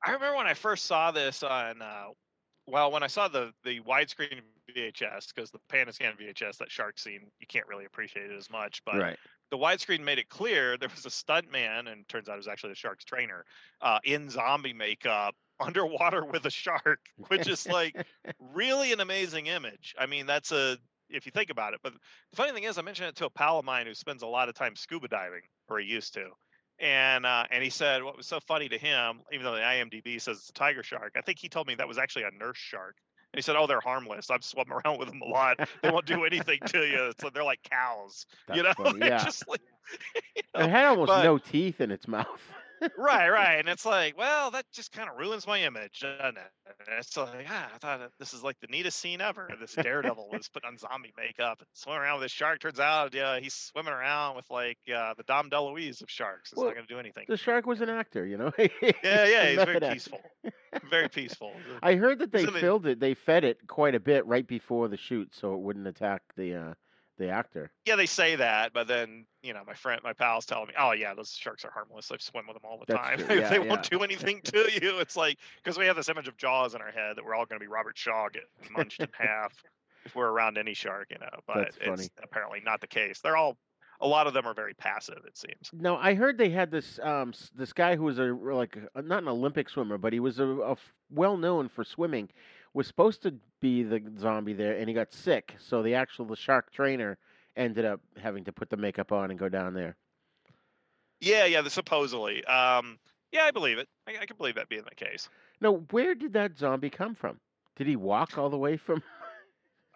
I 0.05 0.11
remember 0.13 0.37
when 0.37 0.47
I 0.47 0.55
first 0.55 0.87
saw 0.87 1.11
this 1.13 1.43
on, 1.43 1.81
uh, 1.81 2.07
well, 2.67 2.91
when 2.91 3.03
I 3.05 3.07
saw 3.07 3.29
the 3.29 3.53
the 3.63 3.81
widescreen 3.83 4.41
VHS, 4.75 5.33
because 5.33 5.51
the 5.53 5.61
Panascan 5.71 6.19
VHS, 6.19 6.57
that 6.59 6.71
shark 6.71 6.99
scene, 6.99 7.21
you 7.39 7.47
can't 7.47 7.69
really 7.69 7.85
appreciate 7.85 8.31
it 8.31 8.37
as 8.37 8.51
much. 8.51 8.83
But 8.85 8.97
Right. 8.97 9.19
the 9.51 9.59
widescreen 9.59 10.01
made 10.01 10.19
it 10.19 10.29
clear 10.29 10.77
there 10.77 10.89
was 10.89 11.07
a 11.07 11.11
stunt 11.11 11.53
man, 11.53 11.87
and 11.87 12.09
turns 12.09 12.29
out 12.29 12.35
it 12.35 12.39
was 12.39 12.49
actually 12.49 12.71
the 12.71 12.77
shark's 12.77 13.05
trainer, 13.05 13.45
uh, 13.81 14.01
in 14.03 14.29
zombie 14.29 14.73
makeup 14.73 15.37
underwater 15.61 16.25
with 16.25 16.45
a 16.47 16.51
shark, 16.51 17.01
which 17.29 17.49
is 17.49 17.67
like 17.67 18.07
really 18.55 18.93
an 18.93 19.01
amazing 19.01 19.47
image. 19.47 19.95
I 19.99 20.07
mean, 20.07 20.27
that's 20.27 20.53
a 20.53 20.79
if 21.09 21.25
you 21.27 21.33
think 21.33 21.51
about 21.51 21.73
it. 21.75 21.81
But 21.83 21.93
the 21.93 22.37
funny 22.37 22.53
thing 22.53 22.65
is, 22.65 22.79
I 22.79 22.83
mentioned 22.83 23.09
it 23.09 23.17
to 23.17 23.27
a 23.27 23.31
pal 23.31 23.59
of 23.59 23.65
mine 23.65 23.87
who 23.87 23.95
spends 23.95 24.23
a 24.23 24.27
lot 24.27 24.49
of 24.49 24.55
time 24.55 24.75
scuba 24.77 25.09
diving, 25.09 25.43
or 25.69 25.79
he 25.79 25.87
used 25.87 26.15
to. 26.15 26.27
And 26.79 27.25
uh, 27.25 27.45
and 27.51 27.63
he 27.65 27.71
said 27.71 28.03
what 28.03 28.17
was 28.17 28.27
so 28.27 28.39
funny 28.41 28.69
to 28.69 28.77
him, 28.79 29.21
even 29.33 29.45
though 29.45 29.55
the 29.55 29.61
IMDb 29.61 30.21
says 30.21 30.39
it's 30.39 30.51
a 30.51 30.53
tiger 30.53 30.83
shark, 30.83 31.15
I 31.17 31.23
think 31.23 31.39
he 31.39 31.49
told 31.49 31.67
me 31.67 31.75
that 31.77 31.89
was 31.89 31.97
actually 31.99 32.25
a 32.25 32.31
nurse 32.39 32.59
shark. 32.59 32.97
And 33.33 33.39
he 33.39 33.43
said, 33.43 33.57
"Oh, 33.57 33.67
they're 33.67 33.81
harmless. 33.81 34.31
I've 34.31 34.45
swum 34.45 34.67
around 34.73 34.99
with 34.99 35.09
them 35.09 35.23
a 35.23 35.29
lot. 35.29 35.57
They 35.83 35.91
won't 35.91 36.07
do 36.07 36.25
anything 36.25 36.59
to 36.67 36.81
you. 36.87 37.13
So 37.21 37.31
they're 37.33 37.45
like 37.45 37.61
cows, 37.71 38.27
you 38.55 38.63
know. 38.63 38.73
That's 38.77 38.91
funny, 38.91 39.07
yeah. 39.07 39.25
just 39.25 39.49
like, 39.49 39.61
It 40.35 40.45
had 40.69 40.85
almost 40.87 41.09
but- 41.09 41.23
no 41.25 41.39
teeth 41.39 41.81
in 41.81 41.91
its 41.91 42.07
mouth. 42.07 42.27
Right, 42.99 43.29
right. 43.31 43.55
And 43.59 43.69
it's 43.69 43.85
like, 43.87 44.17
well, 44.19 44.51
that 44.53 44.65
just 44.73 44.93
kind 44.93 45.09
of 45.09 45.17
ruins 45.17 45.47
my 45.47 45.61
image, 45.63 46.01
doesn't 46.01 46.37
it? 46.37 46.51
And 46.87 46.99
it's 46.99 47.17
like, 47.17 47.47
ah, 47.49 47.71
I 47.75 47.79
thought 47.79 48.11
this 48.19 48.33
is 48.35 48.43
like 48.43 48.57
the 48.61 48.67
neatest 48.69 48.99
scene 48.99 49.21
ever. 49.21 49.49
This 49.61 49.75
daredevil 49.75 50.29
was 50.33 50.49
putting 50.49 50.69
on 50.69 50.79
zombie 50.79 51.13
makeup 51.17 51.59
and 51.61 51.67
swimming 51.73 52.01
around 52.03 52.19
with 52.19 52.25
this 52.25 52.33
shark. 52.33 52.61
Turns 52.61 52.81
out, 52.81 53.15
yeah, 53.15 53.39
he's 53.41 53.55
swimming 53.55 53.93
around 53.93 54.37
with 54.37 54.47
like 54.51 54.79
uh, 54.95 55.15
the 55.17 55.23
Dom 55.25 55.51
DeLuise 55.51 56.03
of 56.03 56.11
sharks. 56.11 56.53
It's 56.53 56.57
Well, 56.59 56.67
not 56.67 56.75
going 56.75 56.87
to 56.87 56.93
do 56.95 56.99
anything. 57.01 57.25
The 57.29 57.37
shark 57.37 57.67
was 57.67 57.81
an 57.81 57.89
actor, 57.91 58.27
you 58.27 58.37
know. 58.37 58.53
Yeah, 59.03 59.25
yeah, 59.27 59.47
he's 59.49 59.57
very 59.65 59.81
peaceful. 59.81 60.21
Very 60.91 61.09
peaceful. 61.09 61.53
I 61.83 61.95
heard 61.95 62.19
that 62.21 62.33
they- 62.33 62.47
filled 62.47 62.87
it. 62.87 63.01
They 63.01 63.15
fed 63.15 63.45
it 63.45 63.67
quite 63.67 63.95
a 63.95 64.01
bit 64.01 64.27
right 64.27 64.47
before 64.47 64.89
the 64.89 64.97
shoot, 64.97 65.35
so 65.35 65.55
it 65.55 65.61
wouldn't 65.61 65.87
attack 65.87 66.23
the 66.37 66.55
uh, 66.55 66.75
the 67.19 67.31
actor. 67.31 67.71
Yeah, 67.85 67.97
they 67.97 68.07
say 68.07 68.37
that, 68.37 68.73
but 68.73 68.89
then 68.89 69.27
you 69.43 69.53
know, 69.53 69.63
my 69.67 69.75
friend, 69.75 70.01
my 70.03 70.13
pals 70.13 70.47
telling 70.47 70.69
me, 70.69 70.75
"Oh 70.79 70.93
yeah, 70.93 71.15
those 71.15 71.31
sharks 71.31 71.65
are 71.65 71.71
harmless. 71.71 72.11
I 72.11 72.17
swim 72.19 72.47
with 72.47 72.57
them 72.57 72.69
all 72.69 72.79
the 72.79 72.87
That's 72.93 73.01
time. 73.01 73.27
true, 73.27 73.37
yeah, 73.41 73.49
they 73.49 73.59
yeah. 73.59 73.69
won't 73.69 73.89
do 73.89 74.03
anything 74.03 74.41
to 74.45 74.69
you." 74.73 74.99
It's 74.99 75.17
like 75.17 75.39
because 75.63 75.79
we 75.79 75.87
have 75.87 75.97
this 75.97 76.09
image 76.09 76.29
of 76.29 76.37
Jaws 76.37 76.75
in 76.75 76.81
our 76.81 76.91
head 76.91 77.17
that 77.17 77.25
we're 77.25 77.35
all 77.35 77.47
going 77.47 77.61
to 77.61 77.65
be 77.65 77.69
Robert 77.71 77.97
Shaw 77.97 78.29
getting 78.29 78.49
munched 78.77 79.01
in 79.01 79.09
half 79.19 79.53
if 80.05 80.15
we're 80.15 80.29
around 80.29 80.59
any 80.59 80.75
shark, 80.75 81.09
you 81.11 81.19
know. 81.19 81.41
But 81.47 81.75
it's 81.81 82.11
apparently 82.23 82.63
not 82.65 82.81
the 82.81 82.87
case. 82.87 83.21
They're 83.21 83.37
all, 83.37 83.57
a 84.01 84.07
lot 84.07 84.27
of 84.27 84.35
them 84.35 84.47
are 84.47 84.55
very 84.55 84.75
passive. 84.75 85.19
It 85.27 85.37
seems. 85.37 85.71
No, 85.73 85.97
I 85.97 86.15
heard 86.15 86.39
they 86.39 86.51
had 86.51 86.71
this 86.71 86.99
um 87.03 87.33
this 87.55 87.73
guy 87.73 87.97
who 87.97 88.05
was 88.05 88.19
a 88.19 88.25
like 88.25 88.77
not 88.95 89.23
an 89.23 89.29
Olympic 89.29 89.69
swimmer, 89.69 89.99
but 89.99 90.13
he 90.13 90.21
was 90.21 90.39
a 90.39 90.77
well 91.11 91.37
known 91.37 91.69
for 91.69 91.85
swimming. 91.85 92.29
Was 92.77 92.87
supposed 92.87 93.23
to 93.23 93.35
be 93.63 93.85
the 93.85 94.03
zombie 94.19 94.53
there, 94.53 94.77
and 94.77 94.87
he 94.87 94.93
got 94.93 95.11
sick. 95.11 95.55
So 95.59 95.83
the 95.83 95.95
actual 95.95 96.27
the 96.27 96.37
shark 96.37 96.71
trainer 96.75 97.17
ended 97.57 97.87
up 97.87 98.03
having 98.23 98.45
to 98.45 98.53
put 98.53 98.69
the 98.69 98.77
makeup 98.77 99.13
on 99.13 99.31
and 99.31 99.39
go 99.39 99.49
down 99.49 99.73
there. 99.73 99.97
Yeah, 101.23 101.47
yeah. 101.47 101.63
The, 101.63 101.71
supposedly, 101.71 102.45
um, 102.45 102.99
yeah, 103.33 103.45
I 103.45 103.51
believe 103.51 103.79
it. 103.79 103.89
I, 104.07 104.19
I 104.21 104.27
can 104.27 104.37
believe 104.37 104.57
that 104.57 104.69
being 104.69 104.85
the 104.87 104.95
case. 104.95 105.31
Now, 105.59 105.85
where 105.91 106.15
did 106.15 106.35
that 106.35 106.59
zombie 106.59 106.91
come 106.91 107.15
from? 107.15 107.41
Did 107.77 107.87
he 107.87 107.97
walk 107.97 108.37
all 108.37 108.51
the 108.51 108.59
way 108.59 108.77
from? 108.77 109.03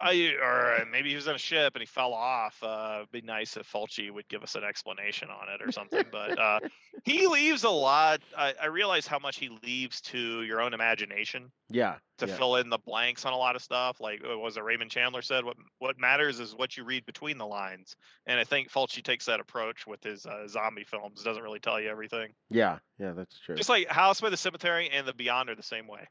I, 0.01 0.33
or 0.41 0.77
uh, 0.81 0.85
maybe 0.91 1.11
he 1.11 1.15
was 1.17 1.29
on 1.29 1.35
a 1.35 1.39
ship 1.39 1.75
and 1.75 1.83
he 1.83 1.87
fell 1.87 2.15
off. 2.15 2.57
Uh, 2.63 3.01
it'd 3.01 3.13
be 3.13 3.21
nice 3.21 3.57
if 3.57 3.71
Fulci 3.71 4.11
would 4.11 4.27
give 4.29 4.43
us 4.43 4.55
an 4.55 4.65
explanation 4.65 5.29
on 5.29 5.49
it 5.53 5.67
or 5.67 5.71
something. 5.71 6.05
but 6.11 6.39
uh, 6.39 6.61
he 7.05 7.27
leaves 7.27 7.65
a 7.65 7.71
lot. 7.71 8.21
I, 8.37 8.55
I 8.63 8.67
realize 8.67 9.07
how 9.07 9.19
much 9.19 9.37
he 9.37 9.51
leaves 9.63 10.01
to 10.03 10.43
your 10.43 10.61
own 10.63 10.73
imagination 10.75 11.51
Yeah. 11.69 11.97
to 12.19 12.27
yeah. 12.27 12.37
fill 12.37 12.57
in 12.57 12.71
the 12.71 12.79
blanks 12.79 13.25
on 13.27 13.33
a 13.33 13.37
lot 13.37 13.57
of 13.57 13.63
stuff. 13.63 14.01
Like 14.01 14.23
what 14.25 14.41
was 14.41 14.57
it 14.57 14.65
Raymond 14.65 14.91
Chandler 14.91 15.23
said? 15.23 15.45
What 15.45 15.57
what 15.79 15.99
matters 15.99 16.41
is 16.41 16.55
what 16.55 16.77
you 16.77 16.85
read 16.85 17.05
between 17.05 17.37
the 17.37 17.47
lines. 17.47 17.95
And 18.27 18.41
I 18.41 18.45
think 18.45 18.71
Fulci 18.71 19.03
takes 19.03 19.27
that 19.27 19.41
approach 19.41 19.87
with 19.87 20.03
his 20.03 20.25
uh, 20.25 20.49
zombie 20.49 20.85
films. 20.85 21.23
Doesn't 21.23 21.43
really 21.43 21.61
tell 21.61 21.81
you 21.81 21.89
everything. 21.91 22.33
Yeah, 22.49 22.79
yeah, 22.99 23.13
that's 23.13 23.39
true. 23.39 23.55
Just 23.57 23.69
like 23.69 23.87
House 23.89 24.21
by 24.21 24.31
the 24.31 24.37
Cemetery 24.37 24.89
and 24.91 25.07
The 25.07 25.13
Beyond 25.15 25.51
are 25.51 25.55
the 25.55 25.63
same 25.63 25.87
way. 25.87 26.09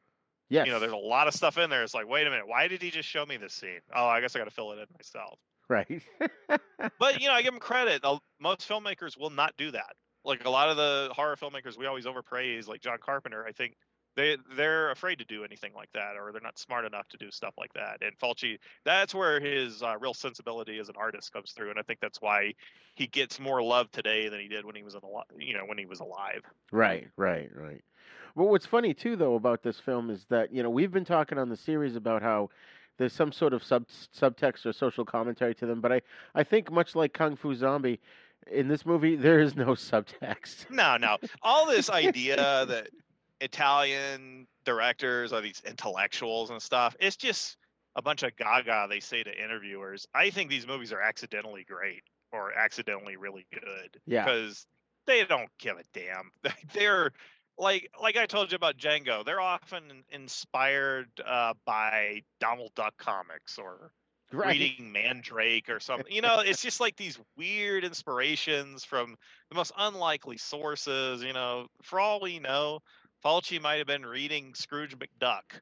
Yes. 0.50 0.66
You 0.66 0.74
know, 0.74 0.80
there's 0.80 0.92
a 0.92 0.98
lot 0.98 1.28
of 1.28 1.34
stuff 1.34 1.58
in 1.58 1.70
there. 1.70 1.84
It's 1.84 1.94
like, 1.94 2.08
wait 2.08 2.28
a 2.28 2.30
minute, 2.30 2.48
why 2.48 2.68
did 2.68 2.82
he 2.82 2.92
just 2.92 3.08
show 3.08 3.26
me 3.26 3.38
this 3.38 3.54
scene? 3.54 3.80
Oh, 3.96 4.06
I 4.08 4.22
guess 4.22 4.36
I 4.36 4.40
got 4.40 4.46
to 4.46 4.52
fill 4.52 4.72
it 4.72 4.80
in 4.80 4.86
myself. 4.98 5.40
right. 5.68 6.02
But 6.98 7.22
you 7.22 7.28
know, 7.28 7.34
I 7.34 7.42
give 7.42 7.54
him 7.54 7.60
credit. 7.60 8.04
Most 8.40 8.68
filmmakers 8.68 9.18
will 9.18 9.30
not 9.30 9.54
do 9.58 9.72
that. 9.72 9.96
Like 10.24 10.46
a 10.46 10.50
lot 10.50 10.70
of 10.70 10.78
the 10.78 11.10
horror 11.14 11.36
filmmakers, 11.36 11.78
we 11.78 11.86
always 11.86 12.06
overpraise, 12.06 12.68
like 12.68 12.82
John 12.82 12.98
Carpenter. 13.02 13.46
I 13.46 13.52
think 13.52 13.76
they 14.16 14.38
they're 14.56 14.92
afraid 14.92 15.20
to 15.20 15.26
do 15.26 15.44
anything 15.44 15.72
like 15.74 15.90
that, 15.94 16.16
or 16.18 16.32
they're 16.32 16.42
not 16.42 16.60
smart 16.60 16.86
enough 16.86 17.08
to 17.10 17.18
do 17.18 17.32
stuff 17.32 17.54
like 17.58 17.72
that. 17.74 18.00
And 18.02 18.18
Fulci, 18.18 18.58
that's 18.84 19.16
where 19.16 19.40
his 19.40 19.82
uh, 19.82 19.96
real 20.00 20.14
sensibility 20.14 20.80
as 20.80 20.90
an 20.90 20.96
artist 20.98 21.32
comes 21.32 21.52
through, 21.52 21.70
and 21.70 21.80
I 21.80 21.84
think 21.84 22.00
that's 22.00 22.22
why 22.22 22.54
he 22.96 23.08
gets 23.08 23.40
more 23.40 23.62
love 23.62 23.90
today 23.92 24.30
than 24.30 24.40
he 24.40 24.48
did 24.48 24.66
when 24.66 24.76
he 24.76 24.84
was 24.84 24.96
in. 24.96 25.02
You 25.38 25.54
know, 25.54 25.66
when 25.66 25.78
he 25.78 25.86
was 25.86 26.00
alive. 26.00 26.42
Right, 26.72 27.08
right, 27.18 27.50
right. 27.56 27.84
Well, 28.36 28.48
what's 28.48 28.66
funny 28.66 28.94
too, 28.94 29.16
though, 29.16 29.36
about 29.36 29.64
this 29.64 29.80
film 29.80 30.10
is 30.10 30.26
that 30.30 30.54
you 30.54 30.64
know 30.64 30.70
we've 30.70 30.92
been 30.92 31.06
talking 31.06 31.38
on 31.38 31.50
the 31.50 31.58
series 31.58 31.96
about 31.96 32.22
how 32.22 32.50
there's 32.98 33.14
some 33.14 33.32
sort 33.32 33.54
of 33.54 33.64
sub 33.64 33.86
subtext 33.88 34.66
or 34.66 34.74
social 34.74 35.06
commentary 35.06 35.56
to 35.56 35.66
them, 35.66 35.82
but 35.82 35.92
I 35.92 36.02
I 36.36 36.44
think 36.44 36.72
much 36.72 36.96
like 36.96 37.14
Kung 37.14 37.36
Fu 37.36 37.56
Zombie, 37.56 38.00
in 38.52 38.68
this 38.68 38.86
movie 38.86 39.16
there 39.16 39.40
is 39.40 39.56
no 39.56 39.68
subtext. 39.76 40.70
No, 40.70 40.98
no. 40.98 41.18
All 41.42 41.66
this 41.66 41.90
idea 41.90 42.36
that 42.68 42.90
Italian 43.42 44.48
directors 44.66 45.34
are 45.34 45.42
these 45.42 45.62
intellectuals 45.66 46.50
and 46.50 46.62
stuff, 46.62 46.96
it's 47.00 47.16
just 47.16 47.58
a 47.96 48.02
bunch 48.02 48.24
of 48.24 48.36
gaga 48.38 48.88
they 48.90 49.00
say 49.00 49.24
to 49.24 49.44
interviewers. 49.44 50.08
I 50.14 50.30
think 50.30 50.50
these 50.50 50.68
movies 50.68 50.94
are 50.94 51.02
accidentally 51.02 51.66
great 51.68 52.04
or 52.32 52.54
accidentally 52.54 53.16
really 53.18 53.46
good. 53.52 54.00
Yeah. 54.06 54.26
Because 54.26 54.68
they 55.06 55.24
don't 55.26 55.50
give 55.58 55.78
a 55.78 55.84
damn. 55.94 56.32
They're 56.74 57.12
like 57.60 57.90
like 58.02 58.18
I 58.18 58.26
told 58.28 58.52
you 58.52 58.56
about 58.56 58.78
Django, 58.78 59.26
they're 59.26 59.42
often 59.42 60.06
inspired 60.10 61.10
uh, 61.26 61.54
by 61.66 62.24
Donald 62.40 62.74
Duck 62.76 62.98
comics 62.98 63.60
or 63.60 63.92
Right. 64.32 64.72
reading 64.72 64.92
Mandrake 64.94 65.70
or 65.70 65.80
something. 65.80 66.12
You 66.12 66.22
know, 66.22 66.40
it's 66.40 66.62
just 66.62 66.80
like 66.80 66.96
these 66.98 67.20
weird 67.38 67.84
inspirations 67.86 68.86
from 68.86 69.18
the 69.50 69.56
most 69.56 69.74
unlikely 69.78 70.38
sources. 70.38 71.24
You 71.24 71.34
know, 71.34 71.68
for 71.84 72.00
all 72.00 72.22
we 72.22 72.40
know, 72.40 72.80
Fulci 73.24 73.62
might 73.62 73.78
have 73.80 73.88
been 73.88 74.06
reading 74.06 74.56
Scrooge 74.56 74.98
McDuck, 74.98 75.62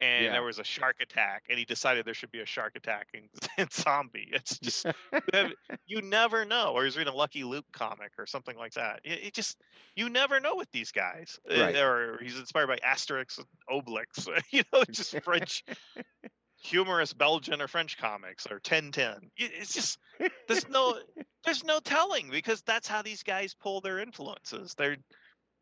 and 0.00 0.24
Yeah. 0.26 0.32
there 0.32 0.42
was 0.42 0.58
a 0.58 0.64
shark 0.64 0.96
attack, 1.00 1.44
and 1.48 1.58
he 1.58 1.64
decided 1.64 2.04
there 2.04 2.14
should 2.14 2.30
be 2.30 2.40
a 2.40 2.46
shark 2.46 2.76
attack 2.76 3.08
in, 3.14 3.28
in 3.56 3.68
Zombie. 3.72 4.28
It's 4.32 4.58
just 4.58 4.86
you 5.86 6.02
never 6.02 6.44
know. 6.44 6.72
Or 6.74 6.84
he's 6.84 6.96
reading 6.96 7.12
a 7.12 7.16
Lucky 7.16 7.44
Luke 7.44 7.66
comic 7.72 8.12
or 8.18 8.26
something 8.26 8.56
like 8.56 8.74
that. 8.74 9.00
It, 9.04 9.24
it 9.24 9.34
just 9.34 9.56
you 9.96 10.08
never 10.08 10.40
know 10.40 10.56
with 10.56 10.70
these 10.72 10.92
guys. 10.92 11.38
Uh, 11.50 11.58
Right. 11.60 11.76
Or 11.76 12.18
he's 12.22 12.38
inspired 12.38 12.68
by 12.68 12.76
Asterix 12.78 13.38
and 13.38 13.46
Obelix. 13.70 14.28
You 14.52 14.62
know, 14.72 14.84
just 14.90 15.18
French 15.22 15.64
humorous 16.60 17.12
Belgian 17.12 17.60
or 17.60 17.68
French 17.68 17.96
comics 17.98 18.46
or 18.50 18.58
Tintin. 18.60 19.30
It's 19.36 19.72
just 19.74 19.98
there's 20.48 20.68
no 20.68 20.98
there's 21.44 21.64
no 21.64 21.78
telling 21.80 22.30
because 22.30 22.62
that's 22.62 22.88
how 22.88 23.02
these 23.02 23.22
guys 23.22 23.54
pull 23.54 23.80
their 23.80 23.98
influences. 24.00 24.74
They're 24.76 24.96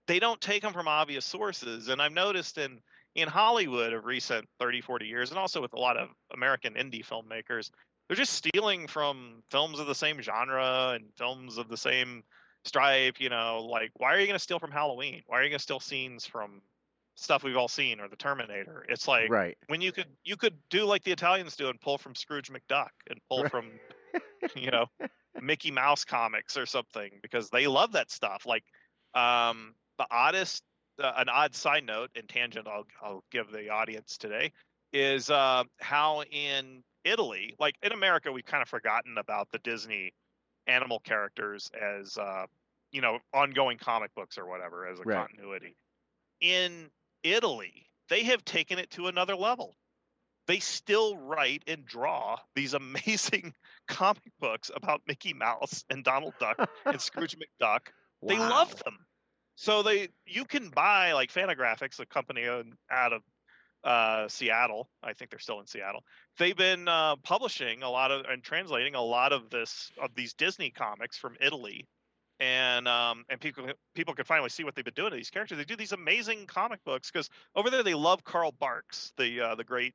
they 0.07 0.19
don't 0.21 0.41
take 0.41 0.63
them 0.63 0.73
from 0.73 0.87
obvious 0.89 1.25
sources, 1.25 1.89
and 1.89 2.01
I've 2.01 2.13
noticed 2.13 2.59
in 2.59 2.81
in 3.17 3.29
Hollywood 3.29 3.95
of 3.95 4.05
recent 4.05 4.47
30, 4.61 4.83
40 4.83 5.07
years, 5.07 5.31
and 5.31 5.39
also 5.39 5.63
with 5.63 5.73
a 5.73 5.79
lot 5.79 5.97
of 5.97 6.11
American 6.33 6.75
indie 6.75 7.05
filmmakers, 7.05 7.71
they're 8.07 8.17
just 8.17 8.35
stealing 8.35 8.87
from 8.87 9.43
films 9.51 9.81
of 9.81 9.87
the 9.87 9.95
same 9.95 10.21
genre 10.21 10.93
and 10.95 11.07
films 11.17 11.57
of 11.57 11.69
the 11.69 11.79
same 11.79 12.23
stripe. 12.65 13.19
You 13.19 13.31
know, 13.31 13.67
like 13.69 13.91
why 13.95 14.15
are 14.15 14.21
you 14.21 14.27
going 14.27 14.39
to 14.39 14.43
steal 14.43 14.59
from 14.59 14.71
Halloween? 14.71 15.23
Why 15.27 15.39
are 15.39 15.43
you 15.43 15.49
going 15.49 15.59
to 15.59 15.63
steal 15.63 15.81
scenes 15.81 16.27
from 16.27 16.61
stuff 17.17 17.43
we've 17.43 17.57
all 17.57 17.69
seen 17.69 18.01
or 18.01 18.09
the 18.09 18.17
Terminator? 18.17 18.85
It's 18.89 19.09
like 19.09 19.31
Right. 19.31 19.57
when 19.67 19.81
you 19.81 19.93
could 19.93 20.09
you 20.23 20.37
could 20.37 20.59
do 20.69 20.85
like 20.85 21.03
the 21.03 21.13
Italians 21.13 21.57
do 21.57 21.69
and 21.71 21.81
pull 21.81 21.97
from 21.97 22.15
Scrooge 22.15 22.51
McDuck 22.51 22.91
and 23.09 23.19
pull 23.31 23.43
Right. 23.43 23.51
from 23.51 23.71
you 24.55 24.71
know 24.71 24.87
Mickey 25.41 25.71
Mouse 25.71 26.05
comics 26.05 26.57
or 26.59 26.67
something 26.67 27.19
because 27.23 27.49
they 27.49 27.67
love 27.67 27.93
that 27.93 28.11
stuff. 28.11 28.45
Like 28.45 28.65
um, 29.15 29.75
the 29.99 30.07
oddest, 30.11 30.63
uh, 31.03 31.13
an 31.17 31.29
odd 31.29 31.55
side 31.55 31.85
note 31.85 32.11
and 32.17 32.29
tangent 32.29 32.67
I'll 32.67 32.87
I'll 33.03 33.25
give 33.31 33.51
the 33.51 33.69
audience 33.71 34.17
today 34.19 34.53
is 34.93 35.31
uh, 35.31 35.65
how 35.81 36.23
in 36.23 36.83
Italy, 37.05 37.55
like 37.59 37.77
in 37.83 37.93
America, 37.93 38.33
we've 38.33 38.45
kind 38.47 38.63
of 38.63 38.69
forgotten 38.69 39.19
about 39.19 39.51
the 39.53 39.59
Disney 39.59 40.13
animal 40.67 40.99
characters 41.01 41.71
as 41.81 42.17
uh, 42.19 42.47
you 42.93 43.01
know 43.01 43.19
ongoing 43.33 43.79
comic 43.79 44.15
books 44.15 44.39
or 44.39 44.47
whatever 44.47 44.87
as 44.87 44.99
a 45.01 45.03
Right. 45.05 45.29
continuity. 45.29 45.77
In 46.41 46.91
Italy, 47.23 47.87
they 48.09 48.25
have 48.25 48.45
taken 48.45 48.79
it 48.79 48.91
to 48.91 49.07
another 49.07 49.37
level. 49.37 49.77
They 50.47 50.61
still 50.61 51.17
write 51.17 51.65
and 51.67 51.85
draw 51.85 52.39
these 52.55 52.75
amazing 52.75 53.55
comic 53.89 54.23
books 54.41 54.71
about 54.75 55.03
Mickey 55.07 55.35
Mouse 55.35 55.85
and 55.91 56.05
Donald 56.05 56.35
Duck 56.39 56.69
and 56.85 57.01
Scrooge 57.01 57.37
McDuck. 57.37 57.89
They 58.23 58.39
love 58.39 58.75
them. 58.85 58.99
So 59.57 59.83
they 59.83 60.09
you 60.27 60.45
can 60.45 60.69
buy 60.69 61.13
like 61.13 61.33
Fantagraphics, 61.33 61.99
a 61.99 62.07
company 62.07 62.47
out 62.47 63.13
of 63.13 63.23
uh, 63.85 64.29
Seattle. 64.29 64.89
I 65.03 65.13
think 65.15 65.31
they're 65.31 65.39
still 65.39 65.61
in 65.61 65.67
Seattle. 65.67 66.03
They've 66.39 66.57
been 66.57 66.89
uh, 66.89 67.17
publishing 67.17 67.83
a 67.83 67.91
lot 67.91 68.11
of 68.11 68.27
and 68.27 68.43
translating 68.43 68.95
a 68.95 69.03
lot 69.03 69.33
of 69.33 69.49
this 69.51 69.91
of 70.01 70.15
these 70.15 70.35
Disney 70.35 70.71
comics 70.71 71.17
from 71.17 71.37
Italy, 71.41 71.87
and 72.39 72.87
um, 72.87 73.25
and 73.31 73.41
people 73.41 73.67
people 73.95 74.15
can 74.15 74.25
finally 74.25 74.51
see 74.51 74.65
what 74.65 74.75
they've 74.75 74.85
been 74.85 74.95
doing 74.95 75.11
to 75.11 75.17
these 75.17 75.31
characters. 75.31 75.57
They 75.57 75.65
do 75.65 75.77
these 75.77 75.93
amazing 75.93 76.47
comic 76.47 76.85
books 76.85 77.11
because 77.11 77.31
over 77.55 77.71
there 77.71 77.83
they 77.83 77.95
love 77.95 78.25
Carl 78.25 78.53
Barks, 78.53 79.13
the 79.17 79.41
uh, 79.41 79.55
the 79.55 79.65
great 79.65 79.95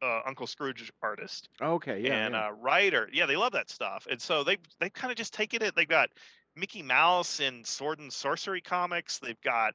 uh, 0.00 0.20
Uncle 0.26 0.46
Scrooge 0.46 0.90
artist 1.02 1.48
Okay, 1.60 2.00
yeah. 2.00 2.26
and 2.26 2.34
yeah. 2.34 2.46
uh, 2.46 2.50
writer. 2.52 3.08
Yeah, 3.12 3.26
they 3.26 3.36
love 3.36 3.52
that 3.52 3.68
stuff, 3.68 4.06
and 4.10 4.20
so 4.20 4.44
they 4.44 4.58
they 4.80 4.90
kind 4.90 5.10
of 5.10 5.16
just 5.16 5.34
taken 5.34 5.62
it. 5.62 5.74
They've 5.74 5.88
got 5.88 6.10
Mickey 6.56 6.82
Mouse 6.82 7.40
in 7.40 7.64
Sword 7.64 7.98
and 8.00 8.12
Sorcery 8.12 8.60
comics. 8.60 9.18
They've 9.18 9.40
got 9.40 9.74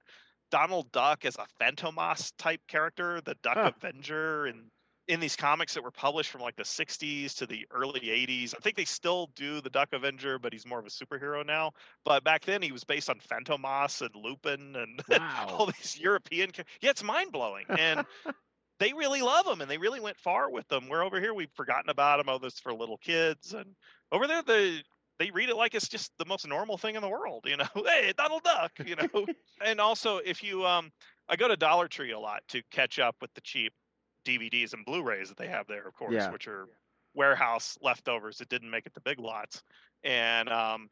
Donald 0.51 0.91
Duck 0.91 1.25
as 1.25 1.35
a 1.37 1.47
Fantomas 1.59 2.33
type 2.37 2.61
character, 2.67 3.21
the 3.21 3.35
Duck 3.35 3.57
Huh. 3.57 3.71
Avenger, 3.81 4.45
and 4.45 4.71
in 5.07 5.19
these 5.19 5.35
comics 5.35 5.73
that 5.73 5.83
were 5.83 5.91
published 5.91 6.29
from 6.29 6.41
like 6.41 6.55
the 6.55 6.65
60s 6.65 7.35
to 7.35 7.47
the 7.47 7.65
early 7.71 8.11
80s. 8.11 8.53
I 8.55 8.59
think 8.59 8.75
they 8.77 8.85
still 8.85 9.27
do 9.35 9.59
the 9.59 9.69
Duck 9.69 9.89
Avenger, 9.93 10.37
but 10.37 10.53
he's 10.53 10.67
more 10.67 10.79
of 10.79 10.85
a 10.85 10.89
superhero 10.89 11.43
now. 11.45 11.71
But 12.05 12.23
back 12.23 12.45
then 12.45 12.61
he 12.61 12.71
was 12.71 12.83
based 12.83 13.09
on 13.09 13.19
Fantomas 13.19 14.01
and 14.01 14.15
Lupin 14.15 14.75
and 14.75 15.01
all 15.47 15.65
these 15.65 15.97
European. 15.99 16.51
Yeah, 16.81 16.91
it's 16.91 17.03
mind 17.03 17.31
blowing. 17.31 17.65
And 17.75 18.05
they 18.79 18.93
really 18.93 19.21
love 19.21 19.45
them 19.45 19.61
and 19.61 19.69
they 19.69 19.77
really 19.77 19.99
went 19.99 20.17
far 20.19 20.49
with 20.51 20.67
them. 20.67 20.87
We're 20.89 21.03
over 21.03 21.19
here, 21.19 21.33
we've 21.33 21.51
forgotten 21.53 21.89
about 21.89 22.17
them. 22.17 22.29
Oh, 22.29 22.37
this 22.39 22.53
is 22.55 22.59
for 22.59 22.73
little 22.73 22.97
kids. 22.97 23.53
And 23.53 23.75
over 24.11 24.27
there, 24.27 24.41
they 24.43 24.83
they 25.19 25.29
read 25.31 25.49
it 25.49 25.55
like 25.55 25.75
it's 25.75 25.87
just 25.89 26.11
the 26.17 26.25
most 26.25 26.47
normal 26.47 26.77
thing 26.77 26.95
in 26.95 27.01
the 27.01 27.09
world. 27.09 27.45
You 27.47 27.57
know, 27.57 27.65
hey, 27.85 28.13
Donald 28.17 28.43
Duck. 28.43 28.71
You 28.83 28.95
know, 29.13 29.25
and 29.63 29.79
also 29.79 30.17
if 30.17 30.41
you 30.43 30.65
um, 30.65 30.91
I 31.27 31.35
go 31.35 31.47
to 31.47 31.55
Dollar 31.57 31.87
Tree 31.87 32.11
a 32.11 32.19
lot 32.19 32.41
to 32.49 32.61
catch 32.71 32.97
up 32.99 33.15
with 33.21 33.33
the 33.33 33.41
cheap 33.41 33.73
DVDs 34.25 34.73
and 34.73 34.85
Blu-rays 34.85 35.29
that 35.29 35.37
they 35.37 35.47
have 35.47 35.67
there, 35.67 35.87
of 35.87 35.93
course, 35.93 36.13
Yeah. 36.13 36.31
which 36.31 36.47
are 36.47 36.67
warehouse 37.13 37.77
leftovers 37.81 38.37
that 38.37 38.49
didn't 38.49 38.69
make 38.69 38.85
it 38.85 38.93
to 38.93 39.01
big 39.01 39.19
lots. 39.19 39.63
And 40.03 40.49
um, 40.49 40.89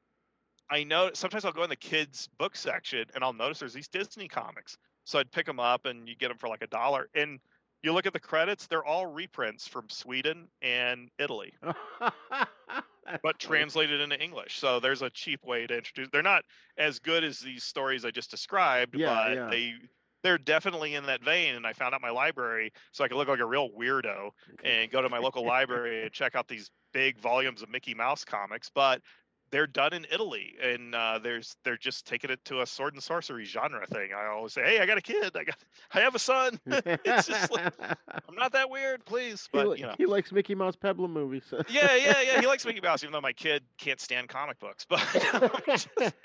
I 0.69 0.83
know 0.83 1.11
sometimes 1.13 1.45
I'll 1.45 1.51
go 1.51 1.63
in 1.63 1.69
the 1.69 1.75
kids 1.75 2.27
book 2.37 2.55
section 2.55 3.05
and 3.15 3.23
I'll 3.23 3.33
notice 3.33 3.59
there's 3.59 3.73
these 3.73 3.87
Disney 3.87 4.27
comics. 4.27 4.77
So 5.05 5.19
I'd 5.19 5.31
pick 5.31 5.45
them 5.45 5.59
up 5.59 5.85
and 5.85 6.07
you 6.07 6.15
get 6.15 6.27
them 6.27 6.37
for 6.37 6.49
like 6.49 6.61
a 6.61 6.67
dollar. 6.67 7.07
And 7.15 7.39
you 7.87 7.93
look 7.93 8.05
at 8.05 8.11
the 8.13 8.19
credits, 8.19 8.67
they're 8.67 8.83
all 8.83 9.05
reprints 9.07 9.65
from 9.65 9.87
Sweden 9.89 10.49
and 10.61 11.09
Italy, 11.17 11.53
but 13.23 13.39
translated 13.39 14.01
into 14.01 14.21
English. 14.21 14.59
So 14.59 14.81
there's 14.81 15.01
a 15.01 15.09
cheap 15.09 15.45
way 15.45 15.65
to 15.65 15.77
introduce. 15.77 16.09
They're 16.11 16.21
not 16.21 16.43
as 16.77 16.99
good 16.99 17.23
as 17.23 17.39
these 17.39 17.63
stories 17.63 18.03
I 18.03 18.11
just 18.11 18.29
described, 18.29 18.93
Yeah, 18.93 19.07
but 19.07 19.35
yeah. 19.35 19.49
they 19.49 19.73
they're 20.21 20.37
definitely 20.37 20.95
in 20.95 21.05
that 21.05 21.23
vein. 21.23 21.55
And 21.55 21.65
I 21.65 21.71
found 21.71 21.95
out 21.95 22.01
my 22.01 22.09
library 22.09 22.73
so 22.91 23.05
I 23.05 23.07
could 23.07 23.15
look 23.15 23.29
like 23.29 23.39
a 23.39 23.45
real 23.45 23.69
weirdo 23.69 24.31
and 24.65 24.91
go 24.91 25.01
to 25.01 25.07
my 25.07 25.19
local 25.19 25.45
library 25.45 26.03
and 26.03 26.11
check 26.11 26.35
out 26.35 26.49
these 26.49 26.69
big 26.91 27.17
volumes 27.19 27.61
of 27.61 27.69
Mickey 27.69 27.93
Mouse 27.93 28.25
comics. 28.25 28.69
But 28.69 29.01
they're 29.49 29.67
done 29.67 29.93
in 29.93 30.05
Italy, 30.11 30.55
and 30.61 30.93
uh, 30.93 31.19
there's 31.21 31.55
they're 31.63 31.77
just 31.77 32.05
taking 32.05 32.29
it 32.29 32.43
to 32.45 32.61
a 32.61 32.65
sword 32.65 32.93
and 32.93 33.01
sorcery 33.03 33.45
genre 33.45 33.85
thing. 33.87 34.09
I 34.17 34.27
always 34.27 34.53
say, 34.53 34.63
"Hey, 34.63 34.79
I 34.79 34.85
got 34.85 34.97
a 34.97 35.01
kid. 35.01 35.31
I 35.35 35.43
got, 35.43 35.55
I 35.93 35.99
have 36.01 36.15
a 36.15 36.19
son. 36.19 36.59
it's 36.67 37.27
just 37.27 37.51
like, 37.51 37.73
I'm 37.79 38.35
not 38.35 38.51
that 38.53 38.69
weird, 38.69 39.05
please." 39.05 39.47
he, 39.51 39.57
But 39.57 39.67
li- 39.67 39.79
you 39.79 39.85
know, 39.85 39.95
he 39.97 40.05
likes 40.05 40.31
Mickey 40.31 40.55
Mouse 40.55 40.75
Peplum 40.75 41.11
movies. 41.11 41.43
yeah, 41.69 41.95
yeah, 41.95 42.21
yeah. 42.21 42.39
He 42.41 42.47
likes 42.47 42.65
Mickey 42.65 42.81
Mouse, 42.81 43.03
even 43.03 43.13
though 43.13 43.21
my 43.21 43.33
kid 43.33 43.63
can't 43.77 43.99
stand 43.99 44.29
comic 44.29 44.59
books. 44.59 44.85
But 44.89 45.05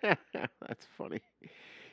That's 0.03 0.87
funny. 0.97 1.21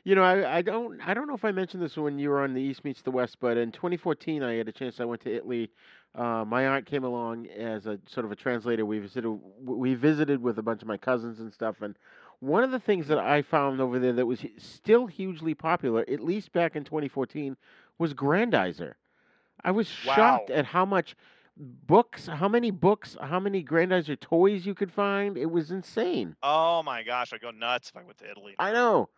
You 0.04 0.16
know, 0.16 0.24
I, 0.24 0.58
I 0.58 0.62
don't 0.62 1.00
I 1.02 1.14
don't 1.14 1.28
know 1.28 1.36
if 1.36 1.46
I 1.46 1.52
mentioned 1.52 1.84
this 1.84 1.98
when 1.98 2.20
you 2.20 2.30
were 2.30 2.42
on 2.42 2.54
the 2.54 2.62
East 2.62 2.84
Meets 2.84 3.02
the 3.02 3.12
West, 3.12 3.38
but 3.40 3.58
in 3.58 3.72
2014 3.72 4.44
I 4.44 4.54
had 4.56 4.68
a 4.68 4.72
chance. 4.72 5.00
I 5.00 5.06
went 5.06 5.22
to 5.22 5.36
Italy. 5.36 5.72
Uh, 6.16 6.44
my 6.46 6.68
aunt 6.68 6.86
came 6.86 7.04
along 7.04 7.48
as 7.48 7.86
a 7.86 8.00
sort 8.08 8.26
of 8.26 8.32
a 8.32 8.36
translator. 8.36 8.86
We 8.86 9.00
visited 9.00 9.30
we 9.62 9.94
visited 9.96 10.42
with 10.42 10.58
a 10.58 10.64
bunch 10.64 10.82
of 10.82 10.88
my 10.88 10.98
cousins 10.98 11.40
and 11.40 11.54
stuff. 11.54 11.82
And 11.82 11.98
one 12.40 12.64
of 12.64 12.72
the 12.72 12.80
things 12.80 13.08
that 13.08 13.20
I 13.20 13.42
found 13.42 13.82
over 13.82 14.00
there 14.00 14.14
that 14.14 14.26
was 14.26 14.44
still 14.58 15.08
hugely 15.08 15.54
popular, 15.54 16.06
at 16.08 16.22
least 16.22 16.54
back 16.54 16.76
in 16.76 16.84
2014, 16.86 17.58
was 17.98 18.14
Grendizer. 18.14 18.94
I 19.64 19.72
was 19.72 19.88
shocked 19.88 20.50
at 20.50 20.66
how 20.66 20.86
much 20.86 21.16
books, 21.58 22.28
how 22.28 22.48
many 22.48 22.72
books, 22.72 23.18
how 23.22 23.40
many 23.40 23.64
Grendizer 23.64 24.18
toys 24.18 24.66
you 24.66 24.74
could 24.74 24.92
find. 24.92 25.38
It 25.38 25.52
was 25.52 25.72
insane. 25.72 26.36
oh 26.42 26.82
my 26.84 27.04
gosh, 27.04 27.34
I'd 27.34 27.42
go 27.42 27.52
nuts 27.52 27.90
if 27.90 27.98
I 27.98 28.04
went 28.04 28.18
to 28.20 28.30
Italy. 28.32 28.56
I 28.58 28.72
know. 28.72 29.10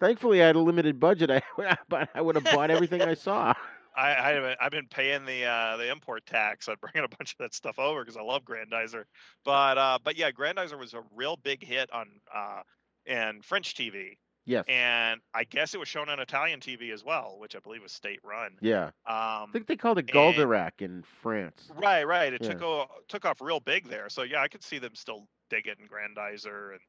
Thankfully, 0.00 0.42
I 0.42 0.46
had 0.46 0.56
a 0.56 0.60
limited 0.60 1.00
budget. 1.00 1.30
I 1.30 1.42
but 1.88 2.08
I 2.14 2.20
would 2.20 2.34
have 2.36 2.44
bought 2.54 2.70
everything 2.70 3.02
I 3.02 3.14
saw. 3.14 3.52
I, 3.96 4.12
I 4.12 4.56
I've 4.60 4.70
been 4.70 4.86
paying 4.86 5.24
the 5.24 5.44
uh, 5.44 5.76
the 5.76 5.90
import 5.90 6.24
tax. 6.26 6.68
I'm 6.68 6.76
bringing 6.80 7.04
a 7.04 7.16
bunch 7.16 7.32
of 7.32 7.38
that 7.38 7.54
stuff 7.54 7.78
over 7.78 8.02
because 8.02 8.16
I 8.16 8.22
love 8.22 8.42
Grendizer. 8.44 9.04
But 9.44 9.76
uh, 9.78 9.98
but 10.02 10.16
yeah, 10.16 10.30
Grendizer 10.30 10.78
was 10.78 10.94
a 10.94 11.02
real 11.14 11.36
big 11.36 11.64
hit 11.64 11.90
on 11.92 12.08
uh, 12.34 12.62
and 13.06 13.44
French 13.44 13.74
TV, 13.74 14.18
Yes. 14.44 14.64
and 14.68 15.20
I 15.34 15.44
guess 15.44 15.74
it 15.74 15.78
was 15.78 15.88
shown 15.88 16.08
on 16.10 16.20
Italian 16.20 16.60
TV 16.60 16.92
as 16.92 17.02
well, 17.04 17.36
which 17.40 17.56
I 17.56 17.58
believe 17.58 17.82
was 17.82 17.92
state 17.92 18.20
run. 18.22 18.56
Yeah. 18.60 18.84
um, 18.84 18.92
I 19.06 19.46
think 19.52 19.66
they 19.66 19.76
called 19.76 19.98
it 19.98 20.06
Goldorak 20.06 20.80
in 20.80 21.02
France. 21.22 21.68
right, 21.74 22.06
right. 22.06 22.32
It 22.32 22.42
Yeah. 22.42 22.50
took 22.52 22.62
o- 22.62 22.86
took 23.08 23.24
off 23.24 23.40
real 23.40 23.60
big 23.60 23.88
there. 23.88 24.08
So 24.10 24.22
yeah, 24.22 24.42
I 24.42 24.48
could 24.48 24.62
see 24.62 24.78
them 24.78 24.94
still 24.94 25.26
digging 25.50 25.88
Grendizer 25.90 26.70
and 26.72 26.80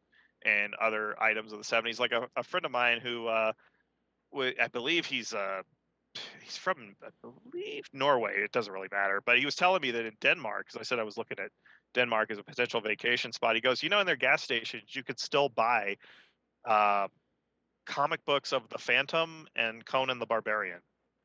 and 0.46 0.74
other 0.76 1.22
items 1.22 1.52
of 1.52 1.60
the 1.60 1.66
70s. 1.66 2.00
Like 2.00 2.12
a, 2.12 2.28
a 2.36 2.44
friend 2.44 2.66
of 2.66 2.72
mine 2.72 3.00
who 3.02 3.28
uh, 3.28 3.52
I 4.36 4.68
believe 4.72 5.06
he's 5.06 5.34
uh 5.34 5.62
he's 6.42 6.58
from 6.58 6.96
I 7.04 7.10
believe 7.22 7.86
Norway. 7.94 8.34
It 8.38 8.52
doesn't 8.52 8.72
really 8.72 8.90
matter, 8.92 9.22
but 9.26 9.40
he 9.40 9.46
was 9.46 9.56
telling 9.56 9.82
me 9.82 9.92
that 9.92 10.06
in 10.06 10.14
Denmark, 10.22 10.68
because 10.68 10.80
I 10.80 10.84
said 10.84 11.00
I 11.00 11.04
was 11.04 11.18
looking 11.18 11.40
at 11.40 11.52
Denmark 11.94 12.32
as 12.32 12.38
a 12.38 12.44
potential 12.44 12.82
vacation 12.82 13.32
spot. 13.32 13.56
He 13.56 13.62
goes, 13.62 13.82
you 13.84 13.90
know, 13.90 14.00
in 14.00 14.06
their 14.06 14.16
gas 14.16 14.44
stations, 14.44 14.96
you 14.96 15.04
could 15.04 15.20
still 15.20 15.50
buy 15.50 15.98
uh, 16.66 17.08
comic 17.86 18.24
books 18.26 18.54
of 18.54 18.70
the 18.70 18.78
Phantom 18.78 19.48
and 19.56 19.86
Conan 19.86 20.20
the 20.20 20.26
Barbarian 20.26 20.80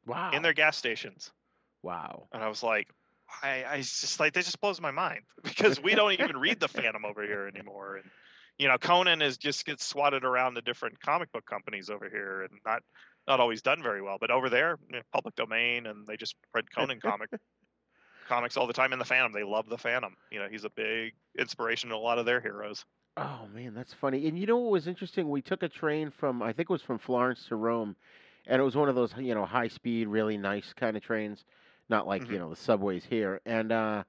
Wow. 0.07 0.33
in 0.33 0.43
their 0.43 0.53
gas 0.53 0.77
stations. 0.77 1.31
Wow. 1.83 2.29
And 2.33 2.43
I 2.43 2.49
was 2.49 2.63
like, 2.63 2.89
I, 3.43 3.65
I 3.65 3.77
just 3.79 4.21
like 4.21 4.33
that 4.35 4.45
just 4.45 4.61
blows 4.61 4.81
my 4.81 4.91
mind 4.91 5.21
because 5.43 5.83
we 5.83 5.95
don't 5.95 6.13
even 6.13 6.37
read 6.37 6.61
the 6.61 6.69
Phantom 6.69 7.05
over 7.05 7.23
here 7.23 7.47
anymore. 7.47 7.97
And 7.97 8.11
you 8.59 8.69
know, 8.69 8.79
Conan 8.79 9.23
is 9.23 9.39
just 9.39 9.65
gets 9.67 9.85
swatted 9.87 10.25
around 10.25 10.55
the 10.55 10.63
different 10.63 11.01
comic 11.01 11.33
book 11.33 11.45
companies 11.47 11.91
over 11.91 12.09
here, 12.09 12.43
and 12.43 12.61
not 12.65 12.83
not 13.27 13.41
always 13.41 13.63
done 13.63 13.83
very 13.83 14.03
well. 14.03 14.19
But 14.21 14.31
over 14.31 14.49
there, 14.51 14.79
you 14.89 14.97
know, 14.97 15.03
public 15.13 15.35
domain, 15.35 15.87
and 15.87 16.07
they 16.07 16.17
just 16.17 16.37
read 16.55 16.71
Conan 16.75 17.01
comic 17.01 17.31
comics 18.27 18.57
all 18.57 18.67
the 18.67 18.73
time. 18.73 18.93
In 18.93 18.99
the 18.99 19.05
Phantom, 19.05 19.33
they 19.33 19.45
love 19.45 19.69
the 19.69 19.79
Phantom. 19.79 20.17
You 20.31 20.41
know, 20.41 20.49
he's 20.49 20.65
a 20.65 20.71
big 20.71 21.15
inspiration 21.39 21.91
to 21.91 21.97
a 21.97 21.99
lot 21.99 22.19
of 22.19 22.27
their 22.27 22.41
heroes. 22.41 22.85
Oh 23.17 23.47
man, 23.53 23.75
that's 23.75 23.95
funny. 23.95 24.27
And 24.29 24.39
you 24.39 24.47
know 24.47 24.57
what 24.59 24.73
was 24.73 24.87
interesting? 24.89 25.29
We 25.31 25.43
took 25.43 25.63
a 25.63 25.69
train 25.69 26.11
from 26.11 26.43
I 26.43 26.53
think 26.53 26.71
it 26.71 26.73
was 26.73 26.83
from 26.83 26.99
Florence 26.99 27.47
to 27.49 27.57
Rome, 27.57 27.97
and 28.47 28.61
it 28.61 28.65
was 28.65 28.77
one 28.77 28.89
of 28.89 28.95
those 28.95 29.15
you 29.17 29.35
know 29.35 29.45
high 29.45 29.69
speed, 29.69 30.09
really 30.09 30.37
nice 30.37 30.73
kind 30.73 30.97
of 30.97 31.03
trains, 31.03 31.45
not 31.89 32.07
like 32.07 32.29
you 32.31 32.39
Mhm. 32.39 32.41
know 32.41 32.51
the 32.51 32.57
subways 32.57 33.05
here. 33.05 33.41
And 33.47 33.71
uh, 33.73 34.05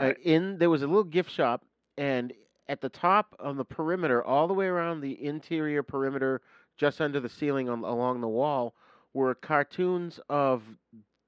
uh, 0.00 0.14
in 0.22 0.58
there 0.58 0.70
was 0.70 0.82
a 0.82 0.86
little 0.86 1.04
gift 1.04 1.30
shop, 1.30 1.64
and 1.98 2.32
at 2.68 2.80
the 2.80 2.88
top 2.88 3.34
on 3.40 3.56
the 3.56 3.64
perimeter, 3.64 4.24
all 4.24 4.46
the 4.46 4.54
way 4.54 4.66
around 4.66 5.00
the 5.00 5.24
interior 5.24 5.82
perimeter, 5.82 6.40
just 6.76 7.00
under 7.00 7.20
the 7.20 7.28
ceiling 7.28 7.68
on 7.68 7.84
along 7.84 8.20
the 8.20 8.28
wall, 8.28 8.74
were 9.14 9.34
cartoons 9.34 10.20
of 10.28 10.62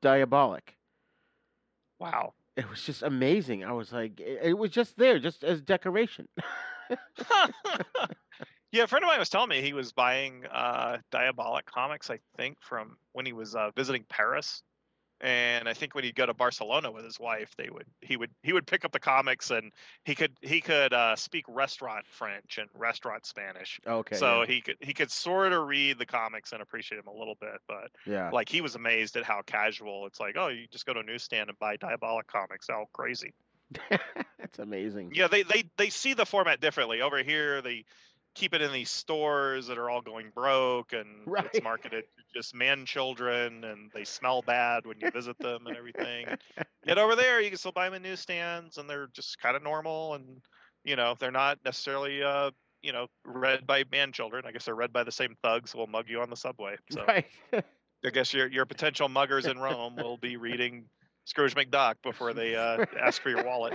Diabolik. 0.03 0.77
Wow. 1.99 2.35
It 2.57 2.69
was 2.69 2.83
just 2.83 3.03
amazing. 3.03 3.65
I 3.65 3.73
was 3.73 3.93
like, 3.93 4.21
it, 4.21 4.41
it 4.43 4.59
was 4.59 4.71
just 4.71 4.97
there, 4.99 5.19
just 5.19 5.45
as 5.45 5.61
decoration. 5.62 6.29
Yeah, 8.73 8.85
a 8.85 8.87
friend 8.87 9.05
of 9.05 9.09
mine 9.09 9.19
was 9.19 9.29
telling 9.29 9.49
me 9.49 9.61
he 9.62 9.73
was 9.73 9.91
buying 9.91 10.45
uh, 10.47 10.99
Diabolik 11.11 11.65
comics. 11.65 12.09
I 12.09 12.21
think 12.37 12.59
from 12.61 12.97
when 13.12 13.27
he 13.27 13.33
was 13.33 13.57
uh, 13.57 13.71
visiting 13.75 14.05
Paris, 14.09 14.62
and 15.20 15.68
I 15.68 15.74
think 15.74 15.94
when 15.94 16.05
he'd 16.05 16.14
go 16.14 16.26
to 16.26 16.34
Barcelona 16.34 16.90
with 16.90 17.05
his 17.05 17.20
wife, 17.20 17.55
they 17.56 17.68
would 17.70 17.86
he 18.01 18.16
would 18.16 18.30
he 18.42 18.52
would 18.52 18.66
pick 18.66 18.84
up 18.84 18.92
the 18.92 19.01
comics 19.01 19.51
and 19.51 19.72
he 20.05 20.14
could 20.14 20.32
he 20.40 20.60
could 20.60 20.92
uh, 20.92 21.16
speak 21.16 21.44
restaurant 21.48 22.06
French 22.06 22.59
and 22.59 22.68
restaurant 22.74 23.26
Spanish. 23.26 23.80
Okay, 23.86 24.16
So 24.16 24.40
yeah. 24.40 24.47
he 24.47 24.60
could 24.60 24.76
he 24.80 24.94
could 24.94 25.10
sort 25.10 25.52
of 25.52 25.66
read 25.66 25.98
the 25.98 26.06
comics 26.06 26.52
and 26.52 26.62
appreciate 26.62 26.97
them 26.98 27.14
a 27.14 27.18
little 27.18 27.36
bit, 27.40 27.60
but 27.68 27.90
Yeah. 28.06 28.30
like 28.30 28.48
he 28.48 28.60
was 28.60 28.74
amazed 28.74 29.16
at 29.16 29.24
how 29.24 29.42
casual 29.42 30.06
it's 30.06 30.20
like. 30.20 30.36
Oh, 30.38 30.48
you 30.48 30.66
just 30.70 30.86
go 30.86 30.94
to 30.94 31.01
a 31.01 31.05
newsstand 31.05 31.51
and 31.51 31.59
buy 31.59 31.76
Diabolik 31.76 32.26
comics. 32.26 32.68
How 32.68 32.86
crazy. 32.92 33.34
That's 34.38 34.59
amazing. 34.59 35.12
Yeah, 35.14 35.28
they, 35.28 35.42
they 35.42 35.64
they 35.76 35.90
see 35.90 36.14
the 36.14 36.26
format 36.26 36.60
differently. 36.60 37.02
Over 37.02 37.22
here, 37.22 37.62
the 37.62 37.84
keep 38.41 38.55
it 38.55 38.62
in 38.62 38.73
these 38.73 38.91
stores 38.91 39.67
that 39.69 39.79
are 39.79 39.91
all 39.91 40.03
going 40.03 40.31
broke 40.35 40.93
and 40.93 41.31
Right. 41.45 41.45
it's 41.45 41.61
marketed 41.62 42.05
to 42.17 42.25
just 42.35 42.55
man 42.55 42.87
children 42.87 43.65
and 43.65 43.91
they 43.93 44.05
smell 44.05 44.43
bad 44.43 44.87
when 44.87 45.01
you 45.01 45.09
visit 45.11 45.39
them 45.41 45.67
and 45.67 45.77
everything. 45.77 46.35
Yet 46.87 46.99
over 46.99 47.17
there, 47.17 47.41
you 47.41 47.51
can 47.51 47.59
still 47.59 47.73
buy 47.73 47.87
them 47.87 47.95
in 47.95 48.03
newsstands 48.03 48.79
and 48.79 48.89
they're 48.89 49.09
just 49.09 49.39
kind 49.39 49.57
of 49.57 49.62
normal 49.62 50.15
and 50.15 50.43
you 50.85 50.97
know 50.97 51.15
they're 51.19 51.31
not 51.31 51.59
necessarily 51.65 52.23
uh 52.23 52.51
you 52.83 52.93
know 52.93 53.09
read 53.25 53.67
by 53.67 53.85
man 53.93 54.12
children. 54.12 54.45
I 54.47 54.53
guess 54.53 54.65
they're 54.65 54.75
read 54.75 54.93
by 54.93 55.05
the 55.05 55.12
same 55.12 55.37
thugs 55.43 55.73
who 55.73 55.79
will 55.79 55.87
mug 55.87 56.09
you 56.09 56.21
on 56.23 56.31
the 56.31 56.37
subway. 56.37 56.77
So 56.91 57.07
Right. 57.07 57.27
I 58.05 58.11
guess 58.11 58.33
your 58.33 58.49
your 58.49 58.67
potential 58.67 59.09
muggers 59.09 59.47
in 59.49 59.59
Rome 59.59 59.99
will 59.99 60.19
be 60.19 60.37
reading 60.37 60.89
Scrooge 61.27 61.55
McDuck 61.55 61.97
before 62.03 62.35
they 62.35 62.57
uh, 62.57 62.81
ask 62.99 63.23
for 63.23 63.31
your 63.31 63.43
wallet. 63.43 63.75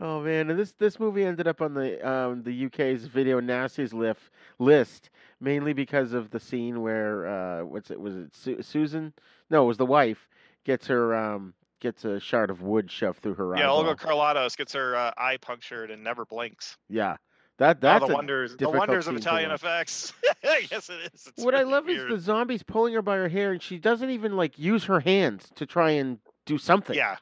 Oh 0.00 0.20
man, 0.20 0.50
and 0.50 0.58
this 0.58 0.72
this 0.72 0.98
movie 0.98 1.24
ended 1.24 1.46
up 1.46 1.60
on 1.60 1.74
the 1.74 2.06
um, 2.08 2.42
the 2.42 2.66
UK's 2.66 3.04
video 3.06 3.40
nasties 3.40 3.92
list 3.92 4.30
list 4.58 5.10
mainly 5.40 5.72
because 5.72 6.12
of 6.12 6.30
the 6.30 6.40
scene 6.40 6.82
where 6.82 7.26
uh, 7.26 7.64
what's 7.64 7.90
it 7.90 8.00
was 8.00 8.16
it 8.16 8.34
Su- 8.34 8.62
Susan? 8.62 9.12
No, 9.50 9.64
it 9.64 9.66
was 9.66 9.76
the 9.76 9.86
wife 9.86 10.28
gets 10.64 10.86
her 10.88 11.14
um, 11.14 11.54
gets 11.78 12.04
a 12.04 12.18
shard 12.18 12.50
of 12.50 12.62
wood 12.62 12.90
shoved 12.90 13.20
through 13.22 13.34
her 13.34 13.56
Yeah, 13.56 13.64
eyeball. 13.64 13.86
Olga 13.86 13.94
Karlatos 13.94 14.56
gets 14.56 14.72
her 14.72 14.96
uh, 14.96 15.12
eye 15.16 15.36
punctured 15.36 15.90
and 15.92 16.02
never 16.02 16.24
blinks. 16.24 16.76
Yeah, 16.88 17.16
that 17.58 17.80
Oh, 17.80 17.84
that's 17.84 18.06
the 18.08 18.14
wonders, 18.14 18.56
the 18.56 18.68
wonders 18.68 19.06
of 19.06 19.16
Italian 19.16 19.52
effects. 19.52 20.12
yes, 20.42 20.90
it 20.90 21.12
is. 21.14 21.28
It's 21.28 21.44
What 21.44 21.54
I 21.54 21.62
love 21.62 21.86
weird. 21.86 22.10
is 22.10 22.18
the 22.18 22.18
zombies 22.18 22.62
pulling 22.64 22.94
her 22.94 23.02
by 23.02 23.16
her 23.16 23.28
hair, 23.28 23.52
and 23.52 23.62
she 23.62 23.78
doesn't 23.78 24.10
even 24.10 24.36
like 24.36 24.58
use 24.58 24.84
her 24.84 25.00
hands 25.00 25.50
to 25.54 25.66
try 25.66 25.90
and 25.90 26.18
do 26.46 26.58
something. 26.58 26.96
Yeah, 26.96 27.16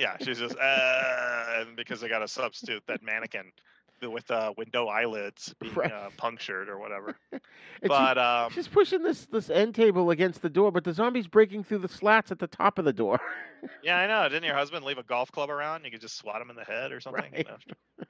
yeah. 0.00 0.16
She's 0.20 0.38
just 0.38 0.56
uh, 0.56 1.44
and 1.60 1.76
because 1.76 2.00
they 2.00 2.08
got 2.08 2.20
to 2.20 2.28
substitute 2.28 2.82
that 2.86 3.02
mannequin 3.02 3.52
with 4.02 4.30
uh, 4.30 4.52
window 4.56 4.86
eyelids 4.86 5.54
being 5.60 5.74
Right. 5.74 5.92
uh, 5.92 6.08
punctured 6.16 6.68
or 6.70 6.78
whatever. 6.78 7.16
But 7.82 8.14
she, 8.14 8.20
um, 8.20 8.52
she's 8.52 8.68
pushing 8.68 9.02
this 9.02 9.26
this 9.26 9.48
end 9.48 9.74
table 9.74 10.10
against 10.10 10.42
the 10.42 10.50
door, 10.50 10.70
but 10.70 10.84
the 10.84 10.92
zombie's 10.92 11.26
breaking 11.26 11.64
through 11.64 11.78
the 11.78 11.88
slats 11.88 12.30
at 12.30 12.38
the 12.38 12.46
top 12.46 12.78
of 12.78 12.84
the 12.84 12.92
door. 12.92 13.18
yeah, 13.82 13.96
I 13.98 14.06
know. 14.06 14.28
Didn't 14.28 14.44
your 14.44 14.54
husband 14.54 14.84
leave 14.84 14.98
a 14.98 15.02
golf 15.02 15.32
club 15.32 15.48
around? 15.48 15.84
You 15.84 15.90
could 15.90 16.00
just 16.02 16.18
swat 16.18 16.42
him 16.42 16.50
in 16.50 16.56
the 16.56 16.64
head 16.64 16.92
or 16.92 17.00
something. 17.00 17.24
Right. 17.32 17.46
No. 17.48 18.06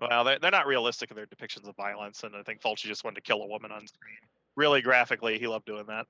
Well, 0.00 0.24
they're, 0.24 0.38
they're 0.38 0.50
not 0.50 0.66
realistic 0.66 1.10
in 1.10 1.16
their 1.16 1.26
depictions 1.26 1.68
of 1.68 1.76
violence, 1.76 2.24
and 2.24 2.34
I 2.34 2.42
think 2.42 2.60
Fulci 2.62 2.86
just 2.86 3.04
wanted 3.04 3.16
to 3.16 3.20
kill 3.22 3.42
a 3.42 3.46
woman 3.46 3.70
on 3.70 3.86
screen. 3.86 4.16
Really 4.56 4.80
graphically, 4.82 5.38
he 5.38 5.46
loved 5.46 5.66
doing 5.66 5.84
that. 5.88 6.06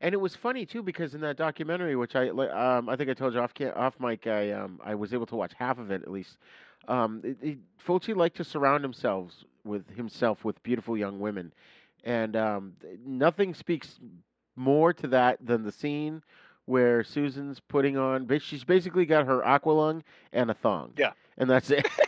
And 0.00 0.14
it 0.14 0.18
was 0.18 0.36
funny 0.36 0.64
too 0.64 0.82
because 0.82 1.14
in 1.14 1.20
that 1.22 1.36
documentary, 1.36 1.96
which 1.96 2.14
I 2.14 2.28
um, 2.28 2.88
I 2.88 2.96
think 2.96 3.10
I 3.10 3.14
told 3.14 3.34
you 3.34 3.40
off 3.40 3.52
off 3.76 3.98
mic, 4.00 4.26
I 4.26 4.52
um, 4.52 4.80
I 4.84 4.94
was 4.94 5.12
able 5.12 5.26
to 5.26 5.36
watch 5.36 5.52
half 5.58 5.78
of 5.78 5.90
it 5.90 6.02
at 6.02 6.10
least. 6.10 6.38
Um, 6.86 7.20
it, 7.24 7.36
it, 7.42 7.58
Fulci 7.84 8.14
liked 8.14 8.36
to 8.36 8.44
surround 8.44 8.84
himself 8.84 9.32
with 9.64 9.88
himself 9.96 10.44
with 10.44 10.62
beautiful 10.62 10.96
young 10.96 11.18
women, 11.18 11.52
and 12.04 12.36
um, 12.36 12.74
nothing 13.04 13.54
speaks 13.54 13.98
more 14.56 14.92
to 14.92 15.06
that 15.08 15.38
than 15.44 15.64
the 15.64 15.72
scene 15.72 16.22
where 16.66 17.02
Susan's 17.02 17.60
putting 17.60 17.96
on. 17.96 18.28
She's 18.40 18.64
basically 18.64 19.06
got 19.06 19.26
her 19.26 19.40
aqualung 19.40 20.02
and 20.32 20.50
a 20.50 20.54
thong. 20.54 20.92
Yeah. 20.96 21.12
and 21.36 21.48
that's 21.50 21.70
it. 21.70 21.86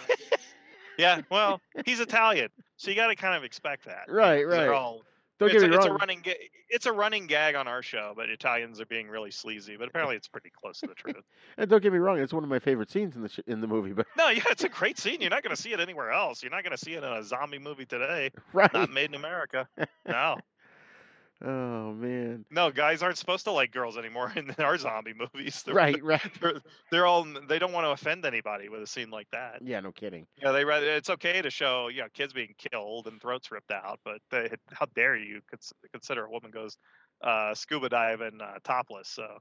Yeah, 1.01 1.23
well, 1.31 1.61
he's 1.87 1.99
Italian, 2.01 2.51
so 2.77 2.91
you 2.91 2.97
got 2.97 3.07
to 3.09 3.17
kind 3.17 3.35
of 3.35 3.43
expect 3.43 3.87
that. 3.87 4.05
Right, 4.09 4.47
they're 4.47 4.69
right. 4.69 4.69
all- 4.69 5.03
Don't 5.41 5.51
it's, 5.51 5.61
get 5.63 5.71
me 5.71 5.75
a, 5.75 5.79
it's 5.79 5.87
a 5.87 5.93
running 5.93 6.21
ga- 6.23 6.51
it's 6.69 6.87
a 6.87 6.93
running 6.93 7.27
gag 7.27 7.55
on 7.55 7.67
our 7.67 7.83
show, 7.83 8.13
but 8.15 8.29
Italians 8.29 8.81
are 8.81 8.87
being 8.87 9.09
really 9.09 9.31
sleazy. 9.31 9.77
But 9.77 9.89
apparently, 9.89 10.15
it's 10.17 10.29
pretty 10.29 10.51
close 10.51 10.79
to 10.81 10.87
the 10.87 10.95
truth. 10.95 11.17
and 11.57 11.69
don't 11.69 11.83
get 11.83 11.93
me 11.93 11.99
wrong, 11.99 12.19
it's 12.19 12.33
one 12.33 12.45
of 12.45 12.51
my 12.51 12.59
favorite 12.59 12.91
scenes 12.91 13.17
in 13.17 13.23
the 13.23 13.29
sh- 13.31 13.41
in 13.47 13.61
the 13.63 13.67
movie. 13.67 13.93
But 13.93 14.07
No, 14.19 14.29
yeah, 14.29 14.43
it's 14.51 14.65
a 14.65 14.69
great 14.69 14.99
scene. 14.99 15.21
You're 15.21 15.31
not 15.31 15.43
going 15.43 15.57
to 15.57 15.61
see 15.61 15.73
it 15.73 15.81
anywhere 15.81 16.13
else. 16.13 16.43
You're 16.43 16.53
not 16.53 16.63
going 16.63 16.77
to 16.77 16.79
see 16.79 16.93
it 16.93 17.03
in 17.03 17.11
a 17.11 17.23
zombie 17.25 17.59
movie 17.59 17.87
today. 17.87 18.31
Right. 18.53 18.73
Not 18.75 18.91
made 18.91 19.09
in 19.11 19.15
America. 19.15 19.69
No. 20.07 20.37
Oh 21.45 21.93
man, 21.93 22.45
No, 22.51 22.71
guys 22.71 23.03
aren't 23.03 23.19
supposed 23.19 23.45
to 23.45 23.53
like 23.53 23.73
girls 23.73 23.97
anymore 23.97 24.33
in 24.37 24.51
our 24.59 24.77
zombie 24.79 25.15
movies. 25.15 25.63
They're, 25.63 25.75
right, 25.75 26.03
right. 26.03 26.33
They're, 26.41 26.61
they're 26.91 27.07
all 27.07 27.27
they 27.49 27.59
don't 27.59 27.73
want 27.73 27.85
to 27.87 27.91
offend 27.91 28.25
anybody 28.27 28.69
with 28.69 28.83
a 28.83 28.87
scene 28.87 29.11
like 29.11 29.29
that. 29.33 29.63
Yeah, 29.63 29.81
no 29.81 29.93
kidding. 29.93 30.27
Yeah, 30.43 30.53
they 30.53 30.65
rather 30.65 30.89
it's 30.91 31.11
okay 31.11 31.43
to 31.43 31.51
show 31.51 31.89
you 31.89 32.03
know 32.03 32.09
kids 32.15 32.33
being 32.33 32.55
killed 32.59 33.07
and 33.07 33.21
throats 33.21 33.51
ripped 33.51 33.71
out, 33.73 34.01
but 34.05 34.21
they, 34.31 34.51
how 34.73 34.87
dare 34.95 35.17
you 35.17 35.41
consider 35.93 36.25
a 36.25 36.31
woman 36.31 36.51
goes 36.51 36.77
uh, 37.23 37.55
scuba 37.55 37.89
diving 37.89 38.41
uh, 38.41 38.59
topless? 38.65 39.09
So 39.09 39.39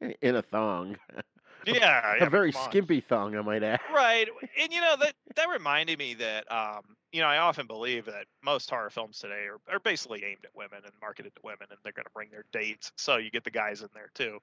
in 0.22 0.36
a 0.36 0.42
thong. 0.42 0.96
yeah, 1.74 2.14
a 2.14 2.18
yeah, 2.20 2.28
very 2.28 2.52
skimpy 2.52 3.00
thong, 3.00 3.36
I 3.36 3.42
might 3.42 3.62
add. 3.62 3.80
Right, 3.92 4.28
and 4.60 4.72
you 4.72 4.80
know 4.80 4.96
that 5.00 5.14
that 5.36 5.48
reminded 5.48 5.98
me 5.98 6.14
that 6.14 6.50
um, 6.50 6.82
you 7.12 7.20
know 7.20 7.26
I 7.26 7.38
often 7.38 7.66
believe 7.66 8.06
that 8.06 8.26
most 8.42 8.70
horror 8.70 8.90
films 8.90 9.18
today 9.18 9.46
are, 9.46 9.74
are 9.74 9.80
basically 9.80 10.24
aimed 10.24 10.44
at 10.44 10.54
women 10.54 10.80
and 10.84 10.92
marketed 11.00 11.34
to 11.34 11.40
women, 11.42 11.66
and 11.70 11.78
they're 11.82 11.92
going 11.92 12.04
to 12.04 12.10
bring 12.14 12.30
their 12.30 12.44
dates, 12.52 12.92
so 12.96 13.16
you 13.16 13.30
get 13.30 13.44
the 13.44 13.50
guys 13.50 13.82
in 13.82 13.88
there 13.94 14.10
too. 14.14 14.38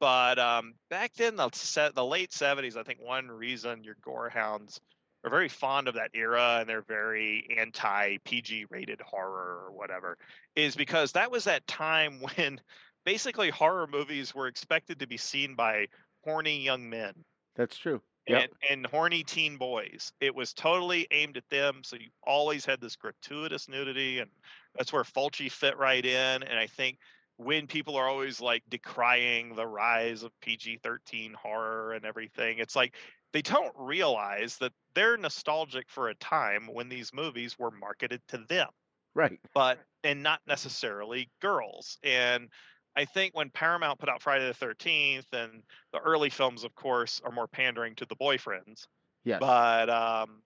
But 0.00 0.38
um, 0.38 0.74
back 0.90 1.14
then, 1.14 1.36
the 1.36 1.50
set 1.52 1.94
the 1.94 2.04
late 2.04 2.30
'70s, 2.30 2.76
I 2.76 2.82
think 2.82 3.00
one 3.00 3.28
reason 3.28 3.84
your 3.84 3.96
gore 4.02 4.28
hounds 4.28 4.80
are 5.24 5.30
very 5.30 5.48
fond 5.48 5.88
of 5.88 5.94
that 5.94 6.10
era 6.14 6.58
and 6.60 6.68
they're 6.68 6.82
very 6.82 7.46
anti 7.56 8.16
PG 8.24 8.66
rated 8.70 9.00
horror 9.00 9.64
or 9.66 9.72
whatever 9.72 10.18
is 10.56 10.74
because 10.74 11.12
that 11.12 11.30
was 11.30 11.44
that 11.44 11.66
time 11.66 12.20
when 12.36 12.60
basically 13.04 13.50
horror 13.50 13.86
movies 13.86 14.34
were 14.34 14.46
expected 14.46 14.98
to 15.00 15.06
be 15.06 15.16
seen 15.16 15.54
by 15.54 15.86
horny 16.24 16.60
young 16.62 16.88
men 16.88 17.24
That's 17.56 17.76
true. 17.76 18.02
and, 18.26 18.48
and 18.70 18.86
horny 18.86 19.24
teen 19.24 19.56
boys. 19.56 20.12
It 20.20 20.34
was 20.34 20.52
totally 20.52 21.06
aimed 21.10 21.36
at 21.36 21.48
them. 21.50 21.82
So 21.84 21.96
you 21.96 22.10
always 22.22 22.64
had 22.64 22.80
this 22.80 22.96
gratuitous 22.96 23.68
nudity, 23.68 24.20
and 24.20 24.30
that's 24.76 24.92
where 24.92 25.02
Fulci 25.04 25.50
fit 25.50 25.76
right 25.76 26.04
in. 26.04 26.42
And 26.42 26.58
I 26.58 26.66
think 26.66 26.98
when 27.36 27.66
people 27.66 27.96
are 27.96 28.08
always 28.08 28.40
like 28.40 28.62
decrying 28.70 29.56
the 29.56 29.66
rise 29.66 30.22
of 30.22 30.32
PG 30.40 30.78
13 30.82 31.34
horror 31.34 31.92
and 31.92 32.04
everything, 32.04 32.58
it's 32.58 32.76
like 32.76 32.96
they 33.32 33.42
don't 33.42 33.74
realize 33.76 34.58
that 34.58 34.72
they're 34.94 35.16
nostalgic 35.16 35.88
for 35.90 36.08
a 36.08 36.14
time 36.14 36.68
when 36.72 36.88
these 36.88 37.12
movies 37.12 37.58
were 37.58 37.70
marketed 37.70 38.20
to 38.28 38.38
them 38.38 38.68
Right. 39.14 39.40
but 39.54 39.78
and 40.04 40.22
not 40.22 40.40
necessarily 40.46 41.30
girls. 41.40 41.98
And 42.02 42.50
I 42.96 43.04
think 43.04 43.34
when 43.34 43.50
Paramount 43.50 43.98
put 43.98 44.08
out 44.08 44.22
Friday 44.22 44.46
the 44.46 44.54
Thirteenth, 44.54 45.26
and 45.32 45.62
the 45.92 45.98
early 45.98 46.30
films, 46.30 46.64
of 46.64 46.74
course, 46.74 47.20
are 47.24 47.32
more 47.32 47.48
pandering 47.48 47.94
to 47.96 48.06
the 48.06 48.16
boyfriends. 48.16 48.86
Yes. 49.24 49.40
But 49.40 49.88
um, 49.88 50.42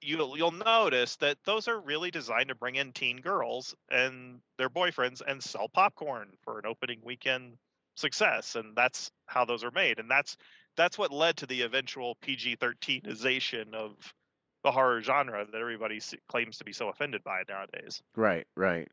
you'll 0.00 0.36
you'll 0.36 0.52
notice 0.52 1.16
that 1.16 1.38
those 1.44 1.68
are 1.68 1.80
really 1.80 2.10
designed 2.10 2.48
to 2.48 2.54
bring 2.54 2.76
in 2.76 2.92
teen 2.92 3.18
girls 3.18 3.74
and 3.90 4.40
their 4.58 4.70
boyfriends 4.70 5.22
and 5.26 5.42
sell 5.42 5.68
popcorn 5.68 6.28
for 6.42 6.58
an 6.58 6.66
opening 6.66 7.00
weekend 7.02 7.56
success, 7.96 8.54
and 8.54 8.76
that's 8.76 9.10
how 9.26 9.44
those 9.44 9.64
are 9.64 9.70
made. 9.70 9.98
And 9.98 10.10
that's 10.10 10.36
that's 10.76 10.98
what 10.98 11.12
led 11.12 11.36
to 11.38 11.46
the 11.46 11.62
eventual 11.62 12.16
PG 12.20 12.56
13ization 12.56 13.74
of 13.74 13.92
the 14.64 14.72
horror 14.72 15.02
genre 15.02 15.44
that 15.44 15.60
everybody 15.60 16.00
claims 16.28 16.58
to 16.58 16.64
be 16.64 16.72
so 16.72 16.88
offended 16.88 17.22
by 17.22 17.42
nowadays 17.48 18.02
Right. 18.16 18.46
Right. 18.56 18.88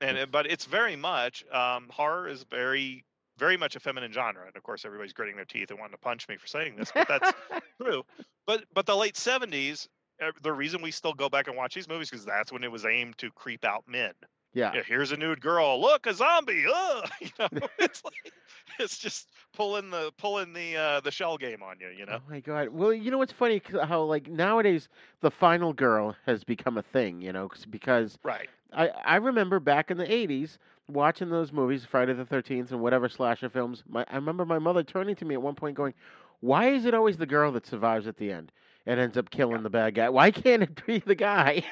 And 0.00 0.30
but 0.30 0.46
it's 0.50 0.64
very 0.66 0.96
much 0.96 1.44
um, 1.52 1.86
horror 1.90 2.28
is 2.28 2.44
very 2.50 3.04
very 3.38 3.56
much 3.56 3.76
a 3.76 3.80
feminine 3.80 4.12
genre 4.12 4.46
and 4.46 4.56
of 4.56 4.62
course 4.62 4.84
everybody's 4.84 5.12
gritting 5.12 5.36
their 5.36 5.44
teeth 5.44 5.70
and 5.70 5.78
wanting 5.78 5.92
to 5.94 5.98
punch 5.98 6.28
me 6.28 6.36
for 6.36 6.46
saying 6.46 6.74
this 6.76 6.90
but 6.94 7.06
that's 7.08 7.32
true 7.82 8.02
but 8.46 8.64
but 8.74 8.86
the 8.86 8.96
late 8.96 9.14
70s 9.14 9.88
uh, 10.22 10.32
the 10.42 10.52
reason 10.52 10.82
we 10.82 10.90
still 10.90 11.12
go 11.12 11.28
back 11.28 11.46
and 11.46 11.56
watch 11.56 11.74
these 11.74 11.88
movies 11.88 12.10
because 12.10 12.24
that's 12.24 12.50
when 12.52 12.64
it 12.64 12.70
was 12.72 12.84
aimed 12.84 13.16
to 13.18 13.30
creep 13.30 13.64
out 13.64 13.84
men 13.86 14.12
Yeah. 14.54 14.72
yeah, 14.74 14.82
here's 14.86 15.12
a 15.12 15.16
nude 15.16 15.40
girl 15.40 15.80
look 15.80 16.06
a 16.06 16.14
zombie 16.14 16.64
Ugh! 16.72 17.08
you 17.20 17.28
know 17.38 17.48
it's 17.78 18.04
like 18.04 18.32
it's 18.80 18.98
just 18.98 19.28
pulling 19.54 19.90
the 19.90 20.12
pulling 20.18 20.52
the 20.52 20.76
uh 20.76 21.00
the 21.00 21.10
shell 21.12 21.36
game 21.38 21.62
on 21.62 21.76
you 21.80 21.88
you 21.96 22.06
know 22.06 22.18
Oh 22.18 22.30
my 22.30 22.40
god. 22.40 22.70
Well, 22.70 22.92
you 22.92 23.10
know 23.10 23.18
what's 23.18 23.32
funny 23.32 23.60
How 23.84 24.02
like 24.02 24.26
nowadays 24.28 24.88
the 25.20 25.30
final 25.30 25.72
girl 25.72 26.16
has 26.26 26.42
become 26.42 26.76
a 26.78 26.82
thing. 26.82 27.20
You 27.20 27.32
know, 27.32 27.48
'cause- 27.48 27.66
because 27.66 28.18
right 28.24 28.48
I 28.72 28.88
I 28.88 29.16
remember 29.16 29.60
back 29.60 29.90
in 29.90 29.96
the 29.98 30.10
'80s 30.10 30.58
watching 30.88 31.30
those 31.30 31.52
movies, 31.52 31.84
Friday 31.84 32.12
the 32.14 32.24
Thirteenth 32.24 32.70
and 32.72 32.80
whatever 32.80 33.08
slasher 33.08 33.48
films. 33.48 33.82
My 33.88 34.04
I 34.08 34.16
remember 34.16 34.44
my 34.44 34.58
mother 34.58 34.82
turning 34.82 35.16
to 35.16 35.24
me 35.24 35.34
at 35.34 35.42
one 35.42 35.54
point, 35.54 35.76
going, 35.76 35.94
"Why 36.40 36.68
is 36.70 36.84
it 36.84 36.94
always 36.94 37.16
the 37.16 37.26
girl 37.26 37.52
that 37.52 37.66
survives 37.66 38.06
at 38.06 38.16
the 38.16 38.32
end 38.32 38.52
and 38.86 39.00
ends 39.00 39.16
up 39.16 39.30
killing 39.30 39.62
the 39.62 39.70
bad 39.70 39.94
guy? 39.94 40.08
Why 40.08 40.30
can't 40.30 40.62
it 40.62 40.86
be 40.86 40.98
the 40.98 41.14
guy?" 41.14 41.64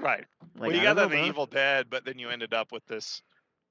right 0.00 0.24
Like, 0.56 0.72
well, 0.72 0.76
you 0.76 0.82
got 0.82 0.94
don't 0.94 1.10
that 1.10 1.10
know, 1.10 1.22
the. 1.22 1.26
Evil 1.26 1.46
Dead, 1.46 1.88
but 1.90 2.04
then 2.04 2.18
you 2.18 2.28
ended 2.30 2.52
up 2.54 2.72
with 2.72 2.84
this. 2.86 3.22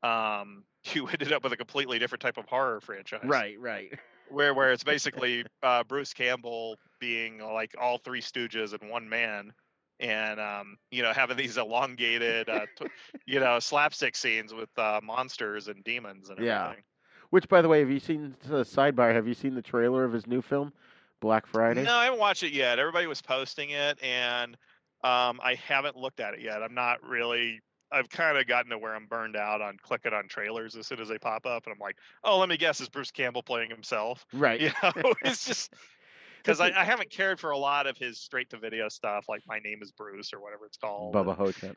Um, 0.04 0.64
you 0.94 1.08
ended 1.08 1.32
up 1.32 1.44
with 1.44 1.54
a 1.54 1.58
completely 1.58 2.00
different 2.00 2.22
type 2.22 2.38
of 2.38 2.46
horror 2.46 2.80
franchise, 2.82 3.22
Right. 3.24 3.60
Right. 3.60 3.98
Where 4.30 4.54
where 4.54 4.72
it's 4.72 4.84
basically 4.84 5.46
uh, 5.64 5.84
Bruce 5.84 6.14
Campbell 6.14 6.80
being 7.00 7.40
like 7.40 7.76
all 7.80 7.98
three 7.98 8.22
Stooges 8.22 8.80
in 8.80 8.90
one 8.90 9.10
man, 9.10 9.54
and 10.02 10.40
um, 10.40 10.78
you 10.90 11.04
know 11.04 11.14
having 11.14 11.38
these 11.38 11.58
elongated, 11.58 12.50
uh, 12.50 12.66
t- 12.78 12.88
you 13.26 13.40
know, 13.40 13.60
slapstick 13.60 14.16
scenes 14.16 14.54
with 14.54 14.70
uh, 14.78 15.00
monsters 15.04 15.68
and 15.68 15.84
demons 15.84 16.30
and 16.30 16.40
everything. 16.40 16.48
Yeah. 16.48 16.64
everything. 16.64 16.84
Which, 17.30 17.48
by 17.48 17.62
the 17.62 17.70
way, 17.70 17.80
have 17.80 17.90
you 17.90 18.00
seen 18.00 18.36
the 18.48 18.64
sidebar? 18.64 19.14
Have 19.14 19.28
you 19.28 19.34
seen 19.34 19.56
the 19.56 19.62
trailer 19.62 20.04
of 20.04 20.12
his 20.12 20.28
new 20.28 20.42
film, 20.42 20.74
Black 21.22 21.46
Friday? 21.46 21.84
No, 21.84 21.96
I 21.96 22.06
haven't 22.06 22.20
watched 22.20 22.44
it 22.44 22.52
yet. 22.52 22.78
Everybody 22.78 23.08
was 23.08 23.22
posting 23.22 23.70
it, 23.70 23.98
and 24.04 24.58
um, 25.04 25.40
I 25.42 25.56
haven't 25.66 25.96
looked 25.96 26.20
at 26.20 26.34
it 26.34 26.42
yet. 26.42 26.62
I'm 26.62 26.74
not 26.74 27.02
really. 27.08 27.62
I've 27.94 28.10
kind 28.10 28.38
of 28.38 28.48
gotten 28.48 28.72
to 28.72 28.78
where 28.78 28.96
I'm 28.96 29.06
burned 29.06 29.36
out 29.36 29.62
on 29.62 29.78
clicking 29.82 30.14
on 30.14 30.28
trailers 30.28 30.76
as 30.78 30.88
soon 30.88 31.00
as 31.00 31.10
they 31.10 31.18
pop 31.18 31.46
up, 31.46 31.66
and 31.66 31.74
I'm 31.74 31.80
like, 31.80 31.98
oh, 32.24 32.40
let 32.40 32.50
me 32.50 32.58
guess, 32.58 32.80
is 32.80 32.90
Bruce 32.90 33.12
Campbell 33.12 33.44
playing 33.44 33.70
himself? 33.70 34.26
Right. 34.34 34.62
You 34.62 34.72
know, 34.82 34.92
it's 35.24 35.46
just 35.46 35.74
because 36.44 36.60
I, 36.60 36.68
I 36.68 36.84
haven't 36.86 37.10
cared 37.10 37.40
for 37.40 37.52
a 37.52 37.58
lot 37.58 37.88
of 37.88 37.98
his 37.98 38.20
straight 38.20 38.50
to 38.52 38.58
video 38.58 38.90
stuff, 38.90 39.26
like 39.30 39.42
My 39.48 39.60
Name 39.60 39.80
is 39.82 39.92
Bruce 39.92 40.34
or 40.34 40.42
whatever 40.42 40.66
it's 40.66 40.78
called. 40.78 41.14
Bubba 41.14 41.36
Ho-Tep. 41.36 41.76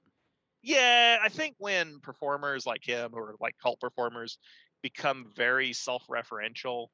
Yeah, 0.62 1.18
I 1.22 1.28
think 1.28 1.56
when 1.58 2.00
performers 2.00 2.64
like 2.66 2.84
him, 2.84 3.10
who 3.12 3.18
are 3.18 3.34
like 3.40 3.54
cult 3.62 3.80
performers, 3.80 4.38
become 4.82 5.26
very 5.36 5.72
self-referential, 5.72 6.86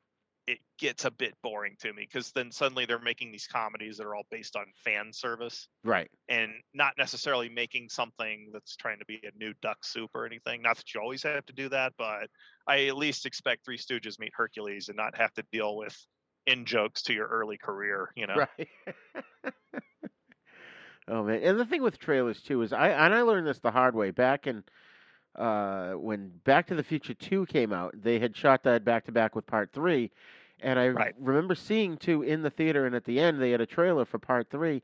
it 0.46 0.58
gets 0.78 1.04
a 1.04 1.10
bit 1.12 1.34
boring 1.42 1.76
to 1.80 1.92
me 1.92 2.02
because 2.02 2.32
then 2.32 2.50
suddenly 2.50 2.84
they're 2.84 2.98
making 2.98 3.30
these 3.30 3.46
comedies 3.46 3.96
that 3.98 4.06
are 4.06 4.16
all 4.16 4.26
based 4.30 4.56
on 4.56 4.64
fan 4.84 5.12
service 5.12 5.68
Right. 5.84 6.10
and 6.28 6.50
not 6.74 6.94
necessarily 6.98 7.48
making 7.48 7.88
something 7.88 8.48
that's 8.52 8.74
trying 8.74 8.98
to 8.98 9.04
be 9.04 9.20
a 9.22 9.38
new 9.38 9.52
duck 9.62 9.84
soup 9.84 10.10
or 10.14 10.26
anything. 10.26 10.62
Not 10.62 10.76
that 10.78 10.92
you 10.92 11.00
always 11.00 11.22
have 11.22 11.46
to 11.46 11.52
do 11.52 11.68
that, 11.68 11.92
but 11.96 12.28
I 12.66 12.86
at 12.86 12.96
least 12.96 13.26
expect 13.26 13.64
Three 13.64 13.78
Stooges 13.78 14.18
meet 14.18 14.32
Hercules 14.34 14.88
and 14.88 14.96
not 14.96 15.16
have 15.16 15.32
to 15.34 15.44
deal 15.52 15.76
with 15.76 15.96
in 16.50 16.66
jokes 16.66 17.02
to 17.02 17.14
your 17.14 17.28
early 17.28 17.56
career. 17.58 18.10
You 18.16 18.26
know, 18.26 18.34
Right. 18.34 18.68
oh 21.08 21.24
man, 21.24 21.42
and 21.42 21.58
the 21.58 21.66
thing 21.66 21.82
with 21.82 21.98
trailers 21.98 22.42
too 22.42 22.62
is 22.62 22.72
I 22.72 22.88
and 22.88 23.14
I 23.14 23.22
learned 23.22 23.46
this 23.46 23.58
the 23.58 23.70
hard 23.70 23.94
way 23.94 24.10
back 24.10 24.46
in 24.46 24.64
uh, 25.36 25.92
when 25.92 26.28
Back 26.44 26.66
to 26.68 26.74
the 26.74 26.82
Future 26.84 27.14
Two 27.14 27.46
came 27.46 27.72
out. 27.72 27.94
They 28.00 28.18
had 28.18 28.36
shot 28.36 28.62
that 28.64 28.84
back 28.84 29.04
to 29.06 29.12
back 29.12 29.34
with 29.34 29.46
Part 29.46 29.72
Three, 29.72 30.10
and 30.60 30.78
I 30.78 30.92
Right. 30.92 31.14
remember 31.18 31.54
seeing 31.54 31.96
two 31.96 32.22
in 32.22 32.42
the 32.42 32.50
theater, 32.50 32.86
and 32.86 32.94
at 32.94 33.04
the 33.04 33.20
end 33.20 33.40
they 33.40 33.50
had 33.50 33.60
a 33.60 33.66
trailer 33.66 34.04
for 34.04 34.18
Part 34.18 34.50
Three, 34.50 34.82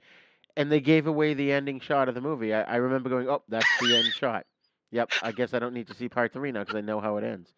and 0.56 0.70
they 0.70 0.80
gave 0.80 1.06
away 1.06 1.34
the 1.34 1.52
ending 1.52 1.80
shot 1.80 2.08
of 2.08 2.14
the 2.14 2.20
movie. 2.20 2.54
I, 2.54 2.62
I 2.62 2.76
remember 2.76 3.08
going, 3.10 3.28
"Oh, 3.28 3.42
that's 3.48 3.76
the 3.76 3.96
end 3.96 4.14
shot." 4.14 4.46
Yep, 4.90 5.10
I 5.22 5.32
guess 5.32 5.54
I 5.54 5.58
don't 5.58 5.74
need 5.74 5.88
to 5.88 5.94
see 5.94 6.08
Part 6.08 6.32
Three 6.32 6.52
now 6.52 6.60
because 6.60 6.74
I 6.76 6.80
know 6.82 7.00
how 7.00 7.16
it 7.16 7.24
ends. 7.24 7.52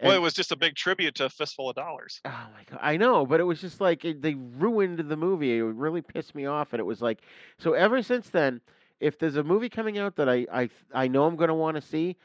Well, 0.00 0.16
it 0.16 0.20
was 0.20 0.34
just 0.34 0.52
a 0.52 0.56
big 0.56 0.74
tribute 0.76 1.14
to 1.16 1.26
a 1.26 1.30
Fistful 1.30 1.70
of 1.70 1.76
Dollars. 1.76 2.22
Oh 2.24 2.48
my 2.54 2.62
god, 2.64 2.78
I 2.80 2.96
know, 2.96 3.26
but 3.26 3.40
it 3.40 3.44
was 3.44 3.60
just 3.60 3.80
like 3.80 4.04
it, 4.04 4.22
they 4.22 4.34
ruined 4.34 4.98
the 4.98 5.16
movie. 5.16 5.58
It 5.58 5.62
really 5.62 6.02
pissed 6.02 6.36
me 6.36 6.46
off, 6.46 6.72
and 6.72 6.78
it 6.78 6.84
was 6.84 7.02
like 7.02 7.22
so. 7.58 7.72
Ever 7.72 8.00
since 8.00 8.30
then, 8.30 8.60
if 9.00 9.18
there's 9.18 9.34
a 9.34 9.42
movie 9.42 9.68
coming 9.68 9.98
out 9.98 10.14
that 10.16 10.28
I 10.28 10.46
I 10.52 10.70
I 10.94 11.08
know 11.08 11.24
I'm 11.26 11.34
going 11.34 11.48
to 11.48 11.54
want 11.54 11.74
to 11.74 11.80
see, 11.80 12.16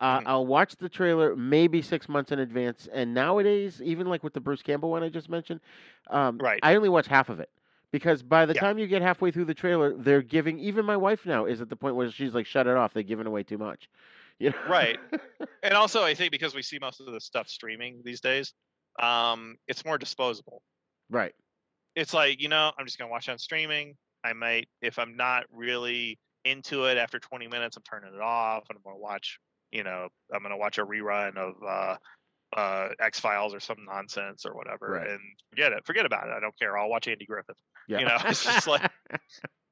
uh, 0.00 0.20
Mm-hmm. 0.20 0.26
I'll 0.26 0.46
watch 0.46 0.76
the 0.76 0.88
trailer 0.88 1.36
maybe 1.36 1.82
six 1.82 2.08
months 2.08 2.32
in 2.32 2.40
advance. 2.40 2.88
And 2.92 3.14
nowadays, 3.14 3.82
even 3.82 4.08
like 4.08 4.24
with 4.24 4.34
the 4.34 4.40
Bruce 4.40 4.62
Campbell 4.62 4.90
one 4.90 5.02
I 5.04 5.10
just 5.10 5.28
mentioned, 5.30 5.60
um, 6.08 6.42
Right. 6.42 6.62
I 6.62 6.76
only 6.76 6.88
watch 6.90 7.08
half 7.08 7.28
of 7.28 7.40
it 7.40 7.50
because 7.92 8.22
by 8.22 8.46
the 8.46 8.54
Yeah. 8.54 8.56
time 8.56 8.78
you 8.78 8.86
get 8.88 9.02
halfway 9.02 9.30
through 9.32 9.46
the 9.46 9.54
trailer, 9.54 9.96
they're 9.96 10.22
giving. 10.22 10.58
Even 10.60 10.84
my 10.86 10.96
wife 10.96 11.26
now 11.26 11.46
is 11.46 11.60
at 11.60 11.68
the 11.70 11.76
point 11.76 11.96
where 11.96 12.10
she's 12.10 12.34
like, 12.34 12.46
"Shut 12.46 12.66
it 12.66 12.76
off! 12.76 12.94
They're 12.94 13.02
giving 13.04 13.26
away 13.26 13.44
too 13.44 13.58
much." 13.58 13.88
You 14.38 14.50
know? 14.50 14.56
Right. 14.68 14.98
and 15.62 15.74
also, 15.74 16.02
I 16.02 16.14
think 16.14 16.30
because 16.32 16.54
we 16.54 16.62
see 16.62 16.78
most 16.78 17.00
of 17.00 17.06
the 17.12 17.20
stuff 17.20 17.48
streaming 17.48 18.02
these 18.04 18.20
days, 18.20 18.52
um, 19.00 19.56
it's 19.68 19.84
more 19.84 19.98
disposable. 19.98 20.62
right. 21.10 21.34
it's 21.94 22.12
like 22.14 22.40
you 22.40 22.48
know 22.48 22.72
i'm 22.78 22.84
just 22.86 22.98
going 22.98 23.08
to 23.08 23.12
watch 23.12 23.28
on 23.28 23.38
streaming 23.38 23.94
i 24.24 24.32
might 24.32 24.68
if 24.82 24.98
i'm 24.98 25.16
not 25.16 25.44
really 25.52 26.18
into 26.44 26.84
it 26.86 26.96
after 26.98 27.18
20 27.18 27.46
minutes 27.48 27.76
i'm 27.76 27.82
turning 27.82 28.12
it 28.14 28.20
off 28.20 28.64
and 28.68 28.76
i'm 28.76 28.82
going 28.82 28.96
to 28.96 29.00
watch 29.00 29.38
you 29.70 29.82
know 29.84 30.08
i'm 30.34 30.40
going 30.40 30.50
to 30.50 30.56
watch 30.56 30.78
a 30.78 30.84
rerun 30.84 31.36
of 31.36 31.54
uh 31.66 31.96
uh 32.56 32.88
x 33.00 33.18
files 33.20 33.54
or 33.54 33.60
some 33.60 33.76
nonsense 33.86 34.44
or 34.46 34.54
whatever 34.54 34.90
Right. 34.92 35.08
and 35.10 35.20
forget 35.50 35.72
it 35.72 35.84
forget 35.86 36.06
about 36.06 36.28
it 36.28 36.32
i 36.36 36.40
don't 36.40 36.58
care 36.58 36.76
i'll 36.78 36.88
watch 36.90 37.06
andy 37.08 37.24
griffith 37.26 37.56
Yeah. 37.88 37.98
you 38.00 38.04
know 38.06 38.16
it's 38.26 38.44
just 38.44 38.66
like 38.66 38.90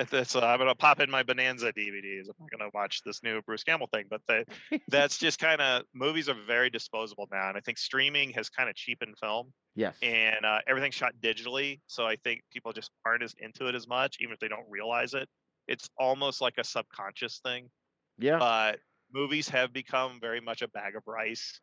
uh, 0.00 0.40
i'm 0.40 0.58
going 0.58 0.68
to 0.68 0.74
pop 0.74 1.00
in 1.00 1.10
my 1.10 1.22
bonanza 1.22 1.72
dvds 1.72 2.28
i'm 2.28 2.34
not 2.40 2.50
going 2.50 2.60
to 2.60 2.70
watch 2.74 3.02
this 3.04 3.22
new 3.22 3.40
bruce 3.42 3.64
campbell 3.64 3.88
thing 3.92 4.04
but 4.10 4.20
they, 4.28 4.44
that's 4.88 5.18
just 5.18 5.38
kind 5.38 5.60
of 5.60 5.82
movies 5.94 6.28
are 6.28 6.36
very 6.46 6.70
disposable 6.70 7.28
now 7.32 7.48
and 7.48 7.56
i 7.56 7.60
think 7.60 7.78
streaming 7.78 8.30
has 8.30 8.48
kind 8.48 8.68
of 8.68 8.74
cheapened 8.74 9.14
film 9.20 9.52
yes. 9.74 9.96
and 10.02 10.44
uh, 10.44 10.58
everything's 10.66 10.94
shot 10.94 11.12
digitally. 11.22 11.80
So 11.86 12.04
I 12.04 12.16
think 12.16 12.42
people 12.52 12.72
just 12.72 12.90
aren't 13.04 13.22
as 13.22 13.34
into 13.38 13.68
it 13.68 13.74
as 13.74 13.86
much, 13.86 14.16
even 14.20 14.32
if 14.32 14.40
they 14.40 14.48
don't 14.48 14.66
realize 14.68 15.14
it. 15.14 15.28
It's 15.66 15.88
almost 15.98 16.40
like 16.40 16.54
a 16.58 16.64
subconscious 16.64 17.40
thing. 17.44 17.70
Yeah. 18.18 18.38
But 18.38 18.78
movies 19.12 19.48
have 19.48 19.72
become 19.72 20.18
very 20.20 20.40
much 20.40 20.62
a 20.62 20.68
bag 20.68 20.96
of 20.96 21.02
rice. 21.06 21.60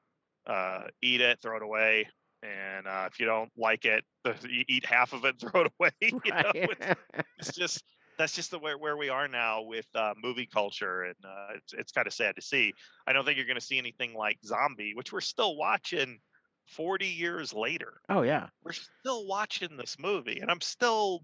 Uh, 0.48 0.84
eat 1.02 1.22
it, 1.22 1.40
throw 1.40 1.58
it 1.58 1.62
away, 1.62 2.08
and 2.42 2.88
uh, 2.88 3.08
if 3.12 3.20
you 3.20 3.28
don't 3.28 3.52
like 3.56 3.86
it, 3.86 4.04
you 4.50 4.64
eat 4.68 4.84
half 4.84 5.14
of 5.14 5.24
it, 5.24 5.36
throw 5.40 5.62
it 5.62 5.72
away. 5.80 5.92
You 6.02 6.32
know, 6.32 6.52
it's, 6.56 7.00
it's 7.38 7.56
just 7.56 7.84
that's 8.22 8.36
just 8.36 8.52
the 8.52 8.60
where, 8.60 8.78
where 8.78 8.98
we 8.98 9.10
are 9.10 9.28
now 9.28 9.64
with 9.64 9.88
uh, 9.96 10.14
movie 10.18 10.48
culture, 10.48 11.04
and 11.04 11.16
uh, 11.26 11.48
it's 11.56 11.74
it's 11.74 11.92
kind 11.92 12.08
of 12.08 12.14
sad 12.14 12.36
to 12.38 12.42
see. 12.42 12.76
I 13.08 13.14
don't 13.14 13.26
think 13.26 13.38
you're 13.38 13.46
going 13.48 13.56
to 13.60 13.62
see 13.66 13.78
anything 13.78 14.14
like 14.14 14.40
Zombie, 14.46 14.94
which 14.96 15.12
we're 15.14 15.22
still 15.22 15.56
watching 15.58 16.20
40 16.68 17.08
years 17.08 17.54
later 17.54 18.02
oh 18.10 18.22
yeah. 18.22 18.50
we're 18.64 18.72
still 18.74 19.28
watching 19.28 19.78
this 19.78 19.98
movie 20.00 20.40
and 20.40 20.52
i'm 20.52 20.62
still 20.62 21.22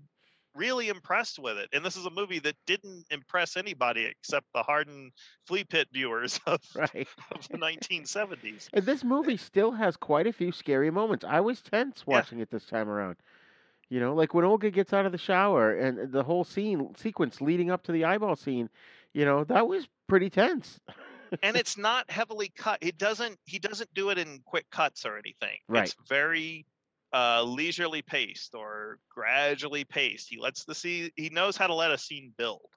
really 0.55 0.89
impressed 0.89 1.39
with 1.39 1.57
it 1.57 1.69
and 1.73 1.85
this 1.85 1.95
is 1.95 2.05
a 2.05 2.09
movie 2.09 2.39
that 2.39 2.55
didn't 2.65 3.05
impress 3.11 3.55
anybody 3.57 4.05
except 4.05 4.47
the 4.53 4.63
hardened 4.63 5.11
flea 5.45 5.63
pit 5.63 5.87
viewers 5.91 6.39
of, 6.47 6.59
Right. 6.73 7.09
of 7.31 7.47
the 7.51 7.57
1970s 7.57 8.69
And 8.71 8.85
this 8.85 9.03
movie 9.03 9.35
still 9.35 9.73
has 9.73 9.97
quite 9.97 10.25
a 10.25 10.31
few 10.31 10.53
scary 10.53 10.89
moments. 10.89 11.25
I 11.25 11.41
was 11.41 11.61
tense 11.61 12.07
Yeah. 12.09 12.23
watching 12.23 12.39
it 12.39 12.49
this 12.49 12.65
time 12.65 12.87
around. 12.87 13.17
You 13.89 13.99
know, 13.99 14.13
like 14.13 14.33
when 14.33 14.43
Olga 14.45 14.69
gets 14.69 14.91
out 14.93 15.05
of 15.05 15.11
the 15.11 15.17
shower 15.17 15.73
and 15.75 16.11
the 16.11 16.23
whole 16.23 16.43
scene 16.43 16.93
sequence 16.97 17.39
leading 17.41 17.71
up 17.71 17.83
to 17.83 17.91
the 17.91 18.03
eyeball 18.05 18.35
scene, 18.35 18.69
you 19.13 19.23
know, 19.25 19.43
that 19.45 19.67
was 19.67 19.87
pretty 20.07 20.29
tense. 20.29 20.79
and 21.41 21.55
it's 21.57 21.77
not 21.77 22.09
heavily 22.09 22.49
cut 22.55 22.77
it 22.81 22.97
doesn't 22.97 23.37
he 23.45 23.59
doesn't 23.59 23.93
do 23.93 24.09
it 24.09 24.17
in 24.17 24.39
quick 24.45 24.65
cuts 24.71 25.05
or 25.05 25.17
anything 25.17 25.57
Right. 25.67 25.83
it's 25.89 25.95
very 26.07 26.65
uh 27.13 27.43
leisurely 27.43 28.01
paced 28.01 28.55
or 28.55 28.99
gradually 29.09 29.83
paced 29.83 30.29
he 30.29 30.37
lets 30.39 30.63
the 30.63 30.73
scene 30.73 31.09
he 31.17 31.29
knows 31.29 31.57
how 31.57 31.67
to 31.67 31.73
let 31.73 31.91
a 31.91 31.97
scene 31.97 32.33
build 32.37 32.69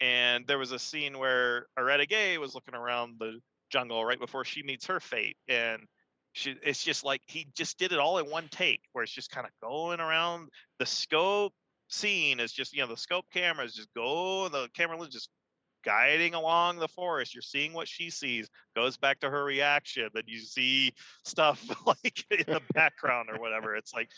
and 0.00 0.46
there 0.46 0.58
was 0.58 0.70
a 0.70 0.78
scene 0.78 1.18
where 1.18 1.66
Auretta 1.76 2.08
Gay 2.08 2.38
was 2.38 2.54
looking 2.54 2.74
around 2.76 3.16
the 3.18 3.40
jungle 3.70 4.04
right 4.04 4.20
before 4.20 4.44
she 4.44 4.62
meets 4.62 4.86
her 4.86 5.00
fate 5.00 5.36
and 5.48 5.82
she 6.38 6.56
it's 6.62 6.82
just 6.82 7.04
like 7.04 7.22
he 7.26 7.48
just 7.54 7.78
did 7.78 7.92
it 7.92 7.98
all 7.98 8.18
in 8.18 8.30
one 8.30 8.48
take 8.48 8.82
where 8.92 9.04
it's 9.04 9.12
just 9.12 9.30
kind 9.30 9.46
of 9.46 9.52
going 9.60 10.00
around 10.00 10.48
the 10.78 10.86
scope 10.86 11.52
scene 11.88 12.40
is 12.40 12.52
just 12.52 12.72
you 12.72 12.80
know 12.80 12.86
the 12.86 12.96
scope 12.96 13.26
camera 13.32 13.64
is 13.64 13.74
just 13.74 13.92
go 13.94 14.48
the 14.48 14.68
camera 14.74 14.96
lens 14.98 15.12
just 15.12 15.30
guiding 15.84 16.34
along 16.34 16.78
the 16.78 16.88
forest. 16.88 17.34
You're 17.34 17.42
seeing 17.42 17.72
what 17.72 17.88
she 17.88 18.10
sees 18.10 18.48
goes 18.74 18.96
back 18.96 19.20
to 19.20 19.30
her 19.30 19.44
reaction 19.44 20.08
then 20.14 20.24
you 20.26 20.40
see 20.40 20.92
stuff 21.24 21.64
like 21.86 22.24
in 22.30 22.44
the 22.48 22.60
background 22.74 23.28
or 23.30 23.38
whatever. 23.38 23.76
It's 23.76 23.94
like 23.94 24.10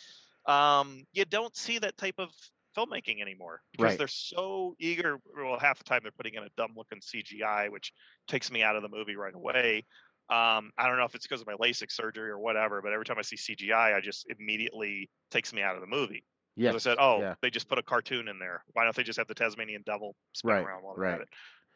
um 0.46 1.04
you 1.12 1.24
don't 1.24 1.56
see 1.56 1.78
that 1.78 1.96
type 1.98 2.16
of 2.18 2.30
filmmaking 2.76 3.20
anymore 3.20 3.62
because 3.72 3.96
Right. 3.96 3.96
they're 3.96 4.08
so 4.08 4.74
eager 4.78 5.18
well 5.36 5.58
half 5.58 5.78
the 5.78 5.84
time 5.84 6.00
they're 6.02 6.12
putting 6.12 6.34
in 6.34 6.44
a 6.44 6.48
dumb 6.56 6.72
looking 6.76 7.00
cgi 7.00 7.70
which 7.70 7.92
takes 8.28 8.50
me 8.50 8.62
out 8.62 8.76
of 8.76 8.82
the 8.82 8.88
movie 8.88 9.16
right 9.16 9.34
away 9.34 9.84
um, 10.30 10.70
I 10.78 10.86
don't 10.88 10.96
know 10.96 11.04
if 11.04 11.14
it's 11.14 11.26
because 11.26 11.40
of 11.40 11.46
my 11.46 11.54
LASIK 11.54 11.90
surgery 11.90 12.30
or 12.30 12.38
whatever, 12.38 12.80
but 12.82 12.92
every 12.92 13.04
time 13.04 13.18
I 13.18 13.22
see 13.22 13.36
CGI, 13.36 13.94
I 13.94 14.00
just 14.00 14.26
immediately 14.30 15.10
takes 15.30 15.52
me 15.52 15.62
out 15.62 15.74
of 15.74 15.80
the 15.80 15.86
movie. 15.88 16.24
Yeah, 16.56 16.72
I 16.74 16.78
said, 16.78 16.98
oh, 17.00 17.20
yeah. 17.20 17.34
they 17.42 17.50
just 17.50 17.68
put 17.68 17.78
a 17.78 17.82
cartoon 17.82 18.28
in 18.28 18.38
there. 18.38 18.64
Why 18.72 18.84
don't 18.84 18.94
they 18.94 19.02
just 19.02 19.18
have 19.18 19.28
the 19.28 19.34
Tasmanian 19.34 19.82
devil 19.84 20.14
spin 20.34 20.56
Right, 20.56 20.64
around 20.64 20.82
while 20.82 20.94
they're 20.96 21.06
at 21.06 21.20
right. 21.20 21.22
it? 21.22 21.28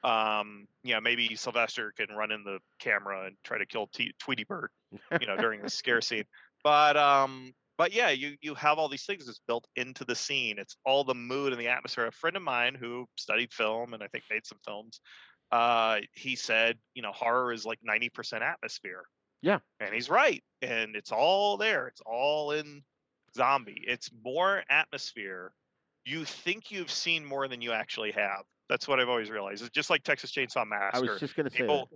Um, 0.09 0.66
yeah, 0.82 1.01
maybe 1.01 1.35
Sylvester 1.35 1.93
can 1.97 2.14
run 2.14 2.31
in 2.31 2.44
the 2.44 2.59
camera 2.78 3.26
and 3.26 3.36
try 3.43 3.59
to 3.59 3.66
kill 3.66 3.86
T- 3.86 4.12
Tweety 4.18 4.44
Bird, 4.44 4.70
you 5.18 5.26
know, 5.26 5.36
during 5.36 5.62
the 5.62 5.70
scare 5.70 6.01
scene. 6.01 6.24
But 6.62 6.97
um, 6.97 7.52
but 7.76 7.93
yeah, 7.93 8.09
you 8.09 8.36
you 8.40 8.55
have 8.55 8.78
all 8.78 8.89
these 8.89 9.05
things 9.05 9.26
that's 9.26 9.40
built 9.47 9.66
into 9.76 10.06
the 10.06 10.14
scene. 10.14 10.59
It's 10.59 10.76
all 10.86 11.05
the 11.05 11.14
mood 11.14 11.52
and 11.52 11.60
the 11.60 11.68
atmosphere. 11.68 12.06
A 12.06 12.12
friend 12.12 12.36
of 12.39 12.43
mine 12.43 12.74
who 12.74 13.06
studied 13.16 13.52
film 13.52 13.93
and 13.93 14.02
I 14.02 14.09
think 14.09 14.24
made 14.31 14.47
some 14.47 14.60
films, 14.64 15.01
uh, 15.55 16.01
he 16.14 16.35
said, 16.35 16.76
you 16.94 17.02
know, 17.02 17.12
horror 17.12 17.52
is 17.52 17.64
like 17.64 17.78
ninety 17.85 18.09
percent 18.09 18.43
atmosphere. 18.43 19.05
Yeah. 19.40 19.60
And 19.78 19.94
he's 19.94 20.10
right. 20.10 20.43
And 20.62 20.97
it's 20.97 21.12
all 21.12 21.56
there. 21.56 21.86
It's 21.86 22.01
all 22.05 22.51
in 22.51 22.82
zombie. 23.36 23.85
It's 23.86 24.10
more 24.24 24.64
atmosphere. 24.68 25.52
You 26.05 26.24
think 26.24 26.72
you've 26.72 26.90
seen 26.90 27.24
more 27.24 27.47
than 27.47 27.60
you 27.60 27.70
actually 27.70 28.10
have. 28.12 28.43
That's 28.68 28.89
what 28.89 28.98
I've 28.98 29.09
always 29.09 29.31
realized. 29.31 29.62
It's 29.62 29.70
just 29.70 29.90
like 29.90 30.02
Texas 30.02 30.32
Chainsaw 30.32 30.66
Massacre. 30.66 30.97
I 30.97 31.12
was 31.12 31.20
just 31.20 31.36
gonna 31.36 31.51
say 31.51 31.59
people, 31.59 31.89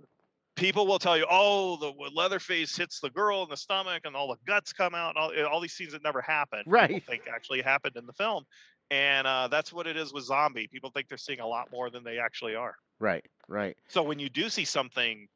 People 0.55 0.85
will 0.85 0.99
tell 0.99 1.17
you, 1.17 1.25
oh, 1.29 1.77
the 1.77 1.93
Leatherface 2.13 2.75
hits 2.75 2.99
the 2.99 3.09
girl 3.09 3.43
in 3.43 3.49
the 3.49 3.57
stomach 3.57 4.01
and 4.05 4.15
all 4.15 4.27
the 4.27 4.37
guts 4.45 4.73
come 4.73 4.93
out, 4.93 5.15
and 5.15 5.17
all, 5.17 5.47
all 5.47 5.61
these 5.61 5.73
scenes 5.73 5.93
that 5.93 6.03
never 6.03 6.21
happened. 6.21 6.63
Right. 6.67 7.03
think 7.05 7.23
actually 7.33 7.61
happened 7.61 7.95
in 7.95 8.05
the 8.05 8.13
film. 8.13 8.43
And 8.91 9.27
uh, 9.27 9.47
that's 9.49 9.71
what 9.71 9.87
it 9.87 9.97
is 9.97 10.13
with 10.13 10.23
zombie. 10.23 10.67
People 10.67 10.89
think 10.89 11.07
they're 11.09 11.17
seeing 11.17 11.39
a 11.39 11.47
lot 11.47 11.71
more 11.71 11.89
than 11.89 12.03
they 12.03 12.17
actually 12.17 12.55
are. 12.55 12.75
Right, 12.99 13.23
right. 13.47 13.77
So 13.87 14.01
when 14.01 14.19
you 14.19 14.29
do 14.29 14.49
see 14.49 14.65
something 14.65 15.27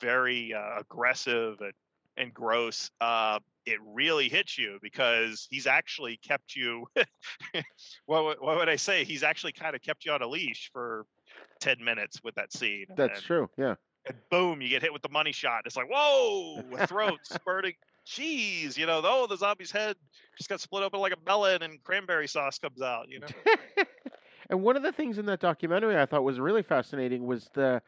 very 0.00 0.54
uh, 0.54 0.80
aggressive 0.80 1.60
and 1.60 1.72
and 2.18 2.32
gross, 2.34 2.90
uh, 3.00 3.38
it 3.64 3.78
really 3.86 4.28
hits 4.28 4.58
you 4.58 4.78
because 4.82 5.46
he's 5.50 5.66
actually 5.66 6.18
kept 6.18 6.54
you. 6.54 6.84
what, 8.04 8.24
would- 8.24 8.40
what 8.40 8.58
would 8.58 8.68
I 8.68 8.76
say? 8.76 9.02
He's 9.02 9.22
actually 9.22 9.52
kind 9.52 9.74
of 9.74 9.80
kept 9.80 10.04
you 10.04 10.12
on 10.12 10.20
a 10.20 10.28
leash 10.28 10.68
for 10.74 11.06
ten 11.58 11.82
minutes 11.82 12.18
with 12.22 12.34
that 12.34 12.52
scene. 12.52 12.84
That's 12.96 13.18
and, 13.18 13.26
true. 13.26 13.48
Yeah. 13.56 13.76
and 14.06 14.16
boom, 14.30 14.60
you 14.60 14.68
get 14.68 14.82
hit 14.82 14.92
with 14.92 15.00
the 15.00 15.08
money 15.08 15.32
shot. 15.32 15.62
It's 15.64 15.76
like 15.76 15.88
whoa, 15.90 16.62
a 16.78 16.86
throat 16.86 17.20
spurting. 17.24 17.74
Jeez, 18.06 18.76
you 18.76 18.86
know, 18.86 19.00
oh, 19.04 19.26
the 19.26 19.36
zombie's 19.36 19.70
head 19.70 19.96
just 20.36 20.48
got 20.48 20.60
split 20.60 20.82
open 20.82 21.00
like 21.00 21.12
a 21.12 21.16
melon, 21.24 21.62
and 21.62 21.82
cranberry 21.84 22.26
sauce 22.26 22.58
comes 22.58 22.82
out. 22.82 23.08
You 23.08 23.20
know. 23.20 23.28
And 24.52 24.62
one 24.62 24.76
of 24.76 24.82
the 24.82 24.92
things 24.92 25.16
in 25.16 25.24
that 25.26 25.40
documentary 25.40 25.98
I 25.98 26.04
thought 26.04 26.24
was 26.24 26.38
really 26.38 26.62
fascinating 26.62 27.26
was 27.26 27.48
the 27.54 27.80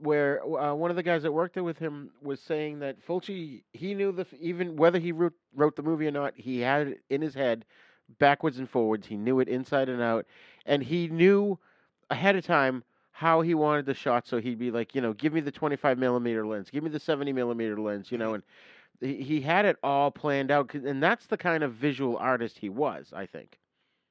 where 0.00 0.44
uh, 0.44 0.74
one 0.74 0.90
of 0.90 0.96
the 0.96 1.02
guys 1.02 1.22
that 1.22 1.32
worked 1.32 1.54
there 1.54 1.62
with 1.62 1.78
him 1.78 2.10
was 2.22 2.40
saying 2.40 2.80
that 2.80 3.04
Fulci 3.06 3.62
he 3.72 3.94
knew 3.94 4.10
the 4.10 4.26
even 4.40 4.76
whether 4.76 4.98
he 4.98 5.12
wrote, 5.12 5.34
wrote 5.54 5.76
the 5.76 5.82
movie 5.82 6.08
or 6.08 6.10
not 6.10 6.34
he 6.36 6.60
had 6.60 6.88
it 6.88 7.00
in 7.08 7.22
his 7.22 7.34
head 7.34 7.64
backwards 8.18 8.58
and 8.58 8.68
forwards 8.68 9.06
he 9.06 9.16
knew 9.16 9.38
it 9.38 9.48
inside 9.48 9.88
and 9.88 10.02
out 10.02 10.26
and 10.66 10.82
he 10.82 11.08
knew 11.08 11.58
ahead 12.10 12.34
of 12.34 12.44
time 12.44 12.82
how 13.12 13.40
he 13.40 13.54
wanted 13.54 13.86
the 13.86 13.94
shot 13.94 14.26
so 14.26 14.40
he'd 14.40 14.58
be 14.58 14.70
like 14.70 14.94
you 14.94 15.00
know 15.00 15.12
give 15.12 15.32
me 15.32 15.40
the 15.40 15.52
25 15.52 15.98
millimeter 15.98 16.46
lens 16.46 16.70
give 16.70 16.82
me 16.82 16.90
the 16.90 17.00
70 17.00 17.32
millimeter 17.32 17.80
lens 17.80 18.10
you 18.10 18.18
know 18.18 18.34
and 18.34 18.42
he, 19.00 19.22
he 19.22 19.40
had 19.40 19.64
it 19.64 19.76
all 19.82 20.10
planned 20.10 20.50
out, 20.50 20.74
and 20.74 21.02
that's 21.02 21.26
the 21.26 21.36
kind 21.36 21.62
of 21.64 21.74
visual 21.74 22.16
artist 22.16 22.58
he 22.58 22.68
was 22.68 23.12
I 23.14 23.26
think 23.26 23.58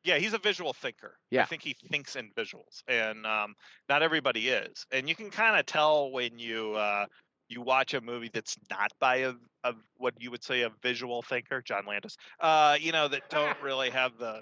Yeah, 0.04 0.18
he's 0.20 0.34
a 0.34 0.38
visual 0.40 0.74
thinker. 0.74 1.18
Yeah. 1.32 1.44
I 1.44 1.46
think 1.46 1.62
he 1.64 1.76
thinks 1.92 2.16
in 2.16 2.32
visuals, 2.38 2.82
and 2.88 3.26
um, 3.26 3.56
not 3.90 4.04
everybody 4.04 4.50
is. 4.50 4.86
And 4.92 5.10
you 5.10 5.16
can 5.16 5.30
kind 5.30 5.60
of 5.60 5.66
tell 5.66 6.12
when 6.12 6.40
you 6.40 6.74
uh, 6.76 7.06
you 7.50 7.62
watch 7.62 7.94
a 7.94 8.02
movie 8.02 8.30
that's 8.34 8.58
not 8.70 8.92
by 9.00 9.18
a, 9.18 9.34
a 9.64 9.74
what 9.98 10.14
you 10.20 10.32
would 10.32 10.44
say 10.44 10.62
a 10.62 10.70
visual 10.82 11.22
thinker, 11.22 11.62
John 11.62 11.86
Landis. 11.88 12.18
Uh, 12.40 12.78
you 12.80 12.92
know 12.92 13.08
that 13.08 13.24
don't 13.30 13.60
really 13.62 13.90
have 13.90 14.18
the 14.18 14.42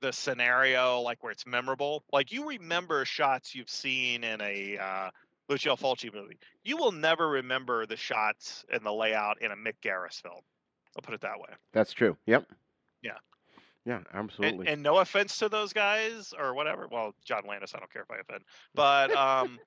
the 0.00 0.12
scenario 0.12 1.00
like 1.00 1.22
where 1.22 1.32
it's 1.32 1.46
memorable. 1.46 2.04
Like 2.12 2.32
you 2.32 2.48
remember 2.48 3.04
shots 3.04 3.54
you've 3.54 3.70
seen 3.70 4.24
in 4.24 4.40
a 4.40 4.78
uh, 4.78 5.10
Lucio 5.48 5.76
Fulci 5.76 6.12
movie. 6.12 6.38
You 6.62 6.76
will 6.76 6.92
never 6.92 7.28
remember 7.28 7.86
the 7.86 7.96
shots 7.96 8.64
and 8.72 8.84
the 8.84 8.92
layout 8.92 9.42
in 9.42 9.50
a 9.52 9.56
Mick 9.56 9.74
Garris 9.84 10.20
film. 10.22 10.40
I'll 10.96 11.02
put 11.02 11.14
it 11.14 11.20
that 11.22 11.38
way. 11.38 11.48
that's 11.72 11.92
true 11.92 12.16
yep 12.26 12.46
Yeah. 13.02 13.18
yeah 13.84 14.00
absolutely 14.14 14.66
And, 14.66 14.68
and 14.74 14.82
no 14.82 14.98
offense 14.98 15.36
to 15.38 15.48
those 15.48 15.72
guys 15.72 16.32
or 16.38 16.54
whatever. 16.54 16.86
Well, 16.90 17.14
John 17.24 17.42
Landis, 17.48 17.74
I 17.74 17.78
don't 17.80 17.92
care 17.92 18.02
if 18.02 18.10
I 18.10 18.18
offend, 18.20 18.44
but 18.74 19.10
um, 19.14 19.58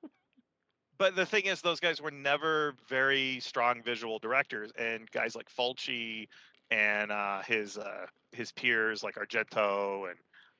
but 0.97 1.15
the 1.15 1.25
thing 1.25 1.45
is, 1.45 1.61
those 1.61 1.79
guys 1.79 2.01
were 2.01 2.11
never 2.11 2.75
very 2.87 3.39
strong 3.39 3.83
visual 3.83 4.17
directors, 4.19 4.71
and 4.79 5.09
guys 5.11 5.35
like 5.35 5.47
Fulci 5.49 6.27
and 6.71 7.11
uh, 7.11 7.41
his 7.43 7.77
uh, 7.77 8.07
his 8.31 8.51
peers 8.51 9.03
like 9.03 9.15
Argento 9.15 10.09
and 10.09 10.17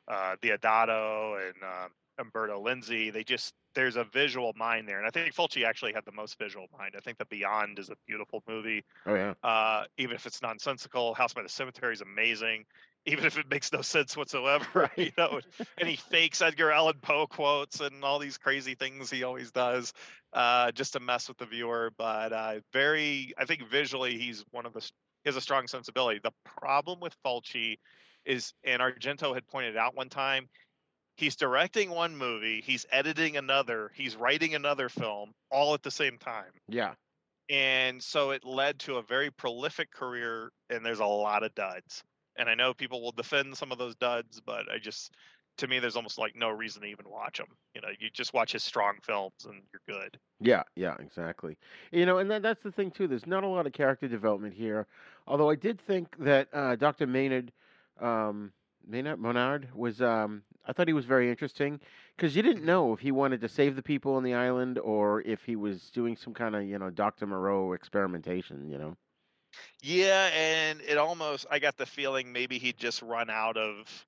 uh, 0.07 0.35
Deodato 0.43 1.37
and 1.43 1.55
um, 1.63 1.91
Umberto 2.19 2.63
Lenzi, 2.63 3.11
they 3.11 3.23
just 3.23 3.53
there's 3.75 3.95
a 3.95 4.03
visual 4.05 4.53
mind 4.55 4.87
there, 4.87 4.97
and 4.97 5.07
I 5.07 5.11
think 5.11 5.33
Fulci 5.33 5.63
actually 5.63 5.93
had 5.93 6.05
the 6.05 6.11
most 6.11 6.37
visual 6.39 6.67
mind. 6.77 6.95
I 6.97 6.99
think 6.99 7.17
The 7.17 7.25
Beyond 7.25 7.79
is 7.79 7.89
a 7.89 7.95
beautiful 8.07 8.43
movie 8.47 8.83
oh 9.05 9.15
yeah 9.15 9.33
uh, 9.43 9.83
even 9.97 10.15
if 10.15 10.25
it's 10.25 10.41
nonsensical. 10.41 11.13
House 11.13 11.33
by 11.33 11.43
the 11.43 11.49
Cemetery 11.49 11.93
is 11.93 12.01
amazing, 12.01 12.65
even 13.05 13.25
if 13.25 13.37
it 13.37 13.49
makes 13.49 13.71
no 13.71 13.81
sense 13.81 14.17
whatsoever. 14.17 14.89
You 14.97 15.11
know, 15.17 15.39
and 15.77 15.87
he 15.87 15.95
fakes 15.95 16.41
Edgar 16.41 16.71
Allan 16.71 16.97
Poe 17.01 17.27
quotes 17.27 17.79
and 17.79 18.03
all 18.03 18.19
these 18.19 18.37
crazy 18.37 18.75
things 18.75 19.09
he 19.09 19.23
always 19.23 19.51
does, 19.51 19.93
uh, 20.33 20.71
just 20.71 20.93
to 20.93 20.99
mess 20.99 21.27
with 21.27 21.37
the 21.37 21.45
viewer. 21.45 21.91
But 21.97 22.33
uh, 22.33 22.55
very, 22.73 23.33
I 23.37 23.45
think 23.45 23.69
visually 23.69 24.17
he's 24.17 24.43
one 24.51 24.65
of 24.65 24.73
the. 24.73 24.81
He 25.23 25.29
has 25.29 25.35
a 25.35 25.41
strong 25.41 25.67
sensibility. 25.67 26.19
The 26.23 26.31
problem 26.45 26.99
with 26.99 27.15
Fulci 27.25 27.77
is, 28.25 28.53
and 28.63 28.81
Argento 28.81 29.33
had 29.33 29.47
pointed 29.47 29.77
out 29.77 29.95
one 29.95 30.09
time, 30.09 30.47
he's 31.17 31.35
directing 31.35 31.89
one 31.89 32.15
movie, 32.15 32.61
he's 32.65 32.85
editing 32.91 33.35
another, 33.35 33.91
he's 33.93 34.15
writing 34.15 34.55
another 34.55 34.87
film, 34.87 35.33
all 35.51 35.73
at 35.73 35.83
the 35.83 35.91
same 35.91 36.17
time 36.17 36.51
yeah 36.67 36.93
and 37.49 38.01
so 38.03 38.31
it 38.31 38.43
led 38.43 38.77
to 38.79 38.97
a 38.97 39.01
very 39.01 39.31
prolific 39.31 39.91
career 39.91 40.51
and 40.69 40.85
there's 40.85 40.99
a 40.99 41.05
lot 41.05 41.43
of 41.43 41.53
duds 41.55 42.03
and 42.37 42.49
i 42.49 42.55
know 42.55 42.73
people 42.73 43.01
will 43.01 43.11
defend 43.11 43.55
some 43.55 43.71
of 43.71 43.77
those 43.77 43.95
duds 43.95 44.41
but 44.45 44.69
i 44.71 44.77
just 44.77 45.13
to 45.57 45.67
me 45.67 45.79
there's 45.79 45.95
almost 45.95 46.17
like 46.17 46.35
no 46.35 46.49
reason 46.49 46.81
to 46.81 46.87
even 46.87 47.09
watch 47.09 47.37
them 47.37 47.47
you 47.73 47.81
know 47.81 47.87
you 47.99 48.09
just 48.11 48.33
watch 48.33 48.51
his 48.51 48.63
strong 48.63 48.95
films 49.01 49.45
and 49.45 49.61
you're 49.71 49.97
good 49.99 50.17
Yeah, 50.39 50.63
yeah, 50.75 50.95
exactly. 50.99 51.57
You 51.91 52.05
know, 52.05 52.19
and 52.19 52.29
that, 52.29 52.43
that's 52.43 52.61
the 52.61 52.71
thing 52.71 52.91
too. 52.91 53.07
There's 53.07 53.25
not 53.25 53.43
a 53.43 53.47
lot 53.47 53.65
of 53.65 53.73
character 53.73 54.07
development 54.07 54.53
here. 54.53 54.85
Although 55.25 55.49
I 55.49 55.55
did 55.55 55.81
think 55.81 56.15
that 56.19 56.47
uh, 56.53 56.75
Dr. 56.75 57.07
Maynard, 57.07 57.51
um, 57.99 58.51
Maynard 58.87 59.19
Monard 59.19 59.69
was. 59.75 60.01
Um, 60.01 60.43
I 60.65 60.73
thought 60.73 60.87
he 60.87 60.93
was 60.93 61.05
very 61.05 61.29
interesting 61.29 61.79
because 62.15 62.35
you 62.35 62.41
didn't 62.41 62.65
know 62.65 62.93
if 62.93 62.99
he 62.99 63.11
wanted 63.11 63.41
to 63.41 63.49
save 63.49 63.75
the 63.75 63.81
people 63.83 64.15
on 64.15 64.23
the 64.23 64.33
island 64.33 64.79
or 64.79 65.21
if 65.21 65.43
he 65.45 65.55
was 65.55 65.89
doing 65.91 66.17
some 66.17 66.33
kind 66.33 66.55
of 66.55 66.63
you 66.63 66.77
know 66.79 66.89
Dr. 66.89 67.25
Moreau 67.27 67.73
experimentation. 67.73 68.69
You 68.69 68.77
know. 68.77 68.97
yeah 69.81 70.29
and 70.33 70.81
it 70.81 70.97
almost 70.97 71.45
i 71.49 71.59
got 71.59 71.77
the 71.77 71.85
feeling 71.85 72.31
maybe 72.31 72.57
he'd 72.59 72.77
just 72.77 73.01
run 73.01 73.29
out 73.29 73.57
of 73.57 74.05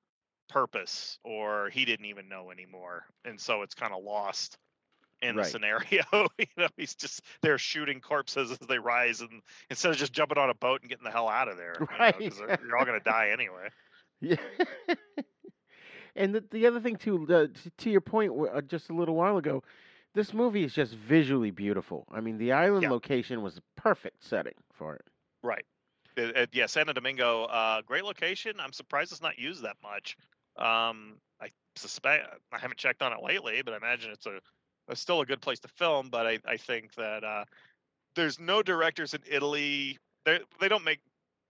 purpose 0.49 1.19
or 1.23 1.69
he 1.69 1.85
didn't 1.85 2.06
even 2.06 2.27
know 2.27 2.51
anymore 2.51 3.06
and 3.26 3.39
so 3.39 3.61
it's 3.61 3.76
kind 3.76 3.93
of 3.93 4.03
lost 4.03 4.57
in 5.22 5.35
Right. 5.35 5.43
the 5.43 5.49
scenario 5.49 6.03
you 6.38 6.45
know 6.57 6.68
he's 6.77 6.95
just 6.95 7.22
they're 7.41 7.57
shooting 7.57 7.99
corpses 8.01 8.51
as 8.51 8.57
they 8.68 8.80
rise 8.80 9.22
and 9.22 9.41
instead 9.69 9.91
of 9.91 9.97
just 9.97 10.14
jumping 10.14 10.38
on 10.38 10.49
a 10.49 10.56
boat 10.56 10.81
and 10.81 10.89
getting 10.89 11.03
the 11.03 11.11
hell 11.11 11.27
out 11.30 11.47
of 11.47 11.57
there 11.57 11.76
you 11.80 11.88
know, 11.88 12.47
Right. 12.47 12.60
you're 12.61 12.77
all 12.77 12.85
going 12.85 12.99
to 12.99 13.03
die 13.03 13.30
anyway 13.31 13.69
Yeah. 14.21 14.35
and 16.15 16.33
the, 16.35 16.43
the 16.51 16.65
other 16.67 16.79
thing 16.79 16.95
too, 16.97 17.25
the, 17.27 17.47
t- 17.49 17.71
to 17.77 17.89
your 17.89 18.01
point 18.01 18.33
uh, 18.53 18.61
just 18.61 18.89
a 18.89 18.93
little 18.93 19.15
while 19.15 19.37
ago, 19.37 19.63
this 20.15 20.33
movie 20.33 20.63
is 20.63 20.73
just 20.73 20.93
visually 20.95 21.51
beautiful. 21.51 22.05
I 22.11 22.19
mean, 22.19 22.37
the 22.37 22.51
island 22.51 22.83
Yeah. 22.83 22.89
location 22.91 23.41
was 23.41 23.57
a 23.57 23.61
perfect 23.81 24.23
setting 24.23 24.55
for 24.73 24.95
it. 24.95 25.05
Right. 25.43 25.65
It, 26.17 26.35
it- 26.35 26.49
yeah, 26.53 26.65
Santo 26.65 26.93
Domingo, 26.93 27.45
uh, 27.45 27.81
great 27.83 28.03
location. 28.03 28.53
I'm 28.59 28.73
surprised 28.73 29.11
it's 29.11 29.21
not 29.21 29.37
used 29.39 29.63
that 29.63 29.77
much. 29.83 30.17
Um, 30.57 31.17
I 31.41 31.49
suspect 31.75 32.27
I 32.51 32.57
haven't 32.59 32.77
checked 32.77 33.01
on 33.01 33.13
it 33.13 33.23
lately, 33.23 33.61
but 33.63 33.73
I 33.73 33.77
imagine 33.77 34.11
it's 34.11 34.25
a, 34.25 34.39
it's 34.89 34.99
still 34.99 35.21
a 35.21 35.25
good 35.25 35.39
place 35.41 35.59
to 35.59 35.67
film. 35.69 36.09
But 36.09 36.27
I, 36.27 36.39
I 36.45 36.57
think 36.57 36.93
that 36.95 37.23
uh, 37.23 37.45
there's 38.15 38.39
no 38.39 38.61
directors 38.61 39.13
in 39.13 39.21
Italy. 39.29 39.97
They 40.25 40.39
they 40.59 40.67
don't 40.67 40.83
make 40.83 40.99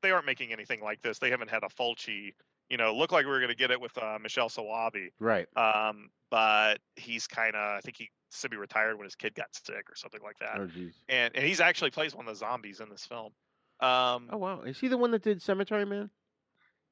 they 0.04 0.12
aren't 0.12 0.26
making 0.28 0.52
anything 0.52 0.82
like 0.82 1.02
this. 1.02 1.18
They 1.18 1.32
haven't 1.32 1.50
had 1.50 1.64
a 1.64 1.68
Fulci. 1.70 2.34
You 2.70 2.78
know, 2.78 2.96
looked 2.96 3.12
like 3.12 3.26
we 3.26 3.32
were 3.32 3.40
going 3.40 3.50
to 3.50 3.56
get 3.58 3.72
it 3.72 3.82
with 3.82 3.98
uh, 3.98 4.18
Michele 4.22 4.50
Soavi. 4.50 5.10
Right. 5.20 5.48
Um, 5.58 6.10
but 6.30 6.80
he's 6.96 7.26
kind 7.28 7.56
of 7.56 7.78
I 7.78 7.82
think 7.82 7.98
he 7.98 8.10
semi-retired 8.32 8.96
when 8.96 9.06
his 9.06 9.16
kid 9.16 9.34
got 9.34 9.48
sick 9.66 9.90
or 9.90 9.96
something 9.96 10.22
like 10.22 10.38
that. 10.40 10.60
Oh. 10.60 10.70
And 11.10 11.36
and 11.36 11.44
he's 11.46 11.60
actually 11.62 11.90
plays 11.92 12.14
one 12.16 12.28
of 12.28 12.34
the 12.34 12.38
zombies 12.40 12.80
in 12.80 12.90
this 12.90 13.06
film. 13.06 13.32
Um, 13.80 14.30
Oh 14.32 14.38
wow, 14.38 14.62
is 14.62 14.80
he 14.80 14.88
the 14.88 14.98
one 14.98 15.12
that 15.12 15.24
did 15.24 15.42
Cemetery 15.42 15.86
Man? 15.86 16.10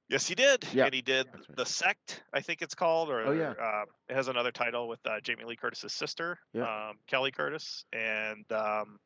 Yes, 0.10 0.26
he 0.26 0.36
did. 0.36 0.66
Yeah, 0.74 0.86
and 0.86 0.94
he 0.96 1.02
did 1.02 1.28
the 1.54 1.66
sect, 1.66 2.24
I 2.34 2.40
think 2.40 2.62
it's 2.62 2.74
called, 2.76 3.10
or 3.10 3.28
Oh, 3.28 3.32
yeah. 3.34 3.52
uh, 3.62 3.84
it 4.08 4.16
has 4.16 4.30
another 4.30 4.52
title 4.52 4.88
with 4.88 5.00
uh, 5.06 5.20
Jamie 5.20 5.44
Lee 5.44 5.58
Curtis's 5.58 5.92
sister, 5.92 6.40
Yeah. 6.54 6.88
um, 6.92 6.96
Kelly 7.08 7.32
Curtis, 7.32 7.84
and 7.92 8.50
um, 8.54 9.00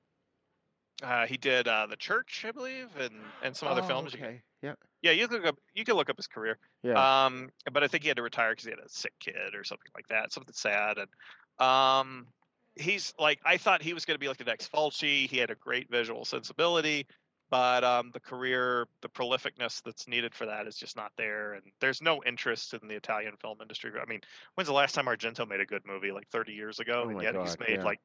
uh, 1.03 1.25
he 1.25 1.37
did 1.37 1.67
uh, 1.67 1.87
the 1.87 1.95
Church, 1.95 2.45
I 2.47 2.51
believe, 2.51 2.87
and 2.99 3.15
and 3.41 3.57
some 3.57 3.67
other 3.69 3.81
Oh, 3.81 3.87
films. 3.87 4.13
Okay. 4.13 4.41
Yeah. 4.61 4.75
Yeah, 5.01 5.11
you 5.11 5.27
can 5.27 5.37
look 5.37 5.47
up 5.47 5.57
you 5.73 5.83
can 5.83 5.95
look 5.95 6.09
up 6.09 6.17
his 6.17 6.27
career. 6.27 6.57
Yeah. 6.83 7.25
Um, 7.25 7.49
but 7.71 7.83
I 7.83 7.87
think 7.87 8.03
he 8.03 8.07
had 8.09 8.17
to 8.17 8.23
retire 8.23 8.51
because 8.51 8.65
he 8.65 8.71
had 8.71 8.79
a 8.79 8.89
sick 8.89 9.13
kid 9.19 9.55
or 9.55 9.63
something 9.63 9.91
like 9.95 10.07
that, 10.09 10.31
something 10.31 10.53
sad. 10.53 10.97
And 10.97 11.65
um, 11.67 12.27
he's 12.75 13.13
like, 13.19 13.39
I 13.45 13.57
thought 13.57 13.81
he 13.81 13.93
was 13.93 14.05
going 14.05 14.15
to 14.15 14.19
be 14.19 14.27
like 14.27 14.37
the 14.37 14.43
next 14.43 14.71
Fulci. 14.71 15.29
He 15.29 15.37
had 15.37 15.49
a 15.49 15.55
great 15.55 15.89
visual 15.89 16.23
sensibility, 16.23 17.07
but 17.49 17.83
um, 17.83 18.11
the 18.13 18.19
career, 18.19 18.87
the 19.01 19.09
prolificness 19.09 19.81
that's 19.83 20.07
needed 20.07 20.35
for 20.35 20.45
that 20.45 20.67
is 20.67 20.77
just 20.77 20.95
not 20.95 21.11
there. 21.17 21.53
And 21.53 21.63
there's 21.79 22.01
no 22.01 22.21
interest 22.23 22.73
in 22.73 22.87
the 22.87 22.95
Italian 22.95 23.35
film 23.41 23.57
industry. 23.61 23.91
I 24.01 24.05
mean, 24.05 24.21
when's 24.55 24.67
the 24.67 24.73
last 24.73 24.93
time 24.93 25.05
Argento 25.05 25.47
made 25.47 25.59
a 25.59 25.65
good 25.65 25.85
movie? 25.85 26.11
Like 26.11 26.29
30 26.29 26.53
years 26.53 26.79
ago, 26.79 27.03
Oh 27.05 27.09
and 27.09 27.21
yet 27.21 27.35
he's 27.35 27.59
made 27.59 27.77
yeah. 27.77 27.83
like 27.83 27.99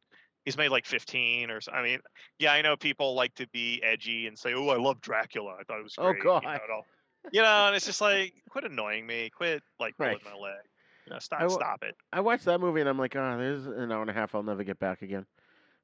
he's 0.46 0.56
made 0.56 0.70
like 0.70 0.86
15 0.86 1.50
or 1.50 1.60
so. 1.60 1.72
I 1.72 1.82
mean, 1.82 2.00
yeah, 2.38 2.52
I 2.54 2.62
know 2.62 2.76
people 2.78 3.14
like 3.14 3.34
to 3.34 3.46
be 3.48 3.82
edgy 3.82 4.26
and 4.26 4.38
say, 4.38 4.54
"Oh, 4.54 4.68
I 4.68 4.78
love 4.78 5.02
Dracula. 5.02 5.56
I 5.60 5.64
thought 5.64 5.80
it 5.80 5.84
was 5.84 5.96
Oh, 5.98 6.12
great." 6.12 6.20
You 6.20 6.24
know, 6.24 6.40
God. 6.40 6.44
and 6.44 6.72
all- 6.72 6.86
you 7.32 7.42
know, 7.42 7.66
and 7.66 7.76
it's 7.76 7.84
just 7.86 8.00
like, 8.00 8.32
quit 8.48 8.64
annoying 8.64 9.06
me. 9.06 9.28
Quit 9.30 9.62
like 9.78 9.98
pulling 9.98 10.12
Right. 10.14 10.24
my 10.24 10.34
leg. 10.34 10.64
You 11.06 11.12
know, 11.12 11.18
stop, 11.18 11.50
stop 11.50 11.82
it. 11.82 11.94
I 12.12 12.20
watched 12.20 12.46
that 12.46 12.60
movie 12.60 12.80
and 12.80 12.88
I'm 12.88 12.98
like, 12.98 13.14
oh, 13.14 13.38
there's 13.38 13.66
an 13.66 13.92
hour 13.92 14.00
and 14.00 14.10
a 14.10 14.14
half 14.14 14.34
I'll 14.34 14.42
never 14.42 14.64
get 14.64 14.78
back 14.78 15.02
again. 15.02 15.26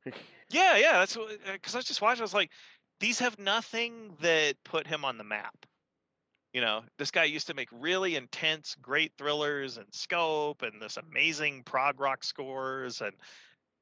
Yeah, 0.51 0.77
yeah. 0.77 0.93
That's 0.99 1.17
because 1.53 1.75
I 1.75 1.79
was 1.79 1.87
just 1.87 2.03
watching. 2.03 2.21
I 2.21 2.25
was 2.25 2.35
like, 2.35 2.51
these 3.01 3.19
have 3.21 3.39
nothing 3.39 4.17
that 4.21 4.57
put 4.65 4.87
him 4.87 5.05
on 5.05 5.17
the 5.19 5.25
map. 5.25 5.55
You 6.53 6.61
know, 6.61 6.83
this 6.99 7.11
guy 7.11 7.25
used 7.25 7.47
to 7.47 7.55
make 7.55 7.69
really 7.73 8.17
intense, 8.17 8.77
great 8.83 9.13
thrillers 9.17 9.79
and 9.79 9.87
scope 9.93 10.63
and 10.63 10.81
this 10.83 10.99
amazing 10.99 11.63
prog 11.65 11.99
rock 12.01 12.23
scores 12.25 13.01
and 13.01 13.13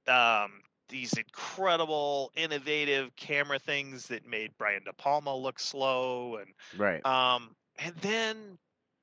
um 0.07 0.63
these 0.91 1.15
incredible, 1.15 2.33
innovative 2.37 3.15
camera 3.17 3.59
things 3.59 4.09
that 4.09 4.27
made 4.27 4.53
Brian 4.59 4.85
De 4.85 4.93
Palma 4.93 5.37
look 5.37 5.59
slow, 5.61 6.37
and 6.37 6.55
Right. 6.73 7.05
um, 7.05 7.55
and 7.79 7.97
then 7.97 8.59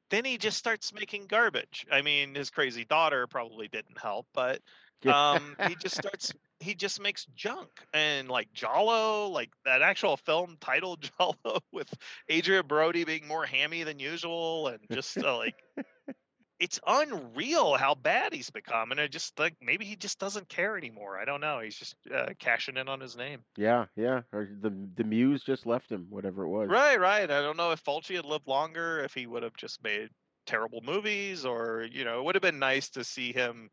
then 0.09 0.25
he 0.25 0.37
just 0.37 0.57
starts 0.57 0.93
making 0.93 1.27
garbage. 1.27 1.85
I 1.91 2.01
mean, 2.01 2.35
his 2.35 2.49
crazy 2.51 2.85
daughter 2.85 3.27
probably 3.27 3.67
didn't 3.67 3.99
help, 3.99 4.27
but 4.33 4.61
um, 5.07 5.57
he 5.61 5.75
just 5.77 5.95
starts 5.95 6.33
he 6.59 6.75
just 6.75 7.01
makes 7.01 7.25
junk 7.35 7.69
and 7.93 8.29
like 8.29 8.51
Giallo, 8.53 9.27
like 9.29 9.51
that 9.65 9.81
actual 9.81 10.17
film 10.17 10.57
titled 10.61 11.09
Giallo 11.19 11.59
with 11.71 11.93
Adrien 12.31 12.67
Brody 12.67 13.03
being 13.05 13.27
more 13.27 13.45
hammy 13.45 13.83
than 13.83 13.99
usual, 13.99 14.67
and 14.67 14.79
just 14.91 15.23
uh, 15.23 15.37
like 15.37 15.55
it's 16.59 16.79
unreal 16.87 17.75
how 17.75 17.95
bad 17.95 18.33
he's 18.33 18.49
become. 18.49 18.91
And 18.91 18.99
I 18.99 19.07
just 19.07 19.35
think 19.35 19.55
maybe 19.61 19.85
he 19.85 19.95
just 19.95 20.19
doesn't 20.19 20.49
care 20.49 20.77
anymore. 20.77 21.17
I 21.17 21.25
don't 21.25 21.41
know. 21.41 21.59
He's 21.59 21.75
just 21.75 21.95
uh, 22.13 22.29
cashing 22.39 22.77
in 22.77 22.87
on 22.87 22.99
his 22.99 23.15
name. 23.15 23.43
yeah, 23.55 23.85
yeah. 23.95 24.21
Or 24.33 24.49
the 24.61 24.73
the 24.95 25.03
muse 25.03 25.43
just 25.43 25.65
left 25.65 25.91
him, 25.91 26.07
whatever 26.09 26.43
it 26.43 26.49
was. 26.49 26.69
Right, 26.69 26.99
right. 26.99 27.29
I 27.29 27.41
don't 27.41 27.57
know 27.57 27.71
if 27.71 27.83
Fulci 27.83 28.15
had 28.15 28.25
lived 28.25 28.47
longer, 28.47 28.99
if 29.03 29.13
he 29.13 29.27
would 29.27 29.43
have 29.43 29.55
just 29.55 29.83
made 29.83 30.09
terrible 30.45 30.81
movies, 30.83 31.45
or 31.45 31.87
you 31.91 32.05
know, 32.05 32.19
it 32.19 32.25
would 32.25 32.35
have 32.35 32.41
been 32.41 32.59
nice 32.59 32.89
to 32.91 33.03
see 33.03 33.33
him 33.33 33.69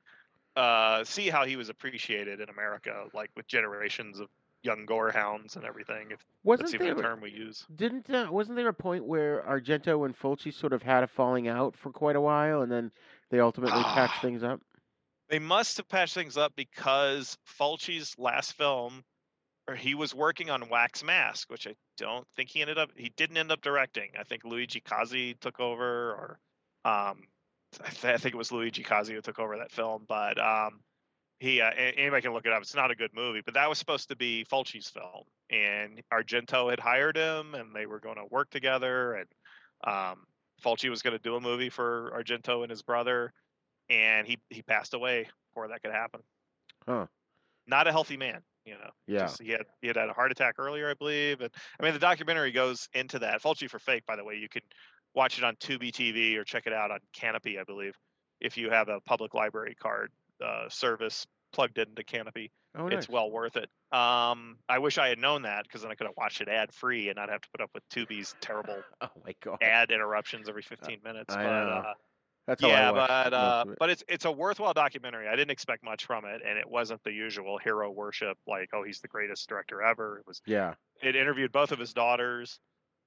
uh, 0.56 1.04
see 1.04 1.28
how 1.28 1.44
he 1.44 1.56
was 1.56 1.68
appreciated 1.68 2.40
in 2.40 2.48
America, 2.48 3.06
like 3.12 3.30
with 3.36 3.46
generations 3.46 4.20
of 4.20 4.28
young 4.64 4.86
gore 4.86 5.10
hounds 5.10 5.56
and 5.56 5.64
everything. 5.64 6.08
If 6.10 6.24
Wasn't 6.42 6.70
that's 6.70 6.82
even 6.82 6.98
a 6.98 7.02
term 7.02 7.20
we 7.20 7.30
use. 7.30 7.66
Didn't 7.76 8.08
uh, 8.10 8.28
wasn't 8.30 8.56
there 8.56 8.68
a 8.68 8.74
point 8.74 9.04
where 9.04 9.42
Argento 9.42 10.04
and 10.06 10.18
Fulci 10.18 10.52
sort 10.52 10.72
of 10.72 10.82
had 10.82 11.04
a 11.04 11.06
falling 11.06 11.46
out 11.46 11.76
for 11.76 11.90
quite 11.90 12.16
a 12.16 12.20
while, 12.20 12.62
and 12.62 12.72
then 12.72 12.90
they 13.30 13.40
ultimately 13.40 13.82
patched 13.82 14.20
things 14.22 14.42
up? 14.42 14.60
They 15.28 15.38
must 15.38 15.76
have 15.76 15.88
patched 15.88 16.14
things 16.14 16.36
up 16.36 16.52
because 16.56 17.38
Fulci's 17.58 18.14
last 18.18 18.54
film, 18.54 19.04
or 19.68 19.74
he 19.74 19.94
was 19.94 20.14
working 20.14 20.50
on 20.50 20.68
Wax 20.68 21.04
Mask, 21.04 21.50
which 21.50 21.66
I 21.66 21.74
don't 21.96 22.26
think 22.36 22.50
he 22.50 22.60
ended 22.60 22.78
up. 22.78 22.90
He 22.96 23.12
didn't 23.16 23.36
end 23.36 23.52
up 23.52 23.60
directing. 23.60 24.10
I 24.18 24.24
think 24.24 24.44
Luigi 24.44 24.80
Cozzi 24.80 25.38
took 25.40 25.60
over, 25.60 26.10
or 26.10 26.38
um, 26.84 27.22
I, 27.82 27.90
th- 27.90 28.14
I 28.14 28.16
think 28.16 28.34
it 28.34 28.38
was 28.38 28.52
Luigi 28.52 28.82
Cozzi 28.82 29.14
who 29.14 29.20
took 29.20 29.38
over 29.38 29.58
that 29.58 29.72
film. 29.72 30.04
But 30.08 30.38
um, 30.38 30.80
he, 31.44 31.60
uh, 31.60 31.70
anybody 31.76 32.22
can 32.22 32.32
look 32.32 32.46
it 32.46 32.52
up. 32.52 32.62
It's 32.62 32.74
not 32.74 32.90
a 32.90 32.94
good 32.94 33.10
movie, 33.14 33.42
but 33.44 33.54
that 33.54 33.68
was 33.68 33.78
supposed 33.78 34.08
to 34.08 34.16
be 34.16 34.46
Fulci's 34.50 34.88
film, 34.88 35.24
and 35.50 36.00
Argento 36.10 36.70
had 36.70 36.80
hired 36.80 37.16
him, 37.16 37.54
and 37.54 37.74
they 37.74 37.84
were 37.84 38.00
going 38.00 38.16
to 38.16 38.24
work 38.30 38.48
together, 38.50 39.14
and 39.14 39.28
um, 39.86 40.24
Fulci 40.64 40.88
was 40.88 41.02
going 41.02 41.14
to 41.14 41.22
do 41.22 41.36
a 41.36 41.40
movie 41.40 41.68
for 41.68 42.12
Argento 42.16 42.62
and 42.62 42.70
his 42.70 42.80
brother, 42.80 43.30
and 43.90 44.26
he 44.26 44.38
he 44.48 44.62
passed 44.62 44.94
away 44.94 45.28
before 45.50 45.68
that 45.68 45.82
could 45.82 45.92
happen. 45.92 46.20
Huh. 46.88 47.06
Not 47.66 47.86
a 47.88 47.92
healthy 47.92 48.16
man, 48.16 48.40
you 48.64 48.74
know. 48.74 48.90
Yeah. 49.06 49.20
Just, 49.20 49.42
he 49.42 49.50
had 49.50 49.66
he 49.82 49.88
had 49.88 49.96
had 49.96 50.08
a 50.08 50.14
heart 50.14 50.32
attack 50.32 50.54
earlier, 50.58 50.90
I 50.90 50.94
believe, 50.94 51.42
and 51.42 51.50
I 51.78 51.84
mean 51.84 51.92
the 51.92 51.98
documentary 51.98 52.52
goes 52.52 52.88
into 52.94 53.18
that. 53.18 53.42
Fulci 53.42 53.68
for 53.68 53.78
fake, 53.78 54.06
by 54.06 54.16
the 54.16 54.24
way. 54.24 54.36
You 54.36 54.48
can 54.48 54.62
watch 55.14 55.36
it 55.36 55.44
on 55.44 55.56
Tubi 55.56 55.92
TV 55.92 56.36
or 56.36 56.44
check 56.44 56.66
it 56.66 56.72
out 56.72 56.90
on 56.90 57.00
Kanopy, 57.14 57.60
I 57.60 57.64
believe, 57.64 57.94
if 58.40 58.56
you 58.56 58.70
have 58.70 58.88
a 58.88 59.00
public 59.00 59.34
library 59.34 59.76
card 59.78 60.10
uh, 60.42 60.68
service 60.68 61.26
plugged 61.54 61.78
into 61.78 62.02
Kanopy. 62.02 62.50
Oh, 62.76 62.88
It's 62.88 63.08
well 63.08 63.30
worth 63.30 63.56
it. 63.56 63.70
Um, 63.96 64.58
I 64.68 64.78
wish 64.78 64.98
I 64.98 65.08
had 65.08 65.18
known 65.18 65.42
that 65.42 65.62
because 65.62 65.82
then 65.82 65.92
I 65.92 65.94
could 65.94 66.06
have 66.08 66.16
watched 66.16 66.40
it 66.40 66.48
ad 66.48 66.74
free 66.74 67.08
and 67.08 67.16
not 67.16 67.28
have 67.30 67.40
to 67.40 67.48
put 67.50 67.60
up 67.60 67.70
with 67.72 67.88
Tubi's 67.88 68.34
terrible 68.40 68.76
oh 69.00 69.08
my 69.24 69.34
god 69.40 69.62
ad 69.62 69.90
interruptions 69.92 70.48
every 70.48 70.62
15 70.62 70.98
minutes. 71.04 71.32
I 71.34 71.44
but 71.44 71.50
uh, 71.52 71.94
That's 72.48 72.62
how 72.62 72.68
yeah, 72.68 72.92
but 72.92 73.32
uh, 73.32 73.64
it. 73.68 73.76
but 73.78 73.90
it's 73.90 74.02
it's 74.08 74.24
a 74.24 74.32
worthwhile 74.32 74.74
documentary. 74.74 75.28
I 75.28 75.36
didn't 75.36 75.52
expect 75.52 75.84
much 75.84 76.04
from 76.04 76.24
it, 76.24 76.42
and 76.44 76.58
it 76.58 76.68
wasn't 76.68 77.02
the 77.04 77.12
usual 77.12 77.58
hero 77.58 77.90
worship 77.90 78.36
like 78.46 78.70
oh 78.74 78.82
he's 78.82 79.00
the 79.00 79.08
greatest 79.08 79.48
director 79.48 79.80
ever. 79.80 80.18
It 80.18 80.26
was 80.26 80.42
Yeah. 80.44 80.74
it 81.00 81.14
interviewed 81.14 81.52
both 81.52 81.70
of 81.70 81.78
his 81.78 81.92
daughters 81.94 82.58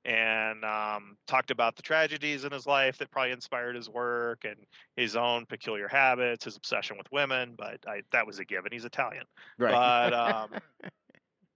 and 0.08 0.64
um, 0.64 1.18
talked 1.28 1.52
about 1.52 1.76
the 1.76 1.82
tragedies 1.82 2.46
in 2.46 2.52
his 2.54 2.66
life 2.66 2.98
that 2.98 3.12
probably 3.12 3.34
inspired 3.34 3.76
his 3.76 3.90
work 3.90 4.46
and 4.46 4.56
his 4.96 5.18
own 5.18 5.46
peculiar 5.46 5.90
habits, 5.90 6.46
his 6.46 6.56
obsession 6.56 6.98
with 6.98 7.12
women. 7.12 7.56
But 7.58 7.80
I, 7.86 8.04
that 8.14 8.26
was 8.26 8.40
a 8.40 8.46
given. 8.46 8.72
He's 8.72 8.86
Italian. 8.86 9.26
Right. 9.58 9.72
But 9.72 10.14
um, 10.14 10.50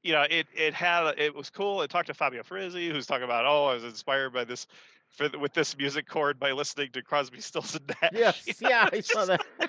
you 0.03 0.11
know, 0.11 0.23
it 0.29 0.47
it 0.53 0.73
had 0.73 1.17
it 1.17 1.33
was 1.33 1.49
cool. 1.49 1.81
It 1.81 1.89
talked 1.89 2.07
to 2.07 2.13
Fabio 2.13 2.43
Frizzi, 2.43 2.89
who's 2.89 3.07
talking 3.07 3.23
about 3.23 3.45
oh, 3.45 3.67
I 3.67 3.75
was 3.75 3.85
inspired 3.85 4.33
by 4.33 4.43
this 4.43 4.67
for, 5.11 5.29
with 5.39 5.53
this 5.53 5.77
music 5.77 6.07
chord 6.07 6.37
by 6.37 6.51
listening 6.51 6.89
to 6.91 7.01
Crosby, 7.01 7.39
Stills 7.39 7.75
and 7.75 7.95
Nash. 8.01 8.11
Yes, 8.13 8.43
You 8.47 8.53
know, 8.61 8.69
yeah, 8.69 8.89
I 8.91 8.99
saw 8.99 9.25
that. 9.25 9.45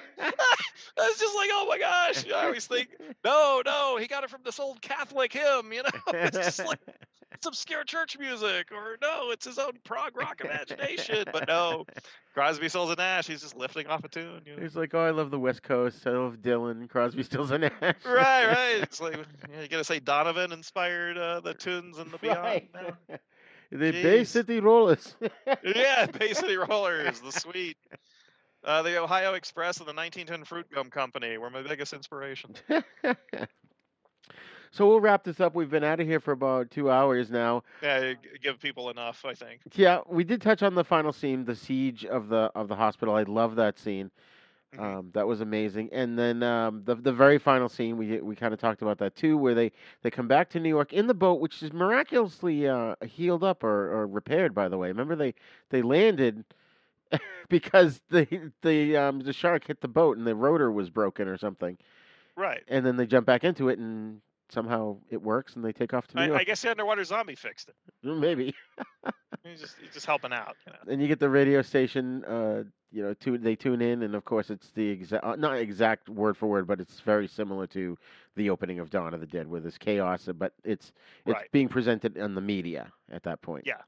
I 0.99 1.09
was 1.09 1.19
just 1.19 1.37
like, 1.37 1.51
oh 1.53 1.67
my 1.69 1.79
gosh! 1.79 2.27
I 2.33 2.47
always 2.47 2.67
think, 2.67 2.89
no, 3.25 3.63
no, 3.65 3.97
he 3.97 4.09
got 4.09 4.25
it 4.25 4.31
from 4.31 4.43
this 4.45 4.59
old 4.59 4.83
Catholic 4.83 5.33
hymn. 5.33 5.73
You 5.73 5.85
know, 5.85 5.91
it's 6.09 6.37
just 6.37 6.67
like 6.67 6.81
it's 7.35 7.47
obscure 7.47 7.85
church 7.85 8.19
music, 8.19 8.71
or 8.73 8.97
no, 9.01 9.31
it's 9.31 9.47
his 9.47 9.59
own 9.59 9.73
prog 9.85 10.17
rock 10.17 10.41
imagination. 10.45 11.25
But 11.33 11.49
no, 11.49 11.85
Crosby, 12.35 12.69
Stills 12.69 12.91
and 12.91 12.99
Nash, 12.99 13.27
he's 13.27 13.43
just 13.43 13.57
lifting 13.57 13.87
off 13.87 14.05
a 14.05 14.09
tune. 14.09 14.43
You 14.47 14.57
know? 14.57 14.63
He's 14.63 14.77
like, 14.77 14.95
oh, 14.95 15.01
I 15.01 15.11
love 15.11 15.31
the 15.31 15.39
West 15.39 15.63
Coast. 15.63 16.07
I 16.07 16.11
love 16.11 16.39
Dylan, 16.39 16.89
Crosby, 16.89 17.23
Stills, 17.23 17.51
and 17.51 17.63
Nash. 17.63 17.95
Right, 18.05 18.47
right. 18.47 18.83
It's 18.83 19.01
like 19.01 19.17
you, 19.17 19.69
gotta 19.69 19.85
say 19.85 20.01
Donovan 20.01 20.53
inspired 20.53 21.17
uh, 21.17 21.41
the 21.41 21.55
tunes 21.55 21.99
and 21.99 22.11
the 22.11 22.19
beyond. 22.19 22.39
Right. 22.39 22.71
now. 22.75 23.17
the 23.71 23.91
Bay 23.91 24.25
City 24.25 24.61
Rollers. 24.61 25.17
yeah, 25.65 26.07
Bay 26.07 26.33
City 26.33 26.57
Rollers, 26.57 27.21
the 27.21 27.33
sweet. 27.33 27.77
Uh, 28.65 28.83
the 28.83 29.01
Ohio 29.01 29.35
Express 29.35 29.79
and 29.79 29.89
the 29.89 29.95
1910 29.95 30.45
Fruit 30.45 30.67
Gum 30.73 30.89
Company 30.89 31.37
were 31.37 31.51
my 31.51 31.63
biggest 31.63 31.93
inspiration. 31.93 32.55
So 34.73 34.89
we'll 34.89 35.01
wrap 35.01 35.23
this 35.23 35.39
up. 35.39 35.55
We've 35.55 35.71
been 35.71 35.85
out 35.85 36.01
of 36.01 36.07
here 36.07 36.19
for 36.19 36.33
about 36.33 36.71
two 36.71 36.91
hours 36.91 37.31
now. 37.31 37.63
Yeah, 37.83 38.15
give 38.43 38.59
people 38.59 38.91
enough, 38.91 39.25
I 39.25 39.35
think. 39.35 39.61
Yeah, 39.75 40.01
we 40.09 40.25
did 40.25 40.43
touch 40.43 40.63
on 40.63 40.75
the 40.75 40.83
final 40.85 41.13
scene, 41.13 41.45
the 41.45 41.55
siege 41.55 42.05
of 42.05 42.29
the 42.29 42.51
of 42.55 42.67
the 42.69 42.75
hospital. 42.77 43.15
I 43.15 43.23
love 43.23 43.55
that 43.57 43.79
scene. 43.79 44.11
Um, 44.79 45.11
that 45.13 45.27
was 45.27 45.43
amazing. 45.43 45.91
And 45.93 46.19
then 46.19 46.43
um, 46.43 46.83
the 46.87 46.95
the 46.95 47.13
very 47.13 47.39
final 47.39 47.69
scene, 47.69 47.99
we 47.99 48.21
we 48.23 48.35
kind 48.35 48.55
of 48.55 48.59
talked 48.61 48.81
about 48.81 48.97
that 48.99 49.15
too, 49.15 49.37
where 49.37 49.55
they 49.55 49.71
they 50.03 50.11
come 50.11 50.27
back 50.27 50.49
to 50.51 50.61
New 50.61 50.71
York 50.71 50.95
in 50.95 51.07
the 51.07 51.15
boat, 51.15 51.41
which 51.41 51.63
is 51.63 51.73
miraculously 51.75 52.67
uh, 52.67 52.95
healed 53.05 53.45
up 53.45 53.63
or, 53.63 53.93
or 53.93 54.07
repaired. 54.07 54.55
By 54.55 54.69
the 54.69 54.79
way, 54.79 54.89
remember 54.89 55.15
they 55.15 55.35
they 55.69 55.83
landed 55.83 56.43
because 57.51 58.01
the 58.09 58.51
the 58.63 58.97
um, 58.97 59.21
the 59.21 59.35
shark 59.35 59.67
hit 59.67 59.83
the 59.83 59.89
boat 59.89 60.17
and 60.17 60.27
the 60.27 60.35
rotor 60.35 60.73
was 60.73 60.89
broken 60.89 61.29
or 61.29 61.37
something, 61.37 61.77
Right. 62.35 62.63
and 62.69 62.87
then 62.87 62.97
they 62.97 63.05
jump 63.07 63.27
back 63.27 63.45
into 63.45 63.69
it 63.69 63.79
and 63.79 64.23
somehow 64.53 64.97
it 65.11 65.21
works 65.21 65.57
and 65.57 65.65
they 65.65 65.73
take 65.73 65.95
off 65.95 66.07
to 66.09 66.17
New 66.17 66.23
I, 66.23 66.27
York. 66.27 66.41
I 66.41 66.45
guess 66.45 66.63
the 66.63 66.71
underwater 66.71 67.05
zombie 67.05 67.35
fixed 67.35 67.69
it. 67.69 67.75
Maybe. 68.03 68.55
He's 69.45 69.61
just 69.61 69.77
he's 69.81 69.93
just 69.93 70.07
helping 70.07 70.33
out. 70.33 70.57
You 70.67 70.73
know? 70.73 70.93
and 70.93 71.03
you 71.03 71.09
get 71.09 71.19
the 71.19 71.29
radio 71.31 71.63
station. 71.63 72.25
Uh, 72.25 72.65
you 72.95 73.03
know, 73.03 73.15
tune, 73.15 73.43
they 73.43 73.57
tune 73.57 73.81
in, 73.81 74.03
and 74.03 74.15
of 74.15 74.27
course, 74.27 74.51
it's 74.51 74.71
the 74.73 74.87
exact, 74.87 75.25
uh, 75.25 75.35
not 75.35 75.57
exact 75.57 76.11
word 76.11 76.37
for 76.37 76.47
word, 76.47 76.67
but 76.67 76.79
it's 76.79 77.01
very 77.01 77.27
similar 77.27 77.67
to 77.69 77.97
the 78.37 78.51
opening 78.51 78.81
of 78.81 78.91
Dawn 78.91 79.15
of 79.15 79.21
the 79.21 79.27
Dead, 79.27 79.49
where 79.49 79.61
there's 79.63 79.79
chaos, 79.79 80.29
uh, 80.29 80.35
but 80.35 80.53
it's 80.63 80.93
it's 81.25 81.35
Right. 81.35 81.51
being 81.53 81.69
presented 81.69 82.19
on 82.19 82.35
the 82.35 82.43
media 82.43 82.93
at 83.11 83.23
that 83.23 83.41
point. 83.41 83.65
Yeah. 83.67 83.81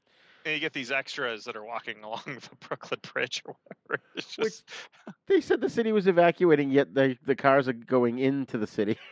And 0.43 0.53
you 0.53 0.59
get 0.59 0.73
these 0.73 0.91
extras 0.91 1.43
that 1.45 1.55
are 1.55 1.63
walking 1.63 2.03
along 2.03 2.23
the 2.25 2.67
Brooklyn 2.67 2.99
Bridge 3.13 3.43
or 3.45 3.55
whatever. 3.63 4.03
It's 4.15 4.35
just 4.35 4.63
They 5.27 5.39
said 5.39 5.61
the 5.61 5.69
city 5.69 5.91
was 5.91 6.07
evacuating, 6.07 6.71
yet 6.71 6.93
the 6.95 7.15
the 7.25 7.35
cars 7.35 7.67
are 7.67 7.73
going 7.73 8.17
into 8.19 8.57
the 8.57 8.67
city. 8.67 8.97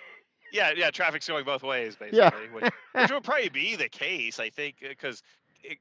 yeah, 0.53 0.71
yeah. 0.75 0.89
Traffic's 0.91 1.27
going 1.27 1.43
both 1.43 1.63
ways, 1.63 1.95
basically. 1.97 2.19
Yeah. 2.19 2.29
Which, 2.53 2.71
which 2.93 3.11
would 3.11 3.23
probably 3.23 3.49
be 3.49 3.75
the 3.75 3.89
case, 3.89 4.39
I 4.39 4.49
think, 4.49 4.75
because 4.81 5.21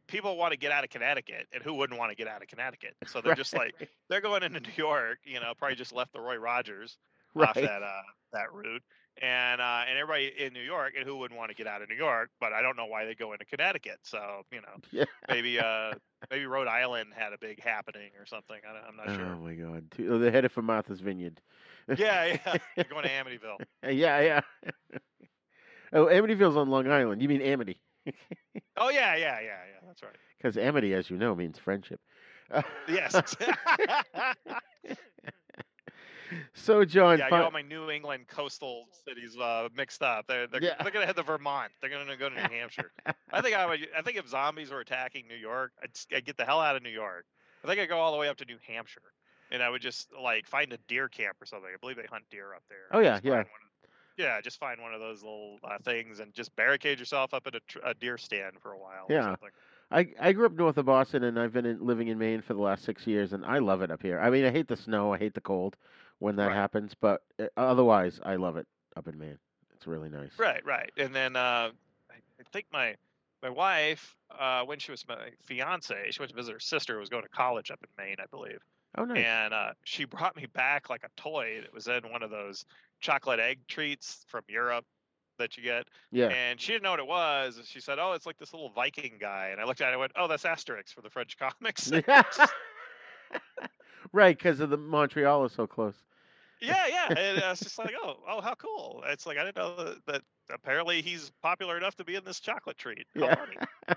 people 0.08 0.36
want 0.36 0.52
to 0.52 0.58
get 0.58 0.72
out 0.72 0.82
of 0.82 0.90
Connecticut, 0.90 1.46
and 1.52 1.62
who 1.62 1.74
wouldn't 1.74 1.98
want 1.98 2.10
to 2.10 2.16
get 2.16 2.26
out 2.26 2.42
of 2.42 2.48
Connecticut? 2.48 2.94
So 3.06 3.20
they're 3.20 3.34
just 3.34 3.54
like 3.54 3.88
they're 4.08 4.20
going 4.20 4.42
into 4.42 4.60
New 4.60 4.72
York. 4.76 5.18
You 5.24 5.38
know, 5.40 5.52
probably 5.56 5.76
just 5.76 5.92
left 5.92 6.12
the 6.12 6.20
Roy 6.20 6.36
Rogers 6.36 6.98
off 7.36 7.54
that 7.54 7.82
uh, 7.82 8.02
that 8.32 8.52
route. 8.52 8.82
And 9.20 9.60
uh, 9.60 9.82
and 9.86 9.98
everybody 9.98 10.32
in 10.38 10.54
New 10.54 10.62
York, 10.62 10.94
and 10.96 11.06
who 11.06 11.18
wouldn't 11.18 11.36
want 11.38 11.50
to 11.50 11.54
get 11.54 11.66
out 11.66 11.82
of 11.82 11.90
New 11.90 11.94
York? 11.96 12.30
But 12.40 12.54
I 12.54 12.62
don't 12.62 12.78
know 12.78 12.86
why 12.86 13.04
they 13.04 13.14
go 13.14 13.32
into 13.34 13.44
Connecticut. 13.44 13.98
So 14.04 14.42
you 14.50 14.62
know, 14.62 14.78
Yeah. 14.90 15.04
maybe 15.28 15.58
uh, 15.60 15.92
maybe 16.30 16.46
Rhode 16.46 16.66
Island 16.66 17.10
had 17.14 17.34
a 17.34 17.38
big 17.38 17.62
happening 17.62 18.10
or 18.18 18.24
something. 18.24 18.56
I 18.66 18.72
don't, 18.72 18.84
I'm 18.88 18.96
not 18.96 19.14
sure. 19.14 19.34
Oh 19.34 19.38
my 19.38 19.52
God! 19.54 19.84
Oh, 20.10 20.18
They're 20.18 20.30
headed 20.30 20.50
for 20.50 20.62
Martha's 20.62 21.00
Vineyard. 21.00 21.42
Yeah, 21.98 22.36
yeah, 22.76 22.82
going 22.90 23.04
to 23.04 23.10
Amityville. 23.10 23.58
yeah, 23.92 24.20
yeah. 24.20 24.40
oh, 25.92 26.06
Amityville's 26.06 26.56
on 26.56 26.68
Long 26.68 26.90
Island. 26.90 27.22
You 27.22 27.28
mean 27.28 27.42
Amity? 27.42 27.80
Oh 28.76 28.88
yeah, 28.88 29.14
yeah, 29.16 29.38
yeah, 29.40 29.42
yeah. 29.42 29.80
That's 29.86 30.02
right. 30.02 30.16
Because 30.38 30.56
Amity, 30.56 30.94
as 30.94 31.10
you 31.10 31.16
know, 31.18 31.34
means 31.34 31.58
friendship. 31.58 32.00
Yes. 32.88 33.14
so, 36.54 36.84
John, 36.84 37.18
yeah, 37.18 37.26
I 37.26 37.30
get 37.30 37.42
all 37.42 37.50
my 37.50 37.62
New 37.62 37.90
England 37.90 38.26
coastal 38.28 38.86
cities 39.06 39.36
uh, 39.38 39.68
mixed 39.76 40.02
up. 40.02 40.26
They're 40.26 40.46
they're, 40.46 40.62
Yeah. 40.62 40.74
they're 40.82 40.90
gonna 40.90 41.06
head 41.06 41.16
to 41.16 41.22
Vermont. 41.22 41.70
They're 41.80 41.90
gonna 41.90 42.16
go 42.16 42.28
to 42.30 42.34
New 42.34 42.40
Hampshire. 42.40 42.90
I 43.30 43.40
think 43.42 43.54
I 43.54 43.66
would. 43.66 43.86
I 43.96 44.02
think 44.02 44.16
if 44.16 44.26
zombies 44.28 44.70
were 44.70 44.80
attacking 44.80 45.28
New 45.28 45.36
York, 45.36 45.72
I'd, 45.82 45.90
I'd 46.16 46.24
get 46.24 46.36
the 46.36 46.44
hell 46.44 46.60
out 46.60 46.74
of 46.76 46.82
New 46.82 46.90
York. 46.90 47.26
I 47.62 47.68
think 47.68 47.78
I'd 47.80 47.88
go 47.88 47.98
all 47.98 48.12
the 48.12 48.18
way 48.18 48.28
up 48.28 48.38
to 48.38 48.44
New 48.44 48.58
Hampshire, 48.66 49.02
and 49.52 49.62
I 49.62 49.70
would 49.70 49.82
just 49.82 50.08
like 50.20 50.48
find 50.48 50.72
a 50.72 50.78
deer 50.88 51.08
camp 51.08 51.36
or 51.40 51.46
something. 51.46 51.70
I 51.72 51.76
believe 51.80 51.96
they 51.96 52.06
hunt 52.10 52.24
deer 52.30 52.52
up 52.54 52.64
there. 52.68 52.88
Oh, 52.90 52.98
yeah, 52.98 53.20
yeah. 53.22 53.36
one- 53.36 53.46
Yeah, 54.18 54.40
just 54.40 54.58
find 54.58 54.80
one 54.82 54.92
of 54.92 55.00
those 55.00 55.22
little 55.22 55.58
uh, 55.64 55.78
things 55.84 56.18
and 56.20 56.34
just 56.34 56.54
barricade 56.56 56.98
yourself 56.98 57.32
up 57.32 57.46
in 57.46 57.54
a, 57.54 57.60
tr- 57.68 57.78
a 57.84 57.94
deer 57.94 58.18
stand 58.18 58.56
for 58.60 58.72
a 58.72 58.78
while. 58.78 59.06
Yeah. 59.08 59.36
I 59.90 60.08
I 60.20 60.32
grew 60.32 60.46
up 60.46 60.52
north 60.52 60.76
of 60.78 60.86
Boston, 60.86 61.22
and 61.24 61.38
I've 61.38 61.52
been 61.52 61.66
in, 61.66 61.84
living 61.84 62.08
in 62.08 62.18
Maine 62.18 62.40
for 62.42 62.54
the 62.54 62.60
last 62.60 62.84
six 62.84 63.06
years, 63.06 63.32
and 63.32 63.44
I 63.44 63.58
love 63.58 63.82
it 63.82 63.90
up 63.90 64.02
here. 64.02 64.18
I 64.20 64.30
mean, 64.30 64.44
I 64.44 64.50
hate 64.50 64.66
the 64.68 64.76
snow, 64.76 65.12
I 65.12 65.18
hate 65.18 65.34
the 65.34 65.40
cold 65.40 65.76
when 66.18 66.36
that 66.36 66.50
happens, 66.52 66.94
but 66.98 67.22
uh, 67.38 67.46
otherwise, 67.56 68.18
I 68.22 68.36
love 68.36 68.56
it 68.56 68.66
up 68.96 69.06
in 69.08 69.18
Maine. 69.18 69.38
It's 69.74 69.86
really 69.86 70.08
nice. 70.08 70.30
Right, 70.38 70.64
right. 70.64 70.90
And 70.96 71.14
then 71.14 71.36
uh, 71.36 71.70
I, 72.10 72.14
I 72.14 72.42
think 72.52 72.66
my 72.72 72.94
my 73.42 73.50
wife, 73.50 74.16
uh, 74.38 74.62
when 74.64 74.78
she 74.78 74.92
was 74.92 75.06
my 75.08 75.30
fiance, 75.44 75.94
she 76.10 76.20
went 76.20 76.30
to 76.30 76.36
visit 76.36 76.52
her 76.52 76.60
sister 76.60 76.94
who 76.94 77.00
was 77.00 77.08
going 77.08 77.24
to 77.24 77.28
college 77.30 77.70
up 77.70 77.80
in 77.82 77.88
Maine, 78.02 78.16
I 78.20 78.26
believe. 78.30 78.60
Oh, 78.98 79.04
nice. 79.04 79.24
And 79.24 79.54
uh, 79.54 79.72
she 79.84 80.04
brought 80.04 80.36
me 80.36 80.46
back 80.46 80.90
like 80.90 81.04
a 81.04 81.20
toy 81.20 81.60
that 81.62 81.72
was 81.72 81.88
in 81.88 82.10
one 82.10 82.22
of 82.22 82.30
those 82.30 82.64
chocolate 83.00 83.40
egg 83.40 83.60
treats 83.68 84.24
from 84.28 84.42
Europe 84.48 84.84
that 85.38 85.56
you 85.56 85.62
get. 85.62 85.86
Yeah. 86.10 86.28
And 86.28 86.60
she 86.60 86.72
didn't 86.72 86.84
know 86.84 86.90
what 86.90 87.00
it 87.00 87.06
was. 87.06 87.56
and 87.56 87.66
She 87.66 87.80
said, 87.80 87.98
"Oh, 87.98 88.12
it's 88.12 88.26
like 88.26 88.38
this 88.38 88.52
little 88.52 88.70
Viking 88.70 89.14
guy." 89.18 89.48
And 89.50 89.60
I 89.60 89.64
looked 89.64 89.80
at 89.80 89.88
it 89.88 89.92
and 89.92 90.00
went, 90.00 90.12
"Oh, 90.16 90.28
that's 90.28 90.44
Asterix 90.44 90.92
for 90.92 91.00
the 91.00 91.10
French 91.10 91.36
comics." 91.60 91.90
right, 94.12 94.36
because 94.36 94.60
of 94.60 94.70
the 94.70 94.76
Montreal 94.76 95.44
is 95.46 95.52
so 95.52 95.66
close. 95.66 95.94
yeah, 96.60 96.86
yeah. 96.86 97.08
And 97.16 97.42
I 97.42 97.50
was 97.50 97.60
just 97.60 97.78
like, 97.78 97.94
"Oh, 98.00 98.16
oh, 98.28 98.40
how 98.40 98.54
cool!" 98.54 99.02
It's 99.06 99.26
like 99.26 99.38
I 99.38 99.44
didn't 99.44 99.56
know 99.56 99.76
that, 99.84 99.96
that 100.06 100.22
apparently 100.52 101.02
he's 101.02 101.30
popular 101.42 101.76
enough 101.76 101.96
to 101.96 102.04
be 102.04 102.14
in 102.14 102.24
this 102.24 102.40
chocolate 102.40 102.78
treat. 102.78 103.06
How 103.18 103.36
Yeah. 103.88 103.88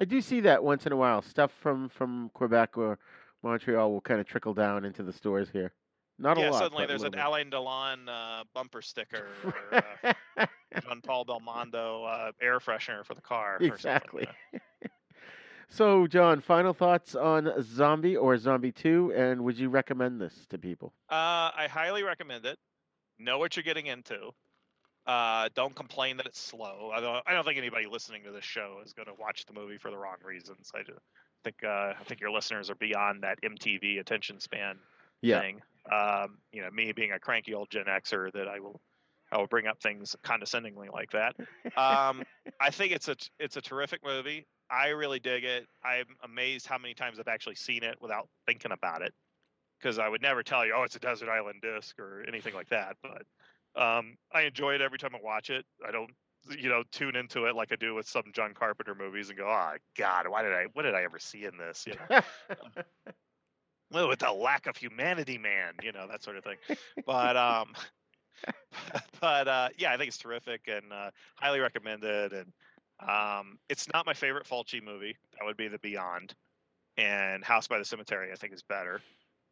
I 0.00 0.04
do 0.04 0.20
see 0.20 0.40
that 0.40 0.62
once 0.62 0.86
in 0.86 0.92
a 0.92 0.96
while. 0.96 1.22
Stuff 1.22 1.52
from 1.52 1.88
from 1.88 2.30
Quebec 2.34 2.78
or 2.78 2.98
Montreal 3.44 3.92
will 3.92 4.00
kind 4.00 4.20
of 4.20 4.26
trickle 4.26 4.54
down 4.54 4.84
into 4.84 5.02
the 5.02 5.12
stores 5.12 5.48
here. 5.52 5.72
Not 6.18 6.38
yeah, 6.38 6.48
a 6.48 6.50
lot. 6.50 6.58
suddenly 6.58 6.86
there's 6.86 7.02
an 7.02 7.18
Alain 7.18 7.50
Delon 7.50 8.08
uh, 8.08 8.44
bumper 8.54 8.82
sticker 8.82 9.26
or 9.44 9.84
uh, 10.36 10.46
Jean 10.88 11.00
Paul 11.02 11.24
Belmondo 11.24 12.06
uh, 12.08 12.32
air 12.40 12.60
freshener 12.60 13.04
for 13.04 13.14
the 13.14 13.20
car. 13.20 13.58
Like 13.60 13.72
exactly. 13.72 14.26
so, 15.68 16.06
John, 16.06 16.40
final 16.40 16.72
thoughts 16.72 17.16
on 17.16 17.52
Zombie 17.62 18.16
or 18.16 18.38
Zombie 18.38 18.70
Two, 18.70 19.12
and 19.16 19.42
would 19.42 19.58
you 19.58 19.68
recommend 19.68 20.20
this 20.20 20.46
to 20.50 20.58
people? 20.58 20.92
Uh, 21.10 21.50
I 21.56 21.66
highly 21.68 22.04
recommend 22.04 22.46
it. 22.46 22.58
Know 23.18 23.38
what 23.38 23.56
you're 23.56 23.64
getting 23.64 23.86
into. 23.86 24.30
Uh, 25.06 25.48
don't 25.54 25.74
complain 25.74 26.16
that 26.16 26.26
it's 26.26 26.40
slow. 26.40 26.90
I 26.94 27.00
don't, 27.00 27.22
I 27.26 27.34
don't 27.34 27.44
think 27.44 27.58
anybody 27.58 27.86
listening 27.86 28.22
to 28.24 28.30
this 28.30 28.44
show 28.44 28.78
is 28.84 28.92
going 28.94 29.06
to 29.06 29.14
watch 29.18 29.44
the 29.46 29.52
movie 29.52 29.76
for 29.76 29.90
the 29.90 29.98
wrong 29.98 30.16
reasons. 30.24 30.70
I 30.74 30.78
just 30.78 31.00
think 31.44 31.56
uh, 31.64 31.92
I 31.98 32.04
think 32.04 32.20
your 32.20 32.30
listeners 32.30 32.70
are 32.70 32.74
beyond 32.74 33.22
that 33.22 33.38
MTV 33.42 33.98
attention 34.00 34.40
span 34.40 34.78
Yeah. 35.22 35.40
thing. 35.40 35.62
Um, 35.92 36.38
you 36.52 36.62
know, 36.62 36.70
me 36.70 36.92
being 36.92 37.12
a 37.12 37.18
cranky 37.18 37.54
old 37.54 37.70
Gen 37.70 37.84
Xer, 37.84 38.32
that 38.32 38.48
I 38.48 38.60
will 38.60 38.80
I 39.30 39.38
will 39.38 39.46
bring 39.46 39.66
up 39.66 39.80
things 39.82 40.16
condescendingly 40.22 40.88
like 40.92 41.10
that. 41.12 41.36
Um, 41.76 42.22
I 42.60 42.70
think 42.70 42.92
it's 42.92 43.08
a 43.08 43.16
it's 43.38 43.56
a 43.56 43.62
terrific 43.62 44.00
movie. 44.04 44.46
I 44.70 44.88
really 44.88 45.18
dig 45.18 45.44
it. 45.44 45.66
I'm 45.84 46.06
amazed 46.24 46.66
how 46.66 46.78
many 46.78 46.94
times 46.94 47.20
I've 47.20 47.28
actually 47.28 47.56
seen 47.56 47.84
it 47.84 47.96
without 48.00 48.28
thinking 48.46 48.72
about 48.72 49.02
it 49.02 49.12
because 49.78 49.98
I 49.98 50.08
would 50.08 50.22
never 50.22 50.42
tell 50.42 50.64
you, 50.64 50.72
oh, 50.74 50.82
it's 50.84 50.96
a 50.96 51.00
desert 51.00 51.28
island 51.28 51.60
disc 51.62 51.98
or 51.98 52.24
anything 52.26 52.54
like 52.54 52.70
that. 52.70 52.96
But 53.02 53.22
um, 53.80 54.16
I 54.32 54.42
enjoy 54.42 54.74
it 54.74 54.80
every 54.80 54.98
time 54.98 55.14
I 55.14 55.18
watch 55.22 55.50
it. 55.50 55.66
I 55.86 55.90
don't, 55.90 56.10
you 56.58 56.68
know, 56.68 56.82
tune 56.92 57.16
into 57.16 57.46
it 57.46 57.54
like 57.54 57.72
I 57.72 57.76
do 57.76 57.94
with 57.94 58.08
some 58.08 58.24
John 58.32 58.54
Carpenter 58.54 58.94
movies 58.94 59.28
and 59.28 59.38
go, 59.38 59.46
oh 59.46 59.72
God, 59.96 60.28
why 60.28 60.42
did 60.42 60.52
I, 60.52 60.66
what 60.72 60.82
did 60.82 60.94
I 60.94 61.02
ever 61.02 61.18
see 61.18 61.44
in 61.44 61.56
this? 61.56 61.86
You 61.86 61.94
know, 61.94 62.20
well, 63.90 64.08
with 64.08 64.20
the 64.20 64.32
lack 64.32 64.66
of 64.66 64.76
humanity, 64.76 65.38
man, 65.38 65.74
you 65.82 65.92
know, 65.92 66.06
that 66.08 66.22
sort 66.22 66.36
of 66.36 66.44
thing. 66.44 66.56
But 67.06 67.36
um, 67.36 67.74
but 69.20 69.48
uh, 69.48 69.68
yeah, 69.78 69.92
I 69.92 69.96
think 69.96 70.08
it's 70.08 70.18
terrific 70.18 70.62
and 70.66 70.92
uh, 70.92 71.10
highly 71.36 71.60
recommended. 71.60 72.32
And 72.32 72.52
um, 73.08 73.58
it's 73.68 73.88
not 73.92 74.06
my 74.06 74.14
favorite 74.14 74.46
Fulci 74.46 74.82
movie. 74.82 75.16
That 75.32 75.44
would 75.44 75.56
be 75.56 75.68
The 75.68 75.78
Beyond. 75.78 76.34
And 76.96 77.44
House 77.44 77.66
by 77.66 77.78
the 77.78 77.84
Cemetery, 77.84 78.30
I 78.32 78.36
think, 78.36 78.52
is 78.52 78.62
better 78.62 79.00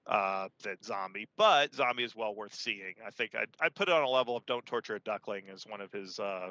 uh, 0.06 0.48
than 0.62 0.76
Zombie. 0.82 1.26
But 1.36 1.74
Zombie 1.74 2.04
is 2.04 2.14
well 2.14 2.34
worth 2.34 2.54
seeing. 2.54 2.94
I 3.04 3.10
think 3.10 3.34
I'd, 3.34 3.48
I'd 3.60 3.74
put 3.74 3.88
it 3.88 3.94
on 3.94 4.02
a 4.02 4.08
level 4.08 4.36
of 4.36 4.46
Don't 4.46 4.64
Torture 4.64 4.94
a 4.94 5.00
Duckling 5.00 5.44
as 5.52 5.66
one 5.66 5.80
of 5.80 5.92
his 5.92 6.20
uh, 6.20 6.50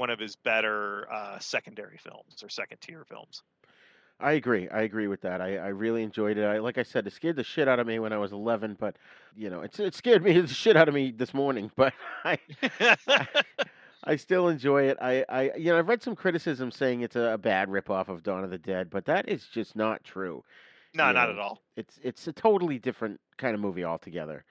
one 0.00 0.10
of 0.10 0.18
his 0.18 0.34
better 0.36 1.06
uh, 1.12 1.38
secondary 1.38 1.98
films 1.98 2.42
or 2.42 2.48
second 2.48 2.78
tier 2.80 3.04
films. 3.04 3.42
I 4.18 4.32
agree. 4.32 4.68
I 4.68 4.82
agree 4.82 5.06
with 5.06 5.22
that. 5.22 5.40
I, 5.40 5.56
I 5.56 5.68
really 5.68 6.02
enjoyed 6.02 6.36
it. 6.36 6.44
I, 6.44 6.58
like 6.58 6.76
I 6.76 6.82
said, 6.82 7.06
it 7.06 7.12
scared 7.14 7.36
the 7.36 7.44
shit 7.44 7.68
out 7.68 7.80
of 7.80 7.86
me 7.86 7.98
when 7.98 8.12
I 8.12 8.18
was 8.18 8.32
11, 8.32 8.76
but 8.78 8.96
you 9.34 9.48
know, 9.48 9.62
it's 9.62 9.80
it 9.80 9.94
scared 9.94 10.22
me 10.22 10.38
the 10.40 10.48
shit 10.48 10.76
out 10.76 10.88
of 10.88 10.94
me 10.94 11.10
this 11.10 11.32
morning. 11.32 11.70
But 11.76 11.94
I, 12.24 12.38
I, 13.08 13.26
I 14.04 14.16
still 14.16 14.48
enjoy 14.48 14.84
it. 14.84 14.98
I, 15.00 15.24
I, 15.28 15.52
you 15.56 15.72
know, 15.72 15.78
I've 15.78 15.88
read 15.88 16.02
some 16.02 16.16
criticism 16.16 16.70
saying 16.70 17.00
it's 17.00 17.16
a, 17.16 17.32
a 17.34 17.38
bad 17.38 17.68
ripoff 17.68 18.08
of 18.08 18.22
Dawn 18.22 18.44
of 18.44 18.50
the 18.50 18.58
Dead, 18.58 18.90
but 18.90 19.06
that 19.06 19.28
is 19.28 19.46
just 19.46 19.74
not 19.76 20.04
true. 20.04 20.44
No, 20.94 21.08
You 21.08 21.14
not 21.14 21.28
know, 21.28 21.30
at 21.30 21.38
all. 21.38 21.62
It's 21.76 21.98
it's 22.02 22.26
a 22.26 22.32
totally 22.32 22.78
different 22.78 23.20
kind 23.38 23.54
of 23.54 23.60
movie 23.60 23.84
altogether. 23.84 24.44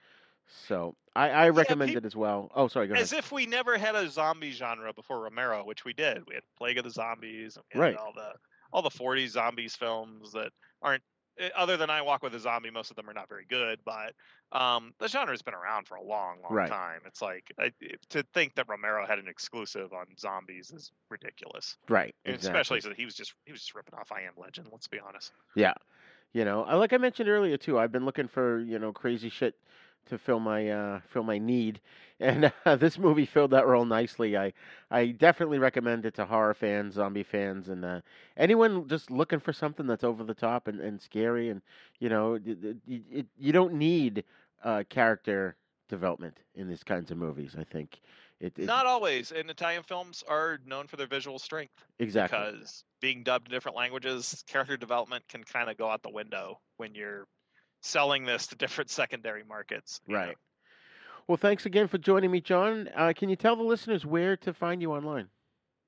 So 0.68 0.94
I, 1.14 1.30
I 1.30 1.48
recommend 1.50 1.90
peop- 1.90 1.98
it 1.98 2.04
as 2.04 2.16
well. 2.16 2.50
Oh, 2.54 2.68
sorry, 2.68 2.86
go 2.88 2.94
ahead. 2.94 3.02
As 3.02 3.12
if 3.12 3.32
we 3.32 3.46
never 3.46 3.78
had 3.78 3.94
a 3.94 4.08
zombie 4.10 4.52
genre 4.52 4.92
before 4.92 5.20
Romero, 5.20 5.64
which 5.64 5.84
we 5.84 5.92
did. 5.92 6.26
We 6.26 6.34
had 6.34 6.44
Plague 6.58 6.78
of 6.78 6.84
the 6.84 6.90
Zombies, 6.90 7.58
and 7.72 7.80
Right. 7.80 7.96
all 7.96 8.12
the 8.14 8.32
all 8.72 8.82
the 8.82 8.90
'40s 8.90 9.28
zombies 9.30 9.74
films 9.74 10.32
that 10.32 10.52
aren't. 10.82 11.02
eh, 11.38 11.50
Other 11.56 11.76
than 11.76 11.90
I 11.90 12.02
Walk 12.02 12.22
with 12.22 12.34
a 12.34 12.38
Zombie, 12.38 12.70
most 12.70 12.90
of 12.90 12.96
them 12.96 13.08
are 13.10 13.12
not 13.14 13.28
very 13.28 13.44
good. 13.44 13.80
But 13.84 14.14
um, 14.52 14.92
the 14.98 15.08
genre's 15.08 15.42
been 15.42 15.54
around 15.54 15.86
for 15.88 15.96
a 15.96 16.02
long, 16.02 16.42
long 16.42 16.52
Right. 16.52 16.68
time. 16.68 17.00
It's 17.06 17.22
like 17.22 17.52
I, 17.58 17.72
to 18.10 18.22
think 18.34 18.54
that 18.56 18.68
Romero 18.68 19.06
had 19.06 19.18
an 19.18 19.28
exclusive 19.28 19.92
on 19.92 20.06
zombies 20.18 20.70
is 20.70 20.90
ridiculous. 21.10 21.76
Right, 21.88 22.14
exactly. 22.24 22.48
especially 22.48 22.80
since 22.80 22.96
he 22.96 23.04
was 23.04 23.14
just 23.14 23.34
he 23.46 23.52
was 23.52 23.60
just 23.60 23.74
ripping 23.74 23.94
off 23.98 24.12
I 24.12 24.22
Am 24.22 24.32
Legend. 24.36 24.68
Let's 24.70 24.88
be 24.88 25.00
honest. 25.00 25.32
Yeah, 25.56 25.74
you 26.32 26.44
know, 26.44 26.62
like 26.62 26.92
I 26.92 26.96
mentioned 26.98 27.28
earlier 27.28 27.56
too. 27.56 27.78
I've 27.78 27.92
been 27.92 28.04
looking 28.04 28.28
for 28.28 28.60
you 28.60 28.78
know 28.78 28.92
crazy 28.92 29.30
shit 29.30 29.54
to 30.06 30.18
fill 30.18 30.40
my 30.40 30.68
uh, 30.68 31.00
fill 31.08 31.22
my 31.22 31.38
need, 31.38 31.80
and 32.20 32.52
uh, 32.66 32.76
this 32.76 32.98
movie 32.98 33.26
filled 33.26 33.52
that 33.52 33.66
role 33.66 33.84
nicely. 33.84 34.36
I 34.36 34.52
I 34.90 35.06
definitely 35.08 35.58
recommend 35.58 36.06
it 36.06 36.14
to 36.14 36.24
horror 36.24 36.54
fans, 36.54 36.94
zombie 36.94 37.22
fans, 37.22 37.68
and 37.68 37.84
uh, 37.84 38.00
anyone 38.36 38.88
just 38.88 39.10
looking 39.10 39.40
for 39.40 39.52
something 39.52 39.86
that's 39.86 40.04
over 40.04 40.24
the 40.24 40.34
top 40.34 40.68
and, 40.68 40.80
and 40.80 41.00
scary. 41.00 41.48
And 41.48 41.62
you 41.98 42.08
know, 42.08 42.34
it, 42.34 42.46
it, 42.46 43.02
it, 43.10 43.26
you 43.38 43.52
don't 43.52 43.74
need 43.74 44.24
uh, 44.64 44.84
character 44.88 45.56
development 45.88 46.38
in 46.54 46.68
these 46.68 46.82
kinds 46.82 47.10
of 47.10 47.18
movies. 47.18 47.56
I 47.58 47.64
think 47.64 48.00
it, 48.40 48.58
it 48.58 48.66
Not 48.66 48.86
always. 48.86 49.32
And 49.32 49.50
Italian 49.50 49.82
films 49.82 50.24
are 50.26 50.58
known 50.66 50.86
for 50.86 50.96
their 50.96 51.06
visual 51.06 51.38
strength. 51.38 51.74
Exactly. 51.98 52.38
Because 52.38 52.84
being 53.00 53.22
dubbed 53.22 53.48
in 53.48 53.52
different 53.52 53.76
languages, 53.76 54.42
character 54.46 54.76
development 54.76 55.24
can 55.28 55.44
kind 55.44 55.68
of 55.68 55.76
go 55.76 55.88
out 55.88 56.02
the 56.02 56.10
window 56.10 56.58
when 56.78 56.94
you're 56.94 57.26
selling 57.80 58.24
this 58.24 58.48
to 58.48 58.56
different 58.56 58.90
secondary 58.90 59.44
markets. 59.44 60.00
you 60.06 60.14
know. 60.14 60.20
right. 60.20 60.36
Well, 61.26 61.36
thanks 61.36 61.64
again 61.64 61.86
for 61.86 61.98
joining 61.98 62.30
me, 62.30 62.40
John. 62.40 62.88
Uh, 62.94 63.12
can 63.14 63.28
you 63.28 63.36
tell 63.36 63.54
the 63.54 63.62
listeners 63.62 64.04
where 64.04 64.36
to 64.38 64.52
find 64.52 64.82
you 64.82 64.92
online? 64.92 65.28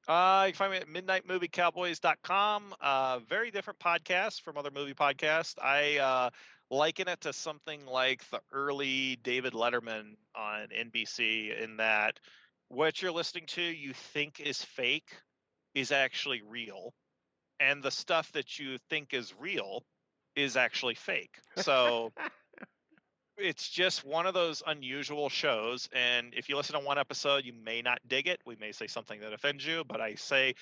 Uh, 0.06 0.44
you 0.46 0.52
can 0.52 0.58
find 0.58 0.72
me 0.72 0.78
at 0.78 0.88
midnightmoviecowboys.com. 1.26 2.74
Uh, 2.80 3.18
very 3.28 3.50
different 3.50 3.78
podcast 3.78 4.42
from 4.42 4.56
other 4.56 4.70
movie 4.72 4.94
podcasts. 4.94 5.54
I 5.62 5.98
uh, 5.98 6.30
liken 6.70 7.08
it 7.08 7.20
to 7.22 7.32
something 7.32 7.84
like 7.86 8.28
the 8.30 8.40
early 8.52 9.16
David 9.22 9.52
Letterman 9.52 10.14
on 10.34 10.68
NBC, 10.68 11.60
in 11.60 11.76
that 11.76 12.18
what 12.68 13.00
you're 13.02 13.12
listening 13.12 13.46
to 13.48 13.62
you 13.62 13.92
think 13.92 14.40
is 14.40 14.62
fake 14.62 15.10
is 15.74 15.92
actually 15.92 16.42
real, 16.42 16.94
and 17.60 17.82
the 17.82 17.90
stuff 17.90 18.30
that 18.32 18.58
you 18.58 18.78
think 18.90 19.14
is 19.14 19.34
real 19.38 19.84
is 20.36 20.56
actually 20.56 20.94
fake. 20.94 21.38
So 21.56 22.12
it's 23.36 23.68
just 23.68 24.04
one 24.04 24.26
of 24.26 24.34
those 24.34 24.62
unusual 24.66 25.28
shows 25.28 25.88
and 25.94 26.34
if 26.34 26.48
you 26.48 26.56
listen 26.56 26.78
to 26.78 26.84
one 26.84 26.98
episode 26.98 27.44
you 27.44 27.52
may 27.52 27.82
not 27.82 27.98
dig 28.06 28.26
it. 28.26 28.40
We 28.46 28.56
may 28.56 28.72
say 28.72 28.86
something 28.86 29.20
that 29.20 29.32
offends 29.32 29.66
you 29.66 29.84
but 29.86 30.00
i 30.00 30.14
say 30.14 30.54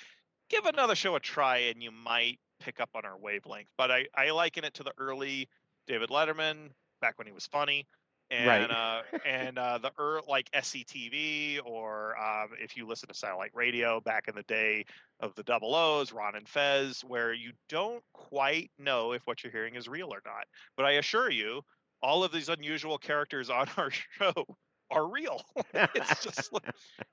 give 0.49 0.67
another 0.67 0.95
show 0.95 1.15
a 1.17 1.21
try 1.21 1.59
and 1.59 1.83
you 1.83 1.91
might 1.91 2.39
pick 2.61 2.81
up 2.81 2.91
on 2.95 3.05
our 3.05 3.19
wavelength. 3.19 3.69
But 3.77 3.91
i, 3.91 4.07
I 4.17 4.31
liken 4.31 4.65
it 4.65 4.75
to 4.75 4.83
the 4.83 4.93
early 4.99 5.49
david 5.87 6.11
letterman 6.11 6.71
back 7.01 7.19
when 7.19 7.27
he 7.27 7.33
was 7.33 7.47
funny 7.47 7.87
and 8.31 8.47
Right. 8.47 8.71
uh, 8.71 9.03
and 9.27 9.59
uh, 9.59 9.79
the 9.79 9.91
er, 9.99 10.21
like 10.29 10.51
SCTV 10.53 11.61
or 11.65 12.17
um, 12.19 12.51
if 12.61 12.77
you 12.77 12.87
listen 12.87 13.09
to 13.09 13.15
satellite 13.15 13.51
radio 13.55 14.01
back 14.01 14.29
in 14.29 14.35
the 14.35 14.45
day 14.45 14.85
of 15.21 15.35
the 15.35 15.43
double 15.43 15.75
O's, 15.75 16.13
Ron 16.13 16.37
and 16.37 16.49
Fez, 16.49 17.03
where 17.03 17.33
you 17.33 17.53
don't 17.69 18.03
quite 18.13 18.71
know 18.79 19.13
if 19.13 19.23
what 19.27 19.43
you're 19.43 19.53
hearing 19.53 19.75
is 19.75 19.89
real 19.89 20.13
or 20.13 20.23
not. 20.25 20.45
But 20.77 20.87
I 20.87 20.93
assure 20.93 21.31
you, 21.31 21.63
all 22.03 22.25
of 22.25 22.33
these 22.33 22.49
unusual 22.49 22.99
characters 22.99 23.51
on 23.51 23.67
our 23.77 23.91
show 23.91 24.47
are 24.91 25.09
real. 25.09 25.43
it's 25.75 26.23
just 26.23 26.53
like, 26.53 26.71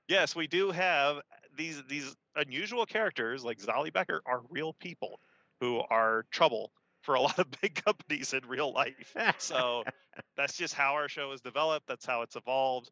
yes, 0.08 0.36
we 0.36 0.46
do 0.46 0.70
have 0.70 1.18
these 1.56 1.82
these 1.88 2.14
unusual 2.36 2.86
characters 2.86 3.44
like 3.44 3.58
Zolly 3.58 3.92
Becker 3.92 4.22
are 4.26 4.42
real 4.50 4.74
people 4.74 5.20
who 5.60 5.82
are 5.90 6.24
trouble 6.30 6.70
for 7.08 7.14
a 7.14 7.20
lot 7.22 7.38
of 7.38 7.46
big 7.62 7.82
companies 7.82 8.34
in 8.34 8.46
real 8.46 8.70
life. 8.70 9.16
So 9.38 9.82
that's 10.36 10.58
just 10.58 10.74
how 10.74 10.92
our 10.92 11.08
show 11.08 11.32
is 11.32 11.40
developed. 11.40 11.86
That's 11.88 12.04
how 12.04 12.20
it's 12.20 12.36
evolved. 12.36 12.90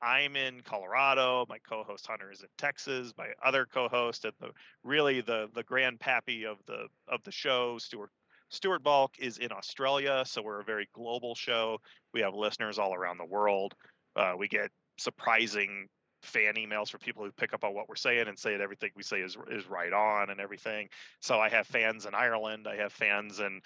I'm 0.00 0.36
in 0.36 0.62
Colorado. 0.62 1.44
My 1.50 1.58
co-host 1.68 2.06
Hunter 2.06 2.32
is 2.32 2.40
in 2.40 2.48
Texas. 2.56 3.12
My 3.18 3.28
other 3.44 3.66
co-host 3.66 4.24
and 4.24 4.32
the 4.40 4.52
really 4.84 5.20
the 5.20 5.50
the 5.54 5.64
grandpappy 5.64 6.46
of 6.46 6.56
the 6.66 6.86
of 7.08 7.22
the 7.24 7.32
show, 7.32 7.76
Stuart 7.76 8.10
Stuart 8.48 8.82
Bulk, 8.82 9.16
is 9.18 9.36
in 9.36 9.52
Australia. 9.52 10.22
So 10.24 10.40
we're 10.40 10.60
a 10.60 10.64
very 10.64 10.88
global 10.94 11.34
show. 11.34 11.78
We 12.14 12.20
have 12.22 12.32
listeners 12.32 12.78
all 12.78 12.94
around 12.94 13.18
the 13.18 13.26
world. 13.26 13.74
Uh, 14.16 14.32
we 14.38 14.48
get 14.48 14.70
surprising 14.98 15.88
fan 16.22 16.54
emails 16.54 16.90
for 16.90 16.98
people 16.98 17.24
who 17.24 17.30
pick 17.32 17.54
up 17.54 17.64
on 17.64 17.74
what 17.74 17.88
we're 17.88 17.96
saying 17.96 18.28
and 18.28 18.38
say 18.38 18.52
that 18.52 18.60
everything 18.60 18.90
we 18.96 19.02
say 19.02 19.20
is 19.20 19.36
is 19.50 19.68
right 19.68 19.92
on 19.92 20.30
and 20.30 20.40
everything. 20.40 20.88
So 21.20 21.38
I 21.38 21.48
have 21.48 21.66
fans 21.66 22.06
in 22.06 22.14
Ireland. 22.14 22.66
I 22.68 22.76
have 22.76 22.92
fans 22.92 23.40
in 23.40 23.60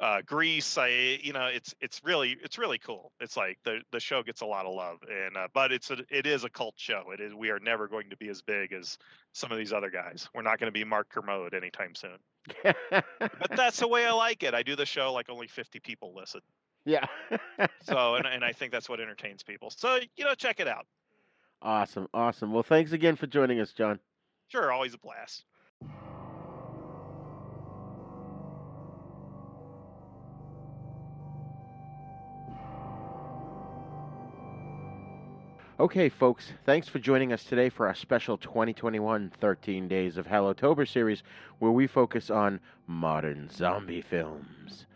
uh, 0.00 0.22
Greece. 0.24 0.78
I 0.78 1.18
you 1.22 1.32
know 1.32 1.46
it's 1.46 1.74
it's 1.80 2.00
really 2.04 2.36
it's 2.42 2.58
really 2.58 2.78
cool. 2.78 3.12
It's 3.20 3.36
like 3.36 3.58
the 3.64 3.80
the 3.92 4.00
show 4.00 4.22
gets 4.22 4.40
a 4.40 4.46
lot 4.46 4.66
of 4.66 4.74
love 4.74 4.98
and 5.10 5.36
uh, 5.36 5.48
but 5.52 5.72
it's 5.72 5.90
a, 5.90 5.98
it 6.10 6.26
is 6.26 6.44
a 6.44 6.50
cult 6.50 6.74
show. 6.76 7.04
It 7.12 7.20
is 7.20 7.34
we 7.34 7.50
are 7.50 7.58
never 7.58 7.88
going 7.88 8.10
to 8.10 8.16
be 8.16 8.28
as 8.28 8.42
big 8.42 8.72
as 8.72 8.98
some 9.32 9.52
of 9.52 9.58
these 9.58 9.72
other 9.72 9.90
guys. 9.90 10.28
We're 10.34 10.42
not 10.42 10.58
going 10.58 10.68
to 10.68 10.78
be 10.78 10.84
Mark 10.84 11.08
Kermode 11.10 11.54
anytime 11.54 11.94
soon. 11.94 12.18
but 12.90 13.50
that's 13.56 13.80
the 13.80 13.88
way 13.88 14.06
I 14.06 14.12
like 14.12 14.42
it. 14.42 14.54
I 14.54 14.62
do 14.62 14.76
the 14.76 14.86
show 14.86 15.12
like 15.12 15.28
only 15.28 15.46
50 15.46 15.80
people 15.80 16.14
listen. 16.14 16.40
Yeah. 16.84 17.04
so 17.82 18.14
and 18.14 18.26
and 18.32 18.44
I 18.44 18.52
think 18.52 18.72
that's 18.72 18.88
what 18.88 19.00
entertains 19.00 19.42
people. 19.42 19.70
So 19.70 19.98
you 20.16 20.24
know 20.24 20.34
check 20.34 20.60
it 20.60 20.68
out. 20.68 20.86
Awesome, 21.60 22.08
awesome. 22.14 22.52
Well, 22.52 22.62
thanks 22.62 22.92
again 22.92 23.16
for 23.16 23.26
joining 23.26 23.60
us, 23.60 23.72
John. 23.72 23.98
Sure, 24.48 24.72
always 24.72 24.94
a 24.94 24.98
blast. 24.98 25.44
Okay, 35.80 36.08
folks, 36.08 36.50
thanks 36.66 36.88
for 36.88 36.98
joining 36.98 37.32
us 37.32 37.44
today 37.44 37.68
for 37.68 37.86
our 37.86 37.94
special 37.94 38.36
2021 38.36 39.30
13 39.40 39.86
Days 39.86 40.16
of 40.16 40.26
Hallowtober 40.26 40.88
series 40.88 41.22
where 41.60 41.70
we 41.70 41.86
focus 41.86 42.30
on 42.30 42.58
modern 42.88 43.48
zombie 43.48 44.00
films. 44.00 44.87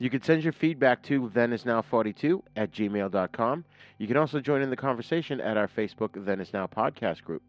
You 0.00 0.08
can 0.08 0.22
send 0.22 0.42
your 0.42 0.54
feedback 0.54 1.02
to 1.04 1.28
thenisnow42 1.28 2.40
at 2.56 2.72
gmail.com. 2.72 3.64
You 3.98 4.06
can 4.06 4.16
also 4.16 4.40
join 4.40 4.62
in 4.62 4.70
the 4.70 4.76
conversation 4.76 5.42
at 5.42 5.58
our 5.58 5.68
Facebook 5.68 6.24
Then 6.24 6.40
Is 6.40 6.54
Now 6.54 6.66
podcast 6.66 7.22
group. 7.22 7.42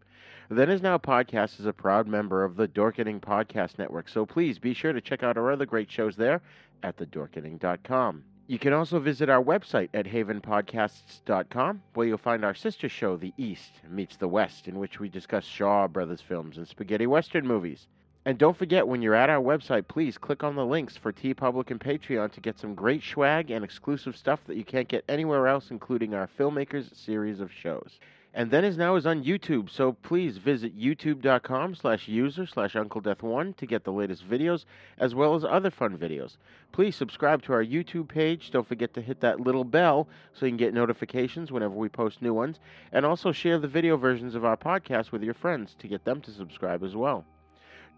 Then 0.50 0.70
Is 0.70 0.82
Now 0.82 0.98
podcast 0.98 1.62
is 1.62 1.66
a 1.66 1.72
proud 1.72 2.08
member 2.08 2.44
of 2.44 2.58
the 2.58 2.68
Dorkening 2.68 3.22
Podcast 3.22 3.80
Network, 3.80 4.10
so 4.10 4.26
please 4.26 4.60
be 4.60 4.74
sure 4.74 4.92
to 4.92 5.00
check 5.00 5.24
out 5.24 5.38
our 5.38 5.50
other 5.50 5.66
great 5.66 5.90
shows 5.90 6.18
there 6.18 6.42
at 6.84 6.98
thedorkening.com. 6.98 8.22
You 8.48 8.60
can 8.60 8.74
also 8.74 9.00
visit 9.00 9.30
our 9.30 9.42
website 9.42 9.88
at 9.94 10.06
havenpodcasts.com, 10.06 11.82
where 11.94 12.08
you'll 12.08 12.18
find 12.18 12.44
our 12.44 12.54
sister 12.54 12.90
show, 12.90 13.16
The 13.16 13.34
East 13.38 13.72
Meets 13.90 14.18
the 14.18 14.28
West, 14.28 14.68
in 14.68 14.78
which 14.78 15.00
we 15.00 15.08
discuss 15.08 15.46
Shaw 15.46 15.88
Brothers 15.88 16.20
films 16.20 16.58
and 16.58 16.68
spaghetti 16.68 17.08
western 17.08 17.48
movies. 17.48 17.88
And 18.24 18.38
don't 18.38 18.56
forget, 18.56 18.88
when 18.88 19.02
you're 19.02 19.16
at 19.16 19.32
our 19.32 19.42
website, 19.42 19.88
please 19.88 20.20
click 20.20 20.44
on 20.44 20.56
the 20.56 20.66
links 20.66 20.96
for 20.96 21.12
TeePublic 21.12 21.72
and 21.72 21.80
Patreon 21.80 22.32
to 22.34 22.40
get 22.40 22.60
some 22.60 22.76
great 22.76 23.02
swag 23.02 23.50
and 23.50 23.66
exclusive 23.66 24.16
stuff 24.16 24.40
that 24.46 24.58
you 24.58 24.64
can't 24.64 24.88
get 24.88 25.04
anywhere 25.10 25.48
else, 25.48 25.72
including 25.72 26.14
our 26.14 26.30
Filmmakers 26.38 26.96
series 26.96 27.40
of 27.40 27.52
shows. 27.52 28.00
And 28.34 28.52
Then 28.52 28.64
Is 28.64 28.78
Now 28.78 28.96
is 28.96 29.08
on 29.08 29.24
YouTube, 29.24 29.72
so 29.72 29.92
please 29.92 30.38
visit 30.38 30.78
youtube.com 30.80 31.74
slash 31.74 32.08
user 32.08 32.46
slash 32.46 32.76
Uncle 32.76 33.02
Death 33.02 33.24
One 33.24 33.54
to 33.56 33.66
get 33.66 33.84
the 33.84 33.92
latest 33.92 34.30
videos, 34.30 34.66
as 35.00 35.16
well 35.16 35.34
as 35.34 35.44
other 35.44 35.72
fun 35.72 35.98
videos. 35.98 36.38
Please 36.72 36.96
subscribe 36.96 37.42
to 37.42 37.54
our 37.54 37.66
YouTube 37.66 38.08
page. 38.08 38.52
Don't 38.52 38.68
forget 38.68 38.94
to 38.94 39.02
hit 39.02 39.20
that 39.22 39.42
little 39.42 39.66
bell 39.66 40.08
so 40.34 40.46
you 40.46 40.52
can 40.52 40.58
get 40.58 40.76
notifications 40.76 41.52
whenever 41.52 41.74
we 41.74 41.90
post 41.90 42.22
new 42.22 42.36
ones. 42.36 42.60
And 42.92 43.04
also 43.04 43.32
share 43.32 43.58
the 43.58 43.68
video 43.68 43.98
versions 43.98 44.36
of 44.36 44.46
our 44.46 44.56
podcast 44.56 45.12
with 45.12 45.24
your 45.24 45.34
friends 45.34 45.76
to 45.80 45.88
get 45.88 46.06
them 46.06 46.22
to 46.22 46.32
subscribe 46.32 46.84
as 46.84 46.96
well. 46.96 47.26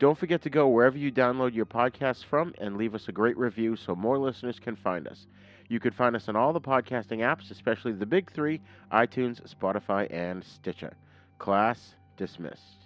Don't 0.04 0.20
forget 0.20 0.42
to 0.42 0.50
go 0.50 0.68
wherever 0.68 0.98
you 0.98 1.16
download 1.16 1.56
your 1.56 1.64
podcasts 1.64 2.28
from 2.28 2.52
and 2.60 2.76
leave 2.76 2.92
us 2.92 3.08
a 3.08 3.16
great 3.16 3.40
review 3.40 3.80
so 3.80 3.96
more 3.96 4.20
listeners 4.20 4.60
can 4.60 4.76
find 4.76 5.08
us. 5.08 5.28
You 5.72 5.80
can 5.80 5.96
find 5.96 6.12
us 6.14 6.28
on 6.28 6.36
all 6.36 6.52
the 6.52 6.60
podcasting 6.60 7.24
apps, 7.24 7.56
especially 7.56 7.96
the 7.96 8.06
big 8.06 8.28
three 8.30 8.60
iTunes, 8.92 9.40
Spotify, 9.48 10.12
and 10.12 10.44
Stitcher. 10.44 11.00
Class 11.40 11.96
dismissed. 12.20 12.84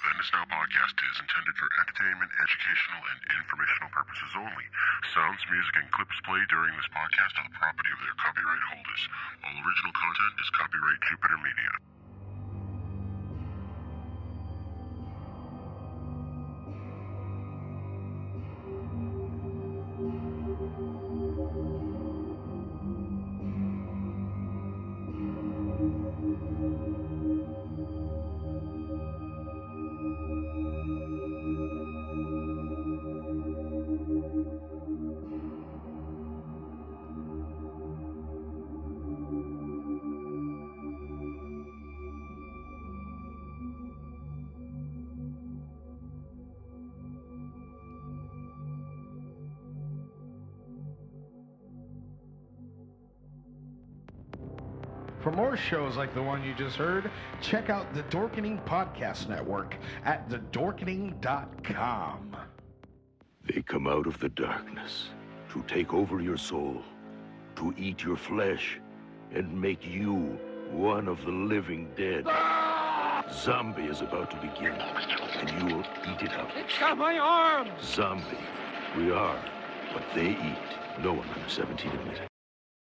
Then 0.00 0.16
Is 0.16 0.32
Now 0.32 0.48
podcast 0.48 0.96
is 0.96 1.20
intended 1.20 1.52
for 1.52 1.68
entertainment, 1.84 2.32
educational, 2.32 3.02
and 3.12 3.20
informational 3.44 3.92
purposes 3.92 4.32
only. 4.40 4.64
Sounds, 5.12 5.44
music, 5.52 5.84
and 5.84 5.92
clips 5.92 6.16
played 6.24 6.48
during 6.48 6.72
this 6.72 6.88
podcast 6.96 7.44
are 7.44 7.44
the 7.44 7.60
property 7.60 7.92
of 7.92 8.00
their 8.00 8.16
copyright 8.24 8.64
holders. 8.72 9.02
All 9.44 9.52
original 9.52 9.92
content 9.92 10.32
is 10.40 10.48
copyright 10.56 11.00
Jupiter 11.12 11.36
Media. 11.44 11.95
The 56.16 56.22
one 56.22 56.42
you 56.42 56.54
just 56.54 56.76
heard, 56.76 57.10
check 57.42 57.68
out 57.68 57.92
the 57.92 58.02
Dorkening 58.04 58.64
Podcast 58.64 59.28
Network 59.28 59.76
at 60.04 60.26
thedorkening.com. 60.30 62.36
They 63.44 63.60
come 63.60 63.86
out 63.86 64.06
of 64.06 64.18
the 64.18 64.30
darkness 64.30 65.10
to 65.50 65.62
take 65.68 65.92
over 65.92 66.22
your 66.22 66.38
soul, 66.38 66.80
to 67.56 67.74
eat 67.76 68.02
your 68.02 68.16
flesh, 68.16 68.80
and 69.30 69.60
make 69.60 69.86
you 69.86 70.38
one 70.70 71.06
of 71.06 71.22
the 71.24 71.30
living 71.30 71.90
dead. 71.96 72.26
Zombie 73.30 73.84
is 73.84 74.00
about 74.00 74.30
to 74.30 74.38
begin, 74.38 74.72
and 74.72 75.50
you 75.50 75.66
will 75.76 75.84
eat 76.08 76.22
it 76.22 76.32
up. 76.32 76.48
It's 76.56 76.78
got 76.78 76.96
my 76.96 77.18
arm! 77.18 77.68
Zombie. 77.82 78.38
We 78.96 79.10
are 79.10 79.38
what 79.92 80.04
they 80.14 80.30
eat. 80.30 81.02
No 81.02 81.12
one 81.12 81.28
under 81.28 81.48
17 81.48 81.90
admitted. 81.90 82.26